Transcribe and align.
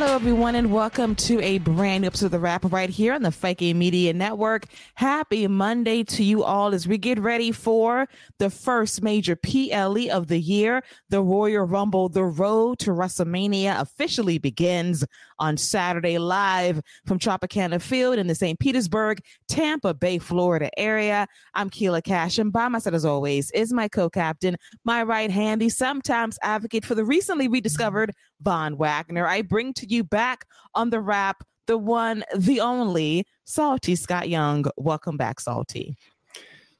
Hello, 0.00 0.14
everyone, 0.14 0.54
and 0.54 0.72
welcome 0.72 1.14
to 1.14 1.38
a 1.42 1.58
brand 1.58 2.00
new 2.00 2.06
episode 2.06 2.24
of 2.26 2.32
The 2.32 2.38
Wrap 2.38 2.72
right 2.72 2.88
here 2.88 3.12
on 3.12 3.20
the 3.20 3.30
Fight 3.30 3.58
Game 3.58 3.78
Media 3.78 4.14
Network. 4.14 4.64
Happy 4.94 5.46
Monday 5.46 6.04
to 6.04 6.24
you 6.24 6.42
all 6.42 6.72
as 6.72 6.88
we 6.88 6.96
get 6.96 7.18
ready 7.18 7.52
for 7.52 8.08
the 8.38 8.48
first 8.48 9.02
major 9.02 9.36
PLE 9.36 10.08
of 10.10 10.28
the 10.28 10.38
year. 10.38 10.82
The 11.10 11.20
Royal 11.20 11.66
Rumble, 11.66 12.08
the 12.08 12.24
road 12.24 12.78
to 12.78 12.92
WrestleMania 12.92 13.78
officially 13.78 14.38
begins 14.38 15.04
on 15.38 15.58
Saturday 15.58 16.16
live 16.16 16.80
from 17.04 17.18
Tropicana 17.18 17.80
Field 17.80 18.18
in 18.18 18.26
the 18.26 18.34
St. 18.34 18.58
Petersburg, 18.58 19.20
Tampa 19.48 19.92
Bay, 19.92 20.16
Florida 20.16 20.70
area. 20.78 21.28
I'm 21.52 21.68
Keila 21.68 22.02
Cash, 22.02 22.38
and 22.38 22.50
by 22.50 22.68
my 22.68 22.78
side, 22.78 22.94
as 22.94 23.04
always, 23.04 23.50
is 23.50 23.70
my 23.70 23.86
co 23.86 24.08
captain, 24.08 24.56
my 24.82 25.02
right 25.02 25.30
handy, 25.30 25.68
sometimes 25.68 26.38
advocate 26.42 26.86
for 26.86 26.94
the 26.94 27.04
recently 27.04 27.48
rediscovered 27.48 28.14
Von 28.40 28.76
Wagner. 28.76 29.26
I 29.26 29.42
bring 29.42 29.72
to 29.74 29.88
you 29.88 30.04
back 30.04 30.46
on 30.74 30.90
the 30.90 31.00
wrap 31.00 31.44
the 31.70 31.78
one, 31.78 32.24
the 32.36 32.60
only 32.60 33.24
Salty 33.44 33.94
Scott 33.94 34.28
Young. 34.28 34.64
Welcome 34.76 35.16
back, 35.16 35.38
Salty. 35.38 35.96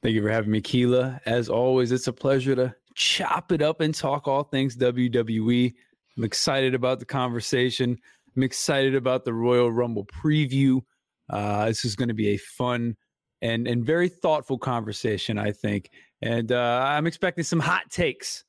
Thank 0.03 0.17
you 0.17 0.23
for 0.23 0.31
having 0.31 0.51
me, 0.51 0.61
Keila. 0.61 1.21
As 1.27 1.49
always, 1.49 1.93
it's 1.93 2.09
a 2.09 2.13
pleasure 2.13 2.57
to 2.57 2.75
chop 2.97 3.53
it 3.53 3.63
up 3.63 3.81
and 3.81 3.95
talk 3.95 4.27
all 4.27 4.43
things 4.43 4.77
WWE. 4.77 5.73
I'm 6.17 6.25
excited 6.25 6.75
about 6.75 6.99
the 6.99 7.05
conversation. 7.05 7.97
I'm 8.35 8.43
excited 8.43 8.97
about 8.97 9.25
the 9.25 9.33
Royal 9.33 9.71
Rumble 9.71 10.07
preview. 10.07 10.81
Uh, 11.29 11.67
this 11.67 11.85
is 11.85 11.95
going 11.95 12.09
to 12.09 12.15
be 12.15 12.31
a 12.31 12.37
fun 12.39 12.97
and 13.43 13.69
and 13.69 13.85
very 13.85 14.09
thoughtful 14.09 14.59
conversation, 14.59 15.39
I 15.39 15.53
think. 15.53 15.91
And 16.21 16.51
uh, 16.51 16.83
I'm 16.85 17.07
expecting 17.07 17.45
some 17.45 17.61
hot 17.61 17.91
takes. 17.91 18.45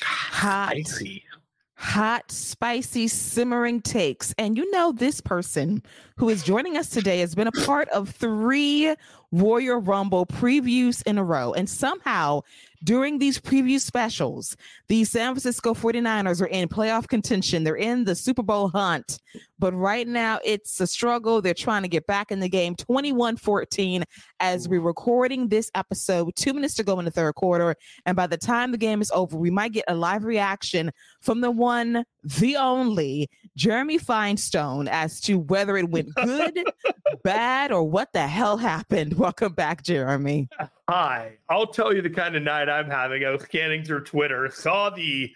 Hot, 0.00 0.76
Spicy 0.76 1.24
hot, 1.78 2.32
spicy, 2.32 3.06
simmering 3.06 3.80
takes. 3.80 4.34
And 4.36 4.56
you 4.56 4.68
know, 4.72 4.90
this 4.90 5.20
person 5.20 5.80
who 6.16 6.28
is 6.28 6.42
joining 6.42 6.76
us 6.76 6.88
today 6.90 7.20
has 7.20 7.36
been 7.36 7.46
a 7.46 7.52
part 7.52 7.88
of 7.90 8.10
three 8.10 8.96
Royal 9.30 9.78
Rumble 9.78 10.26
previews 10.26 11.06
in 11.06 11.18
a 11.18 11.24
row. 11.24 11.52
And 11.52 11.70
somehow 11.70 12.42
during 12.84 13.18
these 13.18 13.38
preview 13.38 13.80
specials, 13.80 14.56
the 14.88 15.04
San 15.04 15.34
Francisco 15.34 15.74
49ers 15.74 16.40
are 16.40 16.46
in 16.46 16.68
playoff 16.68 17.08
contention. 17.08 17.64
They're 17.64 17.76
in 17.76 18.04
the 18.04 18.14
Super 18.14 18.42
Bowl 18.42 18.68
hunt. 18.68 19.18
But 19.58 19.74
right 19.74 20.06
now, 20.06 20.38
it's 20.44 20.80
a 20.80 20.86
struggle. 20.86 21.42
They're 21.42 21.54
trying 21.54 21.82
to 21.82 21.88
get 21.88 22.06
back 22.06 22.30
in 22.30 22.40
the 22.40 22.48
game 22.48 22.76
21 22.76 23.36
14 23.36 24.04
as 24.40 24.68
we're 24.68 24.80
recording 24.80 25.48
this 25.48 25.70
episode, 25.74 26.34
two 26.36 26.52
minutes 26.52 26.74
to 26.76 26.84
go 26.84 26.98
in 26.98 27.04
the 27.04 27.10
third 27.10 27.34
quarter. 27.34 27.74
And 28.06 28.16
by 28.16 28.26
the 28.26 28.36
time 28.36 28.70
the 28.70 28.78
game 28.78 29.00
is 29.00 29.10
over, 29.10 29.36
we 29.36 29.50
might 29.50 29.72
get 29.72 29.84
a 29.88 29.94
live 29.94 30.24
reaction 30.24 30.92
from 31.20 31.40
the 31.40 31.50
one, 31.50 32.04
the 32.22 32.56
only 32.56 33.28
Jeremy 33.56 33.98
Finestone 33.98 34.88
as 34.88 35.20
to 35.22 35.38
whether 35.38 35.76
it 35.76 35.90
went 35.90 36.14
good, 36.14 36.64
bad, 37.24 37.72
or 37.72 37.82
what 37.82 38.12
the 38.12 38.26
hell 38.26 38.56
happened. 38.56 39.12
Welcome 39.18 39.54
back, 39.54 39.82
Jeremy. 39.82 40.48
Hi. 40.88 41.36
I'll 41.50 41.66
tell 41.66 41.92
you 41.92 42.00
the 42.00 42.08
kind 42.08 42.34
of 42.34 42.42
night 42.42 42.70
I'm 42.70 42.88
having. 42.88 43.22
I 43.22 43.28
was 43.28 43.42
scanning 43.42 43.84
through 43.84 44.04
Twitter, 44.04 44.50
saw 44.50 44.88
the 44.88 45.30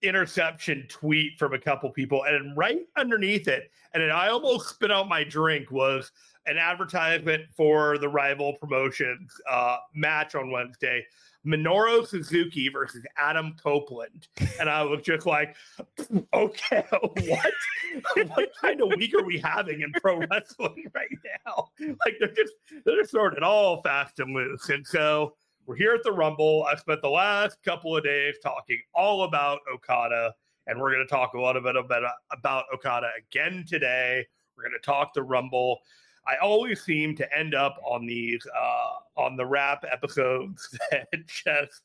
interception 0.00 0.86
tweet 0.88 1.38
from 1.38 1.52
a 1.52 1.58
couple 1.58 1.90
people, 1.90 2.24
and 2.24 2.56
right 2.56 2.80
underneath 2.96 3.46
it, 3.46 3.70
and 3.92 4.02
then 4.02 4.10
I 4.10 4.28
almost 4.28 4.70
spit 4.70 4.90
out 4.90 5.06
my 5.06 5.22
drink 5.22 5.70
was 5.70 6.10
an 6.46 6.56
advertisement 6.56 7.42
for 7.54 7.98
the 7.98 8.08
rival 8.08 8.54
promotions 8.54 9.30
uh, 9.46 9.76
match 9.94 10.34
on 10.34 10.50
Wednesday. 10.50 11.04
Minoru 11.46 12.06
Suzuki 12.06 12.68
versus 12.68 13.04
Adam 13.18 13.54
Copeland. 13.62 14.28
And 14.58 14.68
I 14.68 14.82
was 14.82 15.02
just 15.02 15.26
like, 15.26 15.56
okay, 16.34 16.84
what? 16.90 17.52
what 18.34 18.50
kind 18.60 18.80
of 18.80 18.88
week 18.96 19.14
are 19.14 19.24
we 19.24 19.38
having 19.38 19.82
in 19.82 19.92
pro 20.00 20.18
wrestling 20.18 20.86
right 20.94 21.08
now? 21.46 21.68
Like 22.04 22.16
they're 22.18 22.28
just 22.28 22.54
they're 22.84 22.98
just 22.98 23.12
throwing 23.12 23.36
it 23.36 23.42
all 23.42 23.82
fast 23.82 24.18
and 24.20 24.34
loose. 24.34 24.68
And 24.68 24.86
so 24.86 25.34
we're 25.66 25.76
here 25.76 25.94
at 25.94 26.02
the 26.02 26.12
Rumble. 26.12 26.66
I 26.70 26.76
spent 26.76 27.02
the 27.02 27.10
last 27.10 27.62
couple 27.64 27.96
of 27.96 28.04
days 28.04 28.34
talking 28.42 28.80
all 28.94 29.24
about 29.24 29.60
Okada, 29.72 30.34
and 30.66 30.78
we're 30.78 30.92
going 30.92 31.06
to 31.06 31.10
talk 31.10 31.34
a 31.34 31.40
lot 31.40 31.56
about, 31.56 31.76
about, 31.76 32.02
about 32.32 32.64
Okada 32.72 33.08
again 33.18 33.64
today. 33.66 34.26
We're 34.56 34.64
going 34.64 34.78
to 34.80 34.84
talk 34.84 35.14
the 35.14 35.22
Rumble. 35.22 35.78
I 36.26 36.36
always 36.36 36.82
seem 36.82 37.16
to 37.16 37.36
end 37.38 37.54
up 37.54 37.76
on 37.82 38.06
these 38.06 38.46
uh, 38.46 38.96
on 39.16 39.36
the 39.36 39.46
wrap 39.46 39.84
episodes 39.90 40.68
that 40.90 41.08
just 41.26 41.82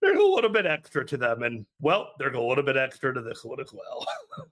there's 0.00 0.18
a 0.18 0.22
little 0.22 0.50
bit 0.50 0.66
extra 0.66 1.04
to 1.06 1.16
them, 1.16 1.42
and 1.42 1.64
well, 1.80 2.10
there's 2.18 2.36
a 2.36 2.40
little 2.40 2.64
bit 2.64 2.76
extra 2.76 3.14
to 3.14 3.22
this 3.22 3.42
one 3.44 3.60
as 3.60 3.72
well. 3.72 4.06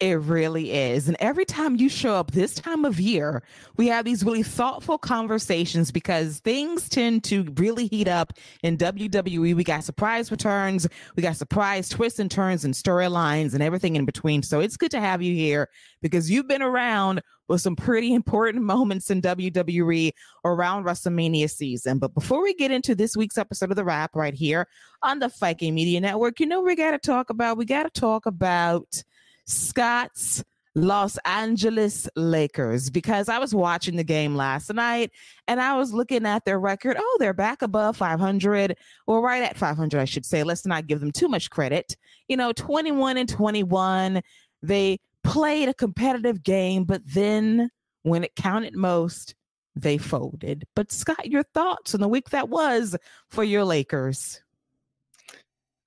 It 0.00 0.14
really 0.14 0.72
is. 0.72 1.06
And 1.06 1.16
every 1.20 1.44
time 1.44 1.76
you 1.76 1.88
show 1.88 2.14
up 2.14 2.32
this 2.32 2.56
time 2.56 2.84
of 2.84 2.98
year, 2.98 3.44
we 3.76 3.86
have 3.86 4.04
these 4.04 4.24
really 4.24 4.42
thoughtful 4.42 4.98
conversations 4.98 5.92
because 5.92 6.40
things 6.40 6.88
tend 6.88 7.22
to 7.24 7.44
really 7.56 7.86
heat 7.86 8.08
up 8.08 8.32
in 8.64 8.76
WWE. 8.76 9.54
We 9.54 9.64
got 9.64 9.84
surprise 9.84 10.32
returns, 10.32 10.88
we 11.16 11.22
got 11.22 11.36
surprise 11.36 11.88
twists 11.88 12.18
and 12.18 12.28
turns 12.28 12.64
and 12.64 12.74
storylines 12.74 13.54
and 13.54 13.62
everything 13.62 13.94
in 13.94 14.04
between. 14.04 14.42
So 14.42 14.58
it's 14.58 14.76
good 14.76 14.90
to 14.90 15.00
have 15.00 15.22
you 15.22 15.34
here 15.34 15.70
because 16.02 16.28
you've 16.28 16.48
been 16.48 16.60
around 16.60 17.22
with 17.48 17.60
some 17.60 17.76
pretty 17.76 18.14
important 18.14 18.64
moments 18.64 19.10
in 19.10 19.20
WWE 19.20 20.12
around 20.44 20.84
WrestleMania 20.84 21.50
season. 21.50 21.98
But 21.98 22.14
before 22.14 22.42
we 22.42 22.54
get 22.54 22.70
into 22.70 22.94
this 22.94 23.16
week's 23.16 23.38
episode 23.38 23.70
of 23.70 23.76
The 23.76 23.84
Wrap 23.84 24.14
right 24.14 24.34
here 24.34 24.66
on 25.02 25.18
the 25.18 25.28
Fight 25.28 25.58
Game 25.58 25.74
Media 25.74 26.00
Network, 26.00 26.40
you 26.40 26.46
know, 26.46 26.60
we 26.60 26.74
got 26.74 26.92
to 26.92 26.98
talk 26.98 27.30
about, 27.30 27.56
we 27.56 27.64
got 27.64 27.82
to 27.82 28.00
talk 28.00 28.26
about 28.26 29.02
Scott's 29.46 30.42
Los 30.76 31.18
Angeles 31.24 32.08
Lakers 32.16 32.90
because 32.90 33.28
I 33.28 33.38
was 33.38 33.54
watching 33.54 33.94
the 33.94 34.02
game 34.02 34.34
last 34.34 34.72
night 34.74 35.12
and 35.46 35.60
I 35.60 35.76
was 35.76 35.92
looking 35.92 36.26
at 36.26 36.44
their 36.44 36.58
record. 36.58 36.96
Oh, 36.98 37.16
they're 37.20 37.32
back 37.32 37.62
above 37.62 37.96
500, 37.96 38.76
or 39.06 39.22
right 39.22 39.42
at 39.42 39.56
500, 39.56 40.00
I 40.00 40.04
should 40.04 40.26
say. 40.26 40.42
Let's 40.42 40.66
not 40.66 40.88
give 40.88 40.98
them 40.98 41.12
too 41.12 41.28
much 41.28 41.48
credit. 41.50 41.96
You 42.26 42.36
know, 42.36 42.52
21 42.52 43.18
and 43.18 43.28
21. 43.28 44.20
They 44.62 44.98
played 45.24 45.68
a 45.68 45.74
competitive 45.74 46.42
game, 46.42 46.84
but 46.84 47.02
then 47.04 47.70
when 48.02 48.22
it 48.22 48.36
counted 48.36 48.76
most, 48.76 49.34
they 49.74 49.98
folded. 49.98 50.64
But 50.76 50.92
Scott, 50.92 51.26
your 51.30 51.42
thoughts 51.42 51.94
on 51.94 52.00
the 52.00 52.08
week 52.08 52.30
that 52.30 52.48
was 52.48 52.96
for 53.30 53.42
your 53.42 53.64
Lakers? 53.64 54.40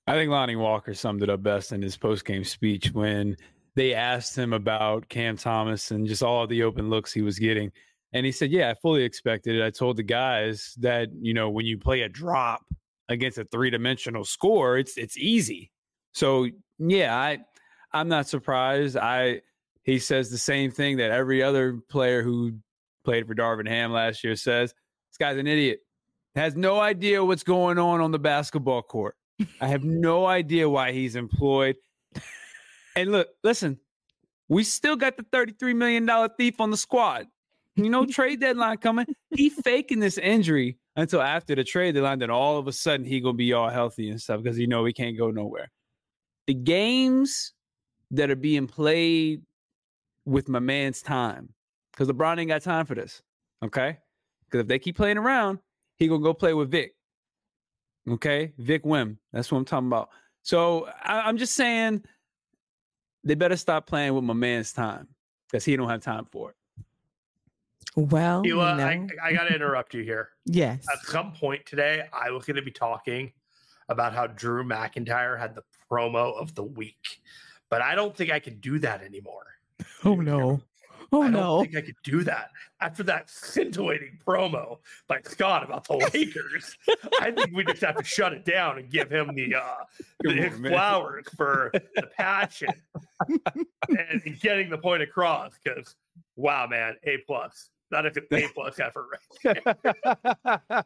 I 0.07 0.13
think 0.13 0.31
Lonnie 0.31 0.55
Walker 0.55 0.93
summed 0.93 1.23
it 1.23 1.29
up 1.29 1.43
best 1.43 1.71
in 1.71 1.81
his 1.81 1.97
post-game 1.97 2.43
speech 2.43 2.91
when 2.91 3.37
they 3.75 3.93
asked 3.93 4.37
him 4.37 4.53
about 4.53 5.07
Cam 5.09 5.37
Thomas 5.37 5.91
and 5.91 6.07
just 6.07 6.23
all 6.23 6.47
the 6.47 6.63
open 6.63 6.89
looks 6.89 7.13
he 7.13 7.21
was 7.21 7.39
getting. 7.39 7.71
And 8.13 8.25
he 8.25 8.31
said, 8.31 8.51
Yeah, 8.51 8.69
I 8.71 8.73
fully 8.73 9.03
expected 9.03 9.55
it. 9.55 9.63
I 9.63 9.69
told 9.69 9.97
the 9.97 10.03
guys 10.03 10.73
that, 10.79 11.09
you 11.21 11.33
know, 11.33 11.49
when 11.49 11.65
you 11.65 11.77
play 11.77 12.01
a 12.01 12.09
drop 12.09 12.65
against 13.09 13.37
a 13.37 13.45
three-dimensional 13.45 14.23
score, 14.23 14.77
it's 14.77 14.97
it's 14.97 15.17
easy. 15.17 15.71
So 16.13 16.47
yeah, 16.79 17.15
I 17.15 17.39
I'm 17.97 18.07
not 18.07 18.27
surprised. 18.27 18.97
I 18.97 19.41
he 19.83 19.99
says 19.99 20.29
the 20.29 20.37
same 20.37 20.69
thing 20.69 20.97
that 20.97 21.11
every 21.11 21.41
other 21.41 21.79
player 21.89 22.21
who 22.21 22.53
played 23.03 23.25
for 23.25 23.33
Darvin 23.33 23.67
Ham 23.67 23.93
last 23.93 24.23
year, 24.23 24.35
says 24.35 24.73
this 25.09 25.17
guy's 25.17 25.37
an 25.37 25.47
idiot. 25.47 25.79
Has 26.35 26.55
no 26.55 26.79
idea 26.79 27.23
what's 27.23 27.43
going 27.43 27.79
on 27.79 28.01
on 28.01 28.11
the 28.11 28.19
basketball 28.19 28.81
court. 28.81 29.15
I 29.61 29.67
have 29.67 29.83
no 29.85 30.25
idea 30.25 30.69
why 30.69 30.91
he's 30.91 31.15
employed. 31.15 31.77
And 32.97 33.11
look, 33.11 33.29
listen, 33.43 33.79
we 34.49 34.63
still 34.63 34.95
got 34.95 35.15
the 35.17 35.23
$33 35.23 35.75
million 35.75 36.29
thief 36.37 36.59
on 36.59 36.69
the 36.69 36.77
squad. 36.77 37.27
You 37.75 37.89
know, 37.89 38.05
trade 38.11 38.41
deadline 38.41 38.77
coming. 38.77 39.05
He 39.35 39.49
faking 39.49 39.99
this 39.99 40.17
injury 40.17 40.77
until 40.97 41.21
after 41.21 41.55
the 41.55 41.63
trade 41.63 41.93
deadline. 41.93 42.19
Then 42.19 42.29
all 42.29 42.57
of 42.57 42.67
a 42.67 42.73
sudden 42.73 43.05
he 43.05 43.21
gonna 43.21 43.35
be 43.35 43.53
all 43.53 43.69
healthy 43.69 44.09
and 44.09 44.19
stuff 44.19 44.43
because 44.43 44.59
you 44.59 44.67
know 44.67 44.83
he 44.83 44.91
can't 44.91 45.17
go 45.17 45.31
nowhere. 45.31 45.71
The 46.45 46.55
games 46.55 47.53
that 48.11 48.29
are 48.29 48.35
being 48.35 48.67
played 48.67 49.41
with 50.25 50.49
my 50.49 50.59
man's 50.59 51.01
time, 51.01 51.49
because 51.91 52.07
LeBron 52.07 52.39
ain't 52.39 52.49
got 52.49 52.61
time 52.61 52.85
for 52.85 52.95
this. 52.95 53.21
Okay, 53.63 53.97
because 54.45 54.61
if 54.61 54.67
they 54.67 54.79
keep 54.79 54.95
playing 54.95 55.17
around, 55.17 55.59
he 55.95 56.07
gonna 56.07 56.23
go 56.23 56.33
play 56.33 56.53
with 56.53 56.71
Vic. 56.71 56.95
Okay, 58.09 58.53
Vic 58.57 58.83
Wim. 58.83 59.17
That's 59.33 59.51
what 59.51 59.57
I'm 59.57 59.65
talking 59.65 59.87
about. 59.87 60.09
So 60.43 60.87
I, 61.03 61.21
I'm 61.21 61.37
just 61.37 61.55
saying 61.55 62.03
they 63.23 63.35
better 63.35 63.57
stop 63.57 63.87
playing 63.87 64.13
with 64.13 64.23
my 64.23 64.33
man's 64.33 64.71
time 64.71 65.07
because 65.47 65.65
he 65.65 65.75
don't 65.75 65.89
have 65.89 66.01
time 66.01 66.25
for 66.31 66.51
it. 66.51 66.55
Well, 67.97 68.45
you 68.45 68.55
know. 68.55 68.61
I, 68.61 69.07
I 69.23 69.33
got 69.33 69.45
to 69.45 69.55
interrupt 69.55 69.93
you 69.93 70.03
here. 70.03 70.29
Yes. 70.45 70.85
At 70.89 70.99
some 71.05 71.33
point 71.33 71.65
today, 71.65 72.03
I 72.13 72.31
was 72.31 72.45
going 72.45 72.55
to 72.55 72.61
be 72.61 72.71
talking 72.71 73.33
about 73.89 74.13
how 74.13 74.27
Drew 74.27 74.63
McIntyre 74.63 75.37
had 75.37 75.55
the 75.55 75.63
promo 75.91 76.33
of 76.39 76.55
the 76.55 76.63
week, 76.63 77.19
but 77.69 77.81
I 77.81 77.95
don't 77.95 78.15
think 78.15 78.31
I 78.31 78.39
can 78.39 78.59
do 78.59 78.79
that 78.79 79.01
anymore. 79.01 79.45
Oh 80.03 80.15
no. 80.15 80.61
Oh 81.11 81.23
I 81.23 81.29
no! 81.29 81.59
I 81.59 81.63
think 81.63 81.77
I 81.77 81.81
could 81.81 81.95
do 82.03 82.23
that 82.25 82.49
after 82.81 83.01
that 83.03 83.29
scintillating 83.29 84.19
promo 84.25 84.79
by 85.07 85.19
Scott 85.23 85.63
about 85.63 85.87
the 85.87 85.95
Lakers. 86.13 86.77
I 87.21 87.31
think 87.31 87.55
we 87.55 87.63
just 87.63 87.81
have 87.81 87.95
to 87.95 88.03
shut 88.03 88.33
it 88.33 88.43
down 88.43 88.77
and 88.77 88.89
give 88.89 89.09
him 89.09 89.33
the, 89.33 89.55
uh, 89.55 89.75
the 90.19 90.33
his 90.33 90.59
flowers 90.59 91.25
for 91.35 91.71
the 91.73 92.07
passion 92.17 92.69
and 93.89 94.39
getting 94.41 94.69
the 94.69 94.77
point 94.77 95.01
across. 95.01 95.53
Because 95.63 95.95
wow, 96.35 96.67
man, 96.67 96.95
a 97.03 97.17
plus. 97.25 97.69
Not 97.89 98.05
a 98.05 98.11
A 98.31 98.49
plus 98.49 98.81
effort, 98.81 99.05
right? 99.45 100.83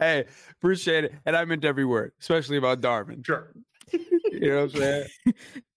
hey, 0.00 0.24
appreciate 0.58 1.04
it, 1.04 1.14
and 1.24 1.36
I 1.36 1.44
meant 1.44 1.64
every 1.64 1.84
word, 1.84 2.10
especially 2.18 2.56
about 2.56 2.80
Darvin. 2.80 3.24
Sure. 3.24 3.52
you 3.92 4.50
know 4.50 4.62
what 4.64 4.74
I'm 4.74 4.80
saying? 4.80 5.06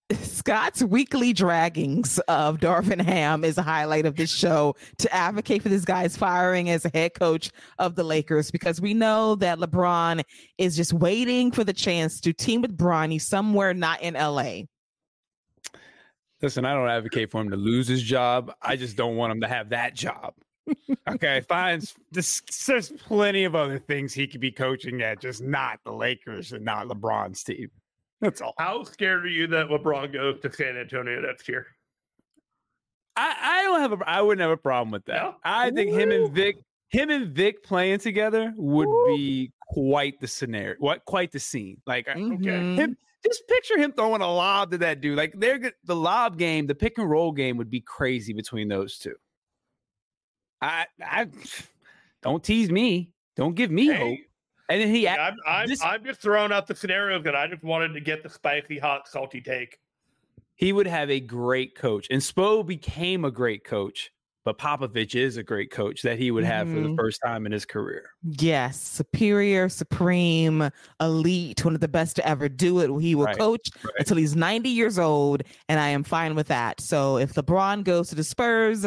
Scott's 0.22 0.84
weekly 0.84 1.34
draggings 1.34 2.20
of 2.28 2.60
Darvin 2.60 3.02
Ham 3.02 3.44
is 3.44 3.58
a 3.58 3.62
highlight 3.62 4.06
of 4.06 4.16
this 4.16 4.32
show 4.32 4.76
to 4.98 5.14
advocate 5.14 5.62
for 5.62 5.70
this 5.70 5.86
guy's 5.86 6.18
firing 6.18 6.70
as 6.70 6.86
a 6.86 6.92
head 6.94 7.14
coach 7.14 7.52
of 7.80 7.96
the 7.96 8.04
Lakers 8.04 8.52
because 8.52 8.82
we 8.82 8.94
know 8.94 9.36
that 9.36 9.60
LeBron 9.60 10.24
is 10.58 10.76
just 10.76 10.94
waiting 10.94 11.52
for 11.52 11.64
the 11.64 11.74
chance 11.74 12.20
to 12.22 12.34
team 12.34 12.62
with 12.62 12.78
Bronny 12.78 13.20
somewhere 13.20 13.74
not 13.74 14.02
in 14.02 14.16
LA. 14.16 14.64
Listen, 16.42 16.66
I 16.66 16.74
don't 16.74 16.90
advocate 16.90 17.32
for 17.32 17.42
him 17.42 17.50
to 17.52 17.56
lose 17.56 17.88
his 17.88 18.04
job. 18.04 18.54
I 18.62 18.76
just 18.76 18.98
don't 18.98 19.16
want 19.16 19.32
him 19.32 19.42
to 19.42 19.48
have 19.48 19.70
that 19.70 19.94
job. 19.96 20.34
okay, 21.10 21.42
fine. 21.48 21.82
There's, 22.12 22.42
there's 22.68 22.92
plenty 22.92 23.46
of 23.46 23.56
other 23.56 23.80
things 23.80 24.14
he 24.14 24.28
could 24.28 24.42
be 24.42 24.52
coaching 24.52 25.02
at, 25.02 25.22
just 25.22 25.42
not 25.42 25.80
the 25.86 25.94
Lakers 25.94 26.52
and 26.52 26.66
not 26.66 26.88
LeBron's 26.88 27.44
team. 27.44 27.70
That's 28.24 28.42
all. 28.42 28.54
How 28.58 28.84
scared 28.84 29.26
are 29.26 29.30
you 29.30 29.48
that 29.48 29.68
LeBron 29.68 30.14
goes 30.14 30.40
to 30.40 30.52
San 30.52 30.78
Antonio 30.78 31.20
next 31.20 31.50
year? 31.50 31.68
I, 33.18 33.36
I 33.42 33.64
don't 33.64 33.82
have 33.82 34.02
a 34.02 34.10
I 34.10 34.22
wouldn't 34.22 34.42
have 34.42 34.52
a 34.52 34.58
problem 34.58 34.92
with 34.92 35.04
that. 35.06 35.22
No? 35.22 35.36
I 35.44 35.72
think 35.72 35.92
him 35.92 36.10
and 36.10 36.34
Vic 36.34 36.56
him 36.88 37.10
and 37.10 37.28
Vic 37.28 37.64
playing 37.64 38.00
together 38.00 38.54
would 38.56 38.88
be 39.08 39.52
quite 39.68 40.22
the 40.22 40.28
scenario. 40.28 40.76
What 40.80 41.04
quite 41.04 41.34
the 41.34 41.40
scene. 41.40 41.82
Like 41.86 42.08
mm-hmm. 42.08 42.36
okay. 42.36 42.76
Him, 42.76 42.98
just 43.26 43.46
picture 43.48 43.78
him 43.78 43.92
throwing 43.92 44.22
a 44.22 44.34
lob 44.34 44.72
to 44.72 44.78
that 44.80 45.02
dude. 45.02 45.18
Like 45.18 45.34
they're 45.38 45.74
the 45.84 45.96
lob 45.96 46.38
game, 46.38 46.66
the 46.66 46.76
pick 46.76 46.98
and 46.98 47.10
roll 47.10 47.34
game 47.34 47.58
would 47.58 47.70
be 47.70 47.82
crazy 47.82 48.32
between 48.32 48.70
those 48.70 48.98
two. 48.98 49.16
I 50.62 50.86
I 51.06 51.28
don't 52.24 52.42
tease 52.44 52.72
me. 52.72 53.12
Don't 53.36 53.56
give 53.56 53.70
me 53.70 53.88
hey, 53.88 53.98
hope. 53.98 54.20
And 54.70 54.82
then 54.82 54.90
he, 54.90 55.08
I'm, 55.08 55.36
I'm, 55.46 55.68
this, 55.68 55.84
I'm 55.84 56.04
just 56.04 56.22
throwing 56.22 56.52
out 56.52 56.68
the 56.68 56.76
scenario 56.76 57.22
that 57.22 57.36
I 57.36 57.48
just 57.48 57.64
wanted 57.64 57.94
to 57.94 58.00
get 58.00 58.24
the 58.24 58.30
spicy, 58.30 58.80
hot, 58.80 59.08
salty 59.08 59.42
take. 59.42 59.80
He 60.56 60.72
would 60.72 60.88
have 60.88 61.10
a 61.10 61.20
great 61.20 61.76
coach, 61.76 62.08
and 62.10 62.22
Spo 62.22 62.66
became 62.66 63.26
a 63.26 63.32
great 63.32 63.64
coach. 63.66 64.12
But 64.46 64.58
Popovich 64.58 65.16
is 65.16 65.38
a 65.38 65.44
great 65.44 65.72
coach 65.72 66.02
that 66.02 66.20
he 66.20 66.30
would 66.30 66.44
have 66.44 66.68
mm-hmm. 66.68 66.76
for 66.76 66.82
the 66.82 66.88
mm-hmm. 66.90 66.98
first 66.98 67.22
time 67.26 67.46
in 67.46 67.54
his 67.54 67.64
career. 67.64 68.10
Yes, 68.24 68.78
superior, 68.78 69.70
supreme, 69.70 70.70
elite, 71.00 71.64
one 71.64 71.76
of 71.76 71.80
the 71.80 71.88
best 71.88 72.18
to 72.18 72.28
ever 72.28 72.50
do 72.50 72.80
it. 72.80 73.02
He 73.02 73.16
will 73.16 73.26
right. 73.26 73.38
coach 73.38 73.70
right. 73.84 73.94
until 74.00 74.18
he's 74.18 74.36
90 74.36 74.70
years 74.70 75.00
old, 75.00 75.44
and 75.70 75.80
I 75.80 75.90
am 75.90 76.04
fine 76.04 76.36
with 76.36 76.48
that. 76.48 76.82
So 76.82 77.18
if 77.18 77.36
LeBron 77.36 77.86
goes 77.86 78.10
to 78.10 78.16
the 78.16 78.24
Spurs, 78.24 78.86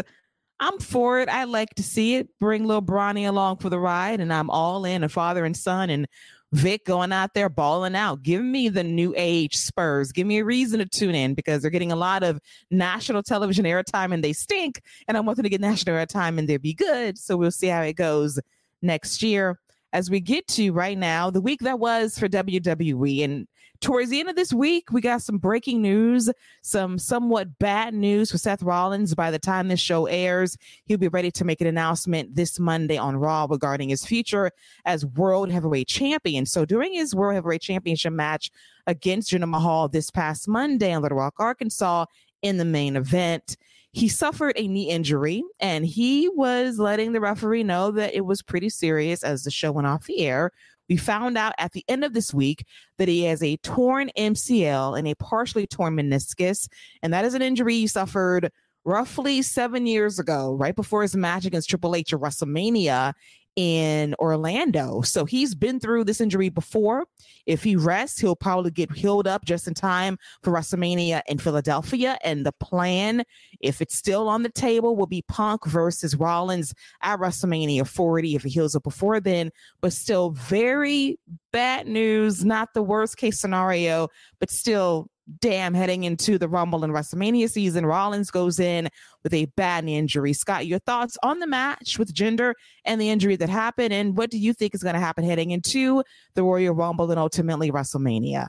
I'm 0.58 0.78
for 0.78 1.20
it. 1.20 1.28
I 1.28 1.44
like 1.44 1.74
to 1.74 1.82
see 1.82 2.16
it. 2.16 2.28
Bring 2.40 2.64
little 2.64 2.82
Bronny 2.82 3.28
along 3.28 3.58
for 3.58 3.68
the 3.68 3.78
ride, 3.78 4.20
and 4.20 4.32
I'm 4.32 4.50
all 4.50 4.84
in. 4.84 5.04
A 5.04 5.08
father 5.08 5.44
and 5.44 5.56
son, 5.56 5.90
and 5.90 6.06
Vic 6.52 6.84
going 6.84 7.12
out 7.12 7.34
there 7.34 7.48
balling 7.48 7.94
out. 7.94 8.22
Give 8.22 8.42
me 8.42 8.68
the 8.68 8.84
new 8.84 9.12
age 9.16 9.56
Spurs. 9.56 10.12
Give 10.12 10.26
me 10.26 10.38
a 10.38 10.44
reason 10.44 10.78
to 10.78 10.86
tune 10.86 11.14
in 11.14 11.34
because 11.34 11.60
they're 11.60 11.70
getting 11.70 11.92
a 11.92 11.96
lot 11.96 12.22
of 12.22 12.40
national 12.70 13.22
television 13.22 13.64
airtime 13.64 14.14
and 14.14 14.22
they 14.22 14.32
stink. 14.32 14.80
And 15.08 15.16
I 15.16 15.20
want 15.20 15.36
them 15.36 15.42
to 15.42 15.50
get 15.50 15.60
national 15.60 15.96
airtime 15.96 16.38
and 16.38 16.48
they'll 16.48 16.58
be 16.58 16.74
good. 16.74 17.18
So 17.18 17.36
we'll 17.36 17.50
see 17.50 17.66
how 17.66 17.82
it 17.82 17.94
goes 17.94 18.38
next 18.80 19.22
year. 19.22 19.58
As 19.92 20.10
we 20.10 20.20
get 20.20 20.46
to 20.48 20.72
right 20.72 20.96
now, 20.96 21.30
the 21.30 21.40
week 21.40 21.60
that 21.60 21.78
was 21.78 22.18
for 22.18 22.28
WWE, 22.28 23.24
and 23.24 23.48
Towards 23.80 24.10
the 24.10 24.20
end 24.20 24.28
of 24.28 24.36
this 24.36 24.52
week, 24.52 24.90
we 24.92 25.00
got 25.00 25.22
some 25.22 25.38
breaking 25.38 25.82
news, 25.82 26.30
some 26.62 26.98
somewhat 26.98 27.58
bad 27.58 27.94
news 27.94 28.30
for 28.30 28.38
Seth 28.38 28.62
Rollins. 28.62 29.14
By 29.14 29.30
the 29.30 29.38
time 29.38 29.68
this 29.68 29.80
show 29.80 30.06
airs, 30.06 30.56
he'll 30.84 30.98
be 30.98 31.08
ready 31.08 31.30
to 31.32 31.44
make 31.44 31.60
an 31.60 31.66
announcement 31.66 32.34
this 32.34 32.58
Monday 32.58 32.96
on 32.96 33.16
Raw 33.16 33.46
regarding 33.48 33.88
his 33.88 34.04
future 34.04 34.50
as 34.84 35.04
World 35.04 35.50
Heavyweight 35.50 35.88
Champion. 35.88 36.46
So 36.46 36.64
during 36.64 36.94
his 36.94 37.14
World 37.14 37.34
Heavyweight 37.34 37.62
Championship 37.62 38.12
match 38.12 38.50
against 38.86 39.32
Jinder 39.32 39.48
Mahal 39.48 39.88
this 39.88 40.10
past 40.10 40.48
Monday 40.48 40.92
in 40.92 41.02
Little 41.02 41.18
Rock, 41.18 41.34
Arkansas, 41.38 42.06
in 42.42 42.58
the 42.58 42.64
main 42.64 42.96
event, 42.96 43.56
he 43.92 44.08
suffered 44.08 44.52
a 44.56 44.68
knee 44.68 44.90
injury 44.90 45.42
and 45.58 45.86
he 45.86 46.28
was 46.28 46.78
letting 46.78 47.12
the 47.12 47.20
referee 47.20 47.62
know 47.62 47.90
that 47.90 48.14
it 48.14 48.26
was 48.26 48.42
pretty 48.42 48.68
serious 48.68 49.24
as 49.24 49.42
the 49.42 49.50
show 49.50 49.72
went 49.72 49.86
off 49.86 50.04
the 50.04 50.20
air 50.20 50.52
we 50.88 50.96
found 50.96 51.36
out 51.36 51.54
at 51.58 51.72
the 51.72 51.84
end 51.88 52.04
of 52.04 52.12
this 52.12 52.32
week 52.32 52.64
that 52.98 53.08
he 53.08 53.24
has 53.24 53.42
a 53.42 53.56
torn 53.58 54.10
MCL 54.16 54.98
and 54.98 55.08
a 55.08 55.14
partially 55.16 55.66
torn 55.66 55.96
meniscus, 55.96 56.68
and 57.02 57.12
that 57.12 57.24
is 57.24 57.34
an 57.34 57.42
injury 57.42 57.74
he 57.74 57.86
suffered 57.86 58.50
roughly 58.84 59.42
seven 59.42 59.86
years 59.86 60.18
ago, 60.18 60.54
right 60.54 60.76
before 60.76 61.02
his 61.02 61.16
match 61.16 61.44
against 61.44 61.68
Triple 61.68 61.96
H 61.96 62.12
at 62.12 62.20
WrestleMania 62.20 63.12
in 63.56 64.14
Orlando. 64.18 65.00
So 65.00 65.24
he's 65.24 65.54
been 65.54 65.80
through 65.80 66.04
this 66.04 66.20
injury 66.20 66.50
before. 66.50 67.06
If 67.46 67.62
he 67.62 67.74
rests, 67.74 68.20
he'll 68.20 68.36
probably 68.36 68.70
get 68.70 68.92
healed 68.92 69.26
up 69.26 69.44
just 69.44 69.66
in 69.66 69.74
time 69.74 70.18
for 70.42 70.52
WrestleMania 70.52 71.22
in 71.26 71.38
Philadelphia. 71.38 72.18
And 72.22 72.44
the 72.44 72.52
plan, 72.52 73.24
if 73.60 73.80
it's 73.80 73.96
still 73.96 74.28
on 74.28 74.42
the 74.42 74.50
table, 74.50 74.94
will 74.94 75.06
be 75.06 75.22
Punk 75.22 75.66
versus 75.66 76.16
Rollins 76.16 76.74
at 77.02 77.18
WrestleMania 77.18 77.86
40 77.86 78.36
if 78.36 78.42
he 78.42 78.50
heals 78.50 78.76
up 78.76 78.82
before 78.82 79.20
then. 79.20 79.50
But 79.80 79.94
still, 79.94 80.30
very 80.30 81.18
bad 81.50 81.86
news. 81.86 82.44
Not 82.44 82.74
the 82.74 82.82
worst 82.82 83.16
case 83.16 83.40
scenario, 83.40 84.08
but 84.38 84.50
still 84.50 85.08
damn, 85.40 85.74
heading 85.74 86.04
into 86.04 86.38
the 86.38 86.48
Rumble 86.48 86.84
and 86.84 86.92
WrestleMania 86.92 87.50
season, 87.50 87.84
Rollins 87.86 88.30
goes 88.30 88.60
in 88.60 88.88
with 89.22 89.34
a 89.34 89.46
bad 89.56 89.84
knee 89.84 89.96
injury. 89.96 90.32
Scott, 90.32 90.66
your 90.66 90.78
thoughts 90.80 91.18
on 91.22 91.40
the 91.40 91.46
match 91.46 91.98
with 91.98 92.14
Jinder 92.14 92.54
and 92.84 93.00
the 93.00 93.10
injury 93.10 93.36
that 93.36 93.48
happened, 93.48 93.92
and 93.92 94.16
what 94.16 94.30
do 94.30 94.38
you 94.38 94.52
think 94.52 94.74
is 94.74 94.82
going 94.82 94.94
to 94.94 95.00
happen 95.00 95.24
heading 95.24 95.50
into 95.50 96.02
the 96.34 96.42
Royal 96.42 96.74
Rumble 96.74 97.10
and 97.10 97.18
ultimately 97.18 97.70
WrestleMania? 97.70 98.48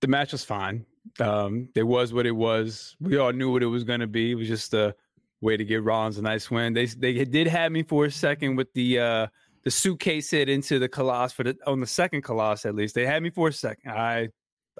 The 0.00 0.08
match 0.08 0.32
was 0.32 0.44
fine. 0.44 0.84
Um, 1.20 1.68
it 1.74 1.84
was 1.84 2.12
what 2.12 2.26
it 2.26 2.32
was. 2.32 2.96
We 3.00 3.16
all 3.16 3.32
knew 3.32 3.52
what 3.52 3.62
it 3.62 3.66
was 3.66 3.84
going 3.84 4.00
to 4.00 4.06
be. 4.06 4.32
It 4.32 4.34
was 4.34 4.48
just 4.48 4.74
a 4.74 4.94
way 5.40 5.56
to 5.56 5.64
give 5.64 5.84
Rollins 5.84 6.18
a 6.18 6.22
nice 6.22 6.50
win. 6.50 6.74
They 6.74 6.86
they 6.86 7.24
did 7.24 7.46
have 7.46 7.72
me 7.72 7.82
for 7.82 8.06
a 8.06 8.10
second 8.10 8.56
with 8.56 8.72
the 8.74 8.98
uh, 8.98 9.26
the 9.64 9.70
suitcase 9.70 10.30
hit 10.30 10.48
into 10.48 10.78
the 10.78 10.88
Khallas 10.88 11.32
for 11.32 11.44
the 11.44 11.56
on 11.66 11.80
the 11.80 11.86
second 11.86 12.22
Khallas 12.22 12.66
at 12.66 12.74
least. 12.74 12.94
They 12.94 13.06
had 13.06 13.22
me 13.22 13.30
for 13.30 13.48
a 13.48 13.52
second. 13.52 13.90
I 13.90 14.28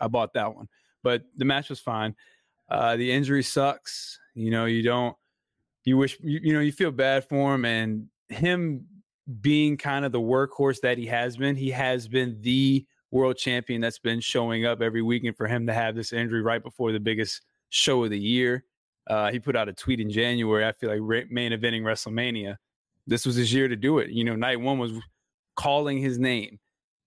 I 0.01 0.09
bought 0.09 0.35
that 0.35 0.55
one. 0.55 0.69
But 1.03 1.23
the 1.37 1.45
match 1.45 1.71
was 1.71 1.81
fine. 1.81 2.15
Uh, 2.69 2.97
the 2.97 3.11
injury 3.11 3.43
sucks. 3.43 4.19
You 4.35 4.51
know, 4.51 4.65
you 4.67 4.83
don't. 4.83 5.17
You 5.85 5.97
wish 5.97 6.19
you, 6.21 6.41
you 6.43 6.53
know 6.53 6.61
you 6.61 6.73
feel 6.73 6.91
bad 6.91 7.29
for 7.29 7.55
him 7.55 7.65
and 7.65 8.09
him 8.29 8.87
being 9.41 9.77
kind 9.77 10.05
of 10.05 10.13
the 10.13 10.21
workhorse 10.21 10.81
that 10.81 10.99
he 10.99 11.07
has 11.07 11.37
been. 11.37 11.57
He 11.57 11.71
has 11.71 12.09
been 12.09 12.39
the 12.41 12.85
world 13.11 13.37
champion 13.37 13.81
that's 13.81 13.99
been 13.99 14.21
showing 14.21 14.67
up 14.67 14.83
every 14.83 15.03
weekend 15.03 15.37
for 15.37 15.47
him 15.47 15.67
to 15.67 15.73
have 15.73 15.95
this 15.95 16.13
injury 16.13 16.43
right 16.43 16.63
before 16.63 16.93
the 16.93 17.01
biggest 17.01 17.43
show 17.71 18.05
of 18.05 18.11
the 18.11 18.19
year. 18.19 18.65
Uh, 19.09 19.31
he 19.31 19.39
put 19.39 19.57
out 19.57 19.69
a 19.69 19.73
tweet 19.73 20.01
in 20.01 20.11
January. 20.11 20.67
I 20.67 20.73
feel 20.73 20.91
like 20.91 21.31
main 21.31 21.53
eventing 21.53 21.83
WrestleMania. 21.83 22.57
This 23.07 23.25
was 23.25 23.37
his 23.37 23.53
year 23.53 23.69
to 23.69 23.77
do 23.77 23.99
it. 23.99 24.11
You 24.11 24.25
know, 24.25 24.35
night 24.35 24.61
one 24.61 24.79
was 24.79 24.93
calling 25.55 25.99
his 25.99 26.19
name, 26.19 26.59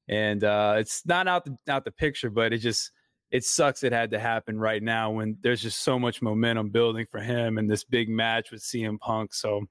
and 0.10 0.44
uh, 0.44 0.76
it's 0.78 1.06
not 1.06 1.28
out 1.28 1.46
the 1.46 1.56
out 1.72 1.86
the 1.86 1.92
picture, 1.92 2.30
but 2.30 2.52
it 2.52 2.58
just 2.58 2.92
it 3.32 3.46
sucks 3.46 3.84
it 3.84 3.94
had 3.94 4.10
to 4.10 4.20
happen 4.20 4.60
right 4.60 4.82
now 4.82 5.12
when 5.12 5.38
there's 5.42 5.62
just 5.62 5.82
so 5.82 6.00
much 6.00 6.22
momentum 6.22 6.70
building 6.70 7.06
for 7.06 7.20
him 7.20 7.60
and 7.60 7.70
this 7.70 7.84
big 7.84 8.10
match 8.10 8.52
with 8.52 8.62
CM 8.62 9.00
Punk. 9.00 9.36
So 9.36 9.68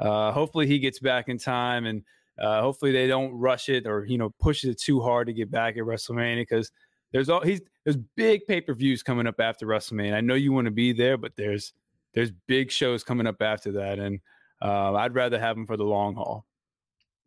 uh, 0.00 0.32
hopefully 0.32 0.66
he 0.66 0.80
gets 0.80 0.98
back 0.98 1.28
in 1.28 1.38
time 1.38 1.86
and 1.86 2.02
uh, 2.40 2.60
hopefully 2.60 2.90
they 2.90 3.06
don't 3.06 3.32
rush 3.32 3.68
it 3.68 3.86
or 3.86 4.04
you 4.04 4.18
know 4.18 4.30
push 4.40 4.64
it 4.64 4.80
too 4.80 5.00
hard 5.00 5.28
to 5.28 5.32
get 5.32 5.50
back 5.50 5.76
at 5.76 5.84
WrestleMania 5.84 6.42
because 6.42 6.72
there's 7.12 7.28
all 7.28 7.40
he's 7.40 7.60
there's 7.84 7.96
big 8.16 8.46
pay 8.48 8.60
per 8.60 8.74
views 8.74 9.04
coming 9.04 9.28
up 9.28 9.38
after 9.38 9.64
WrestleMania. 9.64 10.14
I 10.14 10.20
know 10.20 10.34
you 10.34 10.52
want 10.52 10.64
to 10.64 10.72
be 10.72 10.92
there, 10.92 11.16
but 11.16 11.36
there's 11.36 11.72
there's 12.14 12.32
big 12.48 12.72
shows 12.72 13.04
coming 13.04 13.28
up 13.28 13.40
after 13.40 13.70
that, 13.72 14.00
and 14.00 14.18
uh, 14.60 14.94
I'd 14.94 15.14
rather 15.14 15.38
have 15.38 15.54
them 15.54 15.66
for 15.66 15.76
the 15.76 15.84
long 15.84 16.16
haul. 16.16 16.47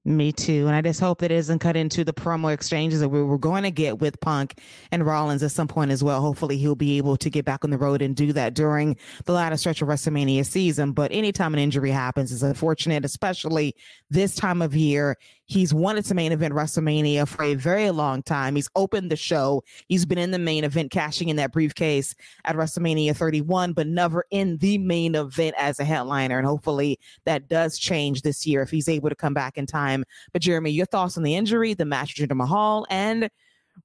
Me 0.04 0.32
too. 0.32 0.66
And 0.66 0.76
I 0.76 0.82
just 0.82 1.00
hope 1.00 1.22
it 1.22 1.28
doesn't 1.28 1.60
cut 1.60 1.78
into 1.78 2.04
the 2.04 2.14
promo 2.14 2.52
exchanges 2.52 3.02
that 3.02 3.10
we 3.10 3.22
were 3.22 3.38
going 3.38 3.62
to 3.62 3.70
get 3.70 4.00
with 4.00 4.20
Punk 4.20 4.60
and 4.92 5.06
Rollins 5.06 5.44
at 5.44 5.52
some 5.52 5.68
point 5.68 5.92
as 5.92 6.04
well. 6.04 6.22
Hopefully 6.22 6.58
he'll 6.58 6.74
be 6.74 6.98
able 6.98 7.18
to 7.18 7.30
get 7.30 7.46
back 7.46 7.64
on 7.64 7.70
the 7.70 7.78
road 7.78 8.02
and 8.02 8.16
do 8.16 8.34
that 8.34 8.56
during 8.56 8.98
the 9.26 9.34
latter 9.34 9.58
stretch 9.58 9.80
of 9.84 9.88
WrestleMania 9.88 10.44
season. 10.44 10.94
But 10.94 11.12
anytime 11.12 11.54
an 11.54 11.60
injury 11.60 11.92
happens 11.92 12.32
is 12.32 12.42
unfortunate, 12.42 13.06
especially 13.06 13.76
this 14.10 14.34
time 14.34 14.64
of 14.64 14.76
year. 14.76 15.18
He's 15.46 15.74
wanted 15.74 16.06
to 16.06 16.14
main 16.16 16.32
event 16.32 16.54
WrestleMania 16.54 17.28
for 17.28 17.44
a 17.44 17.56
very 17.56 17.92
long 17.92 18.24
time. 18.24 18.56
He's 18.56 18.70
opened 18.76 19.12
the 19.12 19.18
show. 19.18 19.64
He's 19.90 20.06
been 20.06 20.18
in 20.18 20.32
the 20.32 20.40
main 20.40 20.64
event, 20.64 20.92
cashing 20.92 21.28
in 21.28 21.36
that 21.36 21.52
briefcase 21.52 22.16
at 22.46 22.56
WrestleMania 22.56 23.14
31, 23.16 23.74
but 23.74 23.86
never 23.86 24.24
in 24.32 24.58
the 24.60 24.78
main 24.78 25.14
event 25.14 25.54
as 25.58 25.82
a 25.82 25.84
headliner. 25.84 26.38
And 26.38 26.48
hopefully 26.48 27.00
that 27.26 27.50
does 27.50 27.78
change 27.78 28.22
this 28.22 28.48
year 28.48 28.62
if 28.62 28.72
he's 28.72 28.88
able 28.88 29.10
to 29.10 29.16
come 29.16 29.34
back 29.34 29.58
in 29.58 29.66
time. 29.66 29.91
But 30.34 30.42
Jeremy, 30.42 30.72
your 30.72 30.86
thoughts 30.86 31.18
on 31.18 31.24
the 31.24 31.36
injury, 31.36 31.74
the 31.74 31.86
match 31.86 32.20
with 32.20 32.30
Jinder 32.30 32.36
Mahal, 32.36 32.86
and 32.90 33.30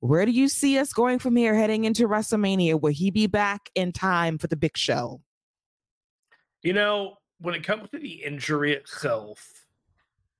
where 0.01 0.27
do 0.27 0.33
you 0.33 0.49
see 0.49 0.79
us 0.79 0.93
going 0.93 1.19
from 1.19 1.37
here 1.37 1.55
heading 1.55 1.85
into 1.85 2.09
WrestleMania? 2.09 2.81
Will 2.81 2.93
he 2.93 3.11
be 3.11 3.27
back 3.27 3.71
in 3.75 3.93
time 3.93 4.39
for 4.39 4.47
the 4.47 4.57
big 4.57 4.77
show? 4.77 5.21
You 6.63 6.73
know, 6.73 7.19
when 7.41 7.55
it 7.55 7.63
comes 7.65 7.89
to 7.91 7.99
the 7.99 8.25
injury 8.25 8.73
itself, 8.73 9.67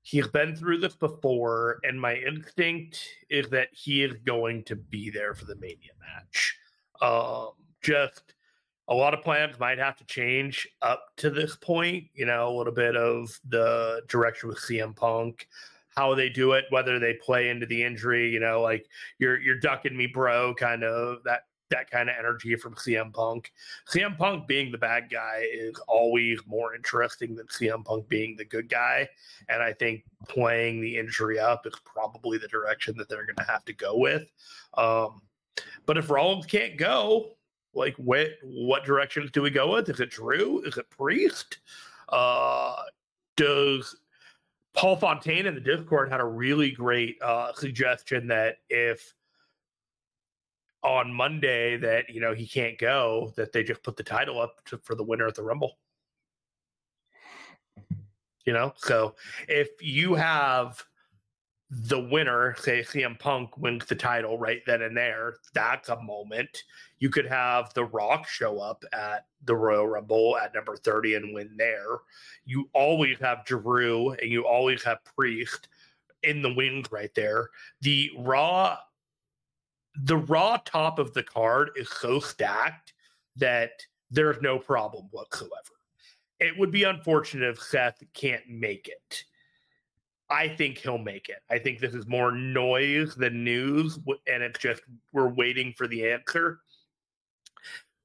He's 0.07 0.29
been 0.29 0.55
through 0.55 0.79
this 0.79 0.95
before, 0.95 1.81
and 1.83 2.01
my 2.01 2.15
instinct 2.15 3.05
is 3.29 3.49
that 3.49 3.71
he 3.73 4.05
is 4.05 4.13
going 4.25 4.63
to 4.67 4.77
be 4.77 5.11
there 5.11 5.35
for 5.35 5.47
the 5.47 5.57
Mania 5.57 5.91
match. 5.99 6.57
Um, 7.03 7.49
just 7.83 8.23
a 8.89 8.95
lot 8.95 9.15
of 9.15 9.23
plans 9.23 9.59
might 9.59 9.79
have 9.79 9.97
to 9.97 10.05
change 10.05 10.69
up 10.83 11.07
to 11.17 11.31
this 11.31 11.57
point. 11.57 12.05
You 12.15 12.27
know, 12.27 12.49
a 12.49 12.57
little 12.57 12.73
bit 12.73 12.97
of 12.97 13.39
the 13.49 14.03
direction 14.09 14.49
with 14.49 14.59
CM 14.59 14.95
Punk, 14.95 15.49
how 15.97 16.15
they 16.15 16.29
do 16.29 16.53
it, 16.53 16.67
whether 16.71 16.99
they 16.99 17.15
play 17.15 17.49
into 17.49 17.67
the 17.67 17.83
injury. 17.83 18.31
You 18.31 18.41
know, 18.41 18.63
like 18.63 18.87
you're 19.19 19.41
you're 19.41 19.59
ducking 19.59 19.97
me, 19.97 20.07
bro, 20.07 20.55
kind 20.55 20.85
of 20.85 21.23
that 21.25 21.43
that 21.71 21.91
kind 21.91 22.09
of 22.09 22.17
energy 22.19 22.55
from 22.57 22.75
CM 22.75 23.13
Punk. 23.13 23.53
CM 23.89 24.17
Punk 24.17 24.47
being 24.47 24.71
the 24.71 24.79
bad 24.79 25.11
guy 25.11 25.45
is 25.53 25.75
always 25.89 26.39
more 26.47 26.75
interesting 26.75 27.35
than 27.35 27.47
CM 27.47 27.85
Punk 27.85 28.09
being 28.09 28.37
the 28.37 28.45
good 28.45 28.69
guy. 28.69 29.09
And 29.49 29.63
I 29.63 29.73
think 29.73 30.05
playing 30.29 30.81
the 30.81 30.97
injury 30.97 31.39
up 31.39 31.67
is 31.67 31.75
probably 31.85 32.39
the 32.39 32.49
direction 32.49 32.97
that 32.99 33.09
they're 33.09 33.27
going 33.27 33.37
to 33.37 33.53
have 33.53 33.65
to 33.65 33.73
go 33.73 33.99
with. 33.99 34.29
Um, 34.75 35.23
but 35.87 35.97
if 35.99 36.11
Rollins 36.11 36.47
can't 36.47 36.77
go, 36.77 37.37
like 37.77 37.95
what 37.97 38.29
what 38.43 38.85
directions 38.85 39.31
do 39.31 39.43
we 39.43 39.51
go 39.51 39.73
with? 39.73 39.89
Is 39.89 40.01
it 40.01 40.11
Drew? 40.11 40.63
Is 40.63 40.79
it 40.79 40.89
Priest? 40.91 41.59
Uh, 42.09 42.75
does 43.37 43.97
Paul 44.75 44.97
Fontaine 44.97 45.47
in 45.47 45.55
the 45.55 45.61
Discord 45.61 46.11
had 46.11 46.21
a 46.21 46.25
really 46.25 46.71
great 46.71 47.21
uh, 47.23 47.53
suggestion 47.53 48.27
that 48.29 48.57
if 48.71 49.15
on 50.83 51.13
Monday 51.13 51.77
that 51.77 52.09
you 52.09 52.21
know 52.21 52.33
he 52.33 52.47
can't 52.47 52.79
go, 52.79 53.33
that 53.37 53.53
they 53.53 53.63
just 53.63 53.83
put 53.83 53.97
the 53.97 54.03
title 54.03 54.41
up 54.41 54.65
to, 54.67 54.79
for 54.79 54.95
the 54.95 55.05
winner 55.05 55.27
at 55.27 55.35
the 55.35 55.43
Rumble. 55.43 55.79
You 58.47 58.53
know, 58.53 58.73
so 58.77 59.17
if 59.49 59.69
you 59.83 60.15
have 60.15 60.85
the 61.71 62.01
winner, 62.01 62.55
say 62.59 62.81
CM 62.83 63.19
Punk 63.19 63.57
wins 63.59 63.87
the 63.87 63.97
title 63.97 64.39
right 64.39 64.63
then 64.67 64.83
and 64.83 64.97
there, 64.97 65.37
that's 65.53 65.89
a 65.89 66.01
moment. 66.03 66.63
You 66.99 67.11
could 67.11 67.27
have 67.27 67.75
The 67.75 67.85
Rock 67.85 68.29
show 68.29 68.61
up 68.61 68.85
at 68.93 69.27
the 69.45 69.57
Royal 69.57 69.87
Rumble 69.87 70.37
at 70.39 70.55
number 70.55 70.77
30 70.77 71.17
and 71.17 71.35
win 71.35 71.51
there. 71.57 71.99
You 72.45 72.69
always 72.73 73.19
have 73.19 73.45
Drew 73.45 74.13
and 74.13 74.31
you 74.31 74.47
always 74.47 74.83
have 74.85 75.05
Priest 75.05 75.69
in 76.23 76.41
the 76.41 76.55
wings 76.55 76.91
right 76.93 77.15
there. 77.15 77.51
The 77.81 78.11
Raw 78.17 78.79
the 80.03 80.17
raw 80.17 80.59
top 80.65 80.99
of 80.99 81.15
the 81.15 81.23
card 81.23 81.71
is 81.77 81.89
so 81.89 82.21
stacked 82.21 82.93
that 83.37 83.71
there's 84.11 84.41
no 84.43 84.59
problem 84.59 85.09
whatsoever. 85.11 85.53
It 86.39 86.57
would 86.59 86.71
be 86.71 86.85
unfortunate 86.85 87.49
if 87.49 87.63
Seth 87.63 88.03
can't 88.13 88.47
make 88.49 88.89
it. 88.89 89.25
I 90.29 90.49
think 90.49 90.79
he'll 90.79 90.99
make 90.99 91.29
it. 91.29 91.39
I 91.51 91.59
think 91.59 91.79
this 91.79 91.95
is 91.95 92.07
more 92.07 92.33
noise 92.33 93.15
than 93.15 93.45
news, 93.45 93.99
and 94.27 94.43
it's 94.43 94.59
just 94.59 94.83
we're 95.13 95.29
waiting 95.29 95.73
for 95.77 95.87
the 95.87 96.11
answer. 96.11 96.61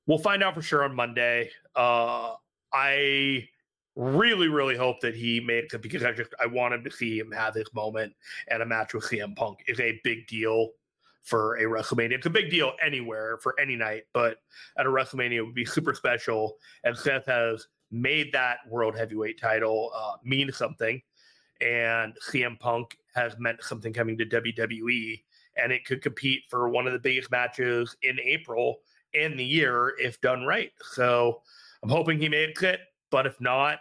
We'll 0.06 0.20
find 0.20 0.44
out 0.44 0.54
for 0.54 0.62
sure 0.62 0.84
on 0.84 0.96
Monday. 0.96 1.50
Uh, 1.76 2.34
I 2.74 3.48
really, 3.96 4.48
really 4.48 4.78
hope 4.78 5.00
that 5.02 5.16
he 5.16 5.40
makes 5.40 5.74
it 5.74 5.82
because 5.82 6.04
I 6.04 6.12
just 6.12 6.34
I 6.40 6.46
wanted 6.46 6.84
to 6.86 6.92
see 6.92 7.20
him 7.20 7.32
have 7.32 7.54
this 7.54 7.74
moment 7.74 8.14
and 8.50 8.62
a 8.62 8.66
match 8.66 8.94
with 8.94 9.04
CM 9.06 9.36
Punk 9.36 9.60
is 9.68 9.80
a 9.80 10.00
big 10.04 10.28
deal 10.28 10.70
for 11.24 11.56
a 11.58 11.64
WrestleMania. 11.64 12.14
It's 12.14 12.26
a 12.26 12.32
big 12.32 12.50
deal 12.50 12.74
anywhere 12.84 13.38
for 13.38 13.60
any 13.60 13.76
night, 13.76 14.04
but 14.14 14.38
at 14.78 14.86
a 14.86 14.90
WrestleMania 14.90 15.36
it 15.36 15.42
would 15.42 15.56
be 15.56 15.66
super 15.66 15.94
special. 15.94 16.58
And 16.84 16.98
Seth 16.98 17.26
has 17.26 17.68
made 17.92 18.32
that 18.32 18.60
world 18.70 18.98
heavyweight 18.98 19.40
title 19.40 19.92
uh, 19.96 20.14
mean 20.24 20.52
something, 20.52 21.02
and 21.62 22.16
CM 22.30 22.60
Punk 22.60 22.98
has 23.16 23.38
meant 23.38 23.64
something 23.64 23.94
coming 23.94 24.18
to 24.18 24.26
WWE, 24.26 25.24
and 25.58 25.72
it 25.72 25.86
could 25.86 26.02
compete 26.02 26.44
for 26.50 26.70
one 26.70 26.88
of 26.88 26.94
the 26.94 27.00
biggest 27.00 27.32
matches 27.32 27.96
in 28.02 28.20
April 28.20 28.80
in 29.14 29.36
the 29.38 29.46
year 29.46 29.94
if 29.98 30.20
done 30.22 30.46
right. 30.46 30.72
So 30.82 31.42
I'm 31.84 31.90
hoping 31.90 32.20
he 32.20 32.30
makes 32.30 32.64
it, 32.64 32.80
but 33.10 33.26
if 33.26 33.40
not, 33.42 33.80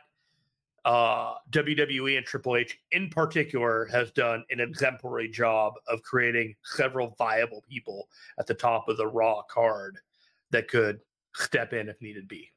uh, 0.85 1.35
WWE 1.51 2.17
and 2.17 2.27
Triple 2.27 2.57
H 2.57 2.79
in 2.93 3.11
particular 3.11 3.87
has 3.87 4.11
done 4.13 4.45
an 4.51 4.61
exemplary 4.61 5.29
job 5.29 5.75
of 5.89 6.03
creating 6.03 6.55
several 6.65 7.15
viable 7.19 7.63
people 7.69 8.09
at 8.39 8.47
the 8.47 8.55
top 8.55 8.89
of 8.89 8.97
the 8.97 9.07
Raw 9.07 9.43
card 9.43 9.99
that 10.51 10.69
could 10.69 11.01
step 11.35 11.73
in 11.73 11.89
if 11.89 12.01
needed 12.01 12.27
be. 12.29 12.51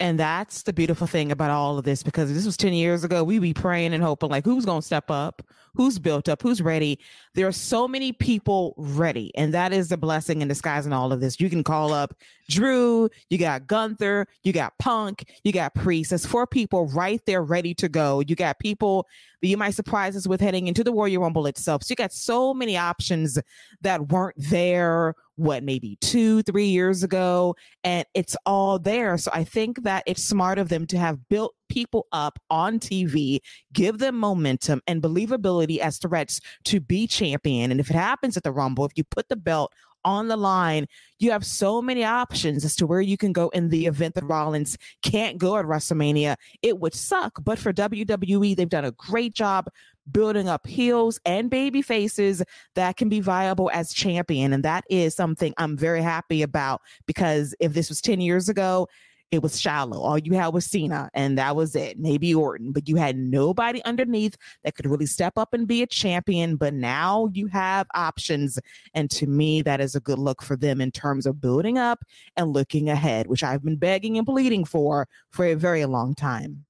And 0.00 0.18
that's 0.18 0.62
the 0.62 0.72
beautiful 0.72 1.06
thing 1.06 1.30
about 1.30 1.50
all 1.50 1.78
of 1.78 1.84
this 1.84 2.02
because 2.02 2.32
this 2.32 2.44
was 2.44 2.56
10 2.56 2.72
years 2.72 3.04
ago. 3.04 3.22
We'd 3.22 3.40
be 3.40 3.54
praying 3.54 3.94
and 3.94 4.02
hoping, 4.02 4.30
like, 4.30 4.44
who's 4.44 4.64
going 4.64 4.80
to 4.80 4.86
step 4.86 5.10
up? 5.10 5.42
Who's 5.74 5.98
built 5.98 6.28
up? 6.28 6.42
Who's 6.42 6.60
ready? 6.60 6.98
There 7.34 7.46
are 7.46 7.52
so 7.52 7.88
many 7.88 8.12
people 8.12 8.74
ready. 8.76 9.32
And 9.36 9.54
that 9.54 9.72
is 9.72 9.88
the 9.88 9.96
blessing 9.96 10.42
in 10.42 10.48
disguise 10.48 10.86
in 10.86 10.92
all 10.92 11.12
of 11.12 11.20
this. 11.20 11.40
You 11.40 11.48
can 11.48 11.64
call 11.64 11.92
up 11.92 12.14
Drew, 12.50 13.08
you 13.30 13.38
got 13.38 13.66
Gunther, 13.66 14.26
you 14.42 14.52
got 14.52 14.76
Punk, 14.78 15.24
you 15.44 15.52
got 15.52 15.74
Priest. 15.74 16.10
There's 16.10 16.26
four 16.26 16.46
people 16.46 16.88
right 16.88 17.24
there 17.24 17.42
ready 17.42 17.72
to 17.74 17.88
go. 17.88 18.20
You 18.20 18.36
got 18.36 18.58
people 18.58 19.06
that 19.40 19.48
you 19.48 19.56
might 19.56 19.74
surprise 19.74 20.16
us 20.16 20.26
with 20.26 20.40
heading 20.40 20.66
into 20.68 20.84
the 20.84 20.92
Royal 20.92 21.22
Rumble 21.22 21.46
itself. 21.46 21.84
So 21.84 21.92
you 21.92 21.96
got 21.96 22.12
so 22.12 22.52
many 22.52 22.76
options 22.76 23.38
that 23.80 24.08
weren't 24.08 24.36
there 24.36 25.14
what 25.42 25.62
maybe 25.62 25.96
two, 26.00 26.42
three 26.42 26.66
years 26.66 27.02
ago, 27.02 27.56
and 27.82 28.06
it's 28.14 28.36
all 28.46 28.78
there. 28.78 29.18
So 29.18 29.30
I 29.34 29.44
think 29.44 29.82
that 29.82 30.04
it's 30.06 30.22
smart 30.22 30.58
of 30.58 30.68
them 30.68 30.86
to 30.86 30.98
have 30.98 31.28
built 31.28 31.54
people 31.68 32.06
up 32.12 32.38
on 32.50 32.78
TV, 32.78 33.40
give 33.72 33.98
them 33.98 34.16
momentum 34.16 34.80
and 34.86 35.02
believability 35.02 35.78
as 35.78 35.98
threats 35.98 36.40
to 36.64 36.80
be 36.80 37.06
champion. 37.06 37.70
And 37.70 37.80
if 37.80 37.90
it 37.90 37.96
happens 37.96 38.36
at 38.36 38.42
the 38.42 38.52
Rumble, 38.52 38.84
if 38.84 38.92
you 38.94 39.04
put 39.04 39.28
the 39.28 39.36
belt 39.36 39.72
on 40.04 40.28
the 40.28 40.36
line, 40.36 40.86
you 41.18 41.30
have 41.30 41.44
so 41.44 41.80
many 41.80 42.04
options 42.04 42.64
as 42.64 42.74
to 42.76 42.86
where 42.86 43.00
you 43.00 43.16
can 43.16 43.32
go 43.32 43.48
in 43.50 43.68
the 43.68 43.86
event 43.86 44.14
that 44.14 44.24
Rollins 44.24 44.76
can't 45.02 45.38
go 45.38 45.56
at 45.56 45.64
WrestleMania. 45.64 46.36
It 46.62 46.78
would 46.78 46.94
suck, 46.94 47.38
but 47.42 47.58
for 47.58 47.72
WWE, 47.72 48.56
they've 48.56 48.68
done 48.68 48.84
a 48.84 48.92
great 48.92 49.34
job 49.34 49.68
building 50.10 50.48
up 50.48 50.66
heels 50.66 51.20
and 51.24 51.50
baby 51.50 51.82
faces 51.82 52.42
that 52.74 52.96
can 52.96 53.08
be 53.08 53.20
viable 53.20 53.70
as 53.72 53.92
champion. 53.92 54.52
And 54.52 54.64
that 54.64 54.84
is 54.90 55.14
something 55.14 55.54
I'm 55.56 55.76
very 55.76 56.02
happy 56.02 56.42
about 56.42 56.82
because 57.06 57.54
if 57.60 57.72
this 57.72 57.88
was 57.88 58.00
10 58.00 58.20
years 58.20 58.48
ago, 58.48 58.88
it 59.32 59.42
was 59.42 59.58
shallow. 59.58 59.98
All 59.98 60.18
you 60.18 60.34
had 60.34 60.48
was 60.48 60.66
Cena, 60.66 61.08
and 61.14 61.38
that 61.38 61.56
was 61.56 61.74
it. 61.74 61.98
Maybe 61.98 62.34
Orton, 62.34 62.70
but 62.70 62.86
you 62.86 62.96
had 62.96 63.16
nobody 63.16 63.82
underneath 63.84 64.36
that 64.62 64.74
could 64.74 64.84
really 64.84 65.06
step 65.06 65.32
up 65.38 65.54
and 65.54 65.66
be 65.66 65.82
a 65.82 65.86
champion. 65.86 66.56
But 66.56 66.74
now 66.74 67.30
you 67.32 67.46
have 67.46 67.86
options. 67.94 68.58
And 68.92 69.10
to 69.12 69.26
me, 69.26 69.62
that 69.62 69.80
is 69.80 69.94
a 69.94 70.00
good 70.00 70.18
look 70.18 70.42
for 70.42 70.54
them 70.54 70.82
in 70.82 70.90
terms 70.90 71.24
of 71.24 71.40
building 71.40 71.78
up 71.78 72.04
and 72.36 72.52
looking 72.52 72.90
ahead, 72.90 73.26
which 73.26 73.42
I've 73.42 73.64
been 73.64 73.76
begging 73.76 74.18
and 74.18 74.26
pleading 74.26 74.66
for 74.66 75.08
for 75.30 75.46
a 75.46 75.54
very 75.54 75.86
long 75.86 76.14
time. 76.14 76.66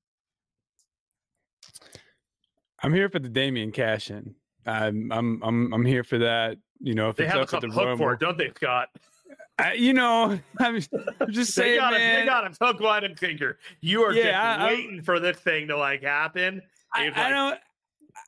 I'm 2.83 2.93
here 2.93 3.09
for 3.09 3.19
the 3.19 3.29
Damian 3.29 3.73
cash 3.73 4.11
in. 4.11 4.35
I'm 4.67 5.11
I'm 5.13 5.43
I'm 5.43 5.73
I'm 5.75 5.85
here 5.85 6.05
for 6.05 6.19
that. 6.19 6.59
You 6.81 6.95
know, 6.95 7.09
if 7.09 7.17
they 7.17 7.25
it's 7.25 7.33
have 7.33 7.43
up 7.43 7.55
at 7.55 7.61
the 7.61 7.69
hook 7.69 7.77
Rumble, 7.85 7.97
for 7.99 8.13
it, 8.15 8.21
don't 8.21 8.37
they, 8.39 8.51
Scott? 8.57 8.89
I, 9.59 9.75
you 9.75 9.93
know, 9.93 10.39
I'm, 10.61 10.81
just 10.81 10.91
They 11.31 11.45
saying, 11.45 11.79
got 11.79 11.93
him. 11.95 12.01
man. 12.01 12.21
They 12.21 12.27
got 12.27 12.47
him. 12.47 12.55
Hook, 12.61 12.81
line, 12.81 13.05
and 13.05 13.19
sinker. 13.19 13.59
You 13.81 14.03
are 14.03 14.13
Yeah, 14.13 14.25
just 14.25 14.61
I- 14.61 14.67
waiting 14.67 15.03
for 15.03 15.21
this 15.21 15.37
thing 15.39 15.69
to 15.69 15.77
like 15.77 16.03
happen. 16.03 16.63
I, 16.95 17.07
It's 17.07 17.17
I 17.19 17.31
don't. 17.31 17.59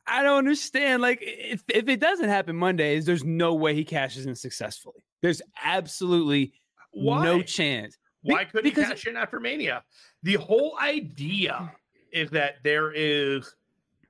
I 0.07 0.23
don't 0.23 0.39
understand. 0.39 1.03
Like, 1.03 1.19
if 1.23 1.63
if 1.69 1.89
it 1.89 2.01
doesn't 2.01 2.29
happen 2.29 2.57
Mondays, 2.57 3.05
there's 3.07 3.25
no 3.25 3.55
way 3.55 3.75
he 3.75 3.85
cashes 3.85 4.27
in 4.27 4.35
successfully. 4.35 5.05
There's 5.23 5.43
absolutely 5.63 6.53
Why? 6.93 7.25
no 7.25 7.43
chance. 7.43 7.97
Be- 8.25 8.33
Why 8.33 8.45
couldn't 8.45 8.65
because- 8.65 8.85
he 8.87 8.91
cash 8.95 9.07
in 9.07 9.17
after 9.17 9.41
Mania? 9.41 9.83
The 10.23 10.35
whole 10.35 10.77
idea 10.81 11.73
is 12.13 12.31
that 12.31 12.57
there 12.63 12.93
is 12.93 13.55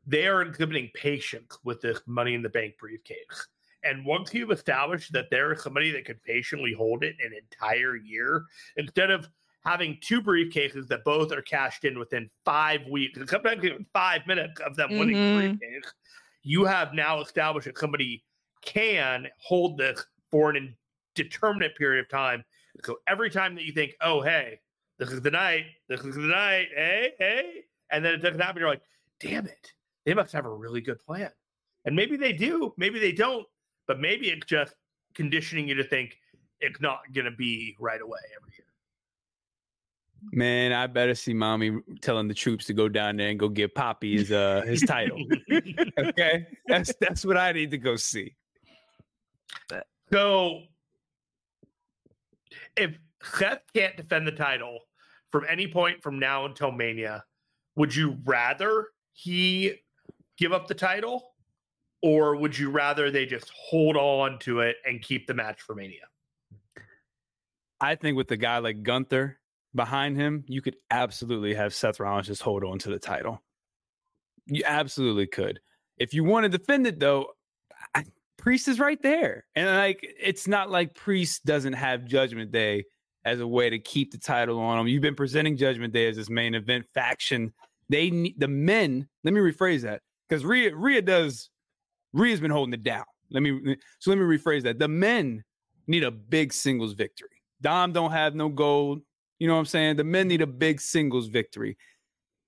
they 0.06 0.26
are 0.26 0.42
exhibiting 0.42 0.90
patience 0.94 1.58
with 1.64 1.80
this 1.80 2.00
money 2.06 2.34
in 2.34 2.42
the 2.42 2.48
bank 2.48 2.74
briefcase. 2.78 3.48
And 3.82 4.04
once 4.04 4.32
you've 4.32 4.50
established 4.50 5.12
that 5.12 5.30
there 5.30 5.52
is 5.52 5.62
somebody 5.62 5.90
that 5.92 6.06
could 6.06 6.22
patiently 6.22 6.72
hold 6.72 7.04
it 7.04 7.16
an 7.22 7.32
entire 7.32 7.96
year, 7.96 8.44
instead 8.76 9.10
of 9.10 9.28
having 9.64 9.98
two 10.00 10.22
briefcases 10.22 10.86
that 10.88 11.04
both 11.04 11.32
are 11.32 11.42
cashed 11.42 11.84
in 11.84 11.98
within 11.98 12.30
five 12.44 12.86
weeks, 12.86 13.18
and 13.18 13.28
sometimes 13.28 13.64
even 13.64 13.86
five 13.92 14.26
minutes 14.26 14.60
of 14.60 14.76
them 14.76 14.96
winning 14.96 15.16
the 15.16 15.26
Mhm. 15.26 15.58
briefcase, 15.58 15.94
you 16.42 16.64
have 16.64 16.92
now 16.92 17.20
established 17.20 17.66
that 17.66 17.78
somebody 17.78 18.24
can 18.62 19.28
hold 19.38 19.78
this 19.78 20.04
for 20.30 20.50
an 20.50 20.76
indeterminate 21.16 21.76
period 21.76 22.00
of 22.00 22.08
time. 22.08 22.44
So 22.84 23.00
every 23.06 23.30
time 23.30 23.54
that 23.54 23.64
you 23.64 23.72
think, 23.72 23.94
oh, 24.00 24.20
hey, 24.20 24.60
this 24.98 25.10
is 25.10 25.22
the 25.22 25.30
night, 25.30 25.66
this 25.88 26.00
is 26.00 26.14
the 26.14 26.22
night, 26.22 26.68
hey, 26.74 27.14
hey, 27.18 27.64
and 27.90 28.04
then 28.04 28.14
it 28.14 28.18
doesn't 28.18 28.40
happen, 28.40 28.60
you're 28.60 28.68
like, 28.68 28.82
damn 29.20 29.46
it, 29.46 29.72
they 30.04 30.14
must 30.14 30.32
have 30.32 30.46
a 30.46 30.52
really 30.52 30.80
good 30.80 31.00
plan. 31.00 31.30
And 31.84 31.94
maybe 31.94 32.16
they 32.16 32.32
do, 32.32 32.72
maybe 32.76 32.98
they 32.98 33.12
don't, 33.12 33.46
but 33.86 34.00
maybe 34.00 34.28
it's 34.30 34.46
just 34.46 34.74
conditioning 35.14 35.68
you 35.68 35.74
to 35.74 35.84
think 35.84 36.18
it's 36.60 36.80
not 36.80 37.00
going 37.12 37.26
to 37.26 37.30
be 37.30 37.76
right 37.78 38.00
away 38.00 38.20
every 38.36 38.52
year. 38.56 38.66
Man, 40.32 40.72
I 40.72 40.86
better 40.86 41.14
see 41.14 41.34
Mami 41.34 41.80
telling 42.00 42.28
the 42.28 42.34
troops 42.34 42.64
to 42.66 42.72
go 42.72 42.88
down 42.88 43.16
there 43.16 43.28
and 43.28 43.38
go 43.38 43.48
get 43.48 43.74
Poppy 43.74 44.16
his 44.16 44.32
uh 44.32 44.62
his 44.64 44.80
title. 44.80 45.18
okay, 45.98 46.46
that's 46.66 46.94
that's 46.98 47.26
what 47.26 47.36
I 47.36 47.52
need 47.52 47.70
to 47.72 47.78
go 47.78 47.96
see. 47.96 48.34
So 50.10 50.60
if 52.76 52.98
Seth 53.22 53.60
can't 53.74 53.96
defend 53.98 54.26
the 54.26 54.32
title 54.32 54.78
from 55.30 55.44
any 55.46 55.66
point 55.66 56.02
from 56.02 56.18
now 56.18 56.46
until 56.46 56.70
Mania, 56.70 57.24
would 57.76 57.94
you 57.94 58.16
rather 58.24 58.88
he 59.12 59.83
give 60.38 60.52
up 60.52 60.68
the 60.68 60.74
title 60.74 61.34
or 62.04 62.36
would 62.36 62.56
you 62.56 62.70
rather 62.70 63.10
they 63.10 63.24
just 63.24 63.50
hold 63.56 63.96
on 63.96 64.38
to 64.38 64.60
it 64.60 64.76
and 64.84 65.00
keep 65.00 65.26
the 65.26 65.32
match 65.32 65.62
for 65.62 65.74
Mania? 65.74 66.02
I 67.80 67.94
think 67.94 68.14
with 68.18 68.30
a 68.30 68.36
guy 68.36 68.58
like 68.58 68.82
Gunther 68.82 69.38
behind 69.74 70.18
him, 70.18 70.44
you 70.46 70.60
could 70.60 70.76
absolutely 70.90 71.54
have 71.54 71.72
Seth 71.72 71.98
Rollins 71.98 72.26
just 72.26 72.42
hold 72.42 72.62
on 72.62 72.78
to 72.80 72.90
the 72.90 72.98
title. 72.98 73.42
You 74.46 74.62
absolutely 74.66 75.26
could. 75.26 75.60
If 75.96 76.12
you 76.12 76.24
want 76.24 76.44
to 76.44 76.50
defend 76.50 76.86
it, 76.86 77.00
though, 77.00 77.28
I, 77.94 78.04
Priest 78.36 78.68
is 78.68 78.78
right 78.78 79.00
there, 79.02 79.46
and 79.56 79.66
like 79.66 80.06
it's 80.20 80.46
not 80.46 80.70
like 80.70 80.94
Priest 80.94 81.46
doesn't 81.46 81.72
have 81.72 82.04
Judgment 82.04 82.52
Day 82.52 82.84
as 83.24 83.40
a 83.40 83.46
way 83.46 83.70
to 83.70 83.78
keep 83.78 84.12
the 84.12 84.18
title 84.18 84.60
on 84.60 84.78
him. 84.78 84.88
You've 84.88 85.00
been 85.00 85.14
presenting 85.14 85.56
Judgment 85.56 85.94
Day 85.94 86.06
as 86.08 86.16
this 86.16 86.28
main 86.28 86.54
event 86.54 86.84
faction. 86.92 87.54
They 87.88 88.34
the 88.36 88.48
men. 88.48 89.08
Let 89.22 89.32
me 89.32 89.40
rephrase 89.40 89.82
that 89.82 90.02
because 90.28 90.44
Rhea 90.44 90.74
Rhea 90.74 91.02
does. 91.02 91.50
Rhea's 92.12 92.40
been 92.40 92.50
holding 92.50 92.74
it 92.74 92.82
down. 92.82 93.04
Let 93.30 93.42
me 93.42 93.76
so 93.98 94.10
let 94.10 94.18
me 94.18 94.24
rephrase 94.24 94.62
that. 94.62 94.78
The 94.78 94.88
men 94.88 95.42
need 95.86 96.04
a 96.04 96.10
big 96.10 96.52
singles 96.52 96.92
victory. 96.92 97.28
Dom 97.60 97.92
don't 97.92 98.12
have 98.12 98.34
no 98.34 98.48
gold. 98.48 99.02
You 99.38 99.48
know 99.48 99.54
what 99.54 99.60
I'm 99.60 99.66
saying? 99.66 99.96
The 99.96 100.04
men 100.04 100.28
need 100.28 100.42
a 100.42 100.46
big 100.46 100.80
singles 100.80 101.26
victory. 101.26 101.76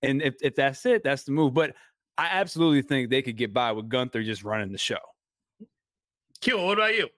And 0.02 0.22
if, 0.22 0.34
if 0.42 0.54
that's 0.54 0.86
it, 0.86 1.02
that's 1.02 1.24
the 1.24 1.32
move. 1.32 1.54
But 1.54 1.74
I 2.18 2.26
absolutely 2.26 2.82
think 2.82 3.10
they 3.10 3.22
could 3.22 3.36
get 3.36 3.52
by 3.52 3.72
with 3.72 3.88
Gunther 3.88 4.22
just 4.22 4.44
running 4.44 4.72
the 4.72 4.78
show. 4.78 4.98
Q, 6.40 6.58
what 6.58 6.78
about 6.78 6.94
you? 6.94 7.08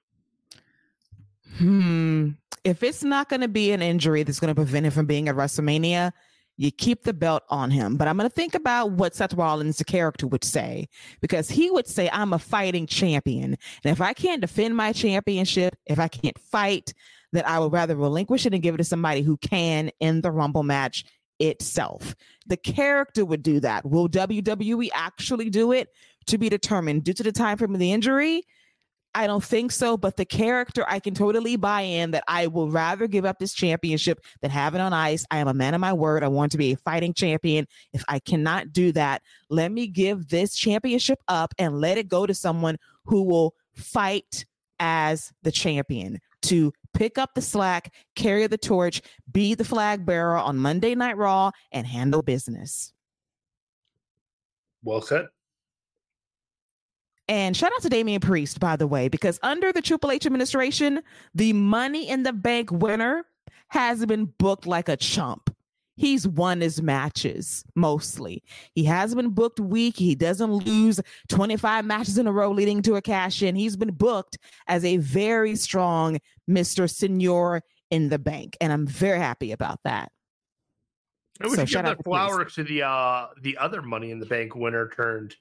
Hmm. 1.57 2.31
If 2.65 2.83
it's 2.83 3.05
not 3.05 3.29
going 3.29 3.41
to 3.41 3.49
be 3.49 3.73
an 3.73 3.83
injury 3.83 4.23
that's 4.23 4.41
going 4.41 4.49
to 4.49 4.55
prevent 4.55 4.87
him 4.87 4.93
from 4.93 5.07
being 5.07 5.29
at 5.29 5.37
WrestleMania, 5.37 6.13
you 6.59 6.71
keep 6.73 7.05
the 7.05 7.15
belt 7.15 7.45
on 7.49 7.71
him. 7.71 7.97
But 7.97 8.09
I'm 8.09 8.19
going 8.19 8.29
to 8.29 8.35
think 8.35 8.55
about 8.55 8.91
what 8.91 9.15
Seth 9.15 9.33
Rollins, 9.33 9.79
the 9.79 9.85
character, 9.85 10.27
would 10.27 10.45
say, 10.45 10.89
because 11.21 11.49
he 11.49 11.71
would 11.71 11.87
say, 11.87 12.11
I'm 12.13 12.33
a 12.33 12.39
fighting 12.39 12.87
champion. 12.87 13.57
And 13.85 13.93
if 13.93 14.01
I 14.01 14.13
can't 14.13 14.43
defend 14.43 14.77
my 14.77 14.93
championship, 14.93 15.77
if 15.87 15.99
I 15.99 16.09
can't 16.09 16.39
fight, 16.39 16.93
then 17.33 17.45
I 17.47 17.61
would 17.61 17.73
rather 17.73 17.97
relinquish 17.97 18.45
it 18.45 18.53
and 18.53 18.63
give 18.63 18.75
it 18.75 18.79
to 18.79 18.85
somebody 18.85 19.23
who 19.23 19.37
can 19.37 19.91
in 20.01 20.21
the 20.21 20.33
Rumble 20.33 20.65
match 20.65 21.05
itself. 21.39 22.17
The 22.47 22.57
character 22.57 23.25
would 23.25 23.43
do 23.43 23.61
that. 23.61 23.87
Will 23.87 24.09
WWE 24.09 24.89
actually 24.93 25.51
do 25.51 25.73
it? 25.73 25.89
To 26.27 26.37
be 26.37 26.51
determined 26.51 27.05
due 27.05 27.15
to 27.15 27.23
the 27.23 27.33
time 27.33 27.57
frame 27.57 27.73
of 27.73 27.81
the 27.81 27.91
injury. 27.91 28.43
I 29.19 29.27
don't 29.27 29.43
think 29.43 29.73
so, 29.73 29.97
but 29.97 30.17
the 30.17 30.25
character 30.25 30.85
I 30.87 31.01
can 31.01 31.13
totally 31.13 31.57
buy 31.57 31.81
in 31.81 32.13
that 32.13 32.23
I 32.29 32.47
will 32.47 32.71
rather 32.71 33.09
give 33.09 33.25
up 33.25 33.41
this 33.41 33.53
championship 33.53 34.21
than 34.43 34.53
have 34.53 34.77
it 34.77 34.81
on 34.81 34.93
ice. 34.93 35.27
I 35.33 35.39
am 35.39 35.49
a 35.49 35.55
man 35.55 35.75
of 35.75 35.81
my 35.81 35.93
word. 35.93 36.23
I 36.23 36.29
want 36.29 36.53
to 36.53 36.59
be 36.59 36.71
a 36.71 36.77
fighting 36.77 37.13
champion. 37.13 37.67
If 37.93 38.05
I 38.07 38.21
cannot 38.21 38.73
do 38.73 38.93
that, 38.93 39.23
let 39.51 39.73
me 39.73 39.89
give 39.89 40.29
this 40.29 40.55
championship 40.55 41.19
up 41.27 41.53
and 41.59 41.81
let 41.81 41.99
it 41.99 42.07
go 42.07 42.27
to 42.27 42.35
someone 42.35 42.77
who 43.07 43.25
will 43.25 43.57
fight 43.75 44.47
as 44.79 45.33
the 45.43 45.51
champion 45.51 46.21
to 46.43 46.73
pick 46.95 47.19
up 47.19 47.31
the 47.35 47.43
slack, 47.43 47.93
carry 48.15 48.47
the 48.47 48.57
torch, 48.57 49.03
be 49.33 49.57
the 49.57 49.65
flag 49.65 50.07
bearer 50.07 50.37
on 50.37 50.59
Monday 50.59 50.95
Night 50.95 51.17
Raw, 51.17 51.51
and 51.73 51.89
handle 51.89 52.23
business. 52.23 52.93
Well 54.85 55.01
said. 55.01 55.27
And 57.29 57.55
shout 57.55 57.73
out 57.77 57.83
to 57.83 57.91
Damian 57.91 58.21
Priest, 58.21 58.59
by 58.59 58.77
the 58.77 58.87
way, 58.87 59.09
because 59.09 59.39
under 59.43 59.71
the 59.71 59.83
Triple 59.83 60.11
H 60.11 60.25
administration, 60.25 61.03
the 61.35 61.53
Money 61.53 62.09
in 62.09 62.23
the 62.23 62.33
Bank 62.33 62.71
winner 62.73 63.27
has 63.69 64.05
been 64.07 64.33
booked 64.39 64.67
like 64.67 64.89
a 64.89 64.97
chump. 64.97 65.55
He's 65.97 66.27
won 66.27 66.61
his 66.61 66.81
matches 66.81 67.65
mostly. 67.75 68.43
He 68.73 68.85
has 68.85 69.15
been 69.15 69.31
booked 69.31 69.59
weak. 69.59 69.97
He 69.97 70.15
doesn't 70.15 70.51
lose 70.51 71.01
25 71.29 71.85
matches 71.85 72.19
in 72.19 72.29
a 72.29 72.33
row 72.33 72.51
leading 72.53 72.83
to 72.83 72.95
a 72.95 73.03
cash 73.03 73.43
in. 73.43 73.57
He's 73.57 73.77
been 73.77 73.91
booked 73.91 74.39
as 74.69 74.85
a 74.85 74.99
very 74.99 75.57
strong 75.57 76.19
Mr. 76.49 76.89
Senor 76.89 77.63
in 77.91 78.09
the 78.11 78.19
bank. 78.19 78.57
And 78.61 78.73
I'm 78.73 78.87
very 78.87 79.19
happy 79.19 79.51
about 79.51 79.81
that. 79.85 80.13
I 81.41 81.49
wish 81.49 81.57
So 81.57 81.65
shout 81.65 81.85
give 81.85 81.91
out 81.91 81.97
the 81.99 82.03
to 82.05 82.09
flowers 82.09 82.55
to 82.55 82.65
the 82.65 82.83
uh 82.83 83.27
the 83.43 83.59
other 83.59 83.83
money 83.83 84.11
in 84.11 84.19
the 84.19 84.27
bank 84.27 84.55
winner 84.55 84.89
turned 84.89 85.37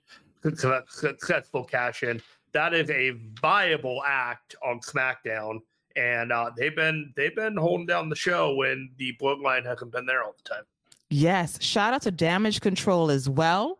successful 0.55 1.63
cash 1.63 2.03
in. 2.03 2.21
That 2.53 2.73
is 2.73 2.89
a 2.89 3.11
viable 3.41 4.01
act 4.05 4.55
on 4.65 4.79
SmackDown, 4.79 5.59
and 5.95 6.31
uh, 6.31 6.51
they've 6.57 6.75
been 6.75 7.13
they've 7.15 7.35
been 7.35 7.57
holding 7.57 7.85
down 7.85 8.09
the 8.09 8.15
show 8.15 8.55
when 8.55 8.89
the 8.97 9.15
bloodline 9.21 9.65
hasn't 9.65 9.91
been 9.91 10.05
there 10.05 10.23
all 10.23 10.35
the 10.43 10.49
time. 10.49 10.63
Yes. 11.09 11.61
Shout 11.61 11.93
out 11.93 12.01
to 12.03 12.11
Damage 12.11 12.61
Control 12.61 13.09
as 13.11 13.29
well. 13.29 13.79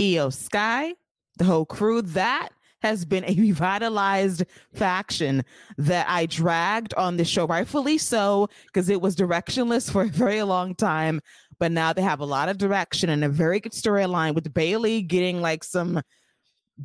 IYO 0.00 0.30
SKY, 0.30 0.94
the 1.38 1.44
whole 1.44 1.66
crew. 1.66 2.02
That 2.02 2.50
has 2.84 3.04
been 3.04 3.24
a 3.24 3.34
revitalized 3.38 4.44
faction 4.74 5.44
that 5.78 6.06
I 6.08 6.26
dragged 6.26 6.94
on 6.94 7.16
the 7.16 7.24
show, 7.24 7.46
rightfully 7.46 7.98
so, 7.98 8.48
because 8.66 8.88
it 8.88 9.00
was 9.00 9.16
directionless 9.16 9.90
for 9.90 10.02
a 10.02 10.08
very 10.08 10.42
long 10.42 10.74
time. 10.74 11.20
But 11.58 11.72
now 11.72 11.92
they 11.92 12.02
have 12.02 12.20
a 12.20 12.26
lot 12.26 12.48
of 12.48 12.58
direction 12.58 13.10
and 13.10 13.24
a 13.24 13.28
very 13.28 13.60
good 13.60 13.72
storyline 13.72 14.34
with 14.34 14.52
Bayley 14.52 15.02
getting 15.02 15.40
like 15.40 15.64
some 15.64 16.02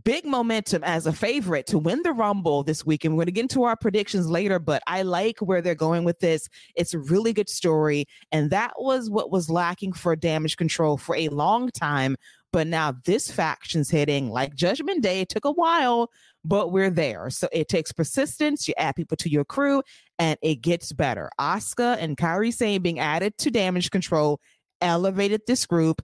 big 0.03 0.25
momentum 0.25 0.84
as 0.84 1.08
a 1.08 1.13
favorite 1.13 1.65
to 1.67 1.79
win 1.79 2.01
the 2.03 2.13
Rumble 2.13 2.63
this 2.63 2.86
week. 2.86 3.05
And 3.05 3.15
We're 3.15 3.21
going 3.21 3.27
to 3.27 3.32
get 3.32 3.41
into 3.41 3.63
our 3.63 3.75
predictions 3.75 4.29
later, 4.29 4.60
but 4.60 4.84
I 4.88 5.01
like 5.01 5.39
where 5.39 5.62
they're 5.62 5.75
going 5.75 6.03
with 6.03 6.19
this. 6.19 6.47
It's 6.75 6.93
a 6.93 6.99
really 6.99 7.34
good 7.34 7.49
story. 7.49 8.05
And 8.32 8.51
that 8.51 8.73
was 8.77 9.10
what 9.10 9.32
was 9.32 9.49
lacking 9.49 9.93
for 9.93 10.15
damage 10.15 10.58
control 10.58 10.97
for 10.97 11.15
a 11.15 11.29
long 11.29 11.69
time. 11.71 12.15
But 12.51 12.67
now 12.67 12.95
this 13.05 13.29
faction's 13.29 13.89
hitting 13.89 14.29
like 14.29 14.55
Judgment 14.55 15.03
Day. 15.03 15.21
It 15.21 15.29
took 15.29 15.45
a 15.45 15.51
while, 15.51 16.10
but 16.43 16.71
we're 16.71 16.89
there. 16.89 17.29
So 17.29 17.47
it 17.51 17.67
takes 17.67 17.91
persistence. 17.91 18.67
You 18.67 18.73
add 18.77 18.95
people 18.95 19.17
to 19.17 19.29
your 19.29 19.45
crew, 19.45 19.84
and 20.17 20.38
it 20.41 20.62
gets 20.62 20.91
better. 20.91 21.29
Asuka 21.39 21.97
and 21.99 22.17
Kairi 22.17 22.51
Sane 22.51 22.82
being 22.82 22.99
added 22.99 23.38
to 23.39 23.51
Damage 23.51 23.91
Control 23.91 24.39
elevated 24.81 25.41
this 25.47 25.65
group. 25.65 26.01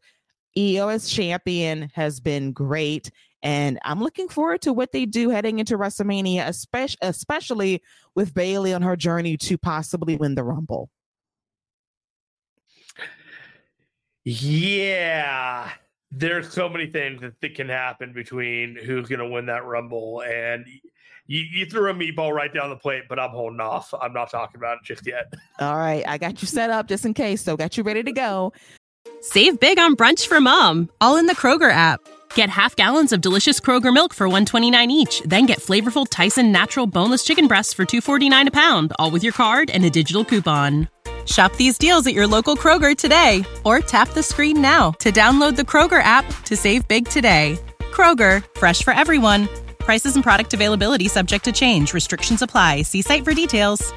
IYO's 0.57 1.09
champion 1.09 1.91
has 1.93 2.19
been 2.19 2.51
great. 2.51 3.11
And 3.43 3.77
I'm 3.83 3.99
looking 3.99 4.27
forward 4.27 4.61
to 4.63 4.73
what 4.73 4.91
they 4.91 5.05
do 5.05 5.29
heading 5.29 5.59
into 5.59 5.77
WrestleMania, 5.77 6.47
especially, 6.47 6.97
especially 7.01 7.83
with 8.15 8.33
Bayley 8.33 8.73
on 8.73 8.81
her 8.81 8.95
journey 8.95 9.37
to 9.37 9.57
possibly 9.57 10.15
win 10.15 10.35
the 10.35 10.43
Rumble. 10.43 10.89
Yeah, 14.23 15.69
there's 16.09 16.51
so 16.51 16.67
many 16.67 16.87
things 16.87 17.21
that 17.21 17.55
can 17.55 17.69
happen 17.69 18.13
between 18.13 18.75
who's 18.75 19.07
going 19.07 19.19
to 19.19 19.29
win 19.29 19.45
that 19.45 19.65
Rumble. 19.65 20.21
And 20.21 20.65
you, 21.27 21.41
you 21.51 21.65
threw 21.65 21.89
a 21.89 21.93
meatball 21.93 22.31
right 22.31 22.53
down 22.53 22.69
the 22.69 22.75
plate, 22.75 23.03
but 23.09 23.19
I'm 23.19 23.31
holding 23.31 23.59
off. 23.59 23.93
I'm 23.99 24.13
not 24.13 24.29
talking 24.29 24.59
about 24.59 24.77
it 24.77 24.83
just 24.83 25.05
yet. 25.07 25.33
All 25.59 25.75
right. 25.75 26.03
I 26.07 26.17
got 26.17 26.41
you 26.41 26.47
set 26.47 26.69
up 26.69 26.87
just 26.87 27.05
in 27.05 27.13
case. 27.13 27.41
So, 27.41 27.57
got 27.57 27.77
you 27.77 27.83
ready 27.83 28.03
to 28.03 28.11
go. 28.11 28.53
Save 29.21 29.59
big 29.59 29.79
on 29.79 29.95
brunch 29.95 30.27
for 30.27 30.39
mom, 30.39 30.89
all 31.01 31.17
in 31.17 31.25
the 31.25 31.35
Kroger 31.35 31.71
app. 31.71 31.99
Get 32.35 32.49
half 32.49 32.75
gallons 32.75 33.11
of 33.11 33.21
delicious 33.21 33.59
Kroger 33.59 33.93
milk 33.93 34.13
for 34.13 34.27
129 34.27 34.91
each, 34.91 35.21
then 35.21 35.45
get 35.45 35.59
flavorful 35.59 36.05
Tyson 36.09 36.51
natural 36.51 36.85
boneless 36.85 37.23
chicken 37.23 37.47
breasts 37.47 37.73
for 37.73 37.85
249 37.85 38.49
a 38.49 38.51
pound, 38.51 38.93
all 38.99 39.09
with 39.09 39.23
your 39.23 39.33
card 39.33 39.69
and 39.69 39.83
a 39.85 39.89
digital 39.89 40.23
coupon. 40.23 40.89
Shop 41.25 41.55
these 41.55 41.77
deals 41.77 42.05
at 42.05 42.13
your 42.13 42.27
local 42.27 42.55
Kroger 42.55 42.95
today 42.95 43.43
or 43.63 43.79
tap 43.79 44.09
the 44.09 44.21
screen 44.21 44.61
now 44.61 44.91
to 44.99 45.11
download 45.11 45.55
the 45.55 45.63
Kroger 45.63 46.03
app 46.03 46.25
to 46.43 46.55
save 46.55 46.87
big 46.87 47.07
today. 47.07 47.57
Kroger, 47.79 48.45
fresh 48.57 48.83
for 48.83 48.93
everyone. 48.93 49.49
Prices 49.85 50.15
and 50.15 50.23
product 50.23 50.53
availability 50.53 51.07
subject 51.07 51.45
to 51.45 51.51
change. 51.51 51.93
Restrictions 51.93 52.41
apply. 52.41 52.81
See 52.81 53.01
site 53.01 53.23
for 53.23 53.33
details. 53.33 53.93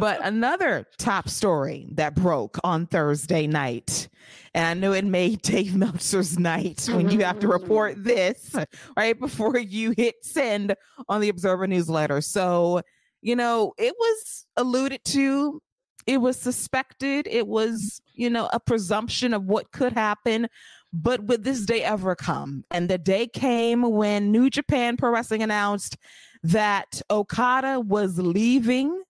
but 0.00 0.18
another 0.24 0.86
top 0.98 1.28
story 1.28 1.88
that 1.92 2.14
broke 2.14 2.58
on 2.64 2.86
Thursday 2.86 3.46
night. 3.46 4.08
And 4.54 4.66
I 4.66 4.74
knew 4.74 4.92
it 4.92 5.04
made 5.04 5.42
Dave 5.42 5.74
Meltzer's 5.76 6.38
night 6.38 6.88
when 6.90 7.10
you 7.10 7.20
have 7.20 7.38
to 7.40 7.46
mm-hmm. 7.46 7.62
report 7.62 8.02
this 8.02 8.54
right 8.96 9.18
before 9.18 9.58
you 9.58 9.94
hit 9.96 10.16
send 10.22 10.74
on 11.08 11.20
the 11.20 11.28
Observer 11.28 11.66
newsletter. 11.66 12.20
So, 12.20 12.82
you 13.20 13.36
know, 13.36 13.74
it 13.78 13.94
was 13.98 14.46
alluded 14.56 15.04
to, 15.04 15.60
it 16.06 16.20
was 16.20 16.38
suspected, 16.38 17.26
it 17.30 17.46
was, 17.46 18.00
you 18.14 18.30
know, 18.30 18.48
a 18.52 18.60
presumption 18.60 19.34
of 19.34 19.44
what 19.44 19.72
could 19.72 19.92
happen. 19.92 20.48
But 20.92 21.24
would 21.24 21.44
this 21.44 21.64
day 21.64 21.82
ever 21.82 22.14
come? 22.14 22.64
And 22.70 22.88
the 22.88 22.98
day 22.98 23.26
came 23.26 23.82
when 23.82 24.30
New 24.30 24.50
Japan 24.50 24.96
Pro 24.96 25.10
Wrestling 25.10 25.42
announced 25.42 25.96
that 26.42 27.00
Okada 27.10 27.80
was 27.80 28.18
leaving 28.18 29.02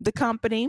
the 0.00 0.12
company 0.12 0.68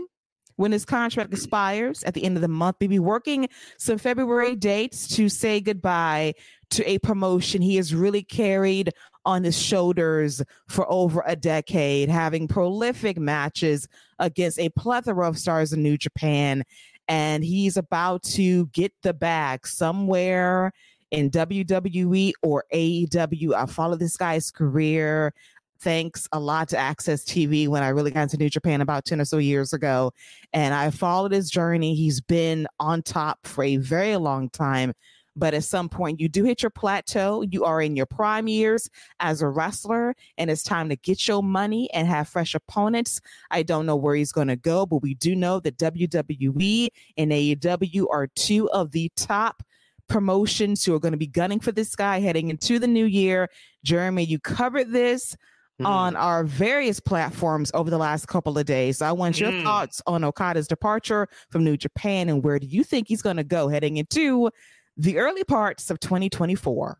when 0.56 0.72
his 0.72 0.84
contract 0.84 1.32
expires 1.32 2.02
at 2.02 2.14
the 2.14 2.24
end 2.24 2.36
of 2.36 2.42
the 2.42 2.48
month. 2.48 2.76
We'll 2.80 2.90
be 2.90 2.98
working 2.98 3.48
some 3.78 3.96
February 3.96 4.56
dates 4.56 5.06
to 5.16 5.28
say 5.28 5.60
goodbye 5.60 6.34
to 6.70 6.88
a 6.88 6.98
promotion 6.98 7.62
he 7.62 7.76
has 7.76 7.94
really 7.94 8.22
carried 8.22 8.92
on 9.24 9.44
his 9.44 9.60
shoulders 9.60 10.42
for 10.68 10.90
over 10.90 11.22
a 11.26 11.36
decade, 11.36 12.08
having 12.08 12.48
prolific 12.48 13.18
matches 13.18 13.86
against 14.18 14.58
a 14.58 14.68
plethora 14.70 15.28
of 15.28 15.38
stars 15.38 15.72
in 15.72 15.82
New 15.82 15.96
Japan. 15.96 16.64
And 17.08 17.44
he's 17.44 17.76
about 17.76 18.22
to 18.24 18.66
get 18.68 18.92
the 19.02 19.14
bag 19.14 19.66
somewhere 19.66 20.72
in 21.10 21.30
WWE 21.30 22.32
or 22.42 22.64
AEW. 22.72 23.54
I 23.54 23.66
follow 23.66 23.96
this 23.96 24.16
guy's 24.16 24.50
career 24.50 25.32
thanks 25.80 26.28
a 26.32 26.40
lot 26.40 26.68
to 26.68 26.76
AXS 26.76 27.24
TV 27.24 27.68
when 27.68 27.82
I 27.82 27.88
really 27.88 28.10
got 28.10 28.22
into 28.22 28.36
New 28.36 28.50
Japan 28.50 28.80
about 28.80 29.04
10 29.04 29.20
or 29.20 29.24
so 29.24 29.38
years 29.38 29.72
ago. 29.72 30.12
And 30.52 30.74
I 30.74 30.90
followed 30.90 31.32
his 31.32 31.50
journey. 31.50 31.94
He's 31.94 32.20
been 32.20 32.66
on 32.80 33.02
top 33.02 33.38
for 33.44 33.64
a 33.64 33.76
very 33.76 34.16
long 34.16 34.50
time. 34.50 34.92
But 35.38 35.54
at 35.54 35.64
some 35.64 35.88
point, 35.88 36.20
you 36.20 36.28
do 36.28 36.44
hit 36.44 36.62
your 36.62 36.70
plateau. 36.70 37.42
You 37.42 37.64
are 37.64 37.80
in 37.80 37.96
your 37.96 38.06
prime 38.06 38.48
years 38.48 38.90
as 39.20 39.40
a 39.40 39.48
wrestler, 39.48 40.14
and 40.36 40.50
it's 40.50 40.62
time 40.62 40.88
to 40.88 40.96
get 40.96 41.26
your 41.28 41.42
money 41.42 41.90
and 41.92 42.08
have 42.08 42.28
fresh 42.28 42.54
opponents. 42.54 43.20
I 43.50 43.62
don't 43.62 43.86
know 43.86 43.96
where 43.96 44.14
he's 44.14 44.32
going 44.32 44.48
to 44.48 44.56
go, 44.56 44.86
but 44.86 45.02
we 45.02 45.14
do 45.14 45.34
know 45.34 45.60
that 45.60 45.78
WWE 45.78 46.88
and 47.16 47.30
AEW 47.30 48.06
are 48.10 48.26
two 48.26 48.68
of 48.70 48.90
the 48.92 49.10
top 49.16 49.62
promotions 50.08 50.84
who 50.84 50.94
are 50.94 50.98
going 50.98 51.12
to 51.12 51.18
be 51.18 51.26
gunning 51.26 51.60
for 51.60 51.70
this 51.70 51.94
guy 51.94 52.18
heading 52.18 52.48
into 52.50 52.78
the 52.78 52.86
new 52.86 53.04
year. 53.04 53.48
Jeremy, 53.84 54.24
you 54.24 54.38
covered 54.38 54.90
this 54.90 55.36
mm. 55.80 55.86
on 55.86 56.16
our 56.16 56.44
various 56.44 57.00
platforms 57.00 57.70
over 57.74 57.90
the 57.90 57.98
last 57.98 58.26
couple 58.26 58.58
of 58.58 58.66
days. 58.66 58.98
So 58.98 59.06
I 59.06 59.12
want 59.12 59.38
your 59.38 59.52
mm. 59.52 59.62
thoughts 59.62 60.02
on 60.06 60.24
Okada's 60.24 60.66
departure 60.66 61.28
from 61.50 61.64
New 61.64 61.76
Japan 61.76 62.28
and 62.28 62.42
where 62.42 62.58
do 62.58 62.66
you 62.66 62.82
think 62.82 63.08
he's 63.08 63.22
going 63.22 63.36
to 63.36 63.44
go 63.44 63.68
heading 63.68 63.98
into 63.98 64.50
the 64.98 65.18
early 65.18 65.44
parts 65.44 65.90
of 65.90 66.00
2024? 66.00 66.98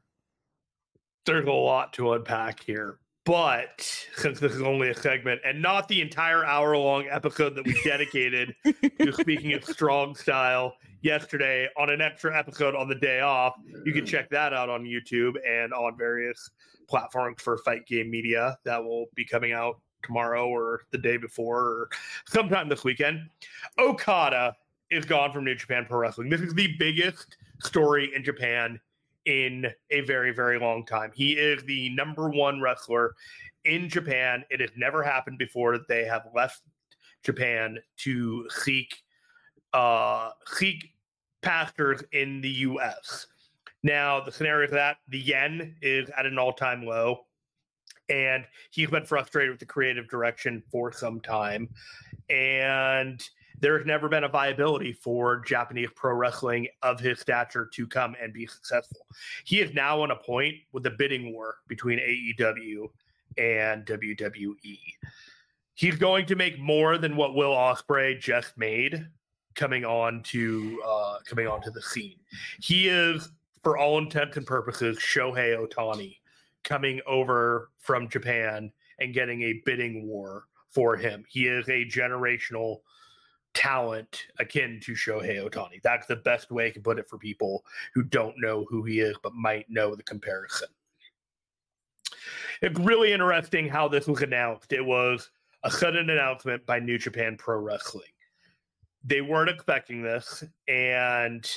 There's 1.27 1.47
a 1.47 1.53
lot 1.53 1.93
to 1.95 2.13
unpack 2.13 2.63
here. 2.63 2.99
But 3.25 4.07
since 4.17 4.41
this 4.41 4.55
is 4.55 4.63
only 4.63 4.89
a 4.89 4.95
segment 4.95 5.43
and 5.45 5.61
not 5.61 5.89
the 5.89 6.01
entire 6.01 6.47
hour 6.47 6.77
long 6.79 7.07
episode 7.11 7.55
that 7.57 7.67
we 7.67 7.79
dedicated 7.85 8.55
to 8.99 9.13
speaking 9.21 9.53
of 9.53 9.65
strong 9.65 10.15
style 10.15 10.75
yesterday 11.03 11.69
on 11.77 11.91
an 11.91 12.01
extra 12.01 12.37
episode 12.37 12.75
on 12.75 12.89
the 12.89 12.95
day 12.95 13.21
off, 13.21 13.55
you 13.85 13.93
can 13.93 14.07
check 14.07 14.31
that 14.31 14.55
out 14.55 14.71
on 14.71 14.85
YouTube 14.85 15.35
and 15.47 15.75
on 15.75 15.99
various 15.99 16.49
platforms 16.89 17.43
for 17.43 17.59
Fight 17.59 17.85
Game 17.87 18.11
Media 18.11 18.57
that 18.65 18.83
will 18.83 19.07
be 19.15 19.27
coming 19.27 19.53
out 19.53 19.81
tomorrow 20.03 20.49
or 20.49 20.83
the 20.93 20.99
day 20.99 21.19
before 21.19 21.61
or 21.61 21.89
sometime 22.29 22.69
this 22.69 22.85
weekend. 22.85 23.29
Okada 23.79 24.55
is 24.91 25.05
gone 25.05 25.33
from 25.33 25.45
New 25.45 25.55
Japan 25.55 25.85
Pro 25.87 25.99
Wrestling. 25.99 26.31
This 26.31 26.41
is 26.41 26.55
the 26.55 26.75
biggest 26.79 27.37
story 27.63 28.11
in 28.15 28.25
Japan 28.25 28.81
in 29.25 29.67
a 29.91 30.01
very, 30.03 30.33
very 30.33 30.59
long 30.59 30.87
time. 30.87 31.11
He 31.15 31.33
is 31.33 31.63
the 31.65 31.91
number 31.91 32.31
one 32.31 32.61
wrestler 32.61 33.15
in 33.65 33.89
Japan. 33.89 34.45
It 34.51 34.61
has 34.61 34.71
never 34.77 35.03
happened 35.03 35.39
before 35.39 35.77
that 35.77 35.89
they 35.89 36.05
have 36.05 36.27
left 36.35 36.63
Japan 37.23 37.79
to 37.99 38.49
seek 38.51 39.03
uh 39.75 40.31
seek 40.47 40.95
pastors 41.43 42.03
in 42.13 42.41
the 42.41 42.49
US. 42.49 43.27
Now, 43.83 44.21
the 44.21 44.33
scenario 44.33 44.67
is 44.67 44.73
that 44.73 44.97
the 45.09 45.19
yen 45.19 45.77
is 45.83 46.11
at 46.17 46.27
an 46.27 46.39
all 46.39 46.53
time 46.53 46.85
low, 46.85 47.27
and 48.09 48.45
he's 48.71 48.91
been 48.91 49.05
frustrated 49.05 49.51
with 49.51 49.61
the 49.61 49.67
creative 49.67 50.09
direction 50.09 50.63
for 50.71 50.93
some 50.93 51.21
time. 51.21 51.69
And 52.31 53.23
there's 53.61 53.87
never 53.87 54.09
been 54.09 54.25
a 54.25 54.29
viability 54.29 54.93
for 54.93 55.41
Japanese 55.41 55.89
pro 55.95 56.15
wrestling 56.15 56.69
of 56.83 57.01
his 57.01 57.21
stature 57.21 57.69
to 57.75 57.87
come 57.87 58.15
and 58.21 58.33
be 58.33 58.47
successful. 58.47 59.07
He 59.45 59.61
is 59.61 59.75
now 59.75 60.03
on 60.03 60.11
a 60.11 60.17
point 60.17 60.55
with 60.73 60.83
the 60.83 60.91
bidding 60.91 61.33
war 61.33 61.57
between 61.67 61.99
AEW 61.99 62.89
and 63.37 63.85
WWE. 63.87 64.79
He's 65.75 65.97
going 65.97 66.27
to 66.27 66.37
make 66.37 66.59
more 66.59 66.99
than 66.99 67.17
what 67.17 67.35
Will 67.35 67.53
Ospreay 67.53 68.21
just 68.21 68.57
made 68.57 69.07
coming 69.55 69.85
on 69.85 70.23
to 70.25 70.81
uh, 70.87 71.19
coming 71.25 71.47
onto 71.47 71.71
the 71.71 71.83
scene. 71.83 72.19
He 72.61 72.89
is 72.89 73.29
for 73.63 73.77
all 73.77 73.99
intents 73.99 74.37
and 74.37 74.47
purposes, 74.47 74.99
Shohei 74.99 75.57
Ohtani 75.57 76.17
coming 76.65 77.01
over 77.07 77.71
from 77.79 78.09
Japan 78.09 78.73
and 78.99 79.15
getting 79.15 79.43
a 79.43 79.63
bidding 79.65 80.07
war 80.07 80.45
for 80.71 80.97
him. 80.97 81.25
He 81.29 81.47
is 81.47 81.69
a 81.69 81.85
generational 81.85 82.79
talent 83.59 84.29
akin 84.39 84.79
to 84.85 84.93
Shohei 84.93 85.45
Ohtani. 85.45 85.83
That's 85.83 86.07
the 86.07 86.15
best 86.15 86.53
way 86.53 86.69
I 86.69 86.71
can 86.71 86.83
put 86.83 87.01
it 87.01 87.09
for 87.09 87.19
people 87.19 87.65
who 87.93 88.05
don't 88.05 88.37
know 88.39 88.65
who 88.71 88.85
he 88.85 89.01
is 89.01 89.17
but 89.21 89.35
might 89.35 89.69
know 89.69 89.97
the 89.97 90.03
comparison. 90.05 90.69
It's 92.63 92.79
really 92.79 93.13
interesting 93.13 93.69
how 93.69 93.89
this 93.89 94.07
was 94.07 94.23
announced. 94.23 94.73
It 94.73 94.85
was 94.85 95.31
a 95.65 95.73
sudden 95.73 96.09
announcement 96.09 96.65
by 96.67 96.79
New 96.79 96.99
Japan 96.99 97.37
Pro 97.37 97.59
Wrestling. 97.59 98.13
They 99.03 99.23
weren't 99.23 99.51
expecting 99.51 100.03
this, 100.03 100.45
and 100.69 101.49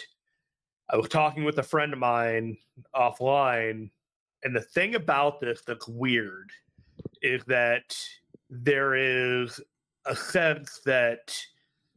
I 0.90 0.98
was 0.98 1.08
talking 1.08 1.44
with 1.44 1.60
a 1.60 1.64
friend 1.64 1.94
of 1.94 2.00
mine 2.00 2.58
offline, 2.96 3.92
and 4.44 4.56
the 4.56 4.62
thing 4.62 4.96
about 4.96 5.40
this 5.40 5.62
that's 5.68 5.88
weird 5.88 6.50
is 7.22 7.44
that 7.46 7.96
there 8.50 8.96
is 8.96 9.62
a 10.08 10.16
sense 10.16 10.82
that 10.86 11.36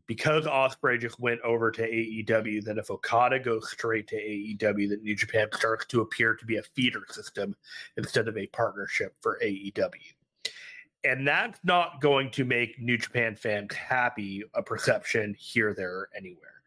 because 0.06 0.44
Ospreay 0.44 1.00
just 1.00 1.18
went 1.18 1.40
over 1.40 1.70
to 1.70 1.82
AEW, 1.82 2.64
that 2.64 2.78
if 2.78 2.90
Okada 2.90 3.38
goes 3.38 3.70
straight 3.70 4.06
to 4.08 4.16
AEW, 4.16 4.88
that 4.90 5.02
New 5.02 5.16
Japan 5.16 5.48
starts 5.52 5.86
to 5.86 6.02
appear 6.02 6.34
to 6.34 6.44
be 6.44 6.56
a 6.56 6.62
feeder 6.62 7.04
system 7.10 7.56
instead 7.96 8.28
of 8.28 8.36
a 8.36 8.46
partnership 8.48 9.14
for 9.20 9.38
AEW. 9.42 9.92
and 11.04 11.26
that's 11.26 11.60
not 11.64 12.00
going 12.00 12.30
to 12.30 12.44
make 12.44 12.80
New 12.80 12.96
Japan 12.96 13.36
fans 13.36 13.74
happy, 13.74 14.42
a 14.54 14.62
perception 14.62 15.34
here, 15.38 15.74
there, 15.74 16.08
anywhere. 16.16 16.62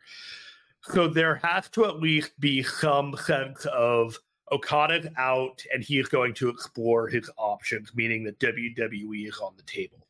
So 0.81 1.07
there 1.07 1.35
has 1.43 1.69
to 1.69 1.85
at 1.85 1.99
least 1.99 2.39
be 2.39 2.63
some 2.63 3.15
sense 3.17 3.65
of 3.65 4.17
Okada's 4.51 5.07
out 5.17 5.61
and 5.73 5.83
he 5.83 5.99
is 5.99 6.07
going 6.07 6.33
to 6.35 6.49
explore 6.49 7.07
his 7.07 7.29
options, 7.37 7.91
meaning 7.95 8.23
that 8.23 8.39
WWE 8.39 9.27
is 9.27 9.39
on 9.39 9.53
the 9.57 9.63
table. 9.63 10.06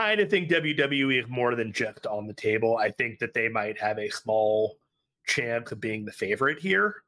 I 0.00 0.08
kind 0.08 0.20
of 0.22 0.30
think 0.30 0.48
WWE 0.48 1.22
is 1.22 1.28
more 1.28 1.54
than 1.54 1.74
just 1.74 2.06
on 2.06 2.26
the 2.26 2.32
table. 2.32 2.78
I 2.78 2.90
think 2.90 3.18
that 3.18 3.34
they 3.34 3.50
might 3.50 3.78
have 3.78 3.98
a 3.98 4.08
small 4.08 4.78
chance 5.26 5.72
of 5.72 5.80
being 5.80 6.06
the 6.06 6.12
favorite 6.12 6.58
here. 6.58 7.02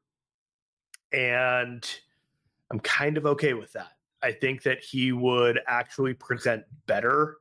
And 1.11 1.89
I'm 2.71 2.81
kind 2.81 3.17
of 3.17 3.25
okay 3.25 3.55
with 3.55 3.73
that. 3.73 3.93
I 4.23 4.33
think 4.33 4.63
that 4.65 4.85
he 4.85 5.11
would 5.11 5.59
actually 5.67 6.13
present 6.13 6.65
better 6.87 7.39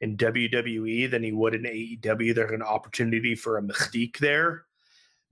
in 0.00 0.16
WWE 0.16 1.10
than 1.10 1.22
he 1.22 1.32
would 1.32 1.54
in 1.54 1.64
AEW. 1.64 2.34
There's 2.34 2.52
an 2.52 2.62
opportunity 2.62 3.34
for 3.34 3.58
a 3.58 3.62
mystique 3.62 4.16
there 4.16 4.64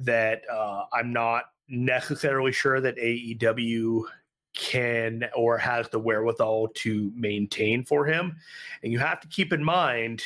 that 0.01 0.43
uh, 0.53 0.85
I'm 0.93 1.15
not 1.15 1.45
necessarily 1.67 2.53
sure 2.53 2.83
that 2.83 2.99
AEW 2.99 4.03
can 4.57 5.25
or 5.37 5.57
has 5.59 5.89
the 5.91 5.99
wherewithal 5.99 6.69
to 6.75 7.13
maintain 7.15 7.85
for 7.85 8.05
him. 8.05 8.37
And 8.83 8.93
you 8.93 8.99
have 8.99 9.21
to 9.21 9.29
keep 9.29 9.53
in 9.53 9.63
mind 9.63 10.23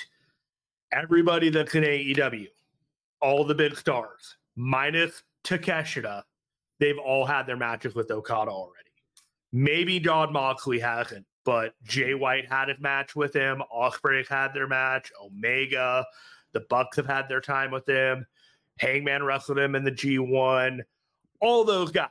everybody 0.93 1.51
that's 1.51 1.75
in 1.75 1.85
AEW, 1.85 2.49
all 3.21 3.45
the 3.45 3.55
big 3.55 3.77
stars, 3.77 4.37
minus 4.57 5.23
Takeshita, 5.45 6.23
they've 6.79 6.99
all 6.99 7.27
had 7.27 7.47
their 7.47 7.57
matches 7.57 7.95
with 7.95 8.11
Okada 8.11 8.51
already. 8.51 8.91
Maybe 9.53 9.99
Jon 9.99 10.33
Moxley 10.33 10.79
hasn't, 10.79 11.27
but 11.45 11.75
Jay 11.83 12.15
White 12.15 12.49
had 12.49 12.69
his 12.69 12.79
match 12.81 13.17
with 13.17 13.35
him. 13.35 13.63
Ospreay 13.75 14.27
had 14.27 14.55
their 14.55 14.69
match. 14.69 15.11
Omega, 15.21 16.07
the 16.53 16.61
Bucks 16.71 16.97
have 16.97 17.07
had 17.07 17.29
their 17.29 17.41
time 17.41 17.71
with 17.71 17.89
him. 17.89 18.27
Hangman 18.79 19.25
wrestled 19.25 19.59
him 19.59 19.75
in 19.75 19.85
the 19.85 19.93
G1. 19.93 20.81
All 21.41 21.65
those 21.65 21.91
guys. 21.91 22.09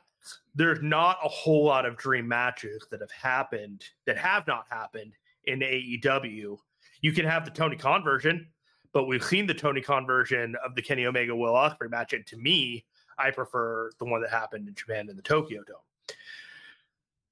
There's 0.54 0.82
not 0.82 1.18
a 1.24 1.28
whole 1.28 1.64
lot 1.64 1.86
of 1.86 1.96
dream 1.96 2.26
matches 2.26 2.86
that 2.90 3.00
have 3.00 3.10
happened 3.10 3.84
that 4.06 4.18
have 4.18 4.46
not 4.46 4.66
happened 4.70 5.12
in 5.44 5.60
AEW. 5.60 6.58
You 7.02 7.12
can 7.12 7.24
have 7.24 7.44
the 7.44 7.50
Tony 7.50 7.76
Khan 7.76 8.02
version, 8.02 8.48
but 8.92 9.04
we've 9.04 9.24
seen 9.24 9.46
the 9.46 9.54
Tony 9.54 9.80
Khan 9.80 10.06
version 10.06 10.56
of 10.64 10.74
the 10.74 10.82
Kenny 10.82 11.06
Omega 11.06 11.34
Will 11.34 11.52
Ospreay 11.52 11.90
match, 11.90 12.12
and 12.12 12.26
to 12.26 12.36
me, 12.36 12.84
I 13.18 13.30
prefer 13.30 13.90
the 13.98 14.04
one 14.04 14.20
that 14.22 14.30
happened 14.30 14.68
in 14.68 14.74
Japan 14.74 15.08
in 15.08 15.16
the 15.16 15.22
Tokyo 15.22 15.62
Dome. 15.66 15.76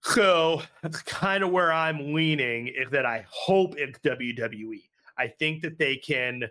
So 0.03 0.62
that's 0.83 1.03
kind 1.03 1.42
of 1.42 1.51
where 1.51 1.72
I'm 1.72 2.14
leaning 2.14 2.68
is 2.68 2.90
that 2.90 3.05
I 3.05 3.27
hope 3.29 3.74
it's 3.77 3.98
WWE. 4.01 4.83
I 5.18 5.29
think 5.29 5.62
that 5.62 5.79
they 5.79 5.96
can 5.96 6.44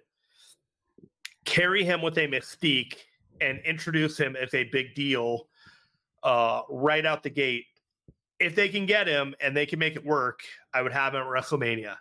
carry 1.45 1.83
him 1.83 2.01
with 2.01 2.17
a 2.17 2.27
mystique 2.27 2.95
and 3.39 3.59
introduce 3.59 4.19
him 4.19 4.35
as 4.35 4.53
a 4.53 4.65
big 4.65 4.93
deal 4.95 5.47
uh, 6.23 6.61
right 6.69 7.05
out 7.05 7.23
the 7.23 7.29
gate. 7.29 7.65
If 8.39 8.55
they 8.55 8.69
can 8.69 8.85
get 8.85 9.07
him 9.07 9.35
and 9.41 9.55
they 9.55 9.65
can 9.65 9.79
make 9.79 9.95
it 9.95 10.05
work, 10.05 10.41
I 10.73 10.81
would 10.81 10.93
have 10.93 11.15
him 11.15 11.21
at 11.21 11.27
WrestleMania 11.27 11.95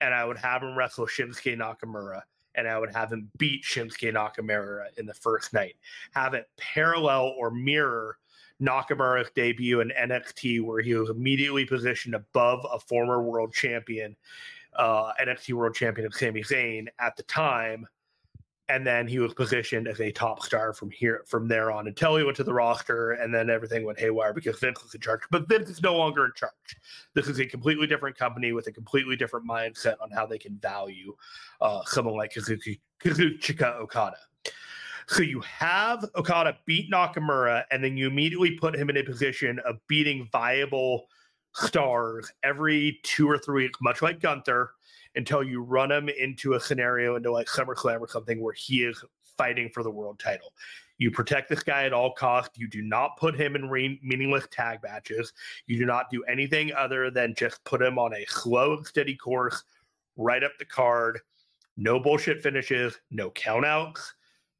and 0.00 0.12
I 0.12 0.24
would 0.24 0.38
have 0.38 0.62
him 0.62 0.76
wrestle 0.76 1.06
Shinsuke 1.06 1.56
Nakamura 1.56 2.22
and 2.56 2.66
I 2.66 2.78
would 2.78 2.92
have 2.92 3.12
him 3.12 3.30
beat 3.38 3.62
Shinsuke 3.64 4.12
Nakamura 4.12 4.86
in 4.96 5.06
the 5.06 5.14
first 5.14 5.52
night. 5.52 5.76
Have 6.12 6.34
it 6.34 6.48
parallel 6.56 7.34
or 7.38 7.50
mirror 7.50 8.18
Nakamura's 8.60 9.30
debut 9.34 9.80
in 9.80 9.90
NXT, 9.90 10.62
where 10.62 10.80
he 10.80 10.94
was 10.94 11.10
immediately 11.10 11.66
positioned 11.66 12.14
above 12.14 12.66
a 12.72 12.78
former 12.78 13.22
world 13.22 13.52
champion, 13.52 14.16
uh, 14.74 15.12
NXT 15.20 15.52
world 15.52 15.74
champion 15.74 16.06
of 16.06 16.14
Sami 16.14 16.42
Zayn 16.42 16.86
at 16.98 17.16
the 17.16 17.22
time. 17.24 17.86
And 18.68 18.84
then 18.84 19.06
he 19.06 19.20
was 19.20 19.32
positioned 19.32 19.86
as 19.86 20.00
a 20.00 20.10
top 20.10 20.42
star 20.42 20.72
from 20.72 20.90
here 20.90 21.22
from 21.26 21.46
there 21.46 21.70
on 21.70 21.86
until 21.86 22.16
he 22.16 22.24
went 22.24 22.36
to 22.38 22.44
the 22.44 22.52
roster, 22.52 23.12
and 23.12 23.32
then 23.32 23.48
everything 23.48 23.84
went 23.84 24.00
haywire 24.00 24.32
because 24.32 24.58
Vince 24.58 24.82
was 24.82 24.92
in 24.92 25.00
charge. 25.00 25.20
But 25.30 25.48
Vince 25.48 25.70
is 25.70 25.82
no 25.82 25.96
longer 25.96 26.24
in 26.24 26.32
charge. 26.34 26.76
This 27.14 27.28
is 27.28 27.38
a 27.38 27.46
completely 27.46 27.86
different 27.86 28.18
company 28.18 28.52
with 28.52 28.66
a 28.66 28.72
completely 28.72 29.14
different 29.14 29.48
mindset 29.48 29.94
on 30.00 30.10
how 30.10 30.26
they 30.26 30.38
can 30.38 30.58
value 30.58 31.14
uh, 31.60 31.82
someone 31.86 32.16
like 32.16 32.32
Kazuki, 32.32 32.80
Kazuchika 33.00 33.76
Okada. 33.76 34.16
So 35.08 35.22
you 35.22 35.40
have 35.42 36.04
Okada 36.16 36.58
beat 36.66 36.90
Nakamura, 36.90 37.62
and 37.70 37.84
then 37.84 37.96
you 37.96 38.08
immediately 38.08 38.52
put 38.52 38.74
him 38.74 38.90
in 38.90 38.96
a 38.96 39.04
position 39.04 39.60
of 39.60 39.76
beating 39.86 40.28
viable 40.32 41.06
stars 41.54 42.32
every 42.42 42.98
two 43.04 43.30
or 43.30 43.38
three 43.38 43.64
weeks, 43.64 43.78
much 43.80 44.02
like 44.02 44.20
Gunther, 44.20 44.72
until 45.16 45.42
you 45.42 45.62
run 45.62 45.90
him 45.90 46.08
into 46.08 46.54
a 46.54 46.60
scenario 46.60 47.16
into 47.16 47.30
like 47.30 47.46
SummerSlam 47.46 48.00
or 48.00 48.08
something 48.08 48.40
where 48.40 48.54
he 48.54 48.82
is 48.82 49.02
fighting 49.36 49.70
for 49.72 49.82
the 49.82 49.90
world 49.90 50.18
title. 50.18 50.52
You 50.98 51.10
protect 51.10 51.50
this 51.50 51.62
guy 51.62 51.84
at 51.84 51.92
all 51.92 52.12
costs. 52.12 52.58
You 52.58 52.68
do 52.68 52.80
not 52.80 53.18
put 53.18 53.38
him 53.38 53.54
in 53.54 53.68
re- 53.68 54.00
meaningless 54.02 54.46
tag 54.50 54.78
matches. 54.82 55.32
You 55.66 55.78
do 55.78 55.84
not 55.84 56.10
do 56.10 56.22
anything 56.24 56.72
other 56.72 57.10
than 57.10 57.34
just 57.34 57.62
put 57.64 57.82
him 57.82 57.98
on 57.98 58.14
a 58.14 58.24
slow 58.28 58.78
and 58.78 58.86
steady 58.86 59.14
course 59.14 59.62
right 60.16 60.42
up 60.42 60.52
the 60.58 60.64
card. 60.64 61.20
No 61.76 62.00
bullshit 62.00 62.42
finishes, 62.42 62.98
no 63.10 63.30
countouts 63.30 64.12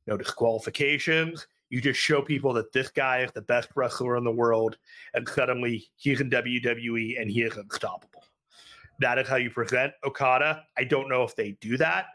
no 0.07 0.17
disqualifications. 0.17 1.47
You 1.69 1.81
just 1.81 1.99
show 1.99 2.23
people 2.23 2.53
that 2.55 2.73
this 2.73 2.91
guy 2.91 3.23
is 3.23 3.33
the 3.33 3.43
best 3.43 3.69
wrestler 3.75 4.17
in 4.17 4.25
the 4.25 4.31
world, 4.31 4.79
and 5.15 5.29
suddenly 5.29 5.89
he's 5.97 6.21
in 6.21 6.31
WWE 6.31 7.21
and 7.21 7.31
he 7.31 7.43
is 7.43 7.57
unstoppable. 7.57 8.16
That 9.01 9.19
is 9.19 9.29
how 9.29 9.37
you 9.37 9.51
present 9.51 9.93
Okada. 10.05 10.65
I 10.77 10.85
don't 10.85 11.09
know 11.09 11.23
if 11.23 11.37
they 11.37 11.53
do 11.61 11.77
that, 11.77 12.07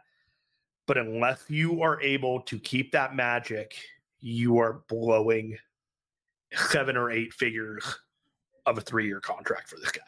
but 0.88 0.98
unless 0.98 1.44
you 1.48 1.82
are 1.84 2.02
able 2.02 2.42
to 2.42 2.60
keep 2.60 2.92
that 2.94 3.16
magic, 3.16 3.76
you 4.20 4.58
are 4.60 4.82
blowing 4.88 5.58
seven 6.54 6.98
or 6.98 7.12
eight 7.12 7.34
figures 7.34 7.84
of 8.66 8.78
a 8.78 8.82
three 8.82 9.06
year 9.06 9.20
contract 9.20 9.70
for 9.70 9.78
this 9.78 9.92
guy. 9.92 10.02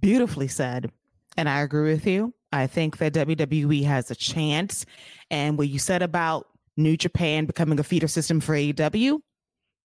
Beautifully 0.00 0.48
said. 0.48 0.90
And 1.36 1.48
I 1.48 1.60
agree 1.60 1.92
with 1.92 2.06
you. 2.06 2.34
I 2.52 2.66
think 2.66 2.98
that 2.98 3.14
WWE 3.14 3.84
has 3.84 4.10
a 4.10 4.14
chance. 4.14 4.84
And 5.30 5.56
what 5.56 5.68
you 5.68 5.78
said 5.78 6.02
about 6.02 6.48
New 6.76 6.96
Japan 6.96 7.46
becoming 7.46 7.78
a 7.78 7.84
feeder 7.84 8.08
system 8.08 8.40
for 8.40 8.54
AEW, 8.54 9.20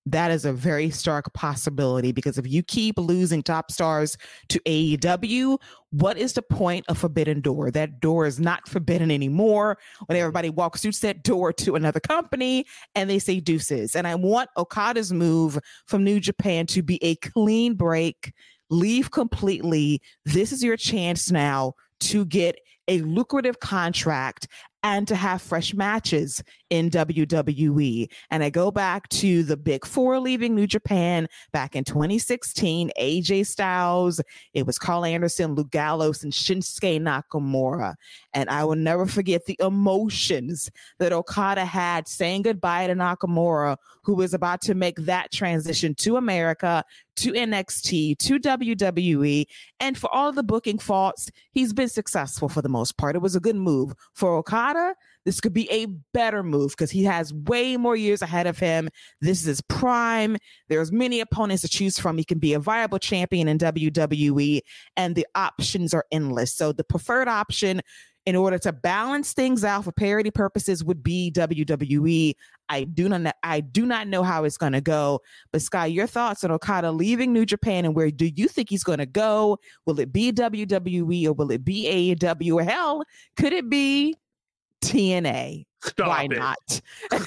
that 0.06 0.32
is 0.32 0.46
a 0.46 0.54
very 0.54 0.90
stark 0.90 1.34
possibility 1.34 2.12
because 2.12 2.38
if 2.38 2.48
you 2.48 2.62
keep 2.62 2.98
losing 2.98 3.42
top 3.42 3.72
stars 3.72 4.18
to 4.50 4.60
AEW, 4.62 5.58
what 5.92 6.18
is 6.18 6.34
the 6.34 6.42
point 6.44 6.86
of 6.88 6.98
Forbidden 6.98 7.42
Door? 7.42 7.72
That 7.72 8.00
door 8.00 8.26
is 8.26 8.40
not 8.40 8.68
forbidden 8.68 9.10
anymore. 9.10 9.78
When 10.06 10.18
everybody 10.18 10.50
walks 10.50 10.82
through 10.82 10.92
that 10.92 11.24
door 11.24 11.52
to 11.54 11.76
another 11.76 12.00
company 12.00 12.66
and 12.94 13.10
they 13.10 13.20
say 13.20 13.40
deuces. 13.40 13.96
And 13.96 14.08
I 14.08 14.16
want 14.16 14.50
Okada's 14.58 15.12
move 15.12 15.58
from 15.88 16.04
New 16.04 16.20
Japan 16.20 16.68
to 16.68 16.84
be 16.84 17.04
a 17.04 17.16
clean 17.16 17.74
break, 17.74 18.32
leave 18.70 19.12
completely. 19.12 20.02
This 20.26 20.52
is 20.52 20.64
your 20.64 20.78
chance 20.78 21.32
now 21.32 21.74
to 22.02 22.26
get 22.26 22.60
a 22.88 23.00
lucrative 23.00 23.60
contract 23.60 24.48
and 24.84 25.08
to 25.08 25.16
have 25.16 25.42
fresh 25.42 25.74
matches 25.74 26.44
in 26.70 26.90
WWE. 26.90 28.10
And 28.32 28.44
I 28.44 28.50
go 28.50 28.72
back 28.72 29.08
to 29.10 29.44
the 29.44 29.58
big 29.58 29.86
four 29.86 30.20
leaving 30.20 30.56
New 30.56 30.68
Japan 30.68 31.28
back 31.52 31.76
in 31.76 31.84
2016 31.84 32.92
AJ 33.00 33.46
Styles, 33.46 34.22
it 34.54 34.66
was 34.66 34.80
Karl 34.80 35.06
Anderson, 35.06 35.56
Luke 35.56 35.72
Gallows, 35.72 36.24
and 36.24 36.34
Shinsuke 36.34 37.00
Nakamura. 37.02 37.96
And 38.34 38.50
I 38.50 38.64
will 38.64 38.76
never 38.76 39.06
forget 39.06 39.46
the 39.46 39.58
emotions 39.60 40.70
that 41.00 41.14
Okada 41.14 41.66
had 41.66 42.08
saying 42.08 42.44
goodbye 42.44 42.88
to 42.88 42.94
Nakamura, 42.94 43.78
who 44.04 44.16
was 44.16 44.34
about 44.34 44.62
to 44.62 44.76
make 44.76 44.98
that 44.98 45.32
transition 45.32 45.96
to 45.96 46.18
America, 46.18 46.84
to 47.18 47.32
NXT, 47.32 48.18
to 48.18 48.40
WWE. 48.40 49.46
And 49.80 49.98
for 49.98 50.14
all 50.14 50.32
the 50.32 50.44
booking 50.44 50.80
faults, 50.80 51.30
he's 51.52 51.74
been 51.74 51.90
successful 51.90 52.50
for 52.50 52.62
the 52.62 52.70
most 52.70 52.98
part. 52.98 53.16
It 53.16 53.22
was 53.22 53.36
a 53.36 53.40
good 53.40 53.56
move 53.56 53.94
for 54.14 54.36
Okada. 54.36 54.96
This 55.26 55.42
could 55.42 55.54
be 55.54 55.70
a 55.72 55.88
better 56.14 56.44
move 56.44 56.72
because 56.72 56.92
he 56.92 57.04
has 57.04 57.34
way 57.34 57.78
more 57.78 57.96
years 57.96 58.22
ahead 58.22 58.48
of 58.48 58.60
him. 58.60 58.90
This 59.22 59.42
is 59.42 59.46
his 59.46 59.62
prime. 59.62 60.38
There's 60.70 60.92
many 60.92 61.20
opponents 61.20 61.62
to 61.64 61.68
choose 61.68 62.00
from. 62.00 62.18
He 62.18 62.24
can 62.24 62.40
be 62.40 62.54
a 62.54 62.60
viable 62.60 63.00
champion 63.00 63.48
in 63.48 63.58
WWE, 63.58 64.62
and 64.96 65.16
the 65.16 65.26
options 65.36 65.94
are 65.94 66.06
endless. 66.12 66.54
So 66.54 66.72
the 66.72 66.84
preferred 66.84 67.28
option 67.28 67.82
in 68.26 68.36
order 68.36 68.58
to 68.58 68.74
balance 68.74 69.34
things 69.34 69.64
out 69.64 69.84
for 69.84 69.92
parity 69.92 70.32
purposes 70.32 70.84
would 70.84 71.04
be 71.04 71.32
WWE. 71.32 72.34
I 72.70 72.84
do 72.84 73.08
not 73.08 73.36
I 73.44 73.60
do 73.62 73.86
not 73.86 74.08
know 74.08 74.24
how 74.24 74.44
it's 74.44 74.58
going 74.58 74.74
to 74.74 74.82
go. 74.82 75.22
But 75.52 75.62
Sky, 75.62 75.86
your 75.86 76.08
thoughts 76.08 76.44
on 76.44 76.52
Okada 76.52 76.92
leaving 76.92 77.34
New 77.34 77.46
Japan 77.46 77.86
and 77.86 77.96
where 77.96 78.10
do 78.10 78.32
you 78.36 78.48
think 78.48 78.70
he's 78.70 78.84
going 78.84 78.98
to 78.98 79.06
go? 79.06 79.60
Will 79.86 80.00
it 80.00 80.12
be 80.12 80.32
WWE 80.32 81.28
or 81.28 81.34
will 81.34 81.52
it 81.52 81.64
be 81.64 82.16
AEW 82.16 82.64
hell 82.66 83.04
could 83.38 83.54
it 83.54 83.70
be 83.70 84.16
TNA? 84.82 85.66
Stop 85.84 86.08
Why 86.08 86.24
it. 86.24 86.32
not? 86.32 86.82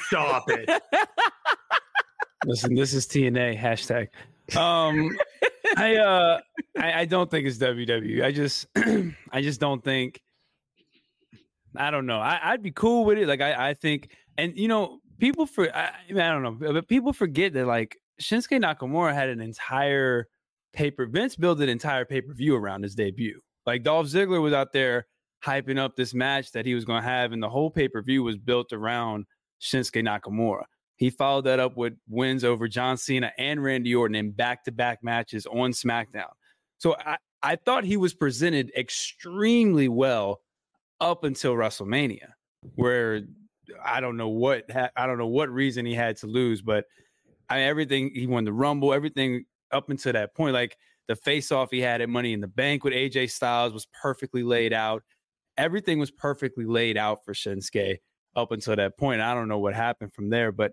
Stop 0.07 0.45
it. 0.49 0.69
Listen, 2.45 2.75
this 2.75 2.95
is 2.95 3.07
TNA 3.07 3.59
hashtag. 3.59 4.09
Um, 4.57 5.17
I 5.77 5.97
uh 5.97 6.41
I, 6.79 7.01
I 7.01 7.05
don't 7.05 7.31
think 7.31 7.47
it's 7.47 7.59
WWE. 7.59 8.25
I 8.25 8.33
just 8.33 8.67
I 9.33 9.43
just 9.43 9.61
don't 9.61 9.83
think 9.83 10.21
I 11.77 11.91
don't 11.91 12.07
know. 12.07 12.19
I, 12.19 12.41
I'd 12.43 12.63
be 12.63 12.71
cool 12.71 13.05
with 13.05 13.19
it. 13.19 13.29
Like 13.29 13.41
I, 13.41 13.71
I 13.71 13.75
think 13.75 14.11
and 14.37 14.57
you 14.57 14.69
know, 14.69 15.01
people 15.19 15.47
for 15.47 15.75
I, 15.75 15.91
I 16.11 16.13
don't 16.13 16.43
know, 16.43 16.73
but 16.73 16.89
people 16.89 17.13
forget 17.13 17.53
that 17.55 17.67
like 17.67 17.99
Shinsuke 18.21 18.63
Nakamura 18.63 19.15
had 19.15 19.29
an 19.29 19.41
entire 19.41 20.29
paper 20.73 21.07
Vince 21.07 21.37
built 21.37 21.61
an 21.61 21.69
entire 21.69 22.05
pay-per-view 22.05 22.55
around 22.55 22.83
his 22.83 22.95
debut. 22.95 23.41
Like 23.67 23.83
Dolph 23.83 24.07
Ziggler 24.07 24.41
was 24.41 24.53
out 24.53 24.73
there 24.73 25.07
hyping 25.45 25.79
up 25.79 25.97
this 25.97 26.15
match 26.15 26.53
that 26.53 26.67
he 26.67 26.75
was 26.75 26.85
going 26.85 27.03
to 27.03 27.09
have, 27.09 27.33
and 27.33 27.43
the 27.43 27.49
whole 27.49 27.71
pay-per-view 27.71 28.23
was 28.23 28.37
built 28.37 28.73
around 28.73 29.27
Shinsuke 29.61 30.05
Nakamura. 30.05 30.65
He 30.97 31.11
followed 31.11 31.45
that 31.45 31.61
up 31.61 31.77
with 31.77 31.95
wins 32.09 32.43
over 32.45 32.67
John 32.67 32.97
Cena 32.97 33.33
and 33.39 33.63
Randy 33.63 33.95
Orton 33.95 34.17
in 34.17 34.33
back-to-back 34.33 34.99
matches 35.03 35.47
on 35.47 35.71
SmackDown. 35.71 36.31
So 36.79 36.97
I, 36.99 37.17
I 37.43 37.57
thought 37.57 37.85
he 37.85 37.97
was 37.97 38.15
presented 38.15 38.73
extremely 38.77 39.89
well 39.89 40.41
up 41.01 41.23
until 41.23 41.55
WrestleMania, 41.55 42.31
where 42.75 43.23
I 43.85 44.01
don't 44.01 44.17
know 44.17 44.29
what 44.29 44.65
I 44.97 45.07
don't 45.07 45.19
know 45.19 45.27
what 45.27 45.51
reason 45.51 45.87
he 45.87 45.95
had 45.95 46.17
to 46.19 46.27
lose, 46.27 46.63
but 46.63 46.85
I 47.49 47.63
everything 47.63 48.11
he 48.15 48.27
won 48.27 48.45
the 48.45 48.53
Rumble, 48.53 48.93
everything 48.93 49.45
up 49.71 49.91
until 49.91 50.13
that 50.15 50.35
point, 50.35 50.55
like 50.55 50.77
the 51.07 51.17
face 51.17 51.53
off 51.53 51.71
he 51.71 51.81
had 51.81 52.01
at 52.01 52.09
Money 52.09 52.33
in 52.33 52.41
the 52.41 52.49
Bank 52.49 52.85
with 52.85 52.93
AJ 52.93 53.31
Styles 53.31 53.73
was 53.73 53.87
perfectly 54.01 54.43
laid 54.43 54.73
out. 54.73 55.03
Everything 55.59 55.99
was 55.99 56.11
perfectly 56.11 56.65
laid 56.65 56.97
out 56.97 57.25
for 57.25 57.35
Shinsuke 57.35 57.99
up 58.35 58.53
until 58.53 58.77
that 58.77 58.97
point. 58.97 59.21
I 59.21 59.35
don't 59.35 59.49
know 59.49 59.59
what 59.59 59.75
happened 59.75 60.15
from 60.15 60.31
there, 60.31 60.53
but 60.53 60.73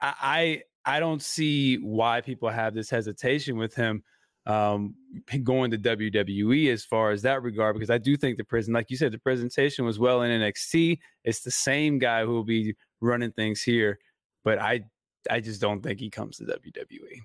I 0.00 0.62
I, 0.84 0.96
I 0.96 1.00
don't 1.00 1.22
see 1.22 1.76
why 1.76 2.20
people 2.20 2.50
have 2.50 2.74
this 2.74 2.90
hesitation 2.90 3.56
with 3.56 3.74
him 3.74 4.02
um, 4.46 4.94
going 5.42 5.70
to 5.70 5.78
WWE 5.78 6.72
as 6.72 6.84
far 6.84 7.10
as 7.10 7.22
that 7.22 7.42
regard, 7.42 7.76
because 7.76 7.90
I 7.90 7.98
do 7.98 8.16
think 8.16 8.38
the 8.38 8.44
prison, 8.44 8.72
like 8.72 8.90
you 8.90 8.96
said, 8.96 9.12
the 9.12 9.18
presentation 9.18 9.84
was 9.84 9.98
well 9.98 10.22
in 10.22 10.40
NXT. 10.40 10.98
It's 11.24 11.40
the 11.40 11.50
same 11.50 11.98
guy 11.98 12.24
who 12.24 12.32
will 12.32 12.44
be 12.44 12.74
running 13.00 13.30
things 13.32 13.62
here, 13.62 13.98
but 14.44 14.58
I 14.58 14.84
I 15.30 15.40
just 15.40 15.60
don't 15.60 15.82
think 15.82 16.00
he 16.00 16.10
comes 16.10 16.38
to 16.38 16.44
WWE. 16.44 17.20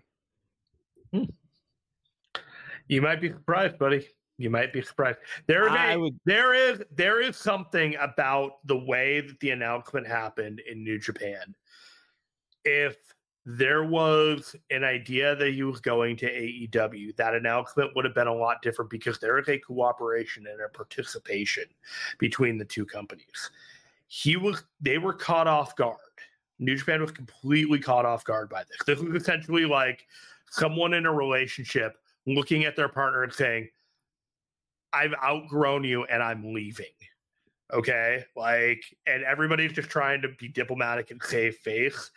Hmm. 1.13 2.41
You 2.87 3.01
might 3.01 3.21
be 3.21 3.29
surprised, 3.29 3.79
buddy. 3.79 4.05
You 4.43 4.49
might 4.49 4.73
be 4.73 4.81
surprised. 4.81 5.19
There 5.47 5.73
is 5.73 5.97
would... 5.97 6.19
there 6.25 6.53
is 6.53 6.81
there 6.93 7.21
is 7.21 7.37
something 7.37 7.95
about 7.95 8.57
the 8.65 8.77
way 8.77 9.21
that 9.21 9.39
the 9.39 9.51
announcement 9.51 10.05
happened 10.05 10.61
in 10.69 10.83
New 10.83 10.99
Japan. 10.99 11.55
If 12.65 12.97
there 13.45 13.85
was 13.85 14.53
an 14.69 14.83
idea 14.83 15.33
that 15.37 15.53
he 15.53 15.63
was 15.63 15.79
going 15.79 16.17
to 16.17 16.29
AEW, 16.29 17.15
that 17.15 17.33
announcement 17.35 17.91
would 17.95 18.03
have 18.03 18.13
been 18.13 18.27
a 18.27 18.33
lot 18.33 18.61
different 18.61 18.91
because 18.91 19.17
there 19.17 19.39
is 19.39 19.47
a 19.47 19.57
cooperation 19.57 20.45
and 20.45 20.59
a 20.59 20.67
participation 20.67 21.63
between 22.19 22.57
the 22.57 22.65
two 22.65 22.85
companies. 22.85 23.49
He 24.07 24.35
was 24.35 24.65
they 24.81 24.97
were 24.97 25.13
caught 25.13 25.47
off 25.47 25.73
guard. 25.77 25.99
New 26.59 26.75
Japan 26.75 26.99
was 26.99 27.11
completely 27.11 27.79
caught 27.79 28.05
off 28.05 28.25
guard 28.25 28.49
by 28.49 28.63
this. 28.63 28.85
This 28.85 28.99
was 28.99 29.15
essentially 29.15 29.65
like 29.65 30.05
someone 30.49 30.93
in 30.93 31.05
a 31.05 31.13
relationship 31.13 31.95
looking 32.27 32.65
at 32.65 32.75
their 32.75 32.89
partner 32.89 33.23
and 33.23 33.33
saying, 33.33 33.69
I've 34.93 35.13
outgrown 35.23 35.83
you 35.83 36.03
and 36.05 36.21
I'm 36.21 36.53
leaving. 36.53 36.85
Okay. 37.73 38.23
Like, 38.35 38.83
and 39.07 39.23
everybody's 39.23 39.73
just 39.73 39.89
trying 39.89 40.21
to 40.21 40.29
be 40.39 40.47
diplomatic 40.47 41.11
and 41.11 41.21
save 41.23 41.55
face. 41.57 42.11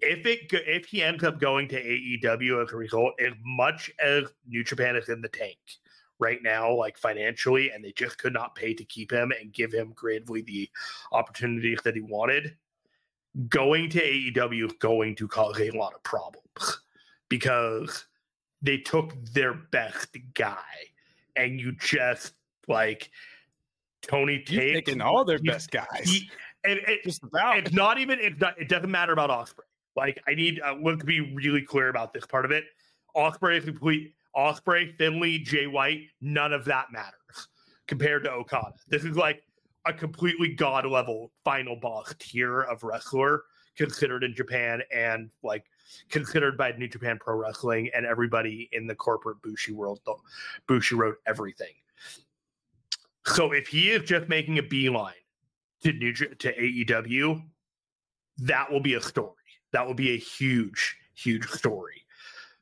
If 0.00 0.24
it 0.24 0.40
if 0.50 0.86
he 0.86 1.02
ends 1.02 1.22
up 1.22 1.38
going 1.38 1.68
to 1.68 1.82
AEW 1.82 2.64
as 2.64 2.72
a 2.72 2.76
result, 2.76 3.12
as 3.20 3.34
much 3.44 3.90
as 4.02 4.24
New 4.46 4.64
Japan 4.64 4.96
is 4.96 5.10
in 5.10 5.20
the 5.20 5.28
tank 5.28 5.58
right 6.18 6.42
now, 6.42 6.72
like 6.72 6.96
financially, 6.96 7.70
and 7.70 7.84
they 7.84 7.92
just 7.92 8.16
could 8.16 8.32
not 8.32 8.54
pay 8.54 8.72
to 8.72 8.84
keep 8.84 9.12
him 9.12 9.32
and 9.38 9.52
give 9.52 9.72
him 9.72 9.92
creatively 9.92 10.40
the 10.42 10.70
opportunities 11.10 11.80
that 11.84 11.94
he 11.94 12.00
wanted, 12.00 12.56
going 13.48 13.90
to 13.90 14.00
AEW 14.00 14.66
is 14.66 14.72
going 14.78 15.14
to 15.16 15.28
cause 15.28 15.60
a 15.60 15.70
lot 15.72 15.94
of 15.94 16.02
problems 16.04 16.80
because 17.28 18.06
they 18.62 18.78
took 18.78 19.12
their 19.32 19.54
best 19.54 20.16
guy 20.34 20.56
and 21.36 21.60
you 21.60 21.72
just 21.72 22.34
like 22.68 23.10
Tony 24.02 24.40
Tate 24.40 24.86
taking 24.86 25.00
all 25.00 25.24
their 25.24 25.38
best 25.38 25.70
guys. 25.70 25.86
He, 26.04 26.30
and 26.64 26.78
it, 26.86 27.02
just 27.04 27.22
about. 27.22 27.58
it's 27.58 27.72
not 27.72 27.98
even 27.98 28.18
it's 28.20 28.40
not 28.40 28.60
it 28.60 28.68
doesn't 28.68 28.90
matter 28.90 29.12
about 29.12 29.30
Ospreay. 29.30 29.64
Like 29.96 30.22
I 30.26 30.34
need 30.34 30.60
uh, 30.64 30.74
to 30.74 31.04
be 31.04 31.34
really 31.34 31.62
clear 31.62 31.88
about 31.88 32.12
this 32.12 32.26
part 32.26 32.44
of 32.44 32.50
it. 32.50 32.64
Ospreay 33.16 33.58
is 33.58 33.64
complete. 33.64 34.14
Ospreay, 34.36 34.96
Finlay, 34.96 35.38
Jay 35.38 35.66
White, 35.66 36.04
none 36.20 36.52
of 36.52 36.64
that 36.64 36.86
matters 36.90 37.48
compared 37.86 38.24
to 38.24 38.30
Okada. 38.30 38.72
This 38.88 39.04
is 39.04 39.16
like 39.16 39.42
a 39.84 39.92
completely 39.92 40.54
god 40.54 40.86
level 40.86 41.32
final 41.44 41.76
boss 41.76 42.14
tier 42.18 42.62
of 42.62 42.82
wrestler 42.82 43.42
considered 43.76 44.24
in 44.24 44.34
Japan 44.34 44.82
and 44.94 45.30
like 45.42 45.64
considered 46.10 46.56
by 46.56 46.72
New 46.72 46.88
Japan 46.88 47.18
Pro 47.20 47.36
Wrestling 47.36 47.90
and 47.94 48.06
everybody 48.06 48.68
in 48.72 48.86
the 48.86 48.94
corporate 48.94 49.38
Bushiroad. 49.42 49.98
Bushi 50.66 50.94
wrote 50.94 51.16
everything. 51.26 51.74
So 53.26 53.52
if 53.52 53.68
he 53.68 53.90
is 53.90 54.02
just 54.02 54.28
making 54.28 54.58
a 54.58 54.62
beeline 54.62 55.14
to 55.82 55.92
New 55.92 56.12
to 56.12 56.26
AEW, 56.54 57.42
that 58.38 58.70
will 58.70 58.80
be 58.80 58.94
a 58.94 59.00
story. 59.00 59.34
That 59.72 59.86
will 59.86 59.94
be 59.94 60.10
a 60.10 60.18
huge, 60.18 60.96
huge 61.14 61.48
story. 61.48 62.04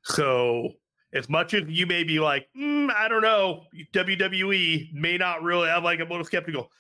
So 0.03 0.73
as 1.12 1.29
much 1.29 1.55
as 1.55 1.64
you 1.66 1.87
may 1.87 2.05
be 2.05 2.21
like, 2.21 2.49
mm, 2.57 2.90
I 2.93 3.09
don't 3.09 3.23
know, 3.23 3.64
WWE 3.93 4.93
may 4.93 5.16
not 5.16 5.43
really. 5.43 5.69
I'm 5.69 5.85
like 5.85 6.01
a 6.01 6.05
little 6.05 6.25
skeptical. 6.25 6.71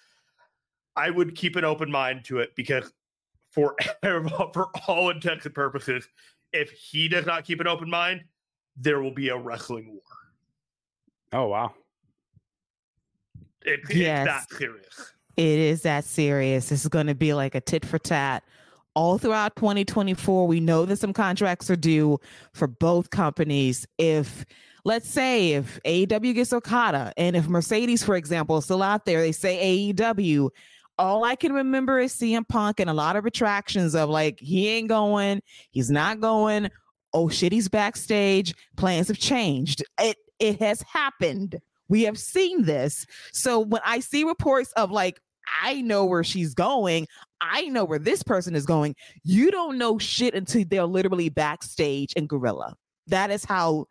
I 0.96 1.10
would 1.10 1.34
keep 1.34 1.56
an 1.56 1.64
open 1.64 1.90
mind 1.90 2.24
to 2.26 2.38
it 2.38 2.54
because 2.56 2.92
for 3.50 3.76
for 4.02 4.70
all 4.86 5.10
intents 5.10 5.46
and 5.46 5.54
purposes, 5.54 6.08
if 6.52 6.70
he 6.70 7.08
does 7.08 7.26
not 7.26 7.44
keep 7.44 7.60
an 7.60 7.66
open 7.66 7.88
mind, 7.88 8.24
there 8.76 9.00
will 9.00 9.14
be 9.14 9.28
a 9.28 9.36
wrestling 9.36 9.92
war. 9.92 10.02
Oh 11.32 11.48
wow. 11.48 11.74
It, 13.62 13.80
yes. 13.90 14.26
It's 14.26 14.48
that 14.48 14.58
serious. 14.58 15.12
It 15.36 15.58
is 15.58 15.82
that 15.82 16.04
serious. 16.04 16.68
This 16.68 16.82
is 16.82 16.88
going 16.88 17.06
to 17.06 17.14
be 17.14 17.34
like 17.34 17.54
a 17.54 17.60
tit 17.60 17.84
for 17.84 17.98
tat 17.98 18.42
all 18.94 19.18
throughout 19.18 19.56
2024. 19.56 20.46
We 20.46 20.60
know 20.60 20.84
that 20.86 20.98
some 20.98 21.12
contracts 21.12 21.70
are 21.70 21.76
due 21.76 22.18
for 22.52 22.66
both 22.66 23.10
companies. 23.10 23.86
If 23.98 24.44
let's 24.84 25.08
say 25.08 25.52
if 25.52 25.78
AEW 25.84 26.34
gets 26.34 26.52
Okada 26.52 27.12
and 27.16 27.36
if 27.36 27.48
Mercedes, 27.48 28.02
for 28.02 28.16
example, 28.16 28.58
is 28.58 28.64
still 28.64 28.82
out 28.82 29.04
there, 29.04 29.20
they 29.20 29.32
say 29.32 29.92
AEW 29.94 30.50
all 31.00 31.24
I 31.24 31.34
can 31.34 31.54
remember 31.54 31.98
is 31.98 32.14
CM 32.14 32.46
Punk 32.46 32.78
and 32.78 32.90
a 32.90 32.94
lot 32.94 33.16
of 33.16 33.24
retractions 33.24 33.94
of 33.94 34.10
like, 34.10 34.38
he 34.38 34.68
ain't 34.68 34.88
going, 34.88 35.40
he's 35.70 35.90
not 35.90 36.20
going. 36.20 36.68
Oh 37.14 37.30
shit, 37.30 37.52
he's 37.52 37.68
backstage. 37.68 38.54
Plans 38.76 39.08
have 39.08 39.18
changed. 39.18 39.82
It 39.98 40.18
it 40.38 40.60
has 40.60 40.82
happened. 40.82 41.58
We 41.88 42.02
have 42.02 42.18
seen 42.18 42.64
this. 42.64 43.06
So 43.32 43.60
when 43.60 43.80
I 43.84 44.00
see 44.00 44.24
reports 44.24 44.72
of 44.72 44.90
like, 44.90 45.20
I 45.62 45.80
know 45.80 46.04
where 46.04 46.22
she's 46.22 46.54
going, 46.54 47.06
I 47.40 47.62
know 47.62 47.84
where 47.84 47.98
this 47.98 48.22
person 48.22 48.54
is 48.54 48.66
going, 48.66 48.94
you 49.24 49.50
don't 49.50 49.78
know 49.78 49.98
shit 49.98 50.34
until 50.34 50.64
they're 50.68 50.84
literally 50.84 51.30
backstage 51.30 52.12
in 52.12 52.26
Gorilla. 52.26 52.76
That 53.06 53.30
is 53.30 53.44
how 53.44 53.86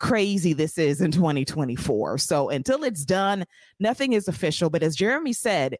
crazy 0.00 0.52
this 0.52 0.78
is 0.78 1.00
in 1.00 1.12
2024. 1.12 2.18
So 2.18 2.48
until 2.48 2.84
it's 2.84 3.04
done, 3.04 3.44
nothing 3.78 4.14
is 4.14 4.28
official. 4.28 4.70
But 4.70 4.82
as 4.82 4.96
Jeremy 4.96 5.32
said, 5.32 5.76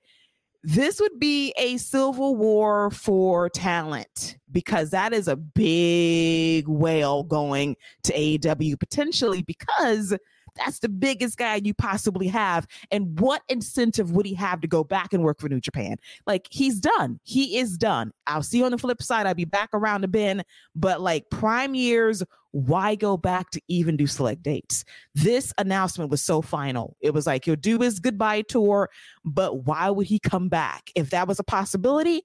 this 0.66 0.98
would 0.98 1.20
be 1.20 1.52
a 1.58 1.76
civil 1.76 2.36
war 2.36 2.90
for 2.90 3.50
talent 3.50 4.38
because 4.50 4.90
that 4.90 5.12
is 5.12 5.28
a 5.28 5.36
big 5.36 6.66
whale 6.66 7.22
going 7.22 7.76
to 8.04 8.14
AEW 8.14 8.80
potentially 8.80 9.42
because 9.42 10.16
that's 10.56 10.78
the 10.78 10.88
biggest 10.88 11.36
guy 11.36 11.60
you 11.62 11.74
possibly 11.74 12.28
have. 12.28 12.66
And 12.90 13.18
what 13.20 13.42
incentive 13.48 14.12
would 14.12 14.24
he 14.24 14.34
have 14.34 14.62
to 14.62 14.68
go 14.68 14.84
back 14.84 15.12
and 15.12 15.22
work 15.22 15.38
for 15.38 15.50
New 15.50 15.60
Japan? 15.60 15.96
Like 16.26 16.48
he's 16.50 16.80
done. 16.80 17.20
He 17.24 17.58
is 17.58 17.76
done. 17.76 18.12
I'll 18.26 18.42
see 18.42 18.58
you 18.58 18.64
on 18.64 18.70
the 18.70 18.78
flip 18.78 19.02
side. 19.02 19.26
I'll 19.26 19.34
be 19.34 19.44
back 19.44 19.68
around 19.74 20.00
the 20.00 20.08
bend. 20.08 20.44
But 20.74 21.02
like 21.02 21.28
prime 21.28 21.74
years, 21.74 22.22
why 22.54 22.94
go 22.94 23.16
back 23.16 23.50
to 23.50 23.60
even 23.66 23.96
do 23.96 24.06
select 24.06 24.44
dates? 24.44 24.84
This 25.12 25.52
announcement 25.58 26.08
was 26.08 26.22
so 26.22 26.40
final. 26.40 26.96
It 27.00 27.12
was 27.12 27.26
like 27.26 27.44
he'll 27.44 27.56
do 27.56 27.80
his 27.80 27.98
goodbye 27.98 28.42
tour, 28.42 28.90
but 29.24 29.64
why 29.64 29.90
would 29.90 30.06
he 30.06 30.20
come 30.20 30.48
back? 30.48 30.92
If 30.94 31.10
that 31.10 31.26
was 31.26 31.40
a 31.40 31.44
possibility, 31.44 32.22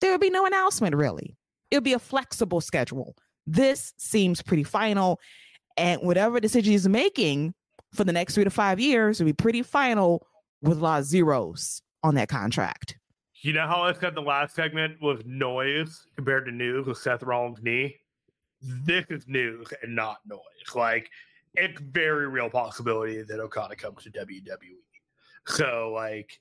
there 0.00 0.10
would 0.10 0.22
be 0.22 0.30
no 0.30 0.46
announcement 0.46 0.96
really. 0.96 1.36
It 1.70 1.76
would 1.76 1.84
be 1.84 1.92
a 1.92 1.98
flexible 1.98 2.62
schedule. 2.62 3.14
This 3.46 3.92
seems 3.98 4.40
pretty 4.40 4.62
final. 4.62 5.20
And 5.76 6.00
whatever 6.00 6.40
decision 6.40 6.72
he's 6.72 6.88
making 6.88 7.52
for 7.92 8.04
the 8.04 8.12
next 8.12 8.36
three 8.36 8.44
to 8.44 8.50
five 8.50 8.80
years 8.80 9.20
will 9.20 9.26
be 9.26 9.34
pretty 9.34 9.62
final 9.62 10.26
with 10.62 10.78
a 10.78 10.80
lot 10.80 11.00
of 11.00 11.04
zeros 11.04 11.82
on 12.02 12.14
that 12.14 12.30
contract. 12.30 12.96
You 13.42 13.52
know 13.52 13.66
how 13.66 13.82
I 13.82 13.92
said 13.92 14.14
the 14.14 14.22
last 14.22 14.54
segment 14.54 15.02
was 15.02 15.20
noise 15.26 16.06
compared 16.16 16.46
to 16.46 16.52
news 16.52 16.86
with 16.86 16.96
Seth 16.96 17.22
Rollins' 17.22 17.62
knee? 17.62 17.96
This 18.60 19.04
is 19.08 19.26
news 19.26 19.68
and 19.82 19.94
not 19.94 20.18
noise. 20.26 20.40
Like 20.74 21.10
it's 21.54 21.80
very 21.80 22.28
real 22.28 22.50
possibility 22.50 23.22
that 23.22 23.40
Okada 23.40 23.76
comes 23.76 24.04
to 24.04 24.10
WWE. 24.10 24.78
So 25.46 25.92
like 25.94 26.38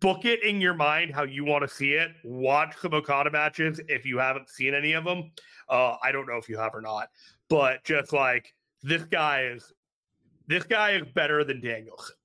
book 0.00 0.24
it 0.24 0.42
in 0.44 0.60
your 0.60 0.74
mind 0.74 1.12
how 1.14 1.24
you 1.24 1.44
want 1.44 1.62
to 1.62 1.74
see 1.74 1.92
it. 1.92 2.10
Watch 2.24 2.76
some 2.80 2.94
Okada 2.94 3.30
matches 3.30 3.80
if 3.88 4.04
you 4.04 4.18
haven't 4.18 4.48
seen 4.48 4.74
any 4.74 4.92
of 4.92 5.04
them. 5.04 5.32
Uh, 5.68 5.96
I 6.02 6.12
don't 6.12 6.26
know 6.26 6.36
if 6.36 6.48
you 6.48 6.58
have 6.58 6.74
or 6.74 6.80
not, 6.80 7.08
but 7.48 7.82
just 7.84 8.12
like 8.12 8.52
this 8.82 9.04
guy 9.04 9.44
is, 9.44 9.72
this 10.46 10.64
guy 10.64 10.92
is 10.92 11.04
better 11.14 11.44
than 11.44 11.60
Danielson. 11.60 12.16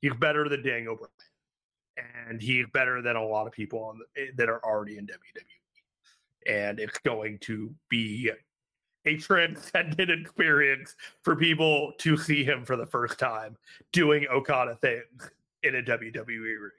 He's 0.00 0.14
better 0.14 0.48
than 0.48 0.62
Daniel 0.62 0.96
Bryan, 0.96 2.28
and 2.28 2.40
he's 2.40 2.66
better 2.72 3.02
than 3.02 3.16
a 3.16 3.24
lot 3.24 3.46
of 3.46 3.52
people 3.52 3.84
on 3.84 3.98
the, 3.98 4.22
eh, 4.22 4.26
that 4.36 4.48
are 4.48 4.64
already 4.64 4.98
in 4.98 5.06
WWE. 5.06 5.61
And 6.46 6.78
it's 6.80 6.98
going 6.98 7.38
to 7.40 7.74
be 7.88 8.30
a 9.04 9.16
transcendent 9.16 10.10
experience 10.20 10.94
for 11.22 11.36
people 11.36 11.92
to 11.98 12.16
see 12.16 12.44
him 12.44 12.64
for 12.64 12.76
the 12.76 12.86
first 12.86 13.18
time 13.18 13.56
doing 13.92 14.26
Okada 14.32 14.76
things 14.80 15.30
in 15.62 15.76
a 15.76 15.82
WWE 15.82 16.26
ring. 16.28 16.70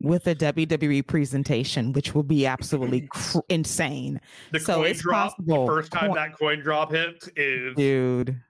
With 0.00 0.26
a 0.26 0.34
WWE 0.34 1.06
presentation, 1.06 1.92
which 1.92 2.14
will 2.14 2.22
be 2.22 2.46
absolutely 2.46 3.02
mm-hmm. 3.02 3.38
cr- 3.38 3.44
insane. 3.50 4.20
The 4.50 4.60
So 4.60 4.76
coin 4.76 4.86
it's 4.90 5.00
drop, 5.02 5.30
possible. 5.36 5.66
the 5.66 5.72
first 5.72 5.92
time 5.92 6.06
Coin- 6.08 6.16
that 6.16 6.38
coin 6.38 6.60
drop 6.60 6.90
hits 6.92 7.28
is 7.36 7.76
Dude. 7.76 8.40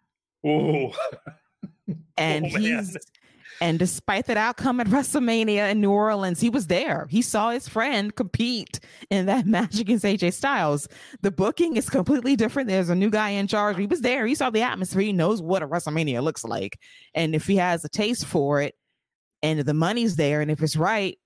ooh. 0.46 0.90
And 2.16 2.44
Oh, 2.46 2.48
he's 2.58 2.96
and 3.62 3.78
despite 3.78 4.26
that 4.26 4.36
outcome 4.36 4.80
at 4.80 4.86
WrestleMania 4.88 5.70
in 5.70 5.80
New 5.80 5.92
Orleans, 5.92 6.40
he 6.40 6.50
was 6.50 6.66
there. 6.66 7.06
He 7.08 7.22
saw 7.22 7.50
his 7.50 7.68
friend 7.68 8.14
compete 8.14 8.80
in 9.08 9.26
that 9.26 9.46
match 9.46 9.78
against 9.78 10.04
AJ 10.04 10.32
Styles. 10.32 10.88
The 11.20 11.30
booking 11.30 11.76
is 11.76 11.88
completely 11.88 12.34
different. 12.34 12.68
There's 12.68 12.88
a 12.88 12.96
new 12.96 13.08
guy 13.08 13.30
in 13.30 13.46
charge. 13.46 13.78
He 13.78 13.86
was 13.86 14.00
there. 14.00 14.26
He 14.26 14.34
saw 14.34 14.50
the 14.50 14.62
atmosphere. 14.62 15.02
He 15.02 15.12
knows 15.12 15.40
what 15.40 15.62
a 15.62 15.68
WrestleMania 15.68 16.24
looks 16.24 16.44
like. 16.44 16.80
And 17.14 17.36
if 17.36 17.46
he 17.46 17.54
has 17.56 17.84
a 17.84 17.88
taste 17.88 18.26
for 18.26 18.60
it 18.60 18.74
and 19.42 19.60
the 19.60 19.74
money's 19.74 20.16
there, 20.16 20.40
and 20.40 20.50
if 20.50 20.60
it's 20.60 20.76
right, 20.76 21.16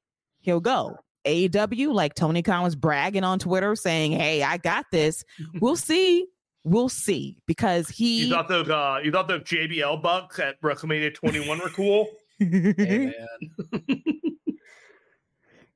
he'll 0.41 0.61
go. 0.61 0.99
AEW, 1.27 1.93
like 1.93 2.15
Tony 2.15 2.43
Khan 2.43 2.63
was 2.63 2.77
bragging 2.77 3.25
on 3.25 3.39
Twitter 3.39 3.75
saying, 3.77 4.13
Hey, 4.13 4.43
I 4.43 4.59
got 4.59 4.85
this. 4.93 5.25
We'll 5.61 5.77
see. 5.77 6.27
We'll 6.65 6.91
see. 6.91 7.39
Because 7.47 7.89
he 7.89 8.27
You 8.27 8.31
thought 8.35 8.49
those 8.49 8.69
uh 8.69 9.01
you 9.03 9.11
thought 9.11 9.27
those 9.27 9.43
JBL 9.43 10.03
bucks 10.03 10.39
at 10.39 10.61
WrestleMania 10.61 11.15
21 11.15 11.59
were 11.61 11.71
cool? 11.71 12.09
Hey 12.39 13.13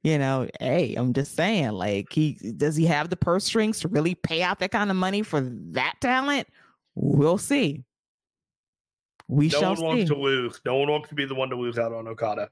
you 0.03 0.19
know, 0.19 0.49
hey, 0.61 0.95
I'm 0.95 1.13
just 1.13 1.37
saying, 1.37 1.73
like, 1.73 2.13
he 2.13 2.33
does 2.57 2.77
he 2.77 2.87
have 2.87 3.11
the 3.11 3.17
purse 3.17 3.45
strings 3.45 3.81
to 3.81 3.89
really 3.89 4.15
pay 4.15 4.43
out 4.43 4.59
that 4.61 4.71
kind 4.71 4.91
of 4.91 4.97
money 4.97 5.23
for 5.23 5.41
that 5.41 5.95
talent? 6.01 6.49
We'll 6.95 7.39
see. 7.39 7.85
We 9.29 9.49
no 9.49 9.61
shall 9.61 9.75
one 9.75 9.85
wants 9.85 10.03
see. 10.03 10.07
to 10.09 10.17
lose. 10.17 10.61
No 10.65 10.77
one 10.77 10.91
wants 10.91 11.09
to 11.11 11.15
be 11.15 11.25
the 11.25 11.35
one 11.35 11.51
to 11.51 11.57
lose 11.57 11.79
out 11.79 11.93
on 11.93 12.09
Okada. 12.09 12.49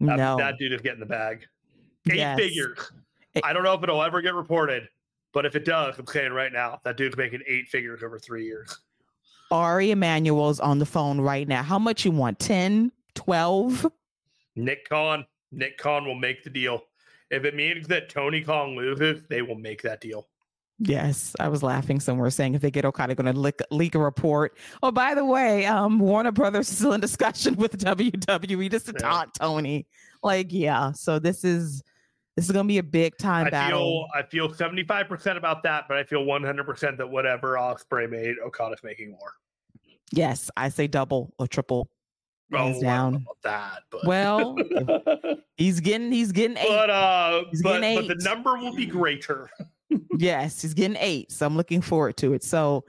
That, 0.00 0.16
no, 0.16 0.36
that 0.38 0.58
dude 0.58 0.72
is 0.72 0.80
getting 0.80 1.00
the 1.00 1.06
bag. 1.06 1.46
Eight 2.10 2.16
Yes. 2.16 2.38
figures. 2.38 2.90
It- 3.34 3.44
I 3.44 3.52
don't 3.52 3.62
know 3.62 3.74
if 3.74 3.82
it'll 3.82 4.02
ever 4.02 4.20
get 4.22 4.34
reported, 4.34 4.88
but 5.32 5.46
if 5.46 5.54
it 5.54 5.64
does, 5.64 5.98
I'm 5.98 6.06
saying 6.06 6.32
right 6.32 6.52
now 6.52 6.80
that 6.84 6.96
dude's 6.96 7.16
making 7.16 7.42
eight 7.46 7.68
figures 7.68 8.02
over 8.02 8.18
three 8.18 8.44
years. 8.44 8.76
Ari 9.50 9.92
Emanuel's 9.92 10.58
on 10.58 10.78
the 10.78 10.86
phone 10.86 11.20
right 11.20 11.46
now. 11.46 11.62
How 11.62 11.78
much 11.78 12.04
you 12.04 12.10
want? 12.10 12.38
10, 12.38 12.90
12? 13.16 13.86
Nick 14.54 14.88
Khan, 14.88 15.26
Nick 15.52 15.76
Khan 15.78 16.04
will 16.04 16.14
make 16.14 16.44
the 16.44 16.50
deal. 16.50 16.82
If 17.30 17.44
it 17.44 17.54
means 17.56 17.88
that 17.88 18.08
Tony 18.08 18.42
Khan 18.42 18.76
loses, 18.76 19.22
they 19.28 19.42
will 19.42 19.56
make 19.56 19.82
that 19.82 20.00
deal. 20.00 20.28
Yes, 20.78 21.34
I 21.40 21.48
was 21.48 21.62
laughing 21.62 22.00
somewhere 22.00 22.28
saying 22.30 22.54
if 22.54 22.60
they 22.60 22.70
get 22.70 22.84
Okada 22.84 23.14
going 23.14 23.32
to 23.32 23.38
leak, 23.40 23.60
leak 23.70 23.94
a 23.94 23.98
report. 23.98 24.58
Oh, 24.82 24.92
by 24.92 25.14
the 25.14 25.24
way, 25.24 25.64
um, 25.64 25.98
Warner 25.98 26.32
Brothers 26.32 26.70
is 26.70 26.76
still 26.76 26.92
in 26.92 27.00
discussion 27.00 27.56
with 27.58 27.78
WWE 27.78 28.70
just 28.70 28.86
to 28.86 28.92
Yeah. 28.92 28.98
taunt 29.08 29.34
Tony. 29.34 29.86
Like, 30.22 30.48
yeah. 30.52 30.92
So 30.92 31.18
this 31.18 31.44
is 31.44 31.82
this 32.36 32.44
is 32.44 32.52
going 32.52 32.66
to 32.66 32.68
be 32.68 32.76
a 32.76 32.82
big 32.82 33.16
time 33.16 33.46
I 33.46 33.50
battle. 33.50 34.06
feel 34.12 34.22
I 34.22 34.22
feel 34.28 34.48
75% 34.50 35.38
about 35.38 35.62
that, 35.62 35.84
but 35.88 35.96
I 35.96 36.04
feel 36.04 36.22
100% 36.26 36.98
that 36.98 37.08
whatever 37.08 37.54
Ospreay 37.54 38.10
made, 38.10 38.34
Okada's 38.44 38.80
making 38.84 39.12
more. 39.12 39.32
Yes, 40.12 40.50
I 40.58 40.68
say 40.68 40.86
double 40.86 41.32
or 41.38 41.46
triple. 41.46 41.88
Oh, 42.52 42.56
I 42.58 42.62
Hands 42.62 42.74
don't 42.76 42.82
know 42.82 42.88
down. 42.88 43.14
about 43.16 43.42
that, 43.42 43.82
but 43.90 44.06
Well, 44.06 44.56
He's 45.56 45.80
getting 45.80 46.12
he's 46.12 46.32
getting 46.32 46.56
eight. 46.58 46.68
but 46.68 46.90
uh, 46.90 47.44
He's 47.50 47.62
but, 47.62 47.80
getting 47.80 48.06
but 48.06 48.18
the 48.18 48.24
number 48.24 48.56
will 48.56 48.74
be 48.74 48.86
greater. 48.86 49.50
yes, 50.18 50.60
he's 50.62 50.74
getting 50.74 50.96
eight. 51.00 51.32
So 51.32 51.46
I'm 51.46 51.56
looking 51.56 51.80
forward 51.80 52.16
to 52.18 52.34
it. 52.34 52.44
So 52.44 52.84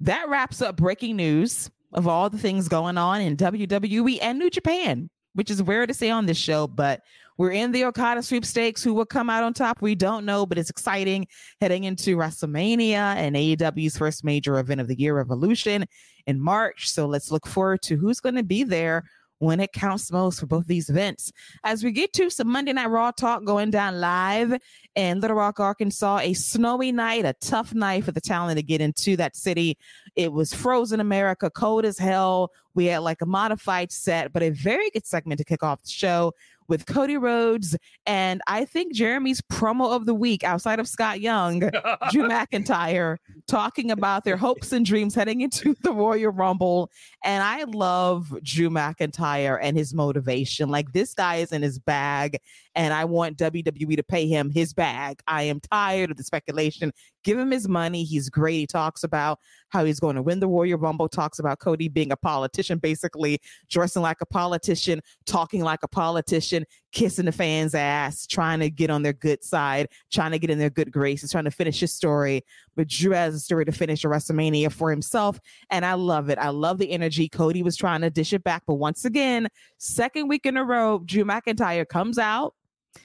that 0.00 0.28
wraps 0.28 0.62
up 0.62 0.76
breaking 0.76 1.16
news 1.16 1.70
of 1.92 2.06
all 2.08 2.30
the 2.30 2.38
things 2.38 2.68
going 2.68 2.96
on 2.98 3.20
in 3.20 3.36
WWE 3.36 4.18
and 4.22 4.38
New 4.38 4.50
Japan, 4.50 5.08
which 5.34 5.50
is 5.50 5.62
rare 5.62 5.86
to 5.86 5.94
say 5.94 6.10
on 6.10 6.26
this 6.26 6.36
show, 6.38 6.66
but 6.66 7.02
we're 7.36 7.52
in 7.52 7.72
the 7.72 7.84
Okada 7.84 8.22
sweepstakes. 8.22 8.82
Who 8.82 8.94
will 8.94 9.06
come 9.06 9.28
out 9.28 9.42
on 9.42 9.54
top? 9.54 9.82
We 9.82 9.94
don't 9.94 10.24
know, 10.24 10.46
but 10.46 10.58
it's 10.58 10.70
exciting 10.70 11.26
heading 11.60 11.84
into 11.84 12.16
WrestleMania 12.16 13.16
and 13.16 13.34
AEW's 13.34 13.96
first 13.96 14.24
major 14.24 14.58
event 14.58 14.80
of 14.80 14.88
the 14.88 14.98
year, 14.98 15.16
Revolution, 15.16 15.84
in 16.26 16.40
March. 16.40 16.90
So 16.90 17.06
let's 17.06 17.30
look 17.30 17.46
forward 17.46 17.82
to 17.82 17.96
who's 17.96 18.20
going 18.20 18.36
to 18.36 18.44
be 18.44 18.62
there 18.62 19.04
when 19.38 19.60
it 19.60 19.72
counts 19.72 20.10
most 20.10 20.40
for 20.40 20.46
both 20.46 20.66
these 20.66 20.88
events. 20.88 21.32
As 21.64 21.84
we 21.84 21.90
get 21.90 22.12
to 22.14 22.30
some 22.30 22.48
Monday 22.48 22.72
Night 22.72 22.86
Raw 22.86 23.10
talk 23.10 23.44
going 23.44 23.70
down 23.70 24.00
live 24.00 24.54
in 24.94 25.20
Little 25.20 25.36
Rock, 25.36 25.60
Arkansas, 25.60 26.20
a 26.22 26.32
snowy 26.34 26.92
night, 26.92 27.24
a 27.24 27.34
tough 27.40 27.74
night 27.74 28.04
for 28.04 28.12
the 28.12 28.20
talent 28.20 28.58
to 28.58 28.62
get 28.62 28.80
into 28.80 29.16
that 29.16 29.36
city. 29.36 29.76
It 30.16 30.32
was 30.32 30.54
frozen 30.54 31.00
America, 31.00 31.50
cold 31.50 31.84
as 31.84 31.98
hell. 31.98 32.52
We 32.74 32.86
had 32.86 32.98
like 32.98 33.22
a 33.22 33.26
modified 33.26 33.92
set, 33.92 34.32
but 34.32 34.42
a 34.42 34.50
very 34.50 34.90
good 34.90 35.06
segment 35.06 35.38
to 35.38 35.44
kick 35.44 35.62
off 35.62 35.82
the 35.82 35.90
show 35.90 36.32
with 36.68 36.86
Cody 36.86 37.16
Rhodes 37.16 37.76
and 38.06 38.40
I 38.46 38.64
think 38.64 38.94
Jeremy's 38.94 39.40
promo 39.40 39.94
of 39.94 40.06
the 40.06 40.14
week 40.14 40.44
outside 40.44 40.78
of 40.78 40.88
Scott 40.88 41.20
Young, 41.20 41.60
Drew 42.10 42.28
McIntyre, 42.28 43.16
talking 43.46 43.90
about 43.90 44.24
their 44.24 44.36
hopes 44.36 44.72
and 44.72 44.84
dreams 44.84 45.14
heading 45.14 45.40
into 45.40 45.74
the 45.82 45.92
Royal 45.92 46.30
Rumble. 46.30 46.90
And 47.24 47.42
I 47.42 47.64
love 47.64 48.34
Drew 48.42 48.70
McIntyre 48.70 49.58
and 49.60 49.76
his 49.76 49.94
motivation. 49.94 50.68
Like 50.68 50.92
this 50.92 51.14
guy 51.14 51.36
is 51.36 51.52
in 51.52 51.62
his 51.62 51.78
bag, 51.78 52.38
and 52.74 52.92
I 52.92 53.04
want 53.04 53.38
WWE 53.38 53.96
to 53.96 54.02
pay 54.02 54.26
him 54.26 54.50
his 54.50 54.72
bag. 54.72 55.20
I 55.26 55.44
am 55.44 55.60
tired 55.60 56.10
of 56.10 56.16
the 56.16 56.24
speculation. 56.24 56.92
Give 57.22 57.38
him 57.38 57.50
his 57.50 57.68
money. 57.68 58.04
He's 58.04 58.28
great. 58.28 58.56
He 58.56 58.66
talks 58.66 59.04
about 59.04 59.38
how 59.68 59.84
he's 59.84 60.00
going 60.00 60.16
to 60.16 60.22
win 60.22 60.40
the 60.40 60.48
Royal 60.48 60.78
Rumble, 60.78 61.08
talks 61.08 61.38
about 61.38 61.58
Cody 61.58 61.88
being 61.88 62.12
a 62.12 62.16
politician, 62.16 62.78
basically 62.78 63.40
dressing 63.68 64.02
like 64.02 64.20
a 64.20 64.26
politician, 64.26 65.00
talking 65.26 65.62
like 65.62 65.82
a 65.82 65.88
politician, 65.88 66.64
kissing 66.92 67.24
the 67.24 67.32
fans' 67.32 67.74
ass, 67.74 68.26
trying 68.26 68.60
to 68.60 68.70
get 68.70 68.90
on 68.90 69.02
their 69.02 69.12
good 69.12 69.42
side, 69.42 69.88
trying 70.12 70.30
to 70.32 70.38
get 70.38 70.50
in 70.50 70.58
their 70.58 70.70
good 70.70 70.92
graces, 70.92 71.32
trying 71.32 71.44
to 71.44 71.50
finish 71.50 71.80
his 71.80 71.92
story. 71.92 72.42
But 72.76 72.88
Drew 72.88 73.12
has 73.12 73.34
a 73.34 73.40
story 73.40 73.64
to 73.64 73.72
finish 73.72 74.04
a 74.04 74.08
WrestleMania 74.08 74.72
for 74.72 74.90
himself. 74.90 75.40
And 75.70 75.84
I 75.84 75.94
love 75.94 76.28
it. 76.28 76.38
I 76.38 76.50
love 76.50 76.78
the 76.78 76.90
energy. 76.90 77.28
Cody 77.28 77.62
was 77.62 77.76
trying 77.76 78.00
to 78.02 78.10
dish 78.10 78.32
it 78.32 78.44
back. 78.44 78.62
But 78.66 78.74
once 78.74 79.04
again, 79.04 79.48
second 79.78 80.28
week 80.28 80.46
in 80.46 80.56
a 80.56 80.64
row, 80.64 81.00
Drew 81.04 81.24
McIntyre 81.24 81.86
comes 81.86 82.18
out. 82.18 82.54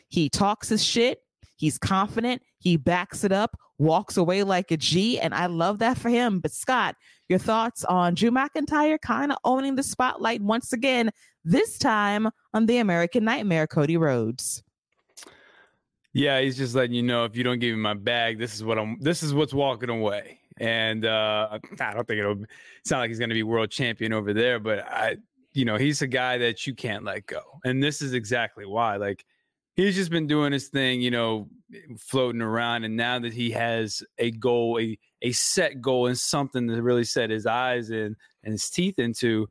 He 0.07 0.29
talks 0.29 0.69
his 0.69 0.83
shit. 0.83 1.19
He's 1.55 1.77
confident. 1.77 2.41
He 2.57 2.77
backs 2.77 3.23
it 3.23 3.31
up, 3.31 3.57
walks 3.77 4.17
away 4.17 4.43
like 4.43 4.71
a 4.71 4.77
G. 4.77 5.19
And 5.19 5.33
I 5.33 5.47
love 5.47 5.79
that 5.79 5.97
for 5.97 6.09
him. 6.09 6.39
But 6.39 6.51
Scott, 6.51 6.95
your 7.27 7.39
thoughts 7.39 7.83
on 7.85 8.15
Drew 8.15 8.31
McIntyre 8.31 8.99
kind 8.99 9.31
of 9.31 9.37
owning 9.43 9.75
the 9.75 9.83
spotlight 9.83 10.41
once 10.41 10.73
again, 10.73 11.11
this 11.43 11.77
time 11.77 12.29
on 12.53 12.65
the 12.65 12.77
American 12.77 13.25
Nightmare, 13.25 13.67
Cody 13.67 13.97
Rhodes. 13.97 14.63
Yeah, 16.13 16.41
he's 16.41 16.57
just 16.57 16.75
letting 16.75 16.95
you 16.95 17.03
know 17.03 17.25
if 17.25 17.35
you 17.35 17.43
don't 17.43 17.59
give 17.59 17.75
me 17.75 17.81
my 17.81 17.93
bag, 17.93 18.39
this 18.39 18.55
is 18.55 18.63
what 18.63 18.79
I'm. 18.79 18.97
This 18.99 19.21
is 19.21 19.33
what's 19.33 19.53
walking 19.53 19.89
away. 19.89 20.39
And 20.59 21.05
uh, 21.05 21.59
I 21.79 21.93
don't 21.93 22.07
think 22.07 22.19
it'll 22.19 22.43
sound 22.83 23.01
like 23.01 23.09
he's 23.09 23.19
going 23.19 23.29
to 23.29 23.35
be 23.35 23.43
world 23.43 23.69
champion 23.69 24.11
over 24.11 24.33
there, 24.33 24.59
but 24.59 24.79
I, 24.79 25.17
you 25.53 25.65
know, 25.65 25.77
he's 25.77 26.01
a 26.01 26.07
guy 26.07 26.37
that 26.39 26.67
you 26.67 26.73
can't 26.73 27.05
let 27.05 27.25
go. 27.27 27.41
And 27.63 27.81
this 27.81 28.01
is 28.01 28.13
exactly 28.13 28.65
why. 28.65 28.97
Like 28.97 29.23
he's 29.85 29.95
just 29.95 30.11
been 30.11 30.27
doing 30.27 30.51
his 30.51 30.67
thing, 30.67 31.01
you 31.01 31.11
know, 31.11 31.47
floating 31.97 32.41
around. 32.41 32.83
And 32.83 32.95
now 32.95 33.19
that 33.19 33.33
he 33.33 33.51
has 33.51 34.03
a 34.17 34.31
goal, 34.31 34.79
a 34.79 34.97
a 35.21 35.31
set 35.31 35.81
goal, 35.81 36.07
and 36.07 36.17
something 36.17 36.67
to 36.67 36.81
really 36.81 37.03
set 37.03 37.29
his 37.29 37.45
eyes 37.45 37.89
in 37.89 38.15
and 38.43 38.51
his 38.51 38.69
teeth 38.69 38.99
into, 38.99 39.47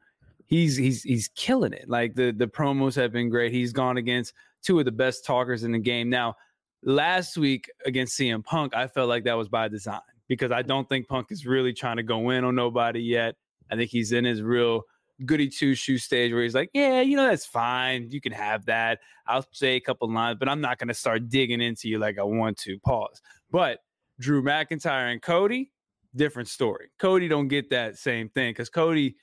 he's 0.47 0.77
he's 0.77 1.03
he's 1.03 1.29
killing 1.35 1.73
it. 1.73 1.89
Like 1.89 2.15
the 2.15 2.33
the 2.33 2.47
promos 2.47 2.95
have 2.97 3.13
been 3.13 3.31
great. 3.31 3.53
He's 3.53 3.73
gone 3.73 3.97
against 3.97 4.35
two 4.63 4.79
of 4.79 4.85
the 4.85 4.93
best 4.93 5.25
talkers 5.25 5.65
in 5.65 5.73
the 5.73 5.79
game. 5.79 6.11
Now, 6.11 6.35
last 6.83 7.37
week 7.37 7.71
against 7.87 8.19
CM 8.19 8.45
Punk, 8.45 8.75
I 8.75 8.87
felt 8.87 9.09
like 9.09 9.25
that 9.25 9.37
was 9.37 9.49
by 9.49 9.69
design 9.69 10.01
because 10.29 10.53
I 10.53 10.63
don't 10.63 10.89
think 10.89 11.09
Punk 11.09 11.29
is 11.31 11.47
really 11.47 11.73
trying 11.73 11.97
to 11.97 12.03
go 12.03 12.31
in 12.31 12.45
on 12.45 12.55
nobody 12.55 13.01
yet. 13.01 13.37
I 13.71 13.77
think 13.77 13.91
he's 13.91 14.13
in 14.13 14.25
his 14.25 14.43
real 14.43 14.83
goody 15.27 15.49
two 15.49 15.75
shoe 15.75 15.99
stage 15.99 16.33
where 16.33 16.43
he's 16.43 16.55
like, 16.55 16.71
yeah, 16.73 17.01
you 17.01 17.17
know, 17.17 17.27
that's 17.27 17.47
fine. 17.47 18.09
You 18.11 18.21
can 18.21 18.33
have 18.33 18.67
that. 18.67 19.01
I'll 19.27 19.47
say 19.53 19.77
a 19.77 19.81
couple 19.81 20.13
lines, 20.13 20.39
but 20.39 20.49
I'm 20.49 20.61
not 20.61 20.79
going 20.79 20.89
to 20.89 20.95
start 20.95 21.29
digging 21.29 21.61
into 21.61 21.89
you 21.89 21.99
like 21.99 22.19
I 22.19 22.23
want 22.23 22.57
to. 22.59 22.79
Pause. 22.81 23.21
But 23.51 23.81
Drew 24.21 24.43
McIntyre 24.43 25.13
and 25.13 25.23
Cody, 25.23 25.73
different 26.15 26.49
story. 26.49 26.91
Cody 26.99 27.29
don't 27.29 27.49
get 27.49 27.71
that 27.71 27.99
same 27.99 28.29
thing 28.29 28.51
because 28.51 28.69
Cody 28.69 29.17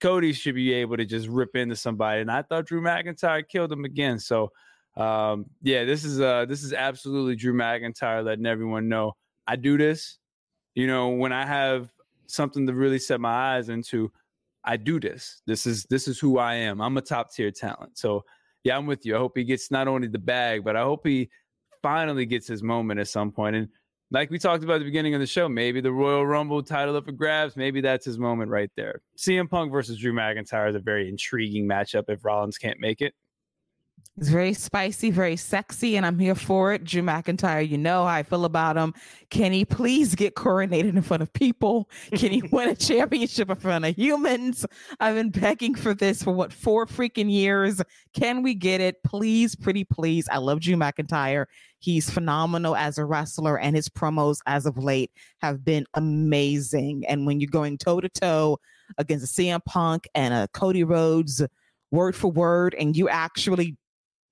Cody 0.00 0.32
should 0.32 0.56
be 0.56 0.72
able 0.72 0.96
to 0.96 1.04
just 1.04 1.28
rip 1.28 1.54
into 1.54 1.76
somebody, 1.76 2.20
and 2.20 2.30
I 2.30 2.42
thought 2.42 2.66
Drew 2.66 2.82
McIntyre 2.82 3.46
killed 3.46 3.72
him 3.72 3.84
again. 3.84 4.18
So 4.18 4.50
um, 4.96 5.46
yeah, 5.62 5.84
this 5.84 6.04
is 6.04 6.20
uh 6.20 6.46
this 6.46 6.62
is 6.62 6.72
absolutely 6.72 7.36
Drew 7.36 7.54
McIntyre 7.54 8.24
letting 8.24 8.46
everyone 8.46 8.88
know 8.88 9.12
I 9.46 9.56
do 9.56 9.78
this. 9.78 10.18
You 10.74 10.86
know, 10.86 11.10
when 11.10 11.32
I 11.32 11.46
have 11.46 11.90
something 12.26 12.66
to 12.66 12.74
really 12.74 12.98
set 12.98 13.20
my 13.20 13.56
eyes 13.56 13.68
into, 13.68 14.10
I 14.64 14.76
do 14.76 15.00
this. 15.00 15.42
This 15.46 15.66
is 15.66 15.84
this 15.84 16.08
is 16.08 16.18
who 16.18 16.38
I 16.38 16.54
am. 16.54 16.80
I'm 16.80 16.96
a 16.96 17.02
top 17.02 17.32
tier 17.32 17.50
talent. 17.50 17.98
So 17.98 18.24
yeah, 18.64 18.76
I'm 18.76 18.86
with 18.86 19.06
you. 19.06 19.16
I 19.16 19.18
hope 19.18 19.32
he 19.36 19.44
gets 19.44 19.70
not 19.70 19.88
only 19.88 20.08
the 20.08 20.18
bag, 20.18 20.64
but 20.64 20.76
I 20.76 20.82
hope 20.82 21.06
he 21.06 21.30
finally 21.82 22.26
gets 22.26 22.46
his 22.46 22.62
moment 22.62 23.00
at 23.00 23.08
some 23.08 23.32
point. 23.32 23.56
And 23.56 23.68
like 24.10 24.30
we 24.30 24.38
talked 24.38 24.64
about 24.64 24.74
at 24.74 24.78
the 24.80 24.84
beginning 24.84 25.14
of 25.14 25.20
the 25.20 25.26
show, 25.26 25.48
maybe 25.48 25.80
the 25.80 25.92
Royal 25.92 26.26
Rumble 26.26 26.62
title 26.62 26.96
up 26.96 27.06
for 27.06 27.12
grabs. 27.12 27.56
Maybe 27.56 27.80
that's 27.80 28.04
his 28.04 28.18
moment 28.18 28.50
right 28.50 28.70
there. 28.76 29.00
CM 29.16 29.48
Punk 29.48 29.72
versus 29.72 29.98
Drew 29.98 30.12
McIntyre 30.12 30.68
is 30.68 30.74
a 30.74 30.80
very 30.80 31.08
intriguing 31.08 31.66
matchup 31.66 32.04
if 32.08 32.24
Rollins 32.24 32.58
can't 32.58 32.80
make 32.80 33.00
it. 33.00 33.14
It's 34.20 34.28
very 34.28 34.52
spicy, 34.52 35.10
very 35.10 35.36
sexy, 35.36 35.96
and 35.96 36.04
I'm 36.04 36.18
here 36.18 36.34
for 36.34 36.74
it. 36.74 36.84
Drew 36.84 37.00
McIntyre, 37.00 37.66
you 37.66 37.78
know 37.78 38.04
how 38.04 38.12
I 38.12 38.22
feel 38.22 38.44
about 38.44 38.76
him. 38.76 38.92
Can 39.30 39.50
he 39.50 39.64
please 39.64 40.14
get 40.14 40.34
coronated 40.34 40.90
in 40.94 41.00
front 41.00 41.22
of 41.22 41.32
people? 41.32 41.88
Can 42.14 42.30
he 42.30 42.42
win 42.52 42.68
a 42.68 42.74
championship 42.74 43.48
in 43.48 43.56
front 43.56 43.86
of 43.86 43.96
humans? 43.96 44.66
I've 45.00 45.14
been 45.14 45.30
begging 45.30 45.74
for 45.74 45.94
this 45.94 46.22
for 46.22 46.32
what, 46.32 46.52
four 46.52 46.84
freaking 46.84 47.32
years? 47.32 47.80
Can 48.12 48.42
we 48.42 48.52
get 48.52 48.82
it? 48.82 49.02
Please, 49.04 49.54
pretty 49.54 49.84
please. 49.84 50.28
I 50.28 50.36
love 50.36 50.60
Drew 50.60 50.76
McIntyre. 50.76 51.46
He's 51.78 52.10
phenomenal 52.10 52.76
as 52.76 52.98
a 52.98 53.06
wrestler, 53.06 53.58
and 53.58 53.74
his 53.74 53.88
promos 53.88 54.40
as 54.44 54.66
of 54.66 54.76
late 54.76 55.12
have 55.40 55.64
been 55.64 55.86
amazing. 55.94 57.06
And 57.08 57.24
when 57.24 57.40
you're 57.40 57.48
going 57.48 57.78
toe 57.78 58.02
to 58.02 58.08
toe 58.10 58.58
against 58.98 59.38
a 59.38 59.42
CM 59.42 59.64
Punk 59.64 60.06
and 60.14 60.34
a 60.34 60.46
Cody 60.48 60.84
Rhodes, 60.84 61.42
word 61.90 62.14
for 62.14 62.30
word, 62.30 62.74
and 62.78 62.94
you 62.94 63.08
actually 63.08 63.78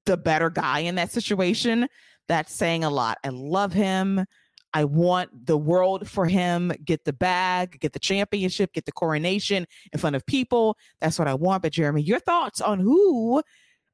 the 0.09 0.17
better 0.17 0.49
guy 0.49 0.81
in 0.81 0.95
that 0.95 1.13
situation, 1.13 1.87
that's 2.29 2.53
saying 2.53 2.83
a 2.83 2.91
lot. 2.91 3.19
I 3.23 3.29
love 3.29 3.75
him. 3.75 4.25
I 4.73 4.85
want 4.85 5.47
the 5.47 5.57
world 5.57 6.09
for 6.09 6.27
him. 6.27 6.73
Get 6.83 7.05
the 7.05 7.13
bag, 7.13 7.79
get 7.79 7.93
the 7.93 7.99
championship, 7.99 8.73
get 8.73 8.87
the 8.87 8.93
coronation 8.93 9.67
in 9.93 9.99
front 9.99 10.17
of 10.17 10.25
people. 10.27 10.77
That's 11.01 11.19
what 11.19 11.29
I 11.29 11.35
want. 11.35 11.63
But 11.63 11.73
Jeremy, 11.73 12.03
your 12.03 12.21
thoughts 12.21 12.61
on 12.61 12.81
who, 12.81 13.43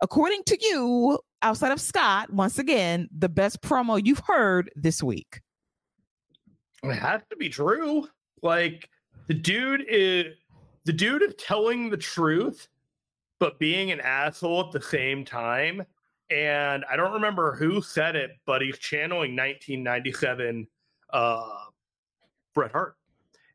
according 0.01 0.45
to 0.45 0.59
you, 0.61 1.19
outside 1.43 1.73
of 1.73 1.81
Scott, 1.81 2.33
once 2.33 2.59
again, 2.59 3.09
the 3.17 3.29
best 3.29 3.61
promo 3.61 4.01
you've 4.05 4.23
heard 4.25 4.71
this 4.77 5.03
week? 5.03 5.41
It 6.85 6.95
has 6.95 7.23
to 7.31 7.37
be 7.37 7.49
Drew. 7.49 8.09
Like 8.41 8.89
the 9.27 9.35
dude 9.35 9.85
is 9.89 10.27
the 10.85 10.93
dude 10.93 11.23
of 11.23 11.37
telling 11.37 11.91
the 11.91 11.97
truth, 11.97 12.69
but 13.41 13.59
being 13.59 13.91
an 13.91 14.01
asshole 14.01 14.67
at 14.67 14.73
the 14.73 14.81
same 14.81 15.25
time 15.25 15.85
and 16.35 16.85
I 16.91 16.97
don't 16.97 17.13
remember 17.13 17.55
who 17.55 17.81
said 17.81 18.17
it, 18.17 18.33
but 18.45 18.61
he's 18.61 18.79
channeling 18.79 19.37
1997 19.37 20.67
uh, 21.13 21.49
Bret 22.55 22.73
Hart. 22.73 22.97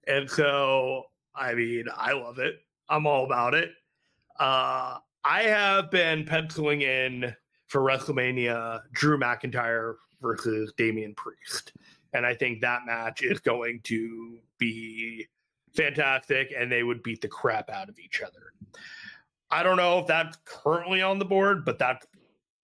And 0.07 0.29
so, 0.29 1.03
I 1.35 1.53
mean, 1.55 1.85
I 1.93 2.13
love 2.13 2.39
it. 2.39 2.61
I'm 2.87 3.05
all 3.05 3.25
about 3.25 3.53
it. 3.53 3.71
Uh, 4.39 4.99
I 5.25 5.43
have 5.43 5.91
been 5.91 6.23
penciling 6.23 6.81
in 6.81 7.35
for 7.67 7.81
WrestleMania 7.81 8.81
Drew 8.93 9.19
McIntyre 9.19 9.95
versus 10.21 10.71
Damian 10.77 11.13
Priest. 11.15 11.73
And 12.13 12.25
I 12.25 12.33
think 12.33 12.61
that 12.61 12.85
match 12.85 13.23
is 13.23 13.41
going 13.41 13.81
to 13.83 14.37
be 14.57 15.27
fantastic 15.75 16.53
and 16.57 16.71
they 16.71 16.83
would 16.83 17.03
beat 17.03 17.19
the 17.19 17.27
crap 17.27 17.69
out 17.69 17.89
of 17.89 17.99
each 17.99 18.21
other. 18.21 18.53
I 19.51 19.63
don't 19.63 19.77
know 19.77 19.99
if 19.99 20.07
that's 20.07 20.37
currently 20.45 21.01
on 21.01 21.19
the 21.19 21.25
board, 21.25 21.65
but 21.65 21.77
that's 21.77 22.05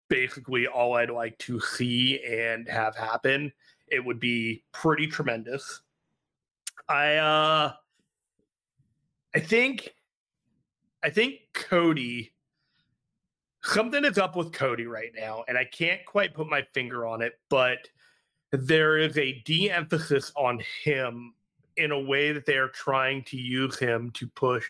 basically 0.07 0.67
all 0.67 0.95
I'd 0.95 1.09
like 1.09 1.37
to 1.39 1.59
see 1.59 2.23
and 2.23 2.67
have 2.67 2.95
happen. 2.95 3.51
It 3.87 4.03
would 4.03 4.19
be 4.19 4.63
pretty 4.71 5.07
tremendous. 5.07 5.81
I 6.87 7.15
uh 7.15 7.73
I 9.33 9.39
think 9.39 9.93
I 11.03 11.09
think 11.09 11.39
Cody 11.53 12.33
something 13.63 14.05
is 14.05 14.17
up 14.17 14.35
with 14.35 14.53
Cody 14.53 14.85
right 14.85 15.11
now 15.15 15.43
and 15.47 15.57
I 15.57 15.65
can't 15.65 16.05
quite 16.05 16.33
put 16.33 16.47
my 16.47 16.65
finger 16.73 17.05
on 17.05 17.21
it, 17.21 17.39
but 17.49 17.79
there 18.51 18.97
is 18.97 19.17
a 19.17 19.41
de-emphasis 19.45 20.31
on 20.35 20.61
him 20.83 21.33
in 21.77 21.91
a 21.91 21.99
way 21.99 22.31
that 22.31 22.45
they 22.45 22.55
are 22.57 22.69
trying 22.69 23.23
to 23.23 23.37
use 23.37 23.77
him 23.77 24.11
to 24.11 24.27
push 24.27 24.65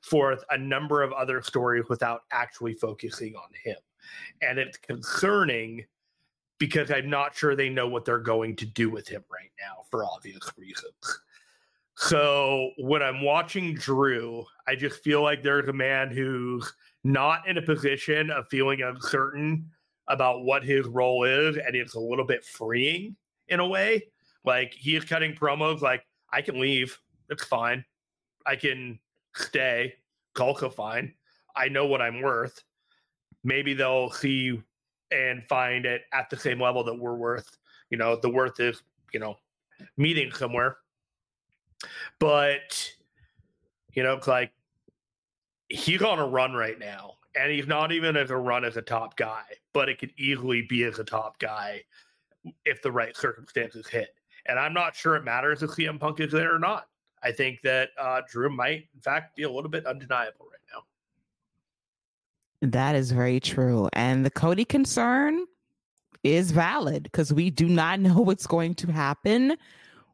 forth 0.00 0.42
a 0.50 0.58
number 0.58 1.02
of 1.02 1.12
other 1.12 1.42
stories 1.42 1.84
without 1.88 2.22
actually 2.32 2.74
focusing 2.74 3.36
on 3.36 3.48
him 3.62 3.76
and 4.42 4.58
it's 4.58 4.78
concerning 4.78 5.84
because 6.58 6.90
I'm 6.90 7.08
not 7.08 7.34
sure 7.34 7.56
they 7.56 7.70
know 7.70 7.88
what 7.88 8.04
they're 8.04 8.18
going 8.18 8.54
to 8.56 8.66
do 8.66 8.90
with 8.90 9.08
him 9.08 9.24
right 9.32 9.50
now 9.58 9.84
for 9.90 10.04
obvious 10.04 10.42
reasons. 10.56 11.20
So 11.96 12.70
when 12.78 13.02
I'm 13.02 13.22
watching 13.22 13.74
Drew, 13.74 14.44
I 14.66 14.74
just 14.74 15.02
feel 15.02 15.22
like 15.22 15.42
there's 15.42 15.68
a 15.68 15.72
man 15.72 16.10
who's 16.10 16.72
not 17.02 17.46
in 17.48 17.58
a 17.58 17.62
position 17.62 18.30
of 18.30 18.48
feeling 18.48 18.82
uncertain 18.82 19.70
about 20.08 20.44
what 20.44 20.64
his 20.64 20.86
role 20.86 21.24
is, 21.24 21.56
and 21.56 21.74
it's 21.74 21.94
a 21.94 22.00
little 22.00 22.24
bit 22.24 22.44
freeing 22.44 23.16
in 23.48 23.60
a 23.60 23.66
way. 23.66 24.02
Like 24.44 24.72
he 24.72 24.96
is 24.96 25.04
cutting 25.04 25.34
promos 25.34 25.80
like, 25.80 26.04
I 26.32 26.42
can 26.42 26.60
leave, 26.60 26.98
it's 27.28 27.44
fine. 27.44 27.84
I 28.46 28.56
can 28.56 28.98
stay, 29.34 29.94
it's 30.38 30.74
fine. 30.74 31.14
I 31.56 31.68
know 31.68 31.86
what 31.86 32.00
I'm 32.00 32.22
worth 32.22 32.62
maybe 33.44 33.74
they'll 33.74 34.10
see 34.10 34.60
and 35.10 35.42
find 35.48 35.86
it 35.86 36.02
at 36.12 36.30
the 36.30 36.36
same 36.36 36.60
level 36.60 36.84
that 36.84 36.94
we're 36.94 37.14
worth. 37.14 37.58
You 37.90 37.98
know, 37.98 38.16
the 38.16 38.30
worth 38.30 38.60
is, 38.60 38.82
you 39.12 39.20
know, 39.20 39.36
meeting 39.96 40.32
somewhere. 40.32 40.78
But, 42.18 42.92
you 43.94 44.02
know, 44.02 44.14
it's 44.14 44.28
like 44.28 44.52
he's 45.68 46.02
on 46.02 46.18
a 46.18 46.26
run 46.26 46.52
right 46.52 46.78
now. 46.78 47.14
And 47.36 47.52
he's 47.52 47.68
not 47.68 47.92
even 47.92 48.16
as 48.16 48.30
a 48.30 48.36
run 48.36 48.64
as 48.64 48.76
a 48.76 48.82
top 48.82 49.16
guy, 49.16 49.44
but 49.72 49.88
it 49.88 50.00
could 50.00 50.12
easily 50.18 50.62
be 50.62 50.82
as 50.82 50.98
a 50.98 51.04
top 51.04 51.38
guy 51.38 51.82
if 52.64 52.82
the 52.82 52.90
right 52.90 53.16
circumstances 53.16 53.86
hit. 53.86 54.08
And 54.46 54.58
I'm 54.58 54.74
not 54.74 54.96
sure 54.96 55.14
it 55.14 55.24
matters 55.24 55.62
if 55.62 55.70
CM 55.70 56.00
Punk 56.00 56.18
is 56.18 56.32
there 56.32 56.52
or 56.52 56.58
not. 56.58 56.86
I 57.22 57.30
think 57.30 57.60
that 57.62 57.90
uh, 58.00 58.22
Drew 58.28 58.50
might, 58.50 58.88
in 58.94 59.00
fact, 59.00 59.36
be 59.36 59.44
a 59.44 59.50
little 59.50 59.70
bit 59.70 59.86
undeniable 59.86 60.46
right. 60.50 60.59
That 62.62 62.94
is 62.94 63.10
very 63.10 63.40
true. 63.40 63.88
And 63.92 64.24
the 64.24 64.30
Cody 64.30 64.64
concern 64.64 65.46
is 66.22 66.50
valid 66.50 67.04
because 67.04 67.32
we 67.32 67.50
do 67.50 67.68
not 67.68 68.00
know 68.00 68.20
what's 68.20 68.46
going 68.46 68.74
to 68.76 68.92
happen. 68.92 69.56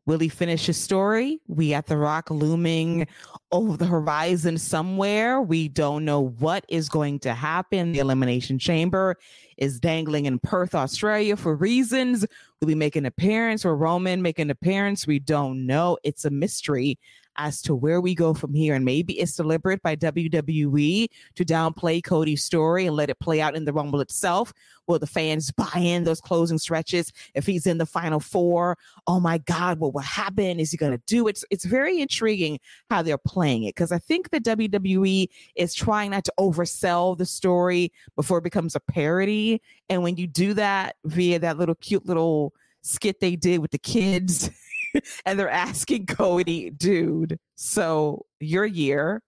Will 0.06 0.20
he 0.20 0.28
finish 0.28 0.66
his 0.66 0.76
story? 0.76 1.40
We 1.48 1.74
at 1.74 1.86
The 1.86 1.96
Rock 1.96 2.30
looming 2.30 3.08
over 3.50 3.76
the 3.76 3.86
horizon 3.86 4.56
somewhere. 4.56 5.42
We 5.42 5.66
don't 5.66 6.04
know 6.04 6.28
what 6.38 6.64
is 6.68 6.88
going 6.88 7.18
to 7.20 7.34
happen. 7.34 7.90
The 7.90 7.98
Elimination 7.98 8.60
Chamber 8.60 9.16
is 9.56 9.80
dangling 9.80 10.26
in 10.26 10.38
Perth, 10.38 10.76
Australia 10.76 11.36
for 11.36 11.56
reasons. 11.56 12.24
Will 12.60 12.68
he 12.68 12.76
make 12.76 12.94
an 12.94 13.04
appearance 13.04 13.64
or 13.64 13.76
Roman 13.76 14.22
make 14.22 14.38
an 14.38 14.48
appearance? 14.48 15.08
We 15.08 15.18
don't 15.18 15.66
know. 15.66 15.98
It's 16.04 16.24
a 16.24 16.30
mystery 16.30 17.00
as 17.36 17.62
to 17.62 17.74
where 17.74 18.00
we 18.00 18.14
go 18.14 18.34
from 18.34 18.54
here. 18.54 18.74
And 18.74 18.84
maybe 18.84 19.18
it's 19.18 19.36
deliberate 19.36 19.82
by 19.82 19.96
WWE 19.96 21.08
to 21.34 21.44
downplay 21.44 22.02
Cody's 22.02 22.44
story 22.44 22.86
and 22.86 22.96
let 22.96 23.10
it 23.10 23.18
play 23.20 23.40
out 23.40 23.56
in 23.56 23.64
the 23.64 23.72
Rumble 23.72 24.00
itself. 24.00 24.52
Will 24.86 24.98
the 24.98 25.06
fans 25.06 25.52
buy 25.56 25.78
in 25.78 26.04
those 26.04 26.20
closing 26.20 26.58
stretches? 26.58 27.12
If 27.34 27.46
he's 27.46 27.66
in 27.66 27.78
the 27.78 27.86
final 27.86 28.20
four, 28.20 28.78
oh 29.06 29.20
my 29.20 29.38
God, 29.38 29.78
what 29.78 29.94
will 29.94 30.00
happen? 30.00 30.60
Is 30.60 30.70
he 30.70 30.76
going 30.76 30.92
to 30.92 31.02
do 31.06 31.28
it? 31.28 31.42
It's, 31.50 31.66
very 31.66 32.00
intriguing 32.00 32.60
how 32.90 33.02
they're 33.02 33.18
playing 33.18 33.64
it 33.64 33.74
because 33.74 33.90
I 33.90 33.98
think 33.98 34.30
the 34.30 34.40
WWE 34.40 35.26
is 35.56 35.74
trying 35.74 36.12
not 36.12 36.24
to 36.24 36.32
oversell 36.38 37.18
the 37.18 37.26
story 37.26 37.92
before 38.14 38.38
it 38.38 38.44
becomes 38.44 38.76
a 38.76 38.80
parody. 38.80 39.60
And 39.88 40.04
when 40.04 40.16
you 40.16 40.28
do 40.28 40.54
that 40.54 40.94
via 41.04 41.40
that 41.40 41.58
little 41.58 41.74
cute 41.74 42.06
little 42.06 42.54
skit 42.82 43.18
they 43.20 43.34
did 43.34 43.58
with 43.58 43.72
the 43.72 43.78
kids 43.78 44.50
and 45.26 45.38
they're 45.38 45.50
asking 45.50 46.06
Cody, 46.06 46.70
dude, 46.70 47.38
so 47.54 48.26
your 48.40 48.64
year, 48.64 49.22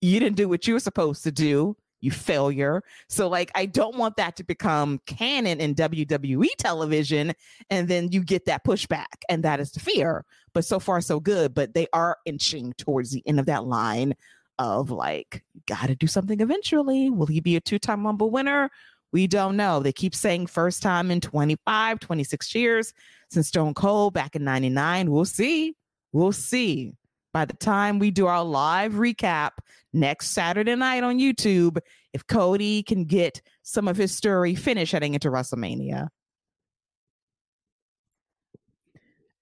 you 0.00 0.20
didn't 0.20 0.36
do 0.36 0.48
what 0.48 0.66
you 0.66 0.74
were 0.74 0.80
supposed 0.80 1.24
to 1.24 1.32
do, 1.32 1.76
you 2.00 2.10
failure. 2.10 2.82
So, 3.08 3.28
like, 3.28 3.50
I 3.54 3.66
don't 3.66 3.96
want 3.96 4.16
that 4.16 4.36
to 4.36 4.44
become 4.44 5.00
canon 5.06 5.60
in 5.60 5.74
WWE 5.74 6.48
television. 6.58 7.32
And 7.70 7.88
then 7.88 8.12
you 8.12 8.22
get 8.22 8.44
that 8.46 8.64
pushback, 8.64 9.06
and 9.28 9.42
that 9.42 9.60
is 9.60 9.72
the 9.72 9.80
fear. 9.80 10.24
But 10.54 10.64
so 10.64 10.78
far, 10.78 11.00
so 11.00 11.20
good. 11.20 11.54
But 11.54 11.74
they 11.74 11.88
are 11.92 12.16
inching 12.24 12.72
towards 12.74 13.10
the 13.10 13.22
end 13.26 13.40
of 13.40 13.46
that 13.46 13.64
line 13.64 14.14
of 14.58 14.90
like, 14.90 15.44
got 15.66 15.86
to 15.86 15.94
do 15.94 16.06
something 16.06 16.40
eventually. 16.40 17.10
Will 17.10 17.26
he 17.26 17.40
be 17.40 17.56
a 17.56 17.60
two 17.60 17.78
time 17.78 18.04
Rumble 18.04 18.30
winner? 18.30 18.70
We 19.12 19.26
don't 19.26 19.56
know. 19.56 19.80
They 19.80 19.92
keep 19.92 20.14
saying 20.14 20.48
first 20.48 20.82
time 20.82 21.10
in 21.10 21.20
25, 21.20 22.00
26 22.00 22.54
years 22.54 22.92
since 23.30 23.48
Stone 23.48 23.74
Cold 23.74 24.14
back 24.14 24.36
in 24.36 24.44
99. 24.44 25.10
We'll 25.10 25.24
see. 25.24 25.74
we'll 26.12 26.32
see 26.32 26.94
by 27.32 27.44
the 27.44 27.54
time 27.54 27.98
we 27.98 28.10
do 28.10 28.26
our 28.26 28.44
live 28.44 28.94
recap 28.94 29.50
next 29.92 30.30
Saturday 30.30 30.74
night 30.74 31.02
on 31.02 31.18
YouTube 31.18 31.78
if 32.12 32.26
Cody 32.26 32.82
can 32.82 33.04
get 33.04 33.42
some 33.62 33.88
of 33.88 33.96
his 33.96 34.14
story 34.14 34.54
finished 34.54 34.92
heading 34.92 35.14
into 35.14 35.30
WrestleMania. 35.30 36.08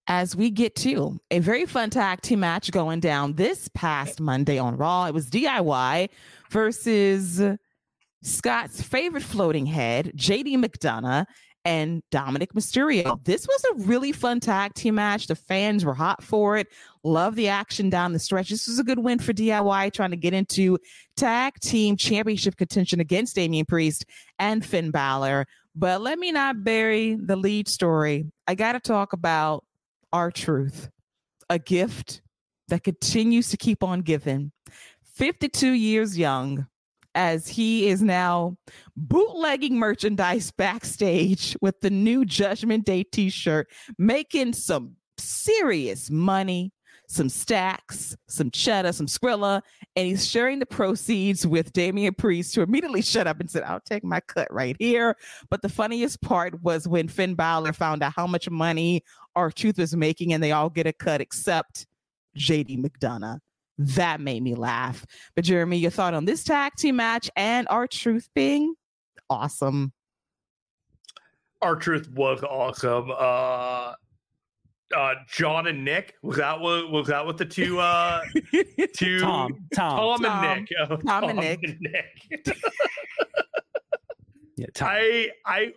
As 0.09 0.37
we 0.37 0.51
get 0.51 0.77
to 0.77 1.19
a 1.33 1.41
very 1.41 1.67
fun 1.67 1.91
tag 1.91 2.21
team 2.21 2.41
match 2.41 2.71
going 2.71 3.01
down 3.01 3.35
this 3.35 3.69
past 3.75 4.21
Monday 4.21 4.59
on 4.59 4.77
Raw, 4.77 5.07
it 5.07 5.15
was 5.15 5.29
DIY 5.29 6.11
versus 6.51 7.41
Scott's 8.23 8.83
favorite 8.83 9.23
floating 9.23 9.67
head, 9.67 10.13
JD 10.17 10.57
McDonagh, 10.57 11.27
and 11.65 12.01
Dominik 12.13 12.53
Mysterio. 12.55 13.23
This 13.25 13.47
was 13.47 13.65
a 13.65 13.83
really 13.87 14.13
fun 14.13 14.39
tag 14.39 14.75
team 14.75 14.95
match. 14.95 15.27
The 15.27 15.35
fans 15.35 15.85
were 15.85 15.95
hot 15.95 16.23
for 16.23 16.57
it. 16.57 16.69
Love 17.03 17.35
the 17.35 17.49
action 17.49 17.91
down 17.91 18.13
the 18.13 18.21
stretch. 18.21 18.51
This 18.51 18.69
was 18.69 18.79
a 18.79 18.85
good 18.85 19.01
win 19.01 19.19
for 19.19 19.33
DIY 19.33 19.93
trying 19.93 20.13
to 20.13 20.17
get 20.17 20.33
into 20.33 20.79
tag 21.17 21.55
team 21.61 21.97
championship 21.97 22.57
contention 22.57 23.01
against 23.01 23.35
Damian 23.35 23.67
Priest 23.67 24.05
and 24.39 24.65
Finn 24.65 24.93
Balor. 24.93 25.47
But 25.75 26.01
let 26.03 26.21
me 26.21 26.31
not 26.31 26.63
bury 26.63 27.17
the 27.17 27.35
lead 27.35 27.69
story. 27.69 28.31
I 28.47 28.55
got 28.55 28.73
to 28.73 28.81
talk 28.81 29.13
about 29.13 29.65
R-Truth, 30.13 30.89
a 31.51 31.59
gift 31.59 32.23
that 32.69 32.85
continues 32.85 33.51
to 33.51 33.57
keep 33.57 33.83
on 33.83 34.03
giving. 34.03 34.53
52 35.17 35.73
years 35.73 36.17
young, 36.17 36.67
as 37.17 37.49
he 37.49 37.89
is 37.89 38.03
now 38.03 38.57
bootlegging 38.97 39.77
merchandise 39.79 40.53
backstage 40.53 41.57
with 41.61 41.81
the 41.81 41.91
new 41.91 42.25
Judgment 42.25 42.85
Day 42.85 43.03
t 43.03 43.31
shirt, 43.31 43.69
making 43.99 44.53
some 44.53 44.93
serious 45.19 46.11
money, 46.11 46.73
some 47.09 47.31
stacks, 47.31 48.15
some 48.29 48.51
cheddar, 48.51 48.93
some 48.93 49.07
Skrilla, 49.07 49.63
and 49.97 50.07
he's 50.07 50.29
sharing 50.29 50.59
the 50.59 50.67
proceeds 50.67 51.47
with 51.47 51.73
Damian 51.73 52.15
Priest, 52.15 52.55
who 52.55 52.61
immediately 52.61 53.01
shut 53.03 53.27
up 53.27 53.41
and 53.41 53.51
said, 53.51 53.63
I'll 53.63 53.81
take 53.81 54.05
my 54.05 54.21
cut 54.21 54.53
right 54.53 54.77
here. 54.79 55.17
But 55.49 55.63
the 55.63 55.69
funniest 55.71 56.21
part 56.21 56.63
was 56.63 56.87
when 56.87 57.09
Finn 57.09 57.35
Balor 57.35 57.73
found 57.73 58.03
out 58.03 58.13
how 58.15 58.27
much 58.27 58.51
money 58.51 59.03
R-Truth 59.35 59.79
was 59.79 59.97
making, 59.97 60.35
and 60.35 60.43
they 60.43 60.53
all 60.53 60.69
get 60.69 60.87
a 60.87 60.93
cut 60.93 61.21
except 61.23 61.87
JD 62.37 62.85
McDonagh. 62.85 63.39
That 63.79 64.21
made 64.21 64.43
me 64.43 64.55
laugh. 64.55 65.05
But 65.35 65.45
Jeremy, 65.45 65.77
your 65.79 65.91
thought 65.91 66.15
on 66.15 66.25
this 66.25 66.45
tag 66.45 66.73
team 66.77 66.97
match 66.97 67.31
and 67.37 67.67
R-Truth 67.71 68.31
being 68.35 68.75
awesome. 69.29 69.93
R-Truth 71.61 72.11
was 72.11 72.43
awesome. 72.43 73.11
Uh 73.11 73.93
uh 74.97 75.15
John 75.29 75.67
and 75.67 75.85
Nick 75.85 76.15
was 76.23 76.37
that 76.37 76.61
what 76.61 76.91
was 76.91 77.09
that 77.09 77.27
what 77.27 77.39
the 77.39 77.45
two 77.45 77.81
uh 77.81 78.23
two 78.95 79.19
Tom, 79.21 79.67
Tom, 79.75 80.23
Tom, 80.23 80.25
and 80.25 80.61
Nick 80.61 80.69
oh, 80.89 80.97
Tom 80.97 81.25
and 81.25 81.39
Nick. 81.39 81.61
Nick. 81.81 82.47
yeah, 84.57 84.67
Tom. 84.75 84.89
I 84.89 85.31
I 85.45 85.73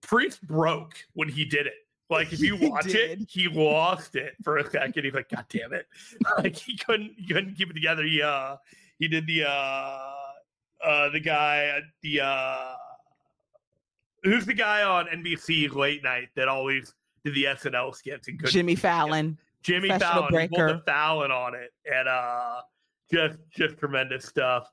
Priest 0.00 0.42
broke 0.46 0.94
when 1.12 1.28
he 1.28 1.44
did 1.44 1.66
it. 1.66 1.74
Like 2.10 2.32
if 2.32 2.40
you 2.40 2.56
watch 2.56 2.84
did. 2.86 3.22
it, 3.22 3.28
he 3.30 3.48
lost 3.48 4.16
it 4.16 4.34
for 4.42 4.58
a 4.58 4.70
second. 4.70 5.04
He's 5.04 5.14
like, 5.14 5.28
God 5.30 5.46
damn 5.48 5.72
it! 5.72 5.86
Like 6.38 6.56
he 6.56 6.76
couldn't 6.76 7.12
he 7.16 7.32
couldn't 7.32 7.54
keep 7.54 7.70
it 7.70 7.74
together. 7.74 8.02
He 8.04 8.22
uh 8.22 8.56
he 8.98 9.08
did 9.08 9.26
the 9.26 9.44
uh 9.44 9.98
uh 10.84 11.08
the 11.10 11.20
guy 11.20 11.80
the 12.02 12.20
uh 12.20 12.74
who's 14.22 14.46
the 14.46 14.54
guy 14.54 14.82
on 14.82 15.06
NBC 15.06 15.74
late 15.74 16.02
night 16.02 16.28
that 16.36 16.48
always 16.48 16.94
did 17.24 17.34
the 17.34 17.44
SNL 17.44 17.94
skits 17.94 18.28
and 18.28 18.38
couldn't 18.38 18.52
Jimmy 18.52 18.74
Fallon. 18.74 19.38
Jimmy 19.62 19.88
Fallon, 19.88 20.02
he 20.02 20.20
pulled 20.20 20.30
breaker. 20.30 20.72
the 20.74 20.82
Fallon 20.84 21.30
on 21.30 21.54
it, 21.54 21.72
and 21.90 22.06
uh, 22.06 22.60
just 23.10 23.38
just 23.50 23.78
tremendous 23.78 24.26
stuff. 24.26 24.70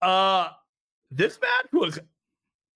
Uh, 0.00 0.48
this 1.10 1.40
match 1.40 1.72
was 1.72 1.98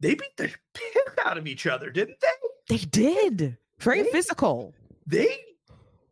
they 0.00 0.14
beat 0.14 0.36
the 0.36 0.50
piss 0.74 1.14
out 1.24 1.38
of 1.38 1.46
each 1.46 1.66
other, 1.68 1.90
didn't 1.90 2.16
they? 2.20 2.76
They 2.76 2.84
did. 2.84 3.56
Very 3.78 4.02
They- 4.02 4.10
physical. 4.10 4.74
They 5.06 5.38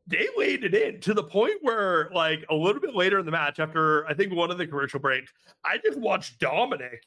they 0.07 0.29
laid 0.37 0.65
it 0.65 0.75
in 0.75 1.01
to 1.01 1.15
the 1.15 1.25
point 1.25 1.55
where, 1.63 2.11
like, 2.13 2.45
a 2.51 2.55
little 2.55 2.79
bit 2.81 2.95
later 2.95 3.19
in 3.19 3.25
the 3.25 3.33
match, 3.33 3.59
after 3.59 4.07
I 4.07 4.13
think 4.13 4.35
one 4.35 4.51
of 4.51 4.59
the 4.59 4.67
commercial 4.67 5.01
breaks, 5.01 5.33
I 5.65 5.79
just 5.79 5.99
watched 5.99 6.39
Dominik, 6.41 6.99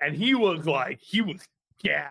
and 0.00 0.16
he 0.16 0.34
was 0.34 0.64
like, 0.66 0.98
he 1.00 1.20
was 1.20 1.46
yeah. 1.82 2.08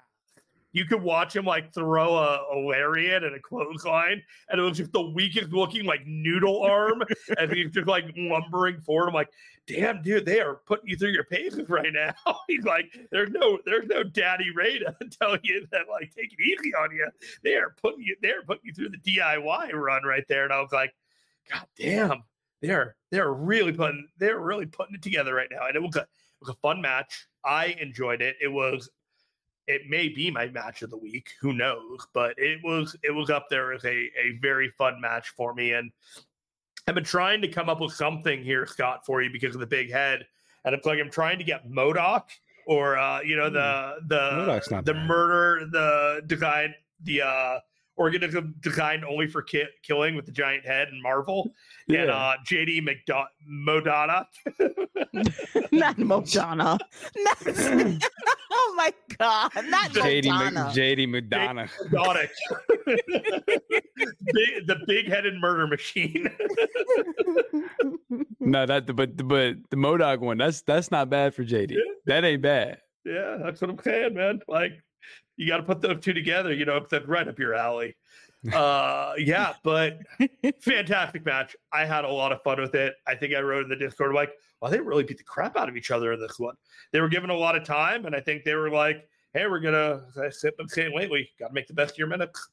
You 0.75 0.83
could 0.83 1.01
watch 1.01 1.33
him 1.33 1.45
like 1.45 1.73
throw 1.73 2.17
a, 2.17 2.41
a 2.53 2.57
lariat 2.59 3.23
and 3.23 3.33
a 3.33 3.39
clothesline, 3.39 4.21
and 4.49 4.59
it 4.59 4.61
was 4.61 4.75
just 4.75 4.91
the 4.91 5.09
weakest 5.09 5.53
looking 5.53 5.85
like 5.85 6.05
noodle 6.05 6.63
arm, 6.63 7.01
and 7.37 7.49
he's 7.49 7.71
just 7.71 7.87
like 7.87 8.03
lumbering 8.17 8.81
forward. 8.81 9.07
I'm 9.07 9.13
like, 9.13 9.29
damn, 9.67 10.01
dude, 10.01 10.25
they 10.25 10.41
are 10.41 10.55
putting 10.65 10.89
you 10.89 10.97
through 10.97 11.11
your 11.11 11.23
paces 11.23 11.69
right 11.69 11.93
now. 11.93 12.13
he's 12.47 12.65
like, 12.65 12.91
there's 13.09 13.29
no, 13.29 13.57
there's 13.65 13.87
no 13.87 14.03
daddy 14.03 14.51
Rey 14.53 14.79
to 14.79 14.93
tell 15.17 15.37
you 15.43 15.65
that 15.71 15.83
like 15.89 16.13
take 16.13 16.33
it 16.33 16.41
easy 16.43 16.75
on 16.75 16.91
you. 16.91 17.07
They 17.41 17.55
are 17.55 17.73
putting 17.81 18.03
you, 18.03 18.17
they're 18.21 18.43
putting 18.43 18.65
you 18.65 18.73
through 18.73 18.89
the 18.89 18.97
DIY 18.97 19.71
run 19.71 20.03
right 20.03 20.25
there, 20.27 20.43
and 20.43 20.51
I 20.51 20.59
was 20.59 20.73
like, 20.73 20.93
God 21.49 21.65
damn, 21.79 22.23
they're 22.61 22.97
they're 23.11 23.31
really 23.31 23.71
putting 23.71 24.09
they're 24.17 24.41
really 24.41 24.65
putting 24.65 24.95
it 24.95 25.01
together 25.01 25.33
right 25.33 25.47
now, 25.49 25.67
and 25.67 25.77
it 25.77 25.81
was 25.81 25.95
a 25.95 26.01
it 26.01 26.07
was 26.41 26.49
a 26.49 26.55
fun 26.55 26.81
match. 26.81 27.27
I 27.45 27.77
enjoyed 27.79 28.21
it. 28.21 28.35
It 28.41 28.49
was 28.49 28.89
it 29.67 29.83
may 29.89 30.09
be 30.09 30.29
my 30.29 30.47
match 30.47 30.81
of 30.81 30.89
the 30.89 30.97
week 30.97 31.31
who 31.41 31.53
knows 31.53 32.05
but 32.13 32.33
it 32.37 32.59
was 32.63 32.95
it 33.03 33.11
was 33.11 33.29
up 33.29 33.47
there 33.49 33.73
as 33.73 33.83
a, 33.85 34.09
a 34.17 34.37
very 34.41 34.69
fun 34.77 34.99
match 35.01 35.29
for 35.29 35.53
me 35.53 35.73
and 35.73 35.91
i've 36.87 36.95
been 36.95 37.03
trying 37.03 37.41
to 37.41 37.47
come 37.47 37.69
up 37.69 37.81
with 37.81 37.93
something 37.93 38.43
here 38.43 38.65
scott 38.65 39.05
for 39.05 39.21
you 39.21 39.29
because 39.31 39.55
of 39.55 39.61
the 39.61 39.67
big 39.67 39.91
head 39.91 40.25
and 40.65 40.75
it's 40.75 40.85
like 40.85 40.99
i'm 40.99 41.09
trying 41.09 41.37
to 41.37 41.43
get 41.43 41.67
MODOK 41.69 42.23
or 42.67 42.97
uh 42.97 43.21
you 43.21 43.35
know 43.35 43.49
the 43.49 43.95
the 44.07 44.15
MODOK's 44.15 44.71
not 44.71 44.85
the 44.85 44.93
bad. 44.93 45.07
murder 45.07 45.65
the 45.71 46.21
design 46.27 46.73
the 47.03 47.21
uh 47.21 47.59
organism 47.97 48.55
designed 48.59 49.03
only 49.05 49.27
for 49.27 49.41
ki- 49.41 49.63
killing 49.83 50.15
with 50.15 50.25
the 50.25 50.31
giant 50.31 50.65
head 50.65 50.87
and 50.89 51.01
marvel 51.01 51.51
and 51.87 51.97
Yeah. 51.97 52.03
uh 52.15 52.33
jd 52.45 52.83
mcdonald 52.83 53.27
modana 53.67 54.25
Not 55.71 55.97
Madonna. 55.97 56.77
Not- 57.17 58.03
oh 58.51 58.73
my 58.77 58.93
God. 59.17 59.51
Not 59.69 59.91
JD, 59.91 60.25
Madonna. 60.25 60.65
Mc, 60.65 60.75
JD 60.75 61.07
McDonagh. 61.29 61.69
Exotic. 61.85 62.31
big, 62.85 64.67
the 64.67 64.77
big-headed 64.87 65.35
murder 65.39 65.67
machine. 65.67 66.29
No, 68.39 68.65
that 68.65 68.85
but 68.95 69.15
but 69.17 69.55
the 69.69 69.77
MODOK 69.77 70.19
one, 70.19 70.37
that's 70.37 70.61
that's 70.63 70.91
not 70.91 71.09
bad 71.09 71.33
for 71.33 71.43
JD. 71.43 71.71
Yeah. 71.71 71.77
That 72.05 72.23
ain't 72.25 72.41
bad. 72.41 72.79
yeah, 73.05 73.37
that's 73.43 73.61
what 73.61 73.69
I'm 73.71 73.79
saying, 73.83 74.13
man. 74.13 74.39
Like, 74.47 74.73
you 75.37 75.47
got 75.47 75.57
to 75.57 75.63
put 75.63 75.81
those 75.81 76.01
two 76.01 76.13
together. 76.13 76.53
You 76.53 76.65
know, 76.65 76.85
that's 76.89 77.07
right 77.07 77.27
up 77.27 77.39
your 77.39 77.53
alley. 77.53 77.95
Uh, 78.53 79.13
yeah, 79.17 79.53
but 79.63 79.99
fantastic 80.61 81.25
match. 81.25 81.55
I 81.73 81.85
had 81.85 82.05
a 82.05 82.09
lot 82.09 82.31
of 82.31 82.41
fun 82.43 82.61
with 82.61 82.75
it. 82.75 82.93
I 83.07 83.15
think 83.15 83.33
I 83.33 83.39
wrote 83.39 83.63
in 83.63 83.69
the 83.69 83.75
Discord 83.75 84.13
like, 84.13 84.31
well, 84.61 84.71
they 84.71 84.79
really 84.79 85.03
beat 85.03 85.17
the 85.17 85.23
crap 85.23 85.57
out 85.57 85.69
of 85.69 85.75
each 85.75 85.91
other 85.91 86.13
in 86.13 86.19
this 86.19 86.39
one. 86.39 86.55
They 86.91 87.01
were 87.01 87.09
given 87.09 87.29
a 87.29 87.35
lot 87.35 87.55
of 87.55 87.63
time, 87.63 88.05
and 88.05 88.15
I 88.15 88.19
think 88.19 88.43
they 88.43 88.55
were 88.55 88.69
like, 88.69 89.07
hey, 89.33 89.47
we're 89.47 89.59
gonna. 89.59 90.05
As 90.09 90.17
I 90.17 90.29
said, 90.29 90.55
been 90.57 90.67
saying 90.67 90.95
lately, 90.95 91.29
got 91.39 91.49
to 91.49 91.53
make 91.53 91.67
the 91.67 91.73
best 91.73 91.93
of 91.93 91.97
your 91.97 92.07
minutes. 92.07 92.49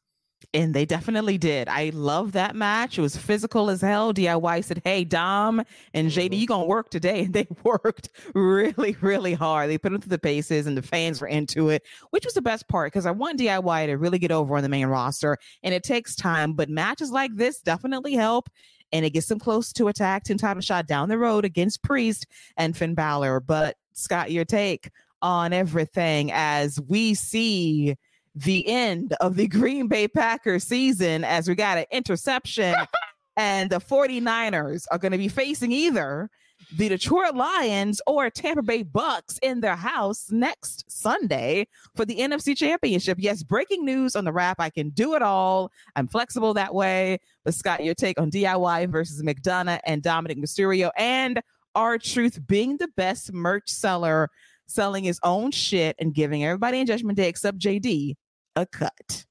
And 0.54 0.74
they 0.74 0.84
definitely 0.84 1.38
did. 1.38 1.68
I 1.68 1.90
love 1.94 2.32
that 2.32 2.54
match. 2.54 2.98
It 2.98 3.02
was 3.02 3.16
physical 3.16 3.70
as 3.70 3.80
hell. 3.80 4.12
DIY 4.12 4.64
said, 4.64 4.82
Hey, 4.84 5.04
Dom 5.04 5.62
and 5.94 6.08
JD, 6.08 6.24
mm-hmm. 6.26 6.34
you 6.34 6.46
going 6.46 6.62
to 6.62 6.66
work 6.66 6.90
today. 6.90 7.12
And 7.22 7.34
they 7.34 7.46
worked 7.62 8.08
really, 8.34 8.96
really 9.00 9.34
hard. 9.34 9.70
They 9.70 9.78
put 9.78 9.92
them 9.92 10.00
through 10.00 10.10
the 10.10 10.18
paces 10.18 10.66
and 10.66 10.76
the 10.76 10.82
fans 10.82 11.20
were 11.20 11.28
into 11.28 11.68
it, 11.68 11.84
which 12.10 12.24
was 12.24 12.34
the 12.34 12.42
best 12.42 12.66
part 12.68 12.92
because 12.92 13.06
I 13.06 13.12
want 13.12 13.38
DIY 13.38 13.86
to 13.86 13.94
really 13.94 14.18
get 14.18 14.32
over 14.32 14.56
on 14.56 14.62
the 14.62 14.68
main 14.68 14.86
roster. 14.86 15.36
And 15.62 15.72
it 15.72 15.84
takes 15.84 16.16
time, 16.16 16.54
but 16.54 16.68
matches 16.68 17.12
like 17.12 17.36
this 17.36 17.60
definitely 17.60 18.14
help. 18.14 18.48
And 18.92 19.04
it 19.04 19.10
gets 19.10 19.26
them 19.26 19.38
close 19.38 19.72
to 19.74 19.88
a 19.88 19.92
tag 19.92 20.24
team 20.24 20.36
title 20.36 20.62
shot 20.62 20.86
down 20.86 21.08
the 21.08 21.18
road 21.18 21.44
against 21.44 21.82
Priest 21.82 22.26
and 22.56 22.76
Finn 22.76 22.94
Balor. 22.94 23.40
But 23.40 23.76
Scott, 23.92 24.32
your 24.32 24.44
take 24.44 24.90
on 25.22 25.52
everything 25.52 26.30
as 26.32 26.80
we 26.80 27.14
see 27.14 27.96
the 28.34 28.66
end 28.66 29.14
of 29.20 29.36
the 29.36 29.46
Green 29.46 29.88
Bay 29.88 30.08
Packers 30.08 30.64
season 30.64 31.24
as 31.24 31.48
we 31.48 31.54
got 31.54 31.78
an 31.78 31.84
interception 31.90 32.74
and 33.36 33.70
the 33.70 33.80
49ers 33.80 34.84
are 34.90 34.98
going 34.98 35.12
to 35.12 35.18
be 35.18 35.28
facing 35.28 35.72
either 35.72 36.30
the 36.76 36.88
Detroit 36.88 37.34
Lions 37.34 38.00
or 38.06 38.30
Tampa 38.30 38.62
Bay 38.62 38.82
Bucks 38.82 39.38
in 39.42 39.60
their 39.60 39.76
house 39.76 40.30
next 40.30 40.90
Sunday 40.90 41.66
for 41.94 42.04
the 42.04 42.16
NFC 42.16 42.56
Championship. 42.56 43.18
Yes, 43.20 43.42
breaking 43.42 43.84
news 43.84 44.16
on 44.16 44.24
the 44.24 44.32
wrap. 44.32 44.60
I 44.60 44.70
can 44.70 44.90
do 44.90 45.14
it 45.14 45.22
all. 45.22 45.70
I'm 45.96 46.08
flexible 46.08 46.54
that 46.54 46.74
way. 46.74 47.18
But 47.44 47.54
Scott, 47.54 47.84
your 47.84 47.94
take 47.94 48.18
on 48.18 48.30
DIY 48.30 48.90
versus 48.90 49.22
McDonagh 49.22 49.80
and 49.84 50.02
Dominik 50.02 50.38
Mysterio 50.38 50.90
and 50.96 51.42
R-Truth 51.74 52.46
being 52.46 52.76
the 52.76 52.88
best 52.96 53.32
merch 53.32 53.68
seller, 53.68 54.30
selling 54.66 55.04
his 55.04 55.18
own 55.22 55.50
shit 55.50 55.96
and 55.98 56.14
giving 56.14 56.44
everybody 56.44 56.80
in 56.80 56.86
Judgment 56.86 57.16
Day 57.16 57.28
except 57.28 57.58
JD 57.58 58.14
a 58.56 58.66
cut. 58.66 59.24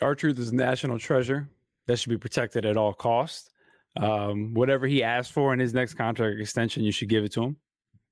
R-Truth 0.00 0.38
is 0.38 0.52
national 0.52 0.98
treasure. 0.98 1.48
that 1.86 1.98
should 1.98 2.10
be 2.10 2.18
protected 2.18 2.64
at 2.64 2.76
all 2.76 2.92
costs. 2.94 3.50
Um, 3.96 4.54
whatever 4.54 4.86
he 4.86 5.02
asked 5.02 5.32
for 5.32 5.52
in 5.52 5.58
his 5.58 5.74
next 5.74 5.94
contract 5.94 6.40
extension, 6.40 6.82
you 6.82 6.92
should 6.92 7.08
give 7.08 7.24
it 7.24 7.32
to 7.32 7.42
him. 7.42 7.56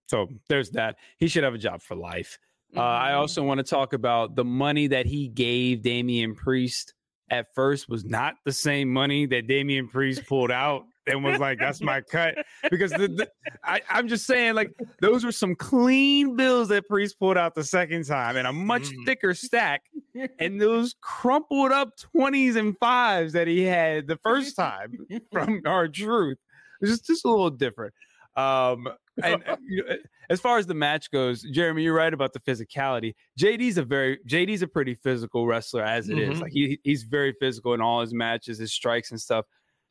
So 0.08 0.28
there's 0.48 0.70
that. 0.72 0.96
He 1.18 1.28
should 1.28 1.44
have 1.44 1.54
a 1.54 1.58
job 1.58 1.80
for 1.82 1.94
life. 1.96 2.38
Uh, 2.76 2.80
I 2.80 3.08
Mm-hmm. 3.10 3.18
also 3.20 3.42
want 3.42 3.58
to 3.58 3.64
talk 3.64 3.92
about 3.92 4.34
the 4.36 4.44
money 4.44 4.86
that 4.88 5.06
he 5.06 5.28
gave 5.28 5.82
Damian 5.82 6.34
Priest 6.34 6.94
at 7.30 7.46
first 7.54 7.88
was 7.88 8.04
not 8.04 8.34
the 8.44 8.52
same 8.52 8.88
money 8.92 9.24
that 9.26 9.46
Damian 9.46 9.88
Priest 9.88 10.26
pulled 10.26 10.50
out 10.50 10.82
and 11.11 11.22
was 11.24 11.38
like, 11.38 11.58
"That's 11.58 11.80
my 11.80 12.00
cut." 12.00 12.34
Because 12.70 12.90
the, 12.92 13.08
the, 13.08 13.30
I, 13.64 13.80
I'm 13.90 14.08
just 14.08 14.26
saying, 14.26 14.54
like 14.54 14.72
those 15.00 15.24
were 15.24 15.32
some 15.32 15.54
clean 15.54 16.36
bills 16.36 16.68
that 16.68 16.86
Priest 16.88 17.18
pulled 17.18 17.36
out 17.36 17.54
the 17.54 17.64
second 17.64 18.04
time, 18.06 18.36
and 18.36 18.46
a 18.46 18.52
much 18.52 18.90
Mm. 18.90 19.04
thicker 19.06 19.34
stack, 19.34 19.82
and 20.38 20.61
those 20.61 20.94
crumpled 21.00 21.72
up 21.72 21.96
twenties 21.98 22.56
and 22.56 22.76
fives 22.78 23.32
that 23.34 23.46
he 23.46 23.62
had 23.62 24.06
the 24.06 24.16
first 24.18 24.56
time 24.56 24.92
from 25.32 25.61
R-Truth. 25.66 26.38
It's 26.80 26.90
just 26.90 27.06
just 27.06 27.24
a 27.24 27.28
little 27.28 27.50
different. 27.50 27.92
Um, 28.36 28.88
and 29.22 29.42
uh, 29.46 29.56
you 29.66 29.84
know, 29.84 29.96
as 30.30 30.40
far 30.40 30.56
as 30.58 30.66
the 30.66 30.72
match 30.74 31.11
goes, 31.11 31.42
Jeremy, 31.42 31.82
you're 31.82 31.94
right 31.94 32.14
about 32.14 32.32
the 32.32 32.38
physicality. 32.40 33.14
JD's 33.38 33.76
a 33.76 33.82
very 33.82 34.18
JD's 34.26 34.62
a 34.62 34.68
pretty 34.68 34.94
physical 34.94 35.46
wrestler 35.46 35.82
as 35.82 36.08
it 36.08 36.18
is. 36.18 36.38
Mhm. 36.38 36.42
Like 36.42 36.52
he 36.52 36.78
he's 36.84 37.02
very 37.02 37.34
physical 37.40 37.74
in 37.74 37.80
all 37.80 38.00
his 38.00 38.14
matches, 38.14 38.58
his 38.58 38.72
strikes 38.72 39.11
and 39.11 39.20
stuff. 39.20 39.44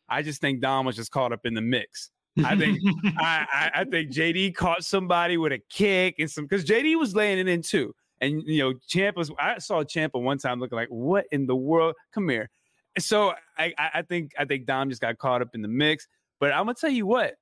I 0.10 0.22
just 0.22 0.42
think 0.42 0.62
Dom 0.62 0.86
was 0.86 0.96
just 0.96 1.12
caught 1.12 1.32
up 1.32 1.46
in 1.46 1.54
the 1.54 1.62
mix. 1.62 2.12
I 2.44 2.56
think 2.56 2.80
I, 3.18 3.72
I, 3.76 3.84
think 3.86 4.12
JD 4.12 4.56
caught 4.56 4.84
somebody 4.84 5.38
with 5.38 5.52
a 5.52 5.60
kick 5.70 6.16
and 6.20 6.30
some 6.30 6.46
because 6.46 6.66
JD 6.66 6.98
was 6.98 7.16
laying 7.16 7.40
it 7.40 7.48
in 7.48 7.62
too. 7.62 7.94
And 8.22 8.44
you 8.46 8.60
know, 8.60 8.74
Champ 8.88 9.18
was 9.18 9.32
I 9.40 9.60
saw 9.60 9.84
Ciampa 9.84 10.22
one 10.22 10.38
time 10.38 10.60
looking 10.60 10.78
like, 10.78 10.90
what 10.90 11.26
in 11.32 11.48
the 11.48 11.56
world? 11.56 11.96
Come 12.14 12.30
here. 12.30 12.50
So 12.98 13.34
I, 13.58 13.74
I 13.78 13.90
I 13.96 14.02
think 14.02 14.32
I 14.38 14.46
think 14.46 14.66
Dom 14.66 14.90
just 14.90 15.02
got 15.02 15.18
caught 15.18 15.42
up 15.42 15.50
in 15.54 15.62
the 15.62 15.68
mix. 15.68 16.08
But 16.40 16.52
I'm 16.52 16.66
gonna 16.66 16.76
tell 16.76 16.90
you 16.90 17.06
what, 17.06 17.36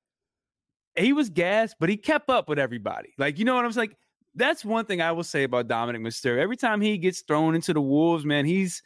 he 0.95 1.13
was 1.13 1.29
gassed, 1.29 1.75
but 1.79 1.89
he 1.89 1.97
kept 1.97 2.29
up 2.29 2.49
with 2.49 2.59
everybody. 2.59 3.13
Like, 3.17 3.39
you 3.39 3.45
know 3.45 3.55
what 3.55 3.65
I'm 3.65 3.71
saying? 3.71 3.89
Like, 3.89 3.97
that's 4.35 4.63
one 4.63 4.85
thing 4.85 5.01
I 5.01 5.11
will 5.11 5.23
say 5.23 5.43
about 5.43 5.67
Dominik 5.67 6.01
Mysterio. 6.01 6.39
Every 6.39 6.57
time 6.57 6.81
he 6.81 6.97
gets 6.97 7.21
thrown 7.21 7.55
into 7.55 7.73
the 7.73 7.81
wolves, 7.81 8.25
man, 8.25 8.45
he's 8.45 8.81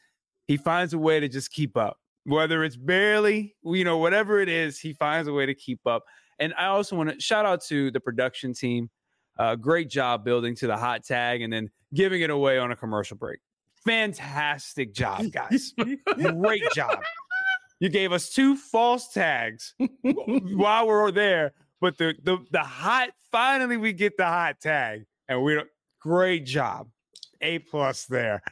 he 0.47 0.57
finds 0.57 0.93
a 0.93 0.97
way 0.97 1.19
to 1.19 1.27
just 1.27 1.51
keep 1.51 1.77
up. 1.77 1.97
Whether 2.25 2.63
it's 2.63 2.75
barely, 2.75 3.55
you 3.63 3.83
know, 3.83 3.97
whatever 3.97 4.39
it 4.39 4.49
is, 4.49 4.79
he 4.79 4.93
finds 4.93 5.27
a 5.27 5.33
way 5.33 5.45
to 5.45 5.55
keep 5.55 5.79
up. 5.87 6.03
And 6.39 6.53
I 6.57 6.65
also 6.67 6.95
want 6.95 7.09
to 7.09 7.19
shout 7.19 7.45
out 7.45 7.63
to 7.65 7.91
the 7.91 7.99
production 7.99 8.53
team. 8.53 8.89
Uh, 9.37 9.55
great 9.55 9.89
job 9.89 10.23
building 10.23 10.55
to 10.55 10.67
the 10.67 10.77
hot 10.77 11.03
tag 11.03 11.41
and 11.41 11.51
then 11.51 11.69
giving 11.93 12.21
it 12.21 12.29
away 12.29 12.57
on 12.59 12.71
a 12.71 12.75
commercial 12.75 13.17
break. 13.17 13.39
Fantastic 13.85 14.93
job, 14.93 15.31
guys. 15.31 15.73
Great 16.17 16.63
job. 16.75 17.01
You 17.79 17.89
gave 17.89 18.11
us 18.11 18.29
two 18.29 18.55
false 18.55 19.07
tags 19.11 19.73
while 20.03 20.87
we're 20.87 21.09
there, 21.09 21.53
but 21.79 21.97
the 21.97 22.13
the 22.21 22.37
the 22.51 22.59
hot 22.59 23.09
finally 23.31 23.77
we 23.77 23.91
get 23.91 24.17
the 24.17 24.25
hot 24.25 24.61
tag, 24.61 25.05
and 25.27 25.43
we 25.43 25.55
don't. 25.55 25.67
Great 25.99 26.45
job, 26.45 26.89
a 27.41 27.57
plus 27.59 28.05
there. 28.05 28.43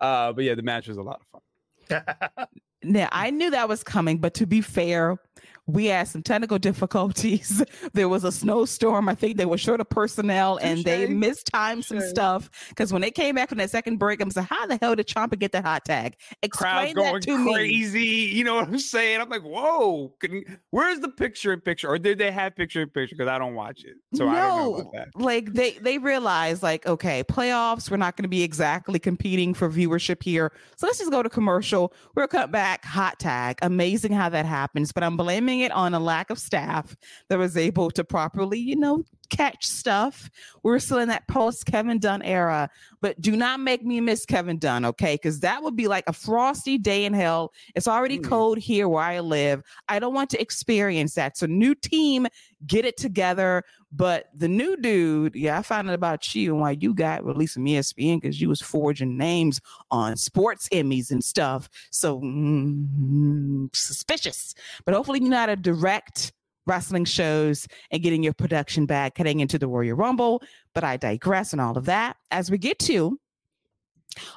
Uh, 0.00 0.32
but 0.32 0.44
yeah, 0.44 0.54
the 0.54 0.62
match 0.62 0.86
was 0.86 0.98
a 0.98 1.02
lot 1.02 1.20
of 1.20 1.42
fun. 1.88 2.46
Now 2.86 3.08
I 3.12 3.30
knew 3.30 3.50
that 3.50 3.68
was 3.68 3.82
coming, 3.82 4.18
but 4.18 4.34
to 4.34 4.46
be 4.46 4.60
fair, 4.60 5.18
we 5.66 5.86
had 5.86 6.08
some 6.08 6.22
technical 6.22 6.58
difficulties. 6.58 7.64
there 7.92 8.08
was 8.08 8.24
a 8.24 8.32
snowstorm. 8.32 9.08
I 9.08 9.14
think 9.14 9.36
they 9.36 9.46
were 9.46 9.58
short 9.58 9.80
of 9.80 9.88
personnel 9.88 10.58
and 10.58 10.84
they 10.84 11.06
Touche. 11.06 11.16
mistimed 11.16 11.84
some 11.84 12.00
stuff. 12.00 12.50
Because 12.68 12.92
when 12.92 13.02
they 13.02 13.10
came 13.10 13.34
back 13.34 13.48
from 13.48 13.58
that 13.58 13.70
second 13.70 13.96
break, 13.98 14.20
I'm 14.20 14.30
like, 14.34 14.48
how 14.48 14.66
the 14.66 14.78
hell 14.80 14.94
did 14.94 15.06
Ciampa 15.08 15.38
get 15.38 15.52
that 15.52 15.64
hot 15.64 15.84
tag? 15.84 16.16
Explain 16.42 16.94
going 16.94 17.14
that 17.14 17.22
to 17.22 17.38
me. 17.38 17.52
crazy. 17.52 18.00
You 18.00 18.44
know 18.44 18.54
what 18.56 18.68
I'm 18.68 18.78
saying? 18.78 19.20
I'm 19.20 19.28
like, 19.28 19.42
whoa. 19.42 20.14
Can, 20.20 20.44
where's 20.70 21.00
the 21.00 21.08
picture 21.08 21.52
in 21.52 21.60
picture? 21.60 21.88
Or 21.88 21.98
did 21.98 22.18
they 22.18 22.30
have 22.30 22.54
picture 22.54 22.82
in 22.82 22.88
picture? 22.90 23.16
Because 23.16 23.28
I 23.28 23.38
don't 23.38 23.54
watch 23.54 23.84
it, 23.84 23.96
so 24.14 24.28
I 24.28 24.40
don't 24.40 24.56
know 24.56 24.74
about 24.76 24.92
that. 24.92 25.08
like 25.16 25.52
they 25.52 25.72
they 25.72 25.98
realized 25.98 26.62
like 26.62 26.86
okay 26.86 27.24
playoffs 27.24 27.90
we're 27.90 27.96
not 27.96 28.16
going 28.16 28.22
to 28.24 28.28
be 28.28 28.42
exactly 28.42 28.98
competing 28.98 29.54
for 29.54 29.68
viewership 29.70 30.22
here 30.22 30.52
so 30.76 30.86
let's 30.86 30.98
just 30.98 31.10
go 31.10 31.22
to 31.22 31.30
commercial 31.30 31.92
we'll 32.14 32.26
cut 32.28 32.50
back 32.52 32.84
hot 32.84 33.18
tag 33.18 33.58
amazing 33.62 34.12
how 34.12 34.28
that 34.28 34.44
happens 34.46 34.92
but 34.92 35.02
i'm 35.02 35.16
blaming 35.16 35.55
it 35.60 35.72
on 35.72 35.94
a 35.94 36.00
lack 36.00 36.30
of 36.30 36.38
staff 36.38 36.96
that 37.28 37.38
was 37.38 37.56
able 37.56 37.90
to 37.90 38.04
properly 38.04 38.58
you 38.58 38.76
know 38.76 39.04
catch 39.30 39.66
stuff 39.66 40.30
we're 40.62 40.78
still 40.78 40.98
in 40.98 41.08
that 41.08 41.26
post 41.28 41.66
kevin 41.66 41.98
dunn 41.98 42.22
era 42.22 42.68
but 43.00 43.20
do 43.20 43.36
not 43.36 43.60
make 43.60 43.84
me 43.84 44.00
miss 44.00 44.24
kevin 44.24 44.58
dunn 44.58 44.84
okay 44.84 45.14
because 45.14 45.40
that 45.40 45.62
would 45.62 45.76
be 45.76 45.88
like 45.88 46.04
a 46.06 46.12
frosty 46.12 46.78
day 46.78 47.04
in 47.04 47.12
hell 47.12 47.52
it's 47.74 47.88
already 47.88 48.18
Mm. 48.18 48.24
cold 48.24 48.58
here 48.58 48.88
where 48.88 49.02
i 49.02 49.20
live 49.20 49.62
i 49.88 49.98
don't 49.98 50.14
want 50.14 50.30
to 50.30 50.40
experience 50.40 51.14
that 51.14 51.36
so 51.36 51.46
new 51.46 51.74
team 51.74 52.26
get 52.66 52.84
it 52.84 52.96
together 52.96 53.62
but 53.92 54.26
the 54.36 54.48
new 54.48 54.76
dude, 54.76 55.34
yeah, 55.34 55.58
I 55.58 55.62
found 55.62 55.88
out 55.88 55.94
about 55.94 56.34
you 56.34 56.52
and 56.52 56.60
why 56.60 56.72
you 56.72 56.92
got 56.92 57.24
released 57.24 57.54
from 57.54 57.64
ESPN 57.64 58.20
because 58.20 58.40
you 58.40 58.48
was 58.48 58.60
forging 58.60 59.16
names 59.16 59.60
on 59.90 60.16
sports 60.16 60.68
Emmys 60.70 61.10
and 61.10 61.24
stuff. 61.24 61.68
So 61.90 62.20
mm, 62.20 63.74
suspicious. 63.74 64.54
But 64.84 64.94
hopefully 64.94 65.20
you're 65.20 65.30
not 65.30 65.48
a 65.48 65.56
direct 65.56 66.32
wrestling 66.66 67.04
shows 67.04 67.66
and 67.90 68.02
getting 68.02 68.22
your 68.22 68.32
production 68.32 68.86
back 68.86 69.16
heading 69.16 69.40
into 69.40 69.58
the 69.58 69.68
Royal 69.68 69.96
Rumble. 69.96 70.42
But 70.74 70.84
I 70.84 70.96
digress 70.96 71.52
and 71.52 71.60
all 71.60 71.76
of 71.78 71.86
that. 71.86 72.16
As 72.30 72.50
we 72.50 72.58
get 72.58 72.78
to 72.80 73.18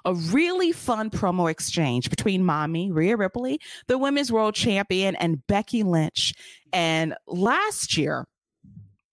a 0.05 0.13
really 0.13 0.71
fun 0.71 1.09
promo 1.09 1.49
exchange 1.49 2.09
between 2.09 2.43
Mami, 2.43 2.89
Rhea 2.91 3.15
Ripley, 3.15 3.59
the 3.87 3.97
women's 3.97 4.31
world 4.31 4.55
champion, 4.55 5.15
and 5.15 5.45
Becky 5.47 5.83
Lynch. 5.83 6.33
And 6.73 7.15
last 7.27 7.97
year, 7.97 8.27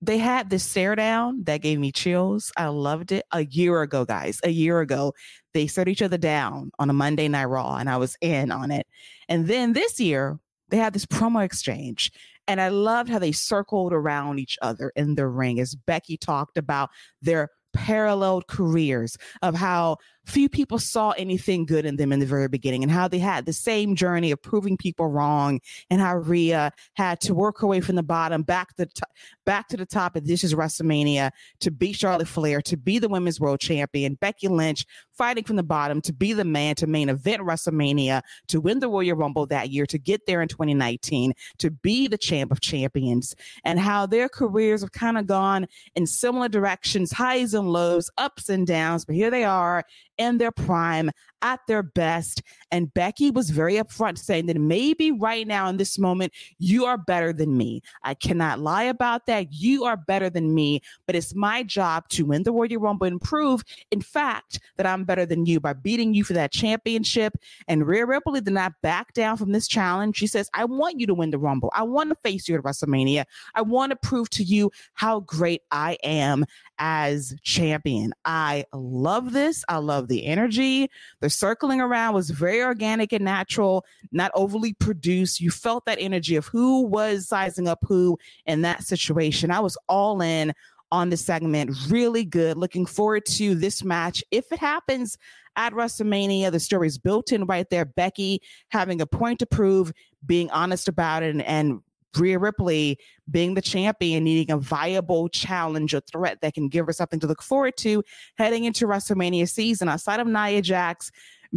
they 0.02 0.18
had 0.18 0.50
this 0.50 0.64
stare 0.64 0.94
down 0.94 1.44
that 1.44 1.62
gave 1.62 1.78
me 1.78 1.90
chills. 1.90 2.52
I 2.56 2.66
loved 2.66 3.12
it. 3.12 3.24
A 3.32 3.44
year 3.44 3.82
ago, 3.82 4.04
guys, 4.04 4.40
a 4.44 4.50
year 4.50 4.80
ago, 4.80 5.14
they 5.54 5.66
stared 5.66 5.88
each 5.88 6.02
other 6.02 6.18
down 6.18 6.70
on 6.78 6.90
a 6.90 6.92
Monday 6.92 7.28
Night 7.28 7.46
Raw, 7.46 7.76
and 7.76 7.88
I 7.88 7.96
was 7.96 8.16
in 8.20 8.50
on 8.50 8.70
it. 8.70 8.86
And 9.28 9.48
then 9.48 9.72
this 9.72 9.98
year, 9.98 10.38
they 10.68 10.76
had 10.76 10.92
this 10.92 11.06
promo 11.06 11.44
exchange. 11.44 12.12
And 12.49 12.61
I 12.61 12.68
loved 12.68 13.11
how 13.11 13.18
they 13.18 13.32
circled 13.32 13.92
around 13.92 14.38
each 14.38 14.59
other 14.62 14.92
in 14.97 15.14
the 15.14 15.26
ring 15.26 15.59
as 15.61 15.74
Becky 15.74 16.16
talked 16.16 16.57
about 16.57 16.90
their 17.22 17.51
paralleled 17.72 18.47
careers 18.47 19.16
of 19.42 19.55
how 19.55 19.99
few 20.27 20.49
people 20.49 20.79
saw 20.79 21.11
anything 21.12 21.64
good 21.64 21.87
in 21.87 21.97
them 21.97 22.12
in 22.12 22.18
the 22.18 22.27
very 22.27 22.49
beginning 22.49 22.83
and 22.83 22.91
how 22.91 23.07
they 23.07 23.18
had 23.18 23.47
the 23.47 23.53
same 23.53 23.95
journey 23.95 24.33
of 24.33 24.43
proving 24.43 24.77
people 24.77 25.07
wrong 25.07 25.61
and 25.89 26.01
how 26.01 26.16
Rhea 26.16 26.72
had 26.95 27.20
to 27.22 27.35
work 27.35 27.61
her 27.61 27.66
way 27.66 27.81
from 27.81 27.95
the 27.95 28.03
bottom 28.03 28.43
back 28.43 28.70
to 28.70 28.74
the 28.79 28.87
top, 28.87 29.11
back 29.45 29.68
to 29.68 29.77
the 29.77 29.87
top 29.87 30.16
of 30.16 30.27
this 30.27 30.43
is 30.43 30.55
WrestleMania 30.55 31.31
to 31.61 31.70
beat 31.70 31.95
Charlotte 31.95 32.29
Flair 32.29 32.61
to 32.62 32.77
be 32.77 32.99
the 32.99 33.09
women's 33.09 33.41
world 33.41 33.61
champion 33.61 34.14
Becky 34.14 34.49
Lynch 34.49 34.85
fighting 35.16 35.45
from 35.45 35.57
the 35.57 35.62
bottom 35.62 36.01
to 36.03 36.12
be 36.12 36.33
the 36.33 36.45
man 36.45 36.74
to 36.74 36.87
main 36.87 37.09
event 37.09 37.43
WrestleMania 37.43 38.20
to 38.49 38.61
win 38.61 38.81
the 38.81 38.89
Royal 38.89 39.16
Rumble 39.16 39.47
that 39.47 39.70
year 39.70 39.87
to 39.87 39.99
get 39.99 40.27
there 40.27 40.43
in 40.43 40.49
2019 40.49 41.33
to 41.59 41.70
be 41.70 42.09
the 42.09 42.18
champ 42.18 42.51
of 42.51 42.61
champions 42.61 43.35
and 43.64 43.79
how 43.79 44.07
their 44.07 44.29
careers 44.29 44.81
have 44.81 44.93
kind 44.93 45.16
of 45.16 45.27
gone 45.27 45.66
in 45.95 46.07
similar 46.07 46.49
directions 46.49 47.12
highs 47.12 47.55
and 47.55 47.70
lows 47.70 48.11
ups 48.18 48.49
and 48.49 48.66
downs 48.66 49.05
but 49.05 49.14
here 49.14 49.31
they 49.31 49.45
are 49.45 49.85
in 50.18 50.38
their 50.38 50.52
prime 50.52 51.10
at 51.42 51.60
their 51.68 51.82
best. 51.82 52.42
And 52.70 52.92
Becky 52.92 53.30
was 53.30 53.50
very 53.50 53.74
upfront 53.74 54.18
saying 54.18 54.46
that 54.46 54.56
maybe 54.60 55.12
right 55.12 55.46
now 55.46 55.68
in 55.68 55.76
this 55.76 55.98
moment, 55.98 56.32
you 56.58 56.84
are 56.86 56.98
better 56.98 57.32
than 57.32 57.56
me. 57.56 57.82
I 58.02 58.14
cannot 58.14 58.60
lie 58.60 58.84
about 58.84 59.26
that. 59.26 59.52
You 59.52 59.84
are 59.84 59.96
better 59.96 60.28
than 60.28 60.54
me, 60.54 60.80
but 61.06 61.14
it's 61.14 61.34
my 61.34 61.62
job 61.62 62.08
to 62.10 62.24
win 62.24 62.42
the 62.42 62.52
Royal 62.52 62.80
Rumble 62.80 63.06
and 63.06 63.20
prove, 63.20 63.62
in 63.90 64.00
fact, 64.00 64.58
that 64.76 64.86
I'm 64.86 65.04
better 65.04 65.26
than 65.26 65.46
you 65.46 65.60
by 65.60 65.72
beating 65.72 66.14
you 66.14 66.24
for 66.24 66.32
that 66.32 66.52
championship. 66.52 67.34
And 67.68 67.86
Rhea 67.86 68.06
Ripley 68.06 68.40
did 68.40 68.54
not 68.54 68.72
back 68.82 69.12
down 69.12 69.36
from 69.36 69.52
this 69.52 69.68
challenge. 69.68 70.16
She 70.16 70.26
says, 70.26 70.50
I 70.54 70.64
want 70.64 70.98
you 70.98 71.06
to 71.06 71.14
win 71.14 71.30
the 71.30 71.38
Rumble. 71.38 71.70
I 71.74 71.82
want 71.84 72.10
to 72.10 72.16
face 72.24 72.48
you 72.48 72.56
at 72.56 72.62
WrestleMania. 72.62 73.24
I 73.54 73.62
want 73.62 73.90
to 73.90 73.96
prove 73.96 74.30
to 74.30 74.42
you 74.42 74.72
how 74.94 75.20
great 75.20 75.62
I 75.70 75.98
am 76.02 76.44
as 76.78 77.34
champion. 77.42 78.12
I 78.24 78.64
love 78.72 79.32
this. 79.32 79.64
I 79.68 79.78
love 79.78 80.05
the 80.09 80.26
energy. 80.26 80.88
The 81.20 81.30
circling 81.30 81.80
around 81.80 82.14
was 82.14 82.30
very 82.30 82.62
organic 82.62 83.12
and 83.12 83.24
natural, 83.24 83.84
not 84.12 84.30
overly 84.34 84.74
produced. 84.74 85.40
You 85.40 85.50
felt 85.50 85.84
that 85.86 85.98
energy 86.00 86.36
of 86.36 86.46
who 86.46 86.82
was 86.82 87.28
sizing 87.28 87.68
up 87.68 87.80
who 87.86 88.18
in 88.46 88.62
that 88.62 88.84
situation. 88.84 89.50
I 89.50 89.61
was 89.61 89.76
all 89.88 90.20
in 90.20 90.52
on 90.92 91.11
the 91.11 91.16
segment. 91.16 91.76
Really 91.88 92.24
good. 92.24 92.57
Looking 92.57 92.86
forward 92.86 93.26
to 93.26 93.54
this 93.54 93.82
match. 93.82 94.22
If 94.30 94.52
it 94.52 94.59
happens 94.59 95.18
at 95.57 95.72
WrestleMania, 95.72 96.52
the 96.52 96.61
story 96.61 96.86
is 96.86 96.98
built 96.98 97.32
in 97.32 97.44
right 97.46 97.68
there. 97.70 97.84
Becky 97.84 98.40
having 98.68 99.00
a 99.00 99.07
point 99.07 99.38
to 99.40 99.46
prove, 99.46 99.92
being 100.24 100.50
honest 100.50 100.88
about 100.88 101.22
it, 101.22 101.30
and, 101.30 101.42
and 101.42 101.80
Rhea 102.18 102.38
Ripley 102.38 102.98
being 103.30 103.54
the 103.54 103.62
champion, 103.62 104.24
needing 104.24 104.54
a 104.54 104.58
viable 104.58 105.28
challenge 105.28 105.94
or 105.94 106.00
threat 106.00 106.38
that 106.42 106.54
can 106.54 106.68
give 106.68 106.86
her 106.86 106.92
something 106.92 107.20
to 107.20 107.26
look 107.26 107.42
forward 107.42 107.76
to 107.78 108.02
heading 108.38 108.64
into 108.64 108.86
WrestleMania 108.86 109.48
season 109.48 109.88
outside 109.88 110.20
of 110.20 110.26
Nia 110.26 110.62
Jax 110.62 111.10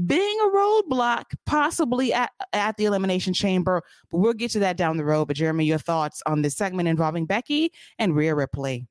being 0.06 0.40
a 0.42 0.56
roadblock 0.56 1.24
possibly 1.46 2.14
at, 2.14 2.32
at 2.54 2.78
the 2.78 2.86
elimination 2.86 3.34
chamber 3.34 3.82
but 4.12 4.20
we'll 4.20 4.34
get 4.34 4.52
to 4.52 4.60
that 4.60 4.78
down 4.78 4.98
the 4.98 5.04
road. 5.04 5.26
But 5.26 5.36
jeremy 5.36 5.66
your 5.66 5.80
thoughts 5.80 6.22
on 6.26 6.42
this 6.42 6.56
segment 6.56 6.88
involving 6.88 7.26
becky 7.26 7.72
and 7.98 8.16
Rhea 8.16 8.36
Ripley? 8.36 8.88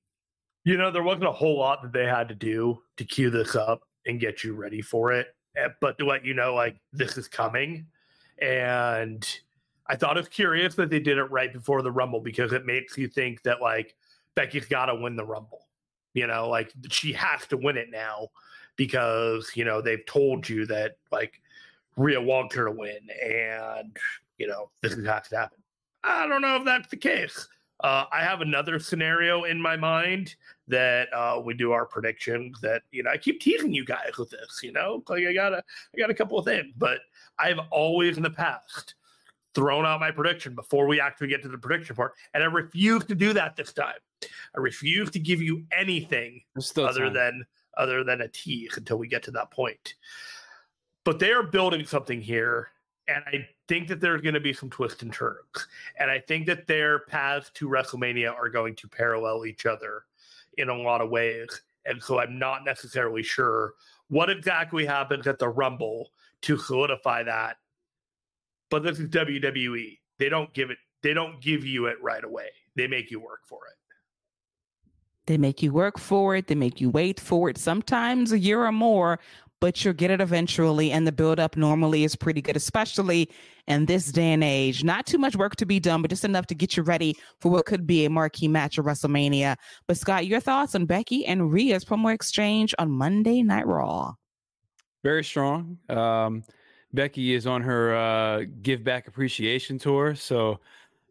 You 0.65 0.77
know 0.77 0.91
there 0.91 1.03
wasn't 1.03 1.29
a 1.29 1.33
whole 1.33 1.59
lot 1.59 1.83
that 1.83 1.93
they 1.93 2.05
had 2.05 2.29
to 2.29 2.35
do 2.35 2.83
to 2.97 3.05
cue 3.05 3.31
this 3.31 3.55
up 3.55 3.83
and 4.07 4.21
get 4.21 4.43
you 4.43 4.55
ready 4.55 4.83
for 4.83 5.13
it. 5.13 5.29
Eh, 5.57 5.69
but 5.81 5.99
to 5.99 6.05
let 6.05 6.25
you 6.25 6.35
know 6.35 6.55
like 6.55 6.77
this 6.93 7.17
is 7.17 7.29
coming. 7.29 7.87
And 8.41 9.27
I 9.89 9.97
thought 9.97 10.17
it 10.17 10.21
was 10.21 10.29
curious 10.29 10.75
that 10.75 10.91
they 10.91 11.01
did 11.01 11.19
it 11.19 11.25
right 11.25 11.53
before 11.53 11.83
the 11.83 11.91
Rumble 11.91 12.21
because 12.21 12.53
it 12.53 12.67
makes 12.67 12.99
you 12.99 13.09
think 13.09 13.43
that 13.43 13.61
like 13.61 13.95
Becky's 14.35 14.67
got 14.67 14.87
to 14.87 14.95
win 14.95 15.17
the 15.17 15.25
Rumble. 15.25 15.67
You 16.15 16.27
know, 16.27 16.49
like 16.49 16.73
she 16.91 17.13
has 17.13 17.47
to 17.47 17.57
win 17.57 17.77
it 17.77 17.91
now 17.91 18.29
because 18.77 19.51
you 19.55 19.65
know 19.65 19.81
they've 19.81 20.05
told 20.07 20.49
you 20.49 20.67
that 20.67 20.97
like 21.11 21.41
Rhea 21.97 22.21
wants 22.21 22.55
her 22.55 22.65
to 22.65 22.71
win, 22.71 22.99
and 23.23 23.97
you 24.39 24.47
know 24.47 24.71
this 24.83 24.93
is 24.93 25.07
has 25.07 25.29
to 25.29 25.37
happen. 25.37 25.59
I 26.05 26.27
don't 26.27 26.43
know 26.43 26.57
if 26.57 26.65
that's 26.65 26.89
the 26.89 26.97
case. 26.97 27.49
Uh, 27.81 28.05
I 28.11 28.23
have 28.23 28.41
another 28.41 28.81
scenario 28.81 29.45
in 29.45 29.61
my 29.61 29.77
mind 29.77 30.35
that 30.67 31.13
uh, 31.13 31.41
we 31.45 31.55
do 31.55 31.73
our 31.73 31.87
predictions. 31.87 32.61
That 32.61 32.83
you 32.91 33.03
know, 33.03 33.11
I 33.11 33.17
keep 33.17 33.41
teasing 33.41 33.73
you 33.73 33.85
guys 33.85 34.17
with 34.19 34.31
this. 34.31 34.61
You 34.63 34.73
know, 34.73 35.03
like 35.09 35.25
I 35.25 35.33
got 35.33 35.53
a, 35.53 35.63
I 35.95 35.99
got 35.99 36.11
a 36.11 36.15
couple 36.15 36.39
of 36.39 36.45
things, 36.45 36.73
but 36.77 36.99
I've 37.39 37.61
always 37.71 38.17
in 38.17 38.23
the 38.23 38.31
past 38.31 38.95
thrown 39.55 39.87
out 39.87 40.01
my 40.01 40.11
prediction 40.11 40.55
before 40.55 40.87
we 40.87 41.01
actually 41.01 41.29
get 41.29 41.43
to 41.43 41.49
the 41.49 41.59
prediction 41.59 41.97
part, 41.97 42.15
and 42.35 42.43
I 42.43 42.47
refuse 42.47 43.05
to 43.07 43.15
do 43.15 43.33
that 43.33 43.57
this 43.57 43.73
time. 43.73 43.99
I 44.23 44.61
refuse 44.61 45.11
to 45.11 45.19
give 45.19 45.41
you 45.43 45.65
anything 45.77 46.43
other 46.77 47.05
time. 47.05 47.15
than 47.15 47.47
other 47.77 48.05
than 48.05 48.21
a 48.23 48.29
tease 48.29 48.77
until 48.77 48.99
we 48.99 49.09
get 49.09 49.23
to 49.25 49.31
that 49.31 49.51
point. 49.51 49.95
But 51.05 51.19
they 51.19 51.33
are 51.33 51.43
building 51.43 51.87
something 51.87 52.21
here, 52.21 52.69
and 53.07 53.25
I 53.27 53.49
think 53.69 53.89
that 53.89 54.01
there's 54.01 54.21
going 54.21 54.35
to 54.35 54.41
be 54.41 54.53
some 54.53 54.71
twists 54.71 55.03
and 55.03 55.13
turns, 55.13 55.69
and 55.99 56.11
I 56.11 56.19
think 56.19 56.47
that 56.47 56.67
their 56.67 57.01
paths 57.01 57.51
to 57.55 57.69
WrestleMania 57.69 58.35
are 58.35 58.49
going 58.49 58.75
to 58.77 58.89
parallel 58.89 59.47
each 59.47 59.67
other 59.67 60.05
in 60.59 60.69
a 60.69 60.77
lot 60.77 61.01
of 61.01 61.11
ways. 61.11 61.63
And 61.87 62.03
so 62.03 62.21
I'm 62.21 62.39
not 62.39 62.65
necessarily 62.65 63.23
sure 63.23 63.75
what 64.09 64.29
exactly 64.29 64.85
happens 64.85 65.27
at 65.27 65.39
the 65.39 65.49
Rumble 65.49 66.11
to 66.43 66.59
solidify 66.59 67.23
that 67.23 67.57
but 68.71 68.83
this 68.83 68.99
is 68.99 69.09
WWE. 69.09 69.99
They 70.19 70.29
don't 70.29 70.53
give 70.55 70.71
it. 70.71 70.79
They 71.03 71.15
don't 71.15 71.41
give 71.41 71.65
you 71.65 71.87
it 71.87 71.97
right 72.03 72.25
away. 72.25 72.49
They 72.77 72.87
make 72.87 73.11
you 73.11 73.21
work 73.21 73.41
for 73.49 73.61
it. 73.67 73.79
They 75.27 75.37
make 75.37 75.63
you 75.63 75.73
work 75.73 75.99
for 75.99 76.37
it. 76.37 76.47
They 76.47 76.55
make 76.55 76.81
you 76.81 76.89
wait 76.91 77.21
for 77.21 77.51
it. 77.51 77.59
Sometimes 77.59 78.33
a 78.33 78.39
year 78.39 78.65
or 78.65 78.73
more, 78.73 79.19
but 79.61 79.85
you'll 79.85 79.93
get 79.93 80.11
it 80.11 80.23
eventually. 80.23 80.91
And 80.91 81.07
the 81.07 81.13
build 81.13 81.39
up 81.39 81.55
normally 81.57 82.03
is 82.03 82.17
pretty 82.17 82.41
good, 82.41 82.57
especially 82.57 83.29
in 83.67 83.85
this 83.85 84.11
day 84.11 84.33
and 84.33 84.43
age. 84.43 84.83
Not 84.83 85.05
too 85.05 85.19
much 85.19 85.37
work 85.37 85.55
to 85.57 85.67
be 85.67 85.79
done, 85.81 86.01
but 86.01 86.11
just 86.11 86.25
enough 86.25 86.47
to 86.47 86.55
get 86.55 86.77
you 86.77 86.83
ready 86.83 87.15
for 87.41 87.51
what 87.51 87.67
could 87.67 87.87
be 87.87 88.07
a 88.07 88.11
marquee 88.11 88.49
match 88.49 88.79
at 88.79 88.87
WrestleMania. 88.87 89.57
But 89.87 89.99
Scott, 89.99 90.27
your 90.27 90.41
thoughts 90.41 90.75
on 90.75 90.87
Becky 90.87 91.27
and 91.27 91.53
Rhea's 91.53 91.85
promo 91.85 92.13
exchange 92.13 92.75
on 92.79 92.91
Monday 92.91 93.43
Night 93.43 93.67
Raw? 93.67 94.15
Very 95.05 95.25
strong. 95.25 95.77
Um, 95.91 96.43
Becky 96.93 97.35
is 97.35 97.47
on 97.47 97.63
her 97.63 97.97
uh, 97.97 98.45
give 98.63 98.83
back 98.83 99.09
appreciation 99.09 99.79
tour. 99.79 100.15
So, 100.15 100.61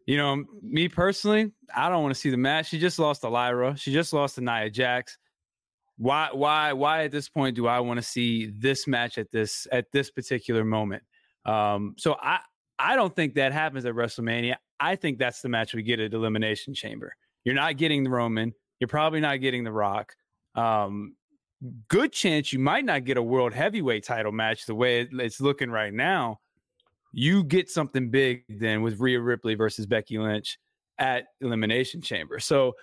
you 0.06 0.16
know, 0.16 0.44
me 0.62 0.88
personally, 0.88 1.52
I 1.74 1.88
don't 1.88 2.02
want 2.02 2.14
to 2.14 2.20
see 2.20 2.30
the 2.30 2.36
match. 2.36 2.68
She 2.68 2.78
just 2.78 2.98
lost 2.98 3.20
to 3.22 3.28
Lyra. 3.28 3.76
She 3.76 3.92
just 3.92 4.12
lost 4.12 4.36
to 4.36 4.40
Nia 4.40 4.70
Jax. 4.70 5.18
Why, 5.96 6.28
why, 6.32 6.72
why 6.72 7.04
at 7.04 7.12
this 7.12 7.28
point 7.28 7.56
do 7.56 7.66
I 7.66 7.80
want 7.80 7.98
to 7.98 8.02
see 8.02 8.52
this 8.56 8.86
match 8.86 9.18
at 9.18 9.30
this 9.30 9.66
at 9.72 9.90
this 9.92 10.10
particular 10.10 10.64
moment? 10.64 11.02
Um, 11.44 11.94
so 11.96 12.16
I, 12.20 12.40
I 12.78 12.94
don't 12.94 13.14
think 13.14 13.34
that 13.34 13.52
happens 13.52 13.84
at 13.84 13.94
WrestleMania. 13.94 14.56
I 14.80 14.96
think 14.96 15.18
that's 15.18 15.42
the 15.42 15.48
match 15.48 15.74
we 15.74 15.82
get 15.82 15.98
at 15.98 16.14
Elimination 16.14 16.72
Chamber. 16.74 17.14
You're 17.44 17.54
not 17.54 17.76
getting 17.76 18.04
the 18.04 18.10
Roman. 18.10 18.52
You're 18.78 18.88
probably 18.88 19.20
not 19.20 19.40
getting 19.40 19.64
the 19.64 19.72
Rock. 19.72 20.14
Um, 20.54 21.16
good 21.88 22.12
chance 22.12 22.52
you 22.52 22.58
might 22.58 22.84
not 22.84 23.04
get 23.04 23.16
a 23.16 23.22
world 23.22 23.52
heavyweight 23.52 24.04
title 24.04 24.32
match 24.32 24.66
the 24.66 24.74
way 24.74 25.08
it's 25.10 25.40
looking 25.40 25.70
right 25.70 25.92
now. 25.92 26.40
You 27.12 27.42
get 27.42 27.70
something 27.70 28.10
big 28.10 28.44
then 28.48 28.82
with 28.82 29.00
Rhea 29.00 29.20
Ripley 29.20 29.54
versus 29.54 29.86
Becky 29.86 30.18
Lynch 30.18 30.58
at 30.98 31.26
Elimination 31.40 32.00
Chamber. 32.00 32.38
So 32.38 32.74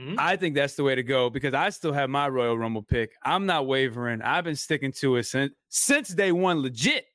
mm-hmm. 0.00 0.16
I 0.18 0.36
think 0.36 0.54
that's 0.54 0.74
the 0.74 0.84
way 0.84 0.94
to 0.94 1.02
go 1.02 1.30
because 1.30 1.54
I 1.54 1.70
still 1.70 1.92
have 1.92 2.10
my 2.10 2.28
Royal 2.28 2.56
Rumble 2.56 2.82
pick. 2.82 3.12
I'm 3.22 3.46
not 3.46 3.66
wavering. 3.66 4.22
I've 4.22 4.44
been 4.44 4.56
sticking 4.56 4.92
to 5.00 5.16
it 5.16 5.24
since 5.24 5.52
since 5.68 6.08
day 6.10 6.32
one. 6.32 6.60
Legit. 6.60 7.06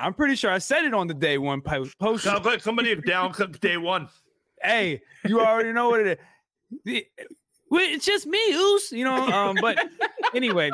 I'm 0.00 0.14
pretty 0.14 0.36
sure 0.36 0.50
I 0.50 0.58
said 0.58 0.84
it 0.84 0.94
on 0.94 1.08
the 1.08 1.14
day 1.14 1.38
one 1.38 1.60
post. 1.60 1.94
Sounds 2.00 2.44
like 2.44 2.62
somebody 2.62 2.94
down 2.94 3.34
day 3.60 3.76
one. 3.76 4.08
Hey, 4.62 5.02
you 5.24 5.40
already 5.40 5.72
know 5.72 5.90
what 5.90 6.00
it 6.00 6.20
is 6.84 7.04
it's 7.70 8.04
just 8.04 8.26
me, 8.26 8.38
Oos, 8.52 8.92
you 8.92 9.04
know. 9.04 9.26
Um, 9.28 9.56
but 9.60 9.78
anyway, 10.34 10.70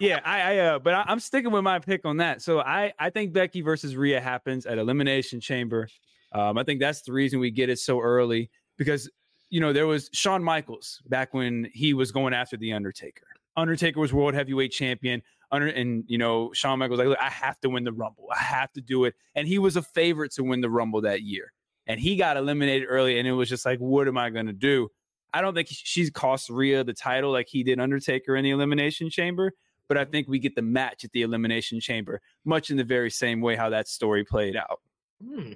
yeah, 0.00 0.20
I, 0.24 0.40
I 0.40 0.58
uh, 0.58 0.78
but 0.78 0.94
I, 0.94 1.04
am 1.08 1.20
sticking 1.20 1.50
with 1.50 1.62
my 1.62 1.78
pick 1.78 2.04
on 2.04 2.18
that. 2.18 2.42
So 2.42 2.60
I, 2.60 2.92
I 2.98 3.10
think 3.10 3.32
Becky 3.32 3.60
versus 3.60 3.96
Rhea 3.96 4.20
happens 4.20 4.66
at 4.66 4.78
Elimination 4.78 5.40
Chamber. 5.40 5.88
Um, 6.32 6.58
I 6.58 6.64
think 6.64 6.80
that's 6.80 7.02
the 7.02 7.12
reason 7.12 7.38
we 7.38 7.50
get 7.50 7.68
it 7.68 7.78
so 7.78 8.00
early 8.00 8.50
because 8.76 9.10
you 9.50 9.60
know 9.60 9.72
there 9.72 9.86
was 9.86 10.10
Shawn 10.12 10.42
Michaels 10.42 11.00
back 11.06 11.32
when 11.32 11.68
he 11.72 11.94
was 11.94 12.12
going 12.12 12.34
after 12.34 12.56
the 12.56 12.72
Undertaker. 12.72 13.26
Undertaker 13.56 14.00
was 14.00 14.12
world 14.12 14.34
heavyweight 14.34 14.72
champion. 14.72 15.22
Under 15.52 15.68
and 15.68 16.04
you 16.08 16.18
know 16.18 16.52
Shawn 16.52 16.78
Michaels 16.78 16.98
like, 16.98 17.16
I 17.20 17.30
have 17.30 17.60
to 17.60 17.70
win 17.70 17.84
the 17.84 17.92
Rumble. 17.92 18.28
I 18.32 18.42
have 18.42 18.72
to 18.72 18.80
do 18.80 19.04
it, 19.04 19.14
and 19.34 19.46
he 19.46 19.58
was 19.58 19.76
a 19.76 19.82
favorite 19.82 20.32
to 20.32 20.42
win 20.42 20.60
the 20.60 20.70
Rumble 20.70 21.02
that 21.02 21.22
year. 21.22 21.52
And 21.86 22.00
he 22.00 22.16
got 22.16 22.36
eliminated 22.36 22.88
early, 22.88 23.18
and 23.18 23.28
it 23.28 23.32
was 23.32 23.48
just 23.48 23.66
like, 23.66 23.78
what 23.78 24.08
am 24.08 24.16
I 24.16 24.30
going 24.30 24.46
to 24.46 24.54
do? 24.54 24.88
I 25.34 25.40
don't 25.40 25.52
think 25.52 25.66
she's 25.68 26.10
cost 26.10 26.48
Rhea 26.48 26.84
the 26.84 26.92
title 26.92 27.32
like 27.32 27.48
he 27.48 27.64
did 27.64 27.80
Undertaker 27.80 28.36
in 28.36 28.44
the 28.44 28.50
Elimination 28.50 29.10
Chamber, 29.10 29.52
but 29.88 29.98
I 29.98 30.04
think 30.04 30.28
we 30.28 30.38
get 30.38 30.54
the 30.54 30.62
match 30.62 31.04
at 31.04 31.10
the 31.10 31.22
Elimination 31.22 31.80
Chamber, 31.80 32.20
much 32.44 32.70
in 32.70 32.76
the 32.76 32.84
very 32.84 33.10
same 33.10 33.40
way 33.40 33.56
how 33.56 33.68
that 33.70 33.88
story 33.88 34.24
played 34.24 34.54
out. 34.54 34.80
Hmm. 35.20 35.54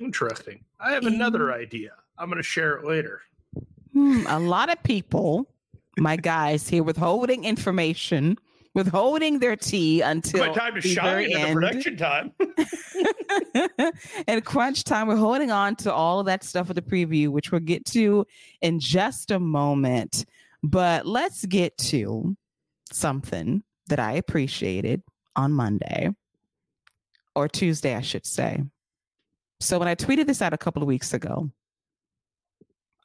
Interesting. 0.00 0.64
I 0.78 0.92
have 0.92 1.06
another 1.06 1.52
idea. 1.52 1.90
I'm 2.18 2.28
going 2.28 2.36
to 2.36 2.42
share 2.44 2.76
it 2.76 2.84
later. 2.84 3.20
Hmm, 3.92 4.24
a 4.28 4.38
lot 4.38 4.70
of 4.70 4.80
people, 4.84 5.48
my 5.96 6.14
guys 6.14 6.68
here, 6.68 6.84
withholding 6.84 7.44
information 7.44 8.38
withholding 8.74 9.38
their 9.38 9.56
tea 9.56 10.00
until 10.00 10.46
my 10.46 10.52
time 10.52 10.74
to 10.74 10.80
shine 10.80 11.30
in 11.30 11.40
the 11.40 11.52
production 11.52 11.96
time. 11.96 12.32
and 14.28 14.44
crunch 14.44 14.84
time, 14.84 15.08
we're 15.08 15.16
holding 15.16 15.50
on 15.50 15.76
to 15.76 15.92
all 15.92 16.20
of 16.20 16.26
that 16.26 16.44
stuff 16.44 16.68
with 16.68 16.76
the 16.76 16.82
preview, 16.82 17.28
which 17.28 17.50
we'll 17.50 17.60
get 17.60 17.84
to 17.86 18.26
in 18.60 18.80
just 18.80 19.30
a 19.30 19.38
moment. 19.38 20.24
But 20.62 21.06
let's 21.06 21.44
get 21.46 21.76
to 21.78 22.36
something 22.92 23.62
that 23.88 23.98
I 23.98 24.12
appreciated 24.12 25.02
on 25.36 25.52
Monday 25.52 26.10
or 27.34 27.48
Tuesday, 27.48 27.94
I 27.94 28.00
should 28.00 28.26
say. 28.26 28.62
So 29.60 29.78
when 29.78 29.88
I 29.88 29.94
tweeted 29.94 30.26
this 30.26 30.42
out 30.42 30.52
a 30.52 30.58
couple 30.58 30.82
of 30.82 30.88
weeks 30.88 31.14
ago, 31.14 31.50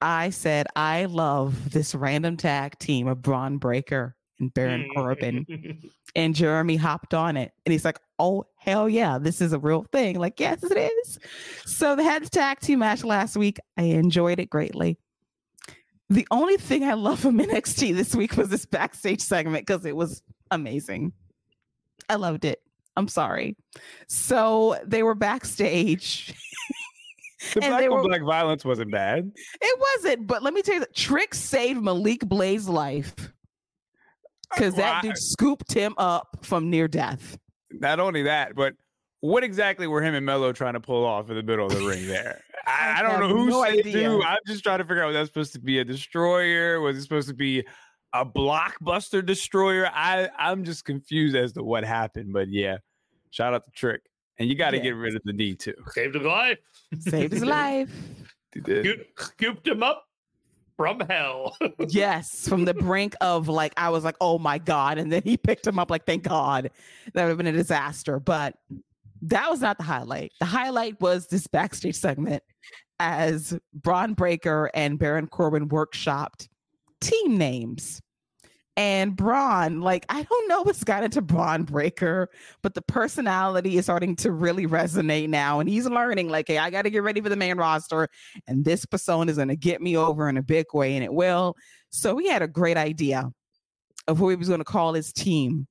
I 0.02 0.32
said, 0.32 0.68
I 0.76 1.06
love 1.06 1.72
this 1.72 1.96
random 1.96 2.38
tag 2.38 2.78
team 2.78 3.08
of 3.08 3.22
Bron 3.22 3.58
Breakker 3.58 4.16
and 4.40 4.54
Baron 4.54 4.86
hmm. 4.86 5.00
Corbin. 5.00 5.92
and 6.16 6.36
Jeremy 6.36 6.76
hopped 6.76 7.14
on 7.14 7.38
it 7.38 7.52
and 7.66 7.72
he's 7.72 7.86
like, 7.86 8.00
oh, 8.20 8.46
hell 8.56 8.88
yeah, 8.88 9.18
this 9.18 9.42
is 9.42 9.54
a 9.54 9.60
real 9.60 9.84
thing. 9.92 10.20
Like, 10.20 10.40
yes, 10.40 10.64
it 10.64 10.78
is. 10.78 11.20
So 11.66 11.96
the 11.96 12.04
the 12.04 12.30
tag 12.30 12.60
team 12.60 12.80
match 12.80 13.04
last 13.04 13.36
week. 13.36 13.60
I 13.78 13.84
enjoyed 13.84 14.40
it 14.40 14.50
greatly. 14.50 14.98
The 16.10 16.28
only 16.32 16.58
thing 16.58 16.84
I 16.84 16.94
love 16.94 17.20
from 17.20 17.40
NXT 17.40 17.96
this 17.96 18.16
week 18.16 18.38
was 18.38 18.50
this 18.50 18.66
backstage 18.66 19.22
segment 19.22 19.66
because 19.66 19.86
it 19.86 19.96
was 19.96 20.22
amazing. 20.52 21.14
I 22.10 22.16
loved 22.16 22.46
it. 22.46 22.62
I'm 22.96 23.08
sorry. 23.08 23.56
So 24.08 24.80
they 24.86 25.02
were 25.02 25.16
backstage. 25.16 26.34
the 27.54 27.60
black 27.62 27.90
on 27.90 28.04
black 28.04 28.22
violence 28.22 28.64
wasn't 28.64 28.92
bad. 28.92 29.32
It 29.62 29.80
wasn't, 29.80 30.28
but 30.28 30.44
let 30.44 30.54
me 30.54 30.62
tell 30.62 30.76
you, 30.76 30.86
Trick 30.94 31.34
saved 31.34 31.82
Malik 31.82 32.20
Blade's 32.22 32.70
life 32.70 33.16
because 34.56 34.76
that 34.76 35.02
dude 35.02 35.18
scooped 35.18 35.74
him 35.74 35.94
up 35.98 36.40
from 36.42 36.70
near 36.70 36.88
death. 36.88 37.38
Not 37.72 38.00
only 38.00 38.24
that, 38.24 38.56
but 38.56 38.74
what 39.22 39.44
exactly 39.44 39.88
were 39.88 40.02
him 40.02 40.16
and 40.16 40.26
Melo 40.26 40.52
trying 40.52 40.74
to 40.74 40.80
pull 40.80 41.06
off 41.06 41.30
in 41.30 41.36
the 41.36 41.44
middle 41.44 41.66
of 41.66 41.74
the 41.74 41.86
ring 41.86 42.08
there? 42.08 42.42
I, 42.68 42.96
I, 42.98 43.02
don't 43.02 43.20
know 43.20 43.28
who 43.30 43.50
no 43.50 43.64
said 43.64 43.80
idea. 43.80 44.18
I'm 44.20 44.38
just 44.48 44.64
trying 44.64 44.80
to 44.80 44.86
figure 44.86 45.04
out 45.04 45.08
was 45.08 45.16
that 45.16 45.26
supposed 45.28 45.54
to 45.54 45.60
be 45.60 45.80
a 45.80 45.86
destroyer? 45.86 46.80
Was 46.80 46.98
it 46.98 47.02
supposed 47.02 47.28
to 47.28 47.34
be 47.34 47.66
a 48.14 48.26
blockbuster 48.26 49.26
destroyer? 49.26 49.90
I 49.94 50.30
I'm 50.38 50.64
just 50.64 50.86
confused 50.86 51.36
as 51.36 51.54
to 51.54 51.64
what 51.64 51.84
happened. 51.84 52.34
But 52.34 52.50
yeah, 52.50 52.78
shout 53.32 53.54
out 53.54 53.66
to 53.66 53.72
Trick. 53.72 54.02
And 54.40 54.50
you 54.50 54.56
got 54.56 54.72
to 54.72 54.78
yeah. 54.78 54.84
get 54.84 54.90
rid 54.92 55.16
of 55.16 55.22
the 55.26 55.34
D 55.34 55.56
too. 55.56 55.74
Saved 55.92 56.16
his 56.16 56.24
life. 56.24 56.60
Saved 57.00 57.34
his 57.34 57.44
life. 57.46 57.92
He 58.54 58.62
did. 58.62 59.06
Scooped 59.18 59.68
him 59.68 59.84
up 59.84 60.06
from 60.78 61.00
hell. 61.02 61.58
yes, 61.88 62.48
from 62.48 62.66
the 62.66 62.74
brink 62.74 63.16
of 63.22 63.48
like, 63.48 63.74
I 63.78 63.90
was 63.90 64.04
like, 64.04 64.16
oh 64.22 64.40
my 64.40 64.58
God. 64.58 64.98
And 64.98 65.12
then 65.12 65.22
he 65.24 65.38
picked 65.38 65.66
him 65.66 65.80
up, 65.80 65.90
like, 65.90 66.06
thank 66.06 66.24
God. 66.24 66.72
That 67.14 67.24
would 67.24 67.30
have 67.30 67.38
been 67.38 67.48
a 67.48 67.52
disaster. 67.52 68.20
But 68.20 68.56
that 69.24 69.50
was 69.50 69.62
not 69.62 69.78
the 69.78 69.84
highlight. 69.84 70.32
The 70.40 70.46
highlight 70.46 71.00
was 71.00 71.28
this 71.28 71.48
backstage 71.48 71.96
segment 71.96 72.44
as 73.00 73.58
Bron 73.74 74.14
Breakker 74.14 74.70
and 74.74 75.00
Baron 75.00 75.28
Corbin 75.28 75.70
workshopped 75.70 76.48
team 77.02 77.38
names. 77.38 78.02
And 78.76 79.16
Bron, 79.16 79.82
like, 79.82 80.06
I 80.10 80.24
don't 80.24 80.48
know 80.48 80.64
what's 80.64 80.84
got 80.84 81.04
into 81.04 81.22
Bron 81.22 81.64
Breakker, 81.64 82.30
but 82.64 82.74
the 82.74 82.82
personality 82.82 83.78
is 83.78 83.86
starting 83.86 84.16
to 84.18 84.32
really 84.32 84.66
resonate 84.66 85.30
now. 85.30 85.60
And 85.60 85.70
he's 85.70 85.88
learning, 85.88 86.30
like, 86.30 86.48
hey, 86.48 86.58
I 86.58 86.72
got 86.72 86.82
to 86.84 86.90
get 86.90 87.04
ready 87.04 87.22
for 87.22 87.30
the 87.30 87.36
main 87.36 87.58
roster. 87.58 88.10
And 88.48 88.66
this 88.66 88.86
persona 88.86 89.30
is 89.30 89.38
going 89.38 89.50
to 89.50 89.56
get 89.56 89.80
me 89.80 89.96
over 89.96 90.28
in 90.28 90.38
a 90.38 90.42
big 90.42 90.66
way, 90.74 90.96
and 90.96 91.04
it 91.04 91.14
will. 91.14 91.56
So 91.92 92.18
he 92.18 92.28
had 92.30 92.42
a 92.42 92.48
great 92.48 92.78
idea 92.78 93.32
of 94.08 94.18
who 94.18 94.30
he 94.30 94.36
was 94.36 94.48
going 94.48 94.60
to 94.60 94.66
call 94.66 94.94
his 94.94 95.14
team 95.14 95.68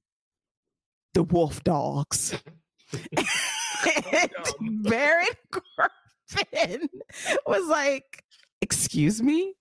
the 1.14 1.24
Wolf 1.24 1.62
Dogs. 1.64 2.40
and 4.12 4.30
Baron 4.82 5.26
Corbin 5.50 6.88
was 7.46 7.68
like, 7.68 8.22
Excuse 8.60 9.20
me? 9.20 9.54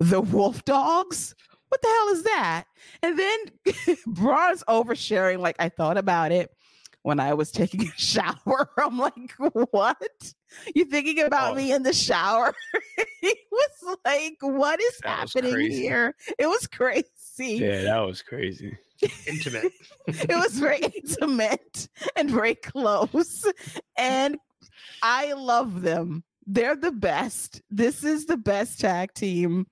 The 0.00 0.20
Wolf 0.20 0.64
Dogs? 0.64 1.34
What 1.72 1.80
the 1.80 1.88
hell 1.88 2.08
is 2.10 2.22
that? 2.24 2.64
And 3.02 3.18
then 3.18 3.96
Bron's 4.06 4.62
oversharing, 4.68 5.38
like 5.38 5.56
I 5.58 5.70
thought 5.70 5.96
about 5.96 6.30
it 6.30 6.54
when 7.00 7.18
I 7.18 7.32
was 7.32 7.50
taking 7.50 7.88
a 7.88 7.92
shower. 7.96 8.68
I'm 8.76 8.98
like, 8.98 9.32
what? 9.38 10.34
You 10.74 10.84
thinking 10.84 11.20
about 11.20 11.52
oh. 11.52 11.54
me 11.54 11.72
in 11.72 11.82
the 11.82 11.94
shower? 11.94 12.52
he 13.22 13.34
was 13.50 13.96
like, 14.04 14.36
what 14.42 14.82
is 14.82 14.98
that 14.98 15.30
happening 15.32 15.70
here? 15.70 16.14
It 16.38 16.46
was 16.46 16.66
crazy. 16.66 17.06
Yeah, 17.38 17.84
that 17.84 18.00
was 18.00 18.20
crazy. 18.20 18.76
Intimate. 19.26 19.72
it 20.06 20.28
was 20.28 20.58
very 20.58 20.80
intimate 20.80 21.88
and 22.16 22.30
very 22.30 22.54
close. 22.54 23.50
And 23.96 24.36
I 25.02 25.32
love 25.32 25.80
them. 25.80 26.22
They're 26.46 26.76
the 26.76 26.92
best. 26.92 27.62
This 27.70 28.04
is 28.04 28.26
the 28.26 28.36
best 28.36 28.78
tag 28.78 29.14
team 29.14 29.68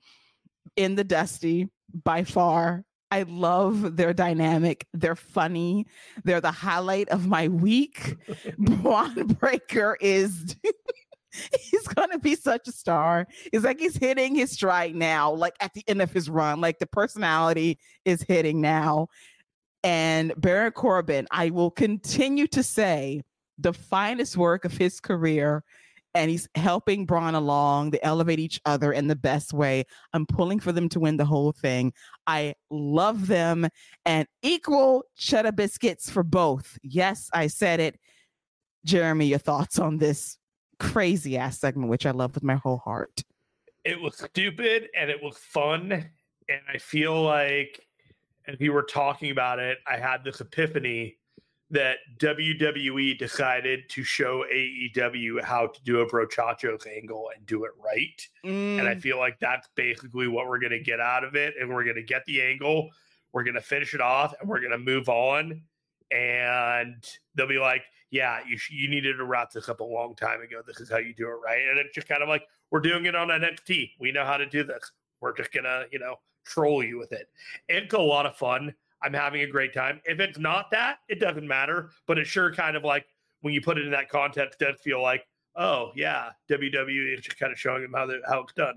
in 0.77 0.95
the 0.95 1.05
Dusty 1.05 1.69
by 1.93 2.25
far. 2.25 2.85
I 3.11 3.23
love 3.23 3.97
their 3.97 4.13
dynamic. 4.13 4.87
They're 4.95 5.17
funny. 5.17 5.87
They're 6.25 6.41
the 6.41 6.53
highlight 6.53 7.09
of 7.09 7.27
my 7.27 7.49
week. 7.49 8.17
Bron 8.59 9.27
Breakker 9.27 9.97
is 10.01 10.57
he's 11.61 11.87
gonna 11.89 12.19
be 12.19 12.35
such 12.35 12.69
a 12.69 12.73
star. 12.73 13.27
It's 13.53 13.65
like 13.65 13.81
he's 13.81 13.97
hitting 13.97 14.35
his 14.35 14.53
stride 14.53 14.95
now, 14.95 15.33
like 15.33 15.55
at 15.61 15.75
the 15.75 15.85
end 15.89 16.03
of 16.03 16.13
his 16.13 16.31
run. 16.31 16.61
Like 16.61 16.79
the 16.79 16.87
personality 16.87 17.79
is 18.05 18.23
hitting 18.23 18.61
now. 18.61 19.09
And 19.83 20.35
Baron 20.37 20.73
Corbin, 20.73 21.27
I 21.31 21.51
will 21.51 21.71
continue 21.71 22.47
to 22.49 22.63
say 22.63 23.23
the 23.59 23.73
finest 23.73 24.37
work 24.37 24.65
of 24.65 24.77
his 24.77 25.01
career 25.01 25.65
and 26.15 26.31
he's 26.31 26.49
helping 26.55 27.07
Bron 27.07 27.35
along. 27.35 27.91
They 27.91 28.01
elevate 28.03 28.41
each 28.41 28.61
other 28.65 28.93
in 28.93 29.07
the 29.07 29.17
best 29.17 29.53
way. 29.53 29.85
I'm 30.13 30.27
pulling 30.27 30.61
for 30.61 30.73
them 30.73 30.89
to 30.91 31.01
win 31.01 31.17
the 31.17 31.25
whole 31.25 31.53
thing. 31.53 31.93
I 32.27 32.55
love 32.71 33.27
them 33.27 33.69
and 34.05 34.27
equal 34.43 35.05
cheddar 35.17 35.53
biscuits 35.53 36.11
for 36.11 36.23
both. 36.23 36.79
Yes, 36.83 37.31
I 37.33 37.47
said 37.47 37.81
it. 37.81 37.99
Jeremy, 38.85 39.27
your 39.27 39.39
thoughts 39.39 39.79
on 39.79 39.99
this 39.99 40.39
crazy 40.79 41.37
ass 41.37 41.61
segment, 41.61 41.91
which 41.91 42.07
I 42.07 42.11
love 42.11 42.35
with 42.35 42.45
my 42.45 42.57
whole 42.57 42.79
heart. 42.79 43.23
It 43.85 44.01
was 44.01 44.17
stupid 44.17 44.89
and 44.99 45.11
it 45.11 45.23
was 45.23 45.37
fun. 45.37 45.93
And 45.93 46.61
I 46.69 46.79
feel 46.79 47.23
like, 47.23 47.81
as 48.49 48.59
we 48.59 48.71
were 48.71 48.83
talking 48.83 49.31
about 49.31 49.59
it, 49.59 49.79
I 49.87 49.99
had 49.99 50.25
this 50.25 50.41
epiphany 50.41 51.19
that 51.71 51.99
WWE 52.19 53.17
decided 53.19 53.89
to 53.91 54.03
show 54.03 54.45
AEW 54.53 55.43
how 55.43 55.69
to 55.69 55.83
do 55.85 56.01
a 56.01 56.07
brochachos 56.07 56.87
angle 56.87 57.31
and 57.35 57.47
do 57.47 57.65
it 57.65 57.71
right. 57.85 58.27
Mm. 58.45 58.81
And 58.81 58.89
I 58.89 58.95
mm. 58.95 59.01
feel 59.01 59.19
like 59.19 59.39
that's 59.39 59.69
basically 59.77 60.27
what 60.27 60.49
we're 60.49 60.59
going 60.59 60.73
to 60.73 60.81
get 60.81 60.99
out 60.99 61.23
of 61.23 61.37
it. 61.37 61.55
And 61.61 61.73
we're 61.73 61.85
going 61.85 61.97
to 61.97 62.03
get 62.03 62.25
the 62.27 62.43
angle, 62.43 62.91
we're 63.33 63.45
going 63.45 63.55
to 63.55 63.61
finish 63.61 63.95
it 63.95 64.01
off, 64.01 64.35
and 64.41 64.49
we're 64.49 64.59
going 64.61 64.73
to 64.73 64.79
move 64.79 65.09
on. 65.09 65.63
And 66.11 67.05
they'll 67.37 67.47
be 67.47 67.59
like, 67.59 67.83
yeah, 68.11 68.41
you, 68.49 68.59
sh- 68.59 68.73
you 68.73 68.91
needed 68.91 69.17
to 69.19 69.25
wrap 69.25 69.53
this 69.53 69.69
up 69.69 69.79
a 69.79 69.85
long 69.85 70.17
time 70.17 70.41
ago. 70.41 70.63
This 70.67 70.81
is 70.81 70.91
how 70.91 70.99
you 70.99 71.15
do 71.15 71.29
it 71.29 71.39
right. 71.45 71.63
And 71.69 71.79
it's 71.79 71.95
just 71.95 72.09
kind 72.09 72.23
of 72.23 72.29
like, 72.29 72.43
we're 72.73 72.81
doing 72.81 73.07
it 73.07 73.15
on 73.15 73.29
NXT. 73.29 73.93
We 74.01 74.11
know 74.11 74.25
how 74.25 74.37
to 74.37 74.47
do 74.47 74.65
this. 74.65 74.91
We're 75.21 75.37
just 75.37 75.53
going 75.53 75.65
to, 75.65 75.85
you 75.93 76.01
know, 76.01 76.17
troll 76.45 76.83
you 76.83 76.99
with 76.99 77.13
it. 77.13 77.29
It's 77.69 77.95
a 77.95 77.99
lot 77.99 78.27
of 78.27 78.37
fun. 78.37 78.75
I'm 79.03 79.15
having 79.15 79.43
a 79.43 79.47
great 79.47 79.73
time. 79.75 80.01
If 80.05 80.21
it's 80.21 80.39
not 80.39 80.71
that, 80.71 80.99
it 81.09 81.21
doesn't 81.21 81.47
matter. 81.47 81.91
But 82.07 82.19
it 82.19 82.27
sure 82.27 82.53
kind 82.53 82.77
of 82.77 82.85
like 82.85 83.07
when 83.41 83.55
you 83.55 83.61
put 83.61 83.79
it 83.79 83.85
in 83.85 83.91
that 83.93 84.09
context, 84.09 84.59
does 84.59 84.77
feel 84.83 85.03
like, 85.03 85.25
oh 85.57 85.93
yeah, 85.95 86.31
WWE 86.51 87.15
is 87.15 87.21
just 87.21 87.39
kind 87.39 87.53
of 87.53 87.59
showing 87.59 87.83
them 87.83 87.93
how 87.95 88.09
how 88.29 88.41
it's 88.43 88.53
done. 88.55 88.75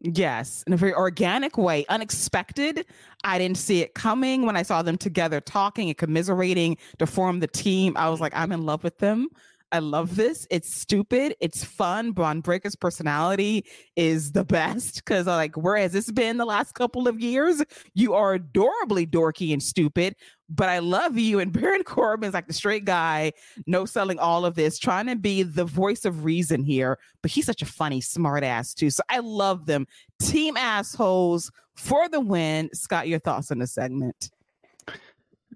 Yes, 0.00 0.64
in 0.66 0.72
a 0.72 0.76
very 0.76 0.92
organic 0.92 1.56
way, 1.56 1.86
unexpected. 1.88 2.84
I 3.22 3.38
didn't 3.38 3.58
see 3.58 3.80
it 3.80 3.94
coming 3.94 4.44
when 4.44 4.56
I 4.56 4.62
saw 4.62 4.82
them 4.82 4.98
together 4.98 5.40
talking 5.40 5.88
and 5.88 5.96
commiserating 5.96 6.76
to 6.98 7.06
form 7.06 7.40
the 7.40 7.46
team. 7.46 7.96
I 7.96 8.10
was 8.10 8.20
like, 8.20 8.32
I'm 8.34 8.50
in 8.50 8.66
love 8.66 8.82
with 8.82 8.98
them. 8.98 9.28
I 9.72 9.80
love 9.80 10.14
this. 10.14 10.46
It's 10.50 10.72
stupid. 10.74 11.34
It's 11.40 11.64
fun. 11.64 12.12
Bron 12.12 12.40
Breakker's 12.40 12.76
personality 12.76 13.64
is 13.96 14.30
the 14.30 14.44
best 14.44 14.96
because, 14.96 15.26
uh, 15.26 15.34
like, 15.34 15.56
where 15.56 15.76
has 15.76 15.92
this 15.92 16.10
been 16.10 16.36
the 16.36 16.44
last 16.44 16.74
couple 16.74 17.08
of 17.08 17.18
years? 17.20 17.62
You 17.94 18.14
are 18.14 18.34
adorably 18.34 19.06
dorky 19.06 19.52
and 19.52 19.62
stupid, 19.62 20.14
but 20.48 20.68
I 20.68 20.78
love 20.78 21.18
you. 21.18 21.40
And 21.40 21.52
Baron 21.60 21.82
Corbin's 21.82 22.34
like 22.34 22.46
the 22.46 22.52
straight 22.52 22.84
guy, 22.84 23.32
no 23.66 23.84
selling 23.84 24.18
all 24.18 24.44
of 24.44 24.54
this, 24.54 24.78
trying 24.78 25.06
to 25.06 25.16
be 25.16 25.42
the 25.42 25.64
voice 25.64 26.04
of 26.04 26.24
reason 26.24 26.62
here. 26.62 26.98
But 27.20 27.32
he's 27.32 27.46
such 27.46 27.62
a 27.62 27.66
funny, 27.66 28.00
smart 28.00 28.44
ass, 28.44 28.74
too. 28.74 28.90
So 28.90 29.02
I 29.08 29.18
love 29.18 29.66
them. 29.66 29.86
Team 30.20 30.56
assholes 30.56 31.50
for 31.74 32.08
the 32.08 32.20
win. 32.20 32.70
Scott, 32.72 33.08
your 33.08 33.18
thoughts 33.18 33.50
on 33.50 33.58
the 33.58 33.66
segment? 33.66 34.30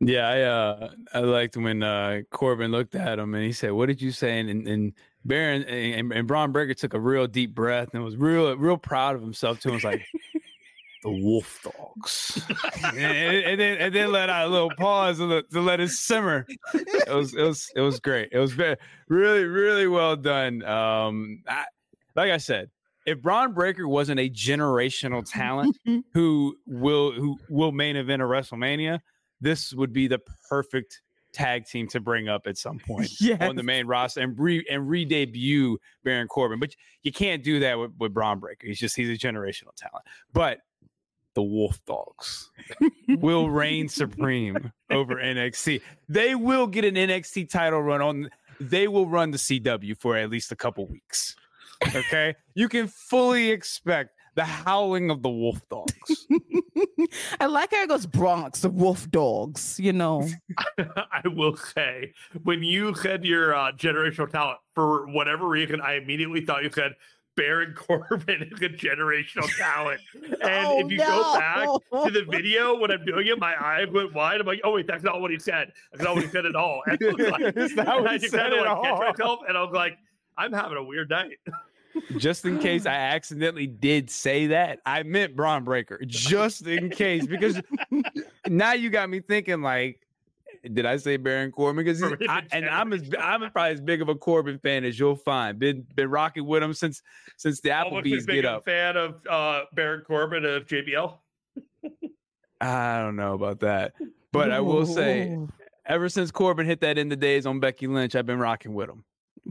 Yeah, 0.01 0.29
I 0.29 0.41
uh, 0.43 0.91
I 1.15 1.21
liked 1.21 1.57
when 1.57 1.83
uh, 1.83 2.21
Corbin 2.31 2.71
looked 2.71 2.95
at 2.95 3.19
him 3.19 3.35
and 3.35 3.45
he 3.45 3.53
said, 3.53 3.73
"What 3.73 3.87
did 3.87 4.01
you 4.01 4.13
say?" 4.13 4.39
And 4.39 4.69
and, 4.69 4.93
Baron 5.25 5.65
and, 5.65 6.13
and 6.13 6.29
Bron 6.29 6.53
Breakker 6.53 6.75
took 6.75 6.95
a 6.95 7.01
real 7.01 7.27
deep 7.27 7.55
breath 7.55 7.91
and 7.93 8.05
was 8.05 8.17
real 8.17 8.57
real 8.57 8.79
proud 8.79 9.17
of 9.17 9.23
himself 9.23 9.61
too. 9.61 9.71
And 9.71 9.75
was 9.75 9.85
like, 9.85 10.07
"The 11.03 11.11
Wolf 11.11 11.61
Dogs," 11.65 12.41
and, 12.85 12.97
and, 12.97 13.61
then 13.61 13.77
and 13.79 13.95
then 13.95 14.13
let 14.13 14.31
out 14.31 14.47
a 14.47 14.51
little 14.51 14.71
pause 14.79 15.19
to, 15.19 15.43
to 15.43 15.61
let 15.61 15.81
it 15.81 15.91
simmer. 15.91 16.47
It 16.73 17.15
was 17.15 17.35
it 17.35 17.43
was 17.43 17.71
it 17.75 17.81
was 17.81 17.99
great. 17.99 18.29
It 18.31 18.39
was 18.39 18.53
very 18.53 18.77
really 19.09 19.45
really 19.45 19.89
well 19.89 20.17
done. 20.17 20.63
Um, 20.63 21.43
I, 21.49 21.65
like 22.15 22.31
I 22.31 22.39
said, 22.39 22.71
if 23.05 23.21
Bron 23.21 23.53
Breakker 23.53 23.89
wasn't 23.89 24.21
a 24.21 24.31
generational 24.31 25.29
talent 25.29 25.77
who 26.15 26.57
will 26.67 27.13
who 27.13 27.39
will 27.49 27.73
main 27.73 27.97
event 27.97 28.23
a 28.23 28.27
WrestleMania 28.27 29.01
this 29.41 29.73
would 29.73 29.93
be 29.93 30.09
the 30.09 30.21
perfect 30.49 31.01
tag 31.33 31.67
team 31.67 31.87
to 31.89 32.01
bring 32.01 32.29
up 32.29 32.47
at 32.47 32.59
some 32.59 32.79
point 32.87 33.11
yes. 33.21 33.41
on 33.41 33.57
the 33.57 33.63
main 33.63 33.87
roster 33.87 34.21
and 34.21 34.39
re 34.39 34.65
and 34.71 34.89
re-debut 34.89 35.79
Baron 36.05 36.29
Corbin. 36.29 36.59
But 36.59 36.75
you 37.03 37.13
can't 37.13 37.43
do 37.43 37.61
that 37.61 37.79
with, 37.79 37.93
with 37.99 38.15
Bron 38.15 38.39
Breakker. 38.41 38.67
He's 38.67 38.79
just 38.79 38.97
he's 38.97 39.11
a 39.11 39.19
generational 39.19 39.75
talent. 39.77 40.05
But 40.33 40.61
the 41.35 41.43
Wolf 41.43 41.79
Dogs 41.87 42.51
will 43.09 43.49
reign 43.49 43.89
supreme 43.89 44.73
over 44.91 45.17
NXT. 45.17 45.81
They 46.09 46.35
will 46.35 46.67
get 46.67 46.85
an 46.85 46.97
NXT 46.97 47.51
title 47.51 47.81
run 47.81 48.03
on. 48.03 48.31
They 48.61 48.89
will 48.89 49.07
run 49.07 49.31
the 49.31 49.39
CW 49.39 49.97
for 50.01 50.17
at 50.17 50.31
least 50.31 50.51
a 50.51 50.57
couple 50.57 50.89
weeks. 50.89 51.37
Okay, 51.95 52.35
you 52.55 52.69
can 52.69 52.89
fully 52.89 53.51
expect 53.51 54.18
the 54.39 54.45
howling 54.45 55.11
of 55.11 55.21
the 55.21 55.29
wolf 55.29 55.61
dogs. 55.69 56.29
I 57.41 57.47
like 57.47 57.73
how 57.73 57.83
it 57.83 57.89
goes 57.89 58.07
Bronx, 58.07 58.61
the 58.61 58.69
wolf 58.69 59.11
dogs, 59.11 59.81
you 59.81 59.93
know. 59.93 60.29
I 60.79 61.27
will 61.27 61.57
say, 61.57 62.13
when 62.45 62.63
you 62.63 62.95
said 62.95 63.25
your 63.25 63.53
uh, 63.53 63.73
generational 63.73 64.31
talent, 64.31 64.59
for 64.77 65.09
whatever 65.09 65.49
reason, 65.49 65.81
I 65.81 65.95
immediately 65.95 66.45
thought 66.45 66.63
you 66.63 66.71
said 66.71 66.95
Baron 67.35 67.75
Corbin 67.77 68.49
is 68.53 68.63
a 68.63 68.69
generational 68.69 69.49
talent. 69.59 70.01
And 70.15 70.67
oh, 70.69 70.87
if 70.87 70.93
you 70.93 70.99
no. 70.99 71.07
go 71.07 71.35
back 71.37 72.05
to 72.05 72.11
the 72.13 72.25
video 72.31 72.79
when 72.79 72.93
I'm 72.93 73.05
doing 73.05 73.27
it, 73.27 73.41
my 73.41 73.61
eyes 73.61 73.89
went 73.91 74.15
wide. 74.15 74.41
I'm 74.41 74.47
like, 74.47 74.61
oh 74.63 74.75
wait, 74.75 74.87
that's 74.87 75.03
not 75.03 75.21
what 75.21 75.33
he 75.33 75.41
said. 75.41 75.73
That's 75.91 76.05
not 76.05 76.15
what 76.15 76.23
he 76.23 76.31
said 76.31 76.47
at 76.47 76.55
all. 76.55 76.85
And, 76.87 77.01
like, 77.01 77.41
and 77.41 78.09
I 78.09 78.19
just 78.19 78.37
had 78.37 78.51
to 78.51 78.63
like 78.63 78.83
catch 78.85 79.19
myself, 79.19 79.41
and 79.49 79.59
I 79.59 79.65
was 79.65 79.75
like, 79.75 79.99
I'm 80.37 80.53
having 80.53 80.79
a 80.79 80.85
weird 80.85 81.11
night 81.11 81.39
just 82.17 82.45
in 82.45 82.59
case 82.59 82.87
I 82.87 82.95
accidentally 82.95 83.67
did 83.67 84.11
say 84.11 84.49
that, 84.49 84.81
I 84.87 85.03
meant 85.03 85.37
Bron 85.37 85.65
Breakker, 85.65 86.01
just 86.07 86.67
in 86.67 86.91
case, 86.91 87.27
because 87.27 87.61
now 88.47 88.73
you 88.73 88.91
got 88.91 89.11
me 89.11 89.21
thinking 89.21 89.63
like 89.63 90.07
Did 90.65 90.87
I 90.87 90.97
say 90.97 91.17
Baron 91.17 91.53
Corbin? 91.53 91.85
Because 91.85 92.03
and 92.53 92.69
I'm 92.69 92.93
as 92.93 93.03
I'm 93.19 93.51
probably 93.51 93.73
as 93.73 93.81
big 93.81 94.03
of 94.03 94.09
a 94.09 94.15
Corbin 94.15 94.59
fan 94.59 94.85
as 94.85 94.99
you'll 94.99 95.17
find. 95.17 95.59
Been 95.59 95.87
been 95.95 96.11
rocking 96.11 96.47
with 96.47 96.63
him 96.63 96.75
since 96.75 97.03
since 97.37 97.61
the 97.61 97.71
Applebee's 97.71 98.27
get 98.27 98.45
up. 98.45 98.65
Fan 98.65 98.97
of 98.97 99.17
uh, 99.29 99.63
Baron 99.73 100.03
Corbin 100.07 100.45
of 100.45 100.67
JBL. 100.67 101.15
I 102.61 102.99
don't 102.99 103.17
know 103.17 103.35
about 103.35 103.61
that, 103.61 103.95
but 104.33 104.51
I 104.51 104.61
will 104.61 104.85
say, 104.85 105.39
ever 105.87 106.09
since 106.09 106.31
Corbin 106.33 106.67
hit 106.67 106.81
that 106.81 106.99
End 106.99 107.13
of 107.13 107.21
Days 107.21 107.47
on 107.47 107.61
Becky 107.61 107.87
Lynch, 107.87 108.17
I've 108.17 108.27
been 108.27 108.41
rocking 108.41 108.75
with 108.75 108.91
him. 108.91 109.05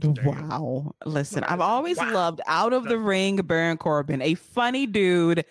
Wow. 0.03 0.93
Listen, 1.05 1.43
I've 1.43 1.61
always 1.61 1.97
wow. 1.97 2.13
loved 2.13 2.41
out 2.47 2.73
of 2.73 2.85
the 2.85 2.99
ring 2.99 3.37
Baron 3.37 3.77
Corbin, 3.77 4.21
a 4.21 4.35
funny 4.35 4.85
dude. 4.85 5.45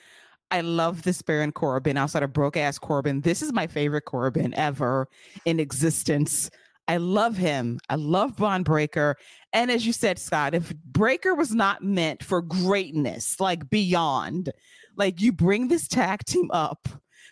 I 0.51 0.61
love 0.61 1.03
this 1.03 1.23
Baron 1.23 1.53
Corbin 1.53 1.97
outside 1.97 2.23
of 2.23 2.33
broke 2.33 2.57
ass 2.57 2.79
Corbin. 2.79 3.23
This 3.23 3.43
is 3.43 3.53
my 3.53 3.67
favorite 3.67 4.05
Corbin 4.05 4.55
ever 4.55 5.09
in 5.45 5.59
existence. 5.59 6.51
I 6.89 6.99
love 6.99 7.37
him. 7.37 7.81
I 7.91 7.97
love 7.97 8.37
Bron 8.37 8.63
Breakker. 8.63 9.17
And 9.53 9.71
as 9.73 9.85
you 9.85 9.93
said, 9.93 10.21
Scott, 10.21 10.55
if 10.55 10.73
Breakker 10.77 11.35
was 11.35 11.53
not 11.53 11.83
meant 11.83 12.23
for 12.23 12.43
greatness, 12.43 13.41
like 13.41 13.69
beyond, 13.69 14.53
like 14.97 15.21
you 15.21 15.33
bring 15.33 15.67
this 15.67 15.89
tag 15.89 16.25
team 16.25 16.49
up 16.53 16.89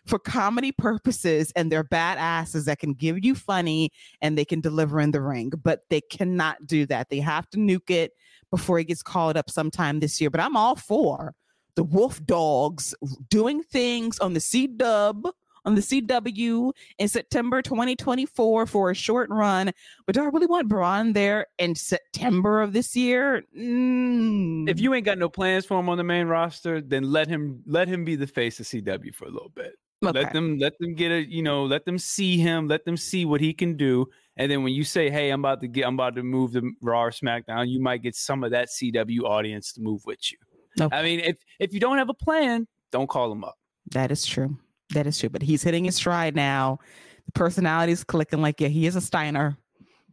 for 0.07 0.19
comedy 0.19 0.73
purposes 0.73 1.53
and 1.57 1.71
they're 1.71 1.85
badasses 1.85 2.65
that 2.67 2.79
can 2.79 2.93
give 2.93 3.25
you 3.25 3.35
funny 3.35 3.91
and 4.21 4.37
they 4.37 4.45
can 4.45 4.61
deliver 4.61 5.01
in 5.01 5.11
the 5.11 5.21
ring, 5.21 5.53
but 5.63 5.81
they 5.91 6.01
cannot 6.01 6.67
do 6.67 6.87
that. 6.87 7.09
They 7.11 7.21
have 7.21 7.49
to 7.51 7.59
nuke 7.59 7.91
it 7.91 8.13
before 8.51 8.79
he 8.79 8.85
gets 8.85 9.03
called 9.03 9.37
up 9.37 9.51
sometime 9.51 10.01
this 10.01 10.21
year. 10.21 10.31
But 10.31 10.41
I'm 10.41 10.57
all 10.57 10.77
for 10.77 11.35
the 11.75 11.85
Wolf 11.85 12.25
Dogs 12.25 12.95
doing 13.31 13.63
things 13.63 14.19
on 14.19 14.35
the 14.35 14.41
C 14.41 14.67
Dub 14.67 15.27
on 15.65 15.75
the 15.75 15.81
CW 15.81 16.73
in 16.99 17.09
September 17.09 17.63
2024 17.63 18.67
for 18.67 18.91
a 18.91 18.95
short 18.95 19.31
run. 19.31 19.73
But 20.07 20.15
do 20.15 20.23
I 20.23 20.27
really 20.27 20.47
want 20.47 20.69
Bron 20.69 21.13
there 21.13 21.47
in 21.59 21.75
September 21.75 22.61
of 22.61 22.73
this 22.73 22.95
year? 22.95 23.45
Mm. 23.59 24.69
If 24.69 24.81
you 24.81 24.93
ain't 24.95 25.07
got 25.07 25.19
no 25.19 25.29
plans 25.29 25.65
for 25.65 25.79
him 25.81 25.89
on 25.89 25.99
the 25.99 26.05
main 26.05 26.27
roster, 26.27 26.81
then 26.81 27.05
let 27.05 27.29
him 27.29 27.63
let 27.67 27.89
him 27.89 28.05
be 28.05 28.17
the 28.17 28.27
face 28.27 28.61
of 28.61 28.67
CW 28.67 29.15
for 29.15 29.25
a 29.25 29.31
little 29.31 29.53
bit. 29.55 29.75
Okay. 30.09 30.21
Let 30.23 30.33
them 30.33 30.59
let 30.59 30.79
them 30.79 30.95
get 30.95 31.13
a 31.13 31.25
you 31.25 31.43
know 31.43 31.65
let 31.65 31.85
them 31.85 31.99
see 31.99 32.39
him, 32.39 32.69
let 32.69 32.85
them 32.85 32.97
see 32.97 33.25
what 33.25 33.41
he 33.41 33.53
can 33.53 33.77
do, 33.77 34.07
and 34.37 34.51
then 34.51 34.63
when 34.63 34.73
you 34.73 34.85
say, 34.85 35.11
"Hey, 35.11 35.31
I'm 35.31 35.41
about 35.41 35.61
to 35.61 35.69
get, 35.69 35.87
I'm 35.87 35.95
about 35.95 36.17
to 36.17 36.23
move 36.23 36.53
the 36.53 36.73
Raw 36.81 37.05
or 37.05 37.11
SmackDown," 37.11 37.69
you 37.69 37.81
might 37.81 38.03
get 38.03 38.15
some 38.15 38.45
of 38.45 38.51
that 38.51 38.69
CW 38.69 39.23
audience 39.23 39.73
to 39.75 39.81
move 39.81 40.03
with 40.05 40.33
you. 40.33 40.39
Okay. 40.81 40.97
I 40.97 41.03
mean, 41.03 41.21
if 41.21 41.39
if 41.59 41.73
you 41.73 41.81
don't 41.81 41.99
have 41.99 42.09
a 42.09 42.15
plan, 42.15 42.67
don't 42.91 43.09
call 43.09 43.31
him 43.31 43.45
up. 43.45 43.57
That 43.93 44.11
is 44.11 44.27
true. 44.27 44.59
That 44.93 45.07
is 45.07 45.19
true. 45.19 45.29
But 45.29 45.43
he's 45.43 45.63
hitting 45.63 45.85
his 45.85 45.97
stride 45.97 46.35
now. 46.35 46.79
The 47.27 47.33
personality 47.33 47.93
is 47.93 48.05
clicking. 48.05 48.43
Like, 48.43 48.61
yeah, 48.61 48.69
he 48.69 48.87
is 48.87 48.97
a 48.97 49.01
Steiner. 49.01 49.57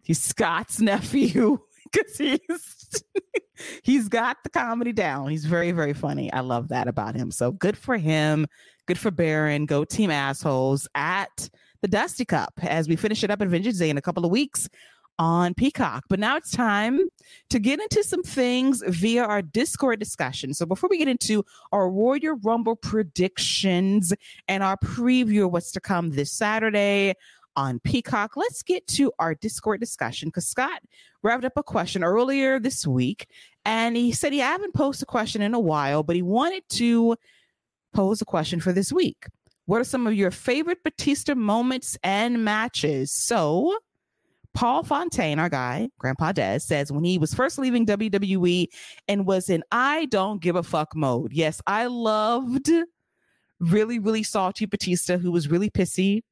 He's 0.04 0.22
Scott's 0.22 0.80
nephew 0.80 1.60
because 1.92 2.18
he's 2.18 3.04
he's 3.84 4.08
got 4.08 4.38
the 4.44 4.50
comedy 4.50 4.94
down. 4.94 5.30
He's 5.30 5.46
very 5.46 5.72
very 5.72 5.94
funny. 5.94 6.32
I 6.32 6.42
love 6.42 6.70
that 6.70 6.88
about 6.88 7.16
him. 7.16 7.32
So 7.32 7.52
good 7.52 7.78
for 7.78 7.98
him. 7.98 8.48
Good 8.88 8.98
for 8.98 9.12
Baron. 9.12 9.66
Go 9.66 9.86
team 9.86 10.12
assholes 10.12 10.88
at 10.96 11.50
the 11.82 11.88
Dusty 11.88 12.26
Cup 12.26 12.54
as 12.62 12.88
we 12.88 12.96
finish 12.96 13.24
it 13.24 13.32
up 13.32 13.42
at 13.42 13.48
Vengeance 13.48 13.80
Day 13.80 13.90
in 13.90 13.98
a 13.98 14.02
couple 14.02 14.26
of 14.26 14.32
weeks 14.32 14.70
on 15.22 15.54
Peacock. 15.54 16.06
But 16.10 16.20
now 16.20 16.36
it's 16.36 16.52
time 16.52 17.00
to 17.52 17.60
get 17.60 17.80
into 17.80 18.04
some 18.04 18.24
things 18.24 18.84
via 18.88 19.24
our 19.24 19.42
Discord 19.42 20.00
discussion. 20.00 20.54
So 20.54 20.66
before 20.66 20.90
we 20.90 20.98
get 20.98 21.08
into 21.08 21.46
our 21.72 21.90
Royal 21.90 22.38
Rumble 22.44 22.76
predictions 22.76 24.14
and 24.48 24.64
our 24.64 24.78
preview 24.78 25.46
of 25.46 25.52
what's 25.52 25.72
to 25.74 25.80
come 25.80 26.12
this 26.12 26.32
Saturday 26.32 27.14
on 27.56 27.80
Peacock, 27.80 28.36
let's 28.36 28.64
get 28.64 28.88
to 28.88 29.12
our 29.20 29.36
Discord 29.36 29.80
discussion 29.80 30.30
because 30.30 30.48
Scott 30.48 30.82
wrapped 31.22 31.46
up 31.46 31.54
a 31.56 31.64
question 31.64 32.04
earlier 32.04 32.60
this 32.60 32.88
week 32.88 33.28
and 33.66 33.96
he 33.96 34.12
said 34.12 34.34
he 34.34 34.40
haven't 34.40 34.74
posed 34.74 35.02
a 35.02 35.06
question 35.06 35.42
in 35.42 35.54
a 35.54 35.60
while, 35.60 36.04
but 36.04 36.16
he 36.16 36.22
wanted 36.22 36.64
to 36.70 37.16
pose 37.94 38.22
a 38.22 38.26
question 38.26 38.60
for 38.60 38.74
this 38.74 38.92
week. 38.92 39.28
What 39.66 39.82
are 39.82 39.86
some 39.86 40.08
of 40.08 40.14
your 40.14 40.32
favorite 40.32 40.84
Batista 40.84 41.36
moments 41.36 41.98
and 42.04 42.44
matches? 42.44 43.12
So, 43.12 43.78
Paul 44.54 44.84
Fontaine, 44.84 45.40
our 45.40 45.50
guy, 45.50 45.90
Grandpa 45.98 46.34
Des, 46.34 46.60
says 46.60 46.92
when 46.92 47.04
he 47.04 47.18
was 47.18 47.34
first 47.34 47.58
leaving 47.58 47.86
WWE 47.86 48.68
and 49.08 49.26
was 49.26 49.50
in 49.50 49.64
I 49.72 50.06
don't 50.06 50.42
give 50.42 50.56
a 50.56 50.64
fuck 50.64 50.96
mode. 50.96 51.32
Yes, 51.32 51.62
I 51.68 51.86
loved 51.86 52.70
really, 53.60 54.00
really 54.00 54.24
salty 54.24 54.66
Batista, 54.66 55.18
who 55.18 55.32
was 55.32 55.48
really 55.48 55.70
pissy 55.70 56.24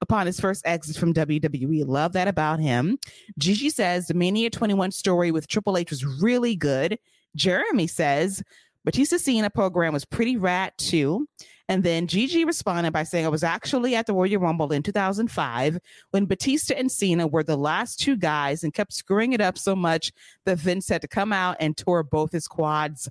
upon 0.00 0.26
his 0.26 0.40
first 0.40 0.66
exit 0.66 0.96
from 0.96 1.14
WWE. 1.14 1.86
Love 1.86 2.12
that 2.12 2.28
about 2.28 2.60
him. 2.60 2.98
Gigi 3.38 3.70
says 3.70 4.06
the 4.06 4.14
Mania 4.14 4.50
21 4.50 4.90
story 4.92 5.30
with 5.30 5.48
Triple 5.48 5.76
H 5.76 5.90
was 5.90 6.04
really 6.04 6.56
good. 6.56 6.98
Jeremy 7.36 7.86
says 7.86 8.42
Batista 8.84 9.16
Cena 9.16 9.50
program 9.50 9.92
was 9.92 10.04
pretty 10.04 10.36
rat 10.36 10.76
too. 10.78 11.28
And 11.70 11.84
then 11.84 12.06
Gigi 12.06 12.46
responded 12.46 12.94
by 12.94 13.02
saying, 13.02 13.26
I 13.26 13.28
was 13.28 13.44
actually 13.44 13.94
at 13.94 14.06
the 14.06 14.14
Royal 14.14 14.40
Rumble 14.40 14.72
in 14.72 14.82
2005 14.82 15.78
when 16.12 16.24
Batista 16.24 16.74
and 16.74 16.90
Cena 16.90 17.26
were 17.26 17.42
the 17.42 17.58
last 17.58 18.00
two 18.00 18.16
guys 18.16 18.64
and 18.64 18.72
kept 18.72 18.94
screwing 18.94 19.34
it 19.34 19.42
up 19.42 19.58
so 19.58 19.76
much 19.76 20.10
that 20.46 20.58
Vince 20.58 20.88
had 20.88 21.02
to 21.02 21.08
come 21.08 21.30
out 21.30 21.58
and 21.60 21.76
tour 21.76 22.02
both 22.02 22.32
his 22.32 22.48
quads. 22.48 23.10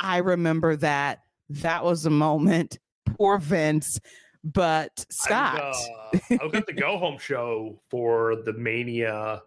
I 0.00 0.18
remember 0.18 0.76
that. 0.76 1.20
That 1.50 1.84
was 1.84 2.06
a 2.06 2.10
moment. 2.10 2.78
Poor 3.04 3.38
Vince. 3.38 4.00
But 4.44 5.04
Scott. 5.10 5.60
I 5.60 5.68
was, 5.68 5.88
uh, 6.30 6.38
I 6.40 6.44
was 6.44 6.54
at 6.54 6.66
the 6.66 6.72
go 6.72 6.98
home 6.98 7.18
show 7.18 7.80
for 7.90 8.36
the 8.44 8.52
Mania 8.52 9.42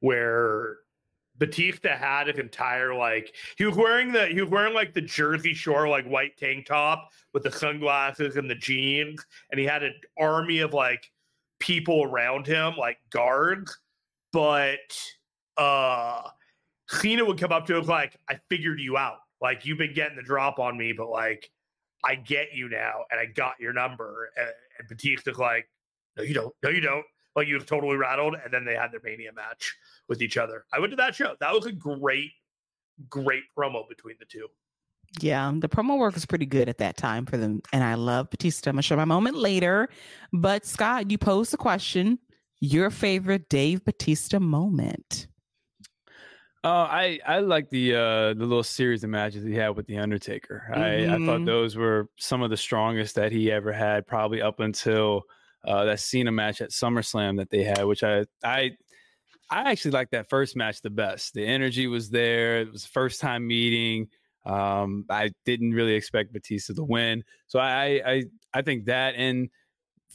where 0.00 0.78
Batista 1.38 1.96
had 1.96 2.28
his 2.28 2.38
entire 2.38 2.94
like 2.94 3.34
he 3.58 3.64
was 3.64 3.76
wearing 3.76 4.12
the 4.12 4.26
he 4.28 4.40
was 4.40 4.50
wearing 4.50 4.74
like 4.74 4.94
the 4.94 5.00
Jersey 5.00 5.52
Shore 5.52 5.88
like 5.88 6.06
white 6.06 6.36
tank 6.36 6.66
top 6.66 7.10
with 7.34 7.42
the 7.42 7.52
sunglasses 7.52 8.36
and 8.36 8.48
the 8.48 8.54
jeans, 8.54 9.24
and 9.50 9.60
he 9.60 9.66
had 9.66 9.82
an 9.82 9.94
army 10.18 10.60
of 10.60 10.72
like 10.72 11.10
people 11.58 12.04
around 12.04 12.46
him, 12.46 12.74
like 12.76 12.98
guards. 13.10 13.76
But 14.32 14.98
uh 15.56 16.22
Cena 16.88 17.24
would 17.24 17.38
come 17.38 17.52
up 17.52 17.66
to 17.66 17.76
him 17.76 17.86
like, 17.86 18.16
I 18.28 18.38
figured 18.48 18.80
you 18.80 18.96
out. 18.96 19.18
Like 19.40 19.66
you've 19.66 19.78
been 19.78 19.94
getting 19.94 20.16
the 20.16 20.22
drop 20.22 20.58
on 20.58 20.78
me, 20.78 20.92
but 20.92 21.10
like 21.10 21.50
I 22.06 22.14
get 22.14 22.54
you 22.54 22.68
now 22.68 23.04
and 23.10 23.20
I 23.20 23.26
got 23.26 23.54
your 23.58 23.72
number. 23.72 24.30
And, 24.36 24.48
and 24.78 24.88
Batista's 24.88 25.38
like, 25.38 25.68
No, 26.16 26.22
you 26.22 26.34
don't. 26.34 26.54
No, 26.62 26.70
you 26.70 26.80
don't. 26.80 27.04
Like 27.34 27.48
you 27.48 27.54
was 27.54 27.64
totally 27.64 27.96
rattled. 27.96 28.36
And 28.42 28.52
then 28.52 28.64
they 28.64 28.74
had 28.74 28.92
their 28.92 29.00
mania 29.02 29.32
match 29.32 29.74
with 30.08 30.22
each 30.22 30.36
other. 30.36 30.64
I 30.72 30.78
went 30.78 30.92
to 30.92 30.96
that 30.96 31.14
show. 31.14 31.34
That 31.40 31.52
was 31.52 31.66
a 31.66 31.72
great, 31.72 32.30
great 33.10 33.42
promo 33.56 33.88
between 33.88 34.16
the 34.18 34.24
two. 34.24 34.46
Yeah, 35.20 35.52
the 35.54 35.68
promo 35.68 35.98
work 35.98 36.14
was 36.14 36.26
pretty 36.26 36.46
good 36.46 36.68
at 36.68 36.78
that 36.78 36.96
time 36.96 37.26
for 37.26 37.36
them. 37.36 37.62
And 37.72 37.84
I 37.84 37.94
love 37.94 38.30
Batista. 38.30 38.70
I'm 38.70 38.74
going 38.74 38.82
to 38.82 38.86
show 38.86 38.96
my 38.96 39.04
moment 39.04 39.36
later. 39.36 39.88
But 40.32 40.66
Scott, 40.66 41.10
you 41.10 41.18
posed 41.18 41.52
the 41.52 41.56
question 41.56 42.18
your 42.60 42.90
favorite 42.90 43.48
Dave 43.48 43.84
Batista 43.84 44.38
moment. 44.38 45.26
Oh, 46.66 46.80
I 46.80 47.20
I 47.24 47.38
like 47.38 47.70
the 47.70 47.94
uh 47.94 48.34
the 48.34 48.44
little 48.44 48.64
series 48.64 49.04
of 49.04 49.10
matches 49.10 49.44
he 49.44 49.54
had 49.54 49.76
with 49.76 49.86
the 49.86 49.98
Undertaker. 49.98 50.64
Mm-hmm. 50.68 50.82
I 50.82 51.04
I 51.04 51.18
thought 51.24 51.36
mm-hmm. 51.36 51.44
those 51.44 51.76
were 51.76 52.08
some 52.18 52.42
of 52.42 52.50
the 52.50 52.56
strongest 52.56 53.14
that 53.14 53.30
he 53.30 53.52
ever 53.52 53.72
had, 53.72 54.04
probably 54.04 54.42
up 54.42 54.58
until 54.58 55.22
uh, 55.64 55.84
that 55.84 56.00
Cena 56.00 56.32
match 56.32 56.60
at 56.60 56.70
SummerSlam 56.70 57.36
that 57.36 57.50
they 57.50 57.62
had, 57.62 57.84
which 57.84 58.02
I 58.02 58.24
I 58.42 58.72
I 59.48 59.70
actually 59.70 59.92
like 59.92 60.10
that 60.10 60.28
first 60.28 60.56
match 60.56 60.82
the 60.82 60.90
best. 60.90 61.34
The 61.34 61.46
energy 61.46 61.86
was 61.86 62.10
there. 62.10 62.62
It 62.62 62.72
was 62.72 62.82
the 62.82 62.88
first 62.88 63.20
time 63.20 63.46
meeting. 63.46 64.08
Um, 64.44 65.04
I 65.08 65.30
didn't 65.44 65.70
really 65.70 65.94
expect 65.94 66.32
Batista 66.32 66.74
to 66.74 66.82
win, 66.82 67.22
so 67.46 67.60
I, 67.60 68.02
I 68.04 68.24
I 68.52 68.62
think 68.62 68.86
that. 68.86 69.14
And 69.14 69.50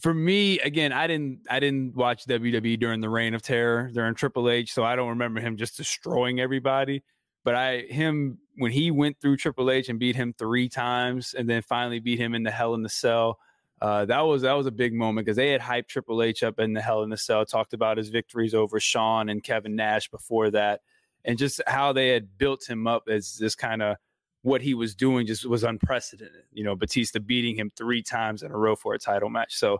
for 0.01 0.13
me, 0.13 0.59
again, 0.59 0.91
I 0.91 1.07
didn't 1.07 1.41
I 1.49 1.59
didn't 1.59 1.95
watch 1.95 2.25
WWE 2.25 2.79
during 2.79 3.01
the 3.01 3.09
Reign 3.09 3.33
of 3.33 3.41
Terror 3.41 3.89
during 3.93 4.15
Triple 4.15 4.49
H, 4.49 4.73
so 4.73 4.83
I 4.83 4.95
don't 4.95 5.09
remember 5.09 5.39
him 5.39 5.57
just 5.57 5.77
destroying 5.77 6.39
everybody. 6.39 7.03
But 7.43 7.55
I 7.55 7.81
him 7.89 8.39
when 8.57 8.71
he 8.71 8.91
went 8.91 9.19
through 9.21 9.37
Triple 9.37 9.71
H 9.71 9.89
and 9.89 9.99
beat 9.99 10.15
him 10.15 10.33
three 10.37 10.69
times, 10.69 11.33
and 11.33 11.49
then 11.49 11.61
finally 11.61 11.99
beat 11.99 12.19
him 12.19 12.35
in 12.35 12.43
the 12.43 12.51
Hell 12.51 12.73
in 12.75 12.83
the 12.83 12.89
Cell 12.89 13.39
uh, 13.81 14.05
that 14.05 14.21
was 14.21 14.43
that 14.43 14.53
was 14.53 14.67
a 14.67 14.71
big 14.71 14.93
moment 14.93 15.25
because 15.25 15.37
they 15.37 15.49
had 15.49 15.59
hyped 15.59 15.87
Triple 15.87 16.21
H 16.21 16.43
up 16.43 16.59
in 16.59 16.73
the 16.73 16.81
Hell 16.81 17.01
in 17.01 17.09
the 17.09 17.17
Cell, 17.17 17.45
talked 17.45 17.73
about 17.73 17.97
his 17.97 18.09
victories 18.09 18.53
over 18.53 18.79
Shawn 18.79 19.27
and 19.27 19.43
Kevin 19.43 19.75
Nash 19.75 20.07
before 20.09 20.51
that, 20.51 20.81
and 21.25 21.37
just 21.37 21.61
how 21.65 21.91
they 21.91 22.09
had 22.09 22.37
built 22.37 22.69
him 22.69 22.85
up 22.85 23.03
as 23.09 23.37
this 23.39 23.55
kind 23.55 23.81
of 23.81 23.97
what 24.43 24.61
he 24.61 24.73
was 24.73 24.95
doing 24.95 25.25
just 25.27 25.45
was 25.45 25.63
unprecedented. 25.63 26.43
You 26.51 26.63
know, 26.63 26.75
Batista 26.75 27.19
beating 27.19 27.55
him 27.55 27.71
three 27.75 28.01
times 28.01 28.43
in 28.43 28.51
a 28.51 28.57
row 28.57 28.75
for 28.75 28.93
a 28.93 28.99
title 28.99 29.29
match. 29.29 29.55
So 29.55 29.79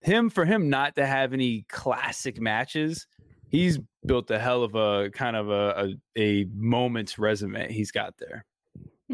him 0.00 0.30
for 0.30 0.44
him 0.44 0.68
not 0.68 0.96
to 0.96 1.06
have 1.06 1.32
any 1.32 1.64
classic 1.68 2.40
matches, 2.40 3.06
he's 3.48 3.78
built 4.06 4.30
a 4.30 4.38
hell 4.38 4.62
of 4.62 4.74
a 4.74 5.10
kind 5.10 5.36
of 5.36 5.50
a, 5.50 5.96
a, 6.16 6.20
a 6.20 6.46
moment's 6.54 7.18
resume 7.18 7.72
he's 7.72 7.90
got 7.90 8.14
there. 8.18 8.44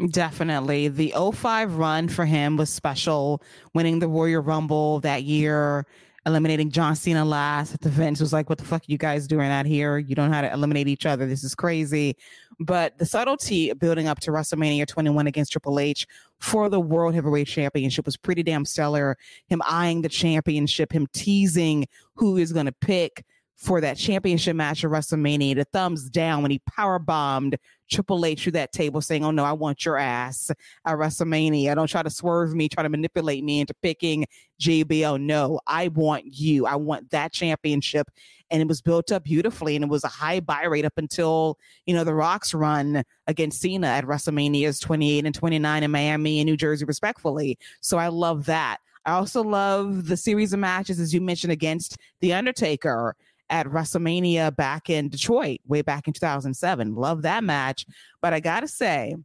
Definitely. 0.09 0.87
The 0.87 1.13
05 1.33 1.75
run 1.75 2.07
for 2.07 2.25
him 2.25 2.57
was 2.57 2.69
special, 2.69 3.41
winning 3.73 3.99
the 3.99 4.07
Royal 4.07 4.41
Rumble 4.41 4.99
that 5.01 5.23
year. 5.23 5.85
eliminating 6.25 6.71
John 6.71 6.95
Cena 6.95 7.25
last 7.25 7.73
at 7.73 7.81
the 7.81 7.89
Vince 7.89 8.19
was 8.19 8.31
like, 8.31 8.49
what 8.49 8.57
the 8.57 8.63
fuck 8.63 8.81
are 8.81 8.91
you 8.91 8.97
guys 8.97 9.27
doing 9.27 9.49
out 9.49 9.65
here? 9.65 9.97
You 9.97 10.15
don't 10.15 10.29
know 10.29 10.35
how 10.35 10.41
to 10.41 10.53
eliminate 10.53 10.87
each 10.87 11.05
other. 11.05 11.25
This 11.25 11.43
is 11.43 11.55
crazy. 11.55 12.15
But 12.63 12.99
the 12.99 13.07
subtlety 13.07 13.73
building 13.73 14.07
up 14.07 14.19
to 14.19 14.31
WrestleMania 14.31 14.85
21 14.85 15.25
against 15.25 15.51
Triple 15.51 15.79
H 15.79 16.05
for 16.39 16.69
the 16.69 16.79
World 16.79 17.15
Heavyweight 17.15 17.47
Championship 17.47 18.05
was 18.05 18.17
pretty 18.17 18.43
damn 18.43 18.65
stellar. 18.65 19.17
Him 19.47 19.63
eyeing 19.65 20.03
the 20.03 20.09
championship, 20.09 20.93
him 20.93 21.07
teasing 21.11 21.87
who 22.15 22.37
is 22.37 22.53
going 22.53 22.67
to 22.67 22.71
pick 22.71 23.25
for 23.55 23.81
that 23.81 23.97
championship 23.97 24.55
match 24.55 24.83
at 24.83 24.91
WrestleMania, 24.91 25.55
the 25.55 25.65
thumbs 25.65 26.07
down 26.07 26.43
when 26.43 26.51
he 26.51 26.59
power 26.59 26.99
bombed 26.99 27.57
Triple 27.91 28.25
H 28.25 28.43
through 28.43 28.53
that 28.53 28.71
table, 28.71 29.01
saying, 29.01 29.23
"Oh 29.25 29.31
no, 29.31 29.43
I 29.43 29.53
want 29.53 29.85
your 29.85 29.97
ass 29.97 30.49
at 30.85 30.95
WrestleMania. 30.97 31.75
Don't 31.75 31.87
try 31.87 32.01
to 32.01 32.09
swerve 32.09 32.55
me, 32.55 32.69
try 32.69 32.83
to 32.83 32.89
manipulate 32.89 33.43
me 33.43 33.59
into 33.59 33.73
picking 33.81 34.25
JBL. 34.59 35.21
No, 35.21 35.59
I 35.67 35.89
want 35.89 36.25
you. 36.25 36.65
I 36.65 36.75
want 36.75 37.11
that 37.11 37.33
championship." 37.33 38.09
And 38.49 38.61
it 38.61 38.67
was 38.67 38.81
built 38.81 39.11
up 39.11 39.23
beautifully, 39.23 39.75
and 39.75 39.85
it 39.85 39.89
was 39.89 40.03
a 40.03 40.09
high 40.09 40.39
buy 40.39 40.63
rate 40.63 40.85
up 40.85 40.97
until 40.97 41.57
you 41.85 41.93
know 41.93 42.03
the 42.03 42.13
Rock's 42.13 42.53
run 42.53 43.03
against 43.27 43.61
Cena 43.61 43.87
at 43.87 44.05
WrestleMania's 44.05 44.79
28 44.79 45.25
and 45.25 45.35
29 45.35 45.83
in 45.83 45.91
Miami 45.91 46.39
and 46.39 46.47
New 46.47 46.57
Jersey, 46.57 46.85
respectfully. 46.85 47.57
So 47.81 47.97
I 47.97 48.07
love 48.07 48.45
that. 48.45 48.77
I 49.05 49.13
also 49.13 49.43
love 49.43 50.07
the 50.07 50.17
series 50.17 50.53
of 50.53 50.59
matches, 50.59 50.99
as 50.99 51.13
you 51.13 51.21
mentioned, 51.21 51.51
against 51.51 51.97
The 52.19 52.33
Undertaker 52.33 53.15
at 53.51 53.67
WrestleMania 53.67 54.55
back 54.55 54.89
in 54.89 55.09
Detroit, 55.09 55.59
way 55.67 55.83
back 55.83 56.07
in 56.07 56.13
2007. 56.13 56.95
Love 56.95 57.21
that 57.21 57.43
match. 57.43 57.85
But 58.21 58.33
I 58.33 58.39
got 58.39 58.61
to 58.61 58.67
say, 58.67 59.15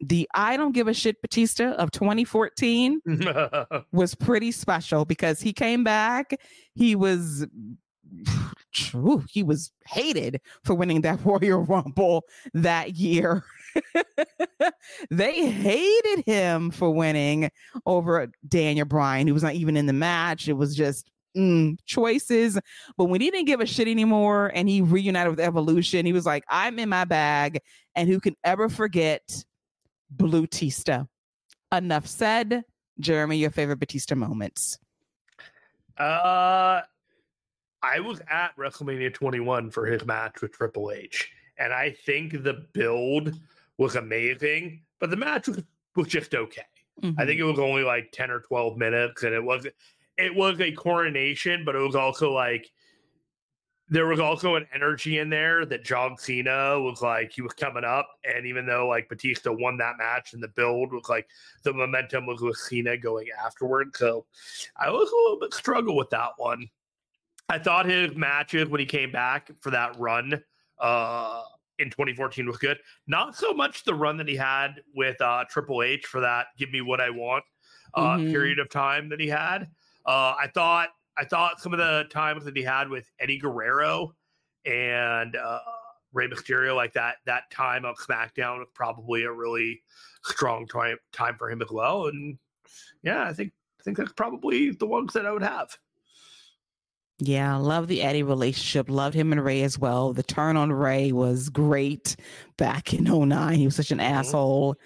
the 0.00 0.26
I 0.34 0.56
don't 0.56 0.72
give 0.72 0.88
a 0.88 0.94
shit 0.94 1.20
Batista 1.20 1.72
of 1.72 1.90
2014 1.90 3.02
was 3.92 4.14
pretty 4.14 4.50
special 4.50 5.04
because 5.04 5.42
he 5.42 5.52
came 5.52 5.84
back. 5.84 6.40
He 6.74 6.96
was 6.96 7.46
true. 8.72 9.24
He 9.28 9.42
was 9.42 9.72
hated 9.86 10.40
for 10.64 10.74
winning 10.74 11.02
that 11.02 11.20
Royal 11.24 11.60
Rumble 11.60 12.24
that 12.54 12.96
year. 12.96 13.44
they 15.10 15.50
hated 15.50 16.24
him 16.24 16.70
for 16.70 16.90
winning 16.90 17.50
over 17.84 18.30
Daniel 18.48 18.86
Bryan, 18.86 19.26
who 19.26 19.34
was 19.34 19.42
not 19.42 19.54
even 19.54 19.76
in 19.76 19.86
the 19.86 19.92
match. 19.92 20.48
It 20.48 20.54
was 20.54 20.74
just 20.74 21.10
mm, 21.36 21.76
choices. 21.86 22.58
But 22.96 23.06
when 23.06 23.20
he 23.20 23.30
didn't 23.30 23.46
give 23.46 23.60
a 23.60 23.66
shit 23.66 23.88
anymore 23.88 24.50
and 24.54 24.68
he 24.68 24.80
reunited 24.80 25.30
with 25.30 25.40
Evolution, 25.40 26.06
he 26.06 26.12
was 26.12 26.26
like, 26.26 26.44
I'm 26.48 26.78
in 26.78 26.88
my 26.88 27.04
bag. 27.04 27.60
And 27.94 28.08
who 28.08 28.20
can 28.20 28.36
ever 28.44 28.68
forget 28.68 29.44
Blue 30.10 30.46
Tista? 30.46 31.08
Enough 31.72 32.06
said. 32.06 32.64
Jeremy, 32.98 33.38
your 33.38 33.50
favorite 33.50 33.78
Batista 33.80 34.14
moments? 34.14 34.78
Uh, 35.98 36.82
I 37.82 38.00
was 38.00 38.20
at 38.30 38.56
WrestleMania 38.56 39.12
21 39.12 39.70
for 39.70 39.86
his 39.86 40.04
match 40.04 40.40
with 40.40 40.52
Triple 40.52 40.90
H, 40.90 41.30
and 41.58 41.72
I 41.72 41.90
think 42.04 42.42
the 42.42 42.66
build 42.72 43.38
was 43.78 43.96
amazing, 43.96 44.82
but 44.98 45.10
the 45.10 45.16
match 45.16 45.48
was, 45.48 45.62
was 45.96 46.08
just 46.08 46.34
okay. 46.34 46.62
Mm-hmm. 47.02 47.20
I 47.20 47.24
think 47.24 47.40
mm-hmm. 47.40 47.48
it 47.48 47.52
was 47.52 47.58
only 47.58 47.82
like 47.82 48.12
10 48.12 48.30
or 48.30 48.40
12 48.40 48.76
minutes, 48.76 49.22
and 49.22 49.34
it 49.34 49.42
wasn't 49.42 49.74
it 50.20 50.34
was 50.34 50.60
a 50.60 50.72
coronation, 50.72 51.64
but 51.64 51.74
it 51.74 51.80
was 51.80 51.96
also 51.96 52.32
like 52.32 52.70
there 53.88 54.06
was 54.06 54.20
also 54.20 54.54
an 54.54 54.66
energy 54.72 55.18
in 55.18 55.28
there 55.28 55.66
that 55.66 55.84
John 55.84 56.16
Cena 56.16 56.80
was 56.80 57.02
like 57.02 57.32
he 57.32 57.42
was 57.42 57.52
coming 57.52 57.84
up, 57.84 58.08
and 58.24 58.46
even 58.46 58.66
though 58.66 58.86
like 58.86 59.08
Batista 59.08 59.52
won 59.52 59.76
that 59.78 59.98
match 59.98 60.32
and 60.32 60.42
the 60.42 60.48
build 60.48 60.92
was 60.92 61.08
like 61.08 61.28
the 61.64 61.72
momentum 61.72 62.26
was 62.26 62.40
with 62.40 62.56
Cena 62.56 62.96
going 62.96 63.26
afterward, 63.44 63.96
so 63.96 64.26
I 64.76 64.90
was 64.90 65.10
a 65.10 65.16
little 65.16 65.40
bit 65.40 65.54
struggle 65.54 65.96
with 65.96 66.10
that 66.10 66.30
one. 66.36 66.68
I 67.48 67.58
thought 67.58 67.86
his 67.86 68.14
matches 68.14 68.68
when 68.68 68.78
he 68.78 68.86
came 68.86 69.10
back 69.10 69.50
for 69.60 69.70
that 69.70 69.98
run 69.98 70.40
uh, 70.78 71.42
in 71.80 71.90
2014 71.90 72.46
was 72.46 72.58
good. 72.58 72.78
Not 73.08 73.34
so 73.34 73.52
much 73.52 73.82
the 73.82 73.94
run 73.94 74.16
that 74.18 74.28
he 74.28 74.36
had 74.36 74.80
with 74.94 75.20
uh, 75.20 75.44
Triple 75.50 75.82
H 75.82 76.06
for 76.06 76.20
that 76.20 76.46
"Give 76.56 76.70
Me 76.70 76.80
What 76.80 77.00
I 77.00 77.10
Want" 77.10 77.44
uh, 77.94 78.16
mm-hmm. 78.16 78.30
period 78.30 78.58
of 78.58 78.68
time 78.70 79.08
that 79.08 79.20
he 79.20 79.28
had. 79.28 79.68
Uh, 80.06 80.34
I 80.38 80.48
thought 80.54 80.88
I 81.18 81.24
thought 81.24 81.60
some 81.60 81.72
of 81.72 81.78
the 81.78 82.04
times 82.10 82.44
that 82.44 82.56
he 82.56 82.62
had 82.62 82.88
with 82.88 83.10
Eddie 83.18 83.38
Guerrero 83.38 84.14
and 84.64 85.36
uh, 85.36 85.60
Rey 86.12 86.28
Mysterio, 86.28 86.74
like 86.74 86.92
that 86.94 87.16
that 87.26 87.50
time 87.50 87.84
of 87.84 87.96
SmackDown, 87.96 88.58
was 88.58 88.68
probably 88.74 89.24
a 89.24 89.32
really 89.32 89.82
strong 90.24 90.66
time 90.66 90.96
time 91.12 91.36
for 91.36 91.50
him 91.50 91.62
as 91.62 91.70
well. 91.70 92.06
And 92.06 92.38
yeah, 93.02 93.24
I 93.24 93.32
think 93.32 93.52
I 93.80 93.82
think 93.82 93.96
that's 93.96 94.12
probably 94.12 94.70
the 94.70 94.86
ones 94.86 95.12
that 95.12 95.26
I 95.26 95.32
would 95.32 95.42
have. 95.42 95.76
Yeah, 97.22 97.56
love 97.56 97.86
the 97.86 98.02
Eddie 98.02 98.22
relationship. 98.22 98.88
Loved 98.88 99.14
him 99.14 99.32
and 99.32 99.44
Rey 99.44 99.62
as 99.62 99.78
well. 99.78 100.14
The 100.14 100.22
turn 100.22 100.56
on 100.56 100.72
Rey 100.72 101.12
was 101.12 101.50
great 101.50 102.16
back 102.56 102.94
in 102.94 103.04
09. 103.04 103.58
He 103.58 103.66
was 103.66 103.76
such 103.76 103.90
an 103.90 103.98
mm-hmm. 103.98 104.14
asshole 104.14 104.76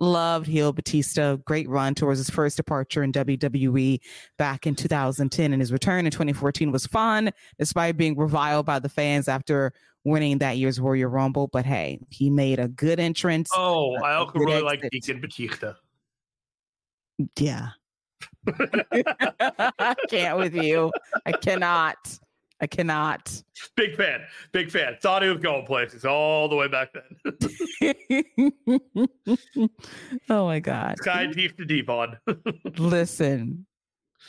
loved 0.00 0.46
heel 0.46 0.72
Batista. 0.72 1.36
Great 1.36 1.68
run 1.68 1.94
towards 1.94 2.18
his 2.18 2.30
first 2.30 2.56
departure 2.56 3.02
in 3.02 3.12
WWE 3.12 4.00
back 4.38 4.66
in 4.66 4.74
2010. 4.74 5.52
And 5.52 5.60
his 5.60 5.72
return 5.72 6.06
in 6.06 6.10
2014 6.10 6.72
was 6.72 6.86
fun, 6.86 7.30
despite 7.58 7.96
being 7.96 8.16
reviled 8.16 8.66
by 8.66 8.78
the 8.78 8.88
fans 8.88 9.28
after 9.28 9.72
winning 10.04 10.38
that 10.38 10.56
year's 10.58 10.80
Royal 10.80 11.08
Rumble. 11.08 11.48
But 11.48 11.64
hey, 11.64 12.00
he 12.10 12.30
made 12.30 12.58
a 12.58 12.68
good 12.68 13.00
entrance. 13.00 13.50
Oh, 13.54 13.94
I 13.96 14.14
also 14.14 14.38
really 14.38 14.62
like 14.62 14.82
Deacon 14.90 15.20
Batista. 15.20 15.74
Yeah. 17.38 17.68
I 18.46 19.94
can't 20.08 20.38
with 20.38 20.54
you. 20.54 20.92
I 21.24 21.32
cannot. 21.32 22.18
I 22.62 22.68
cannot. 22.68 23.42
Big 23.76 23.96
fan. 23.96 24.20
Big 24.52 24.70
fan. 24.70 24.96
Thought 25.02 25.24
he 25.24 25.28
was 25.28 25.40
going 25.40 25.66
places 25.66 26.04
all 26.04 26.48
the 26.48 26.54
way 26.54 26.68
back 26.68 26.90
then. 26.94 27.12
oh 30.30 30.46
my 30.46 30.60
God. 30.60 30.96
Sky 30.98 31.26
deep 31.26 31.56
to 31.56 31.64
deep 31.64 31.90
on. 31.90 32.16
Listen, 32.78 33.66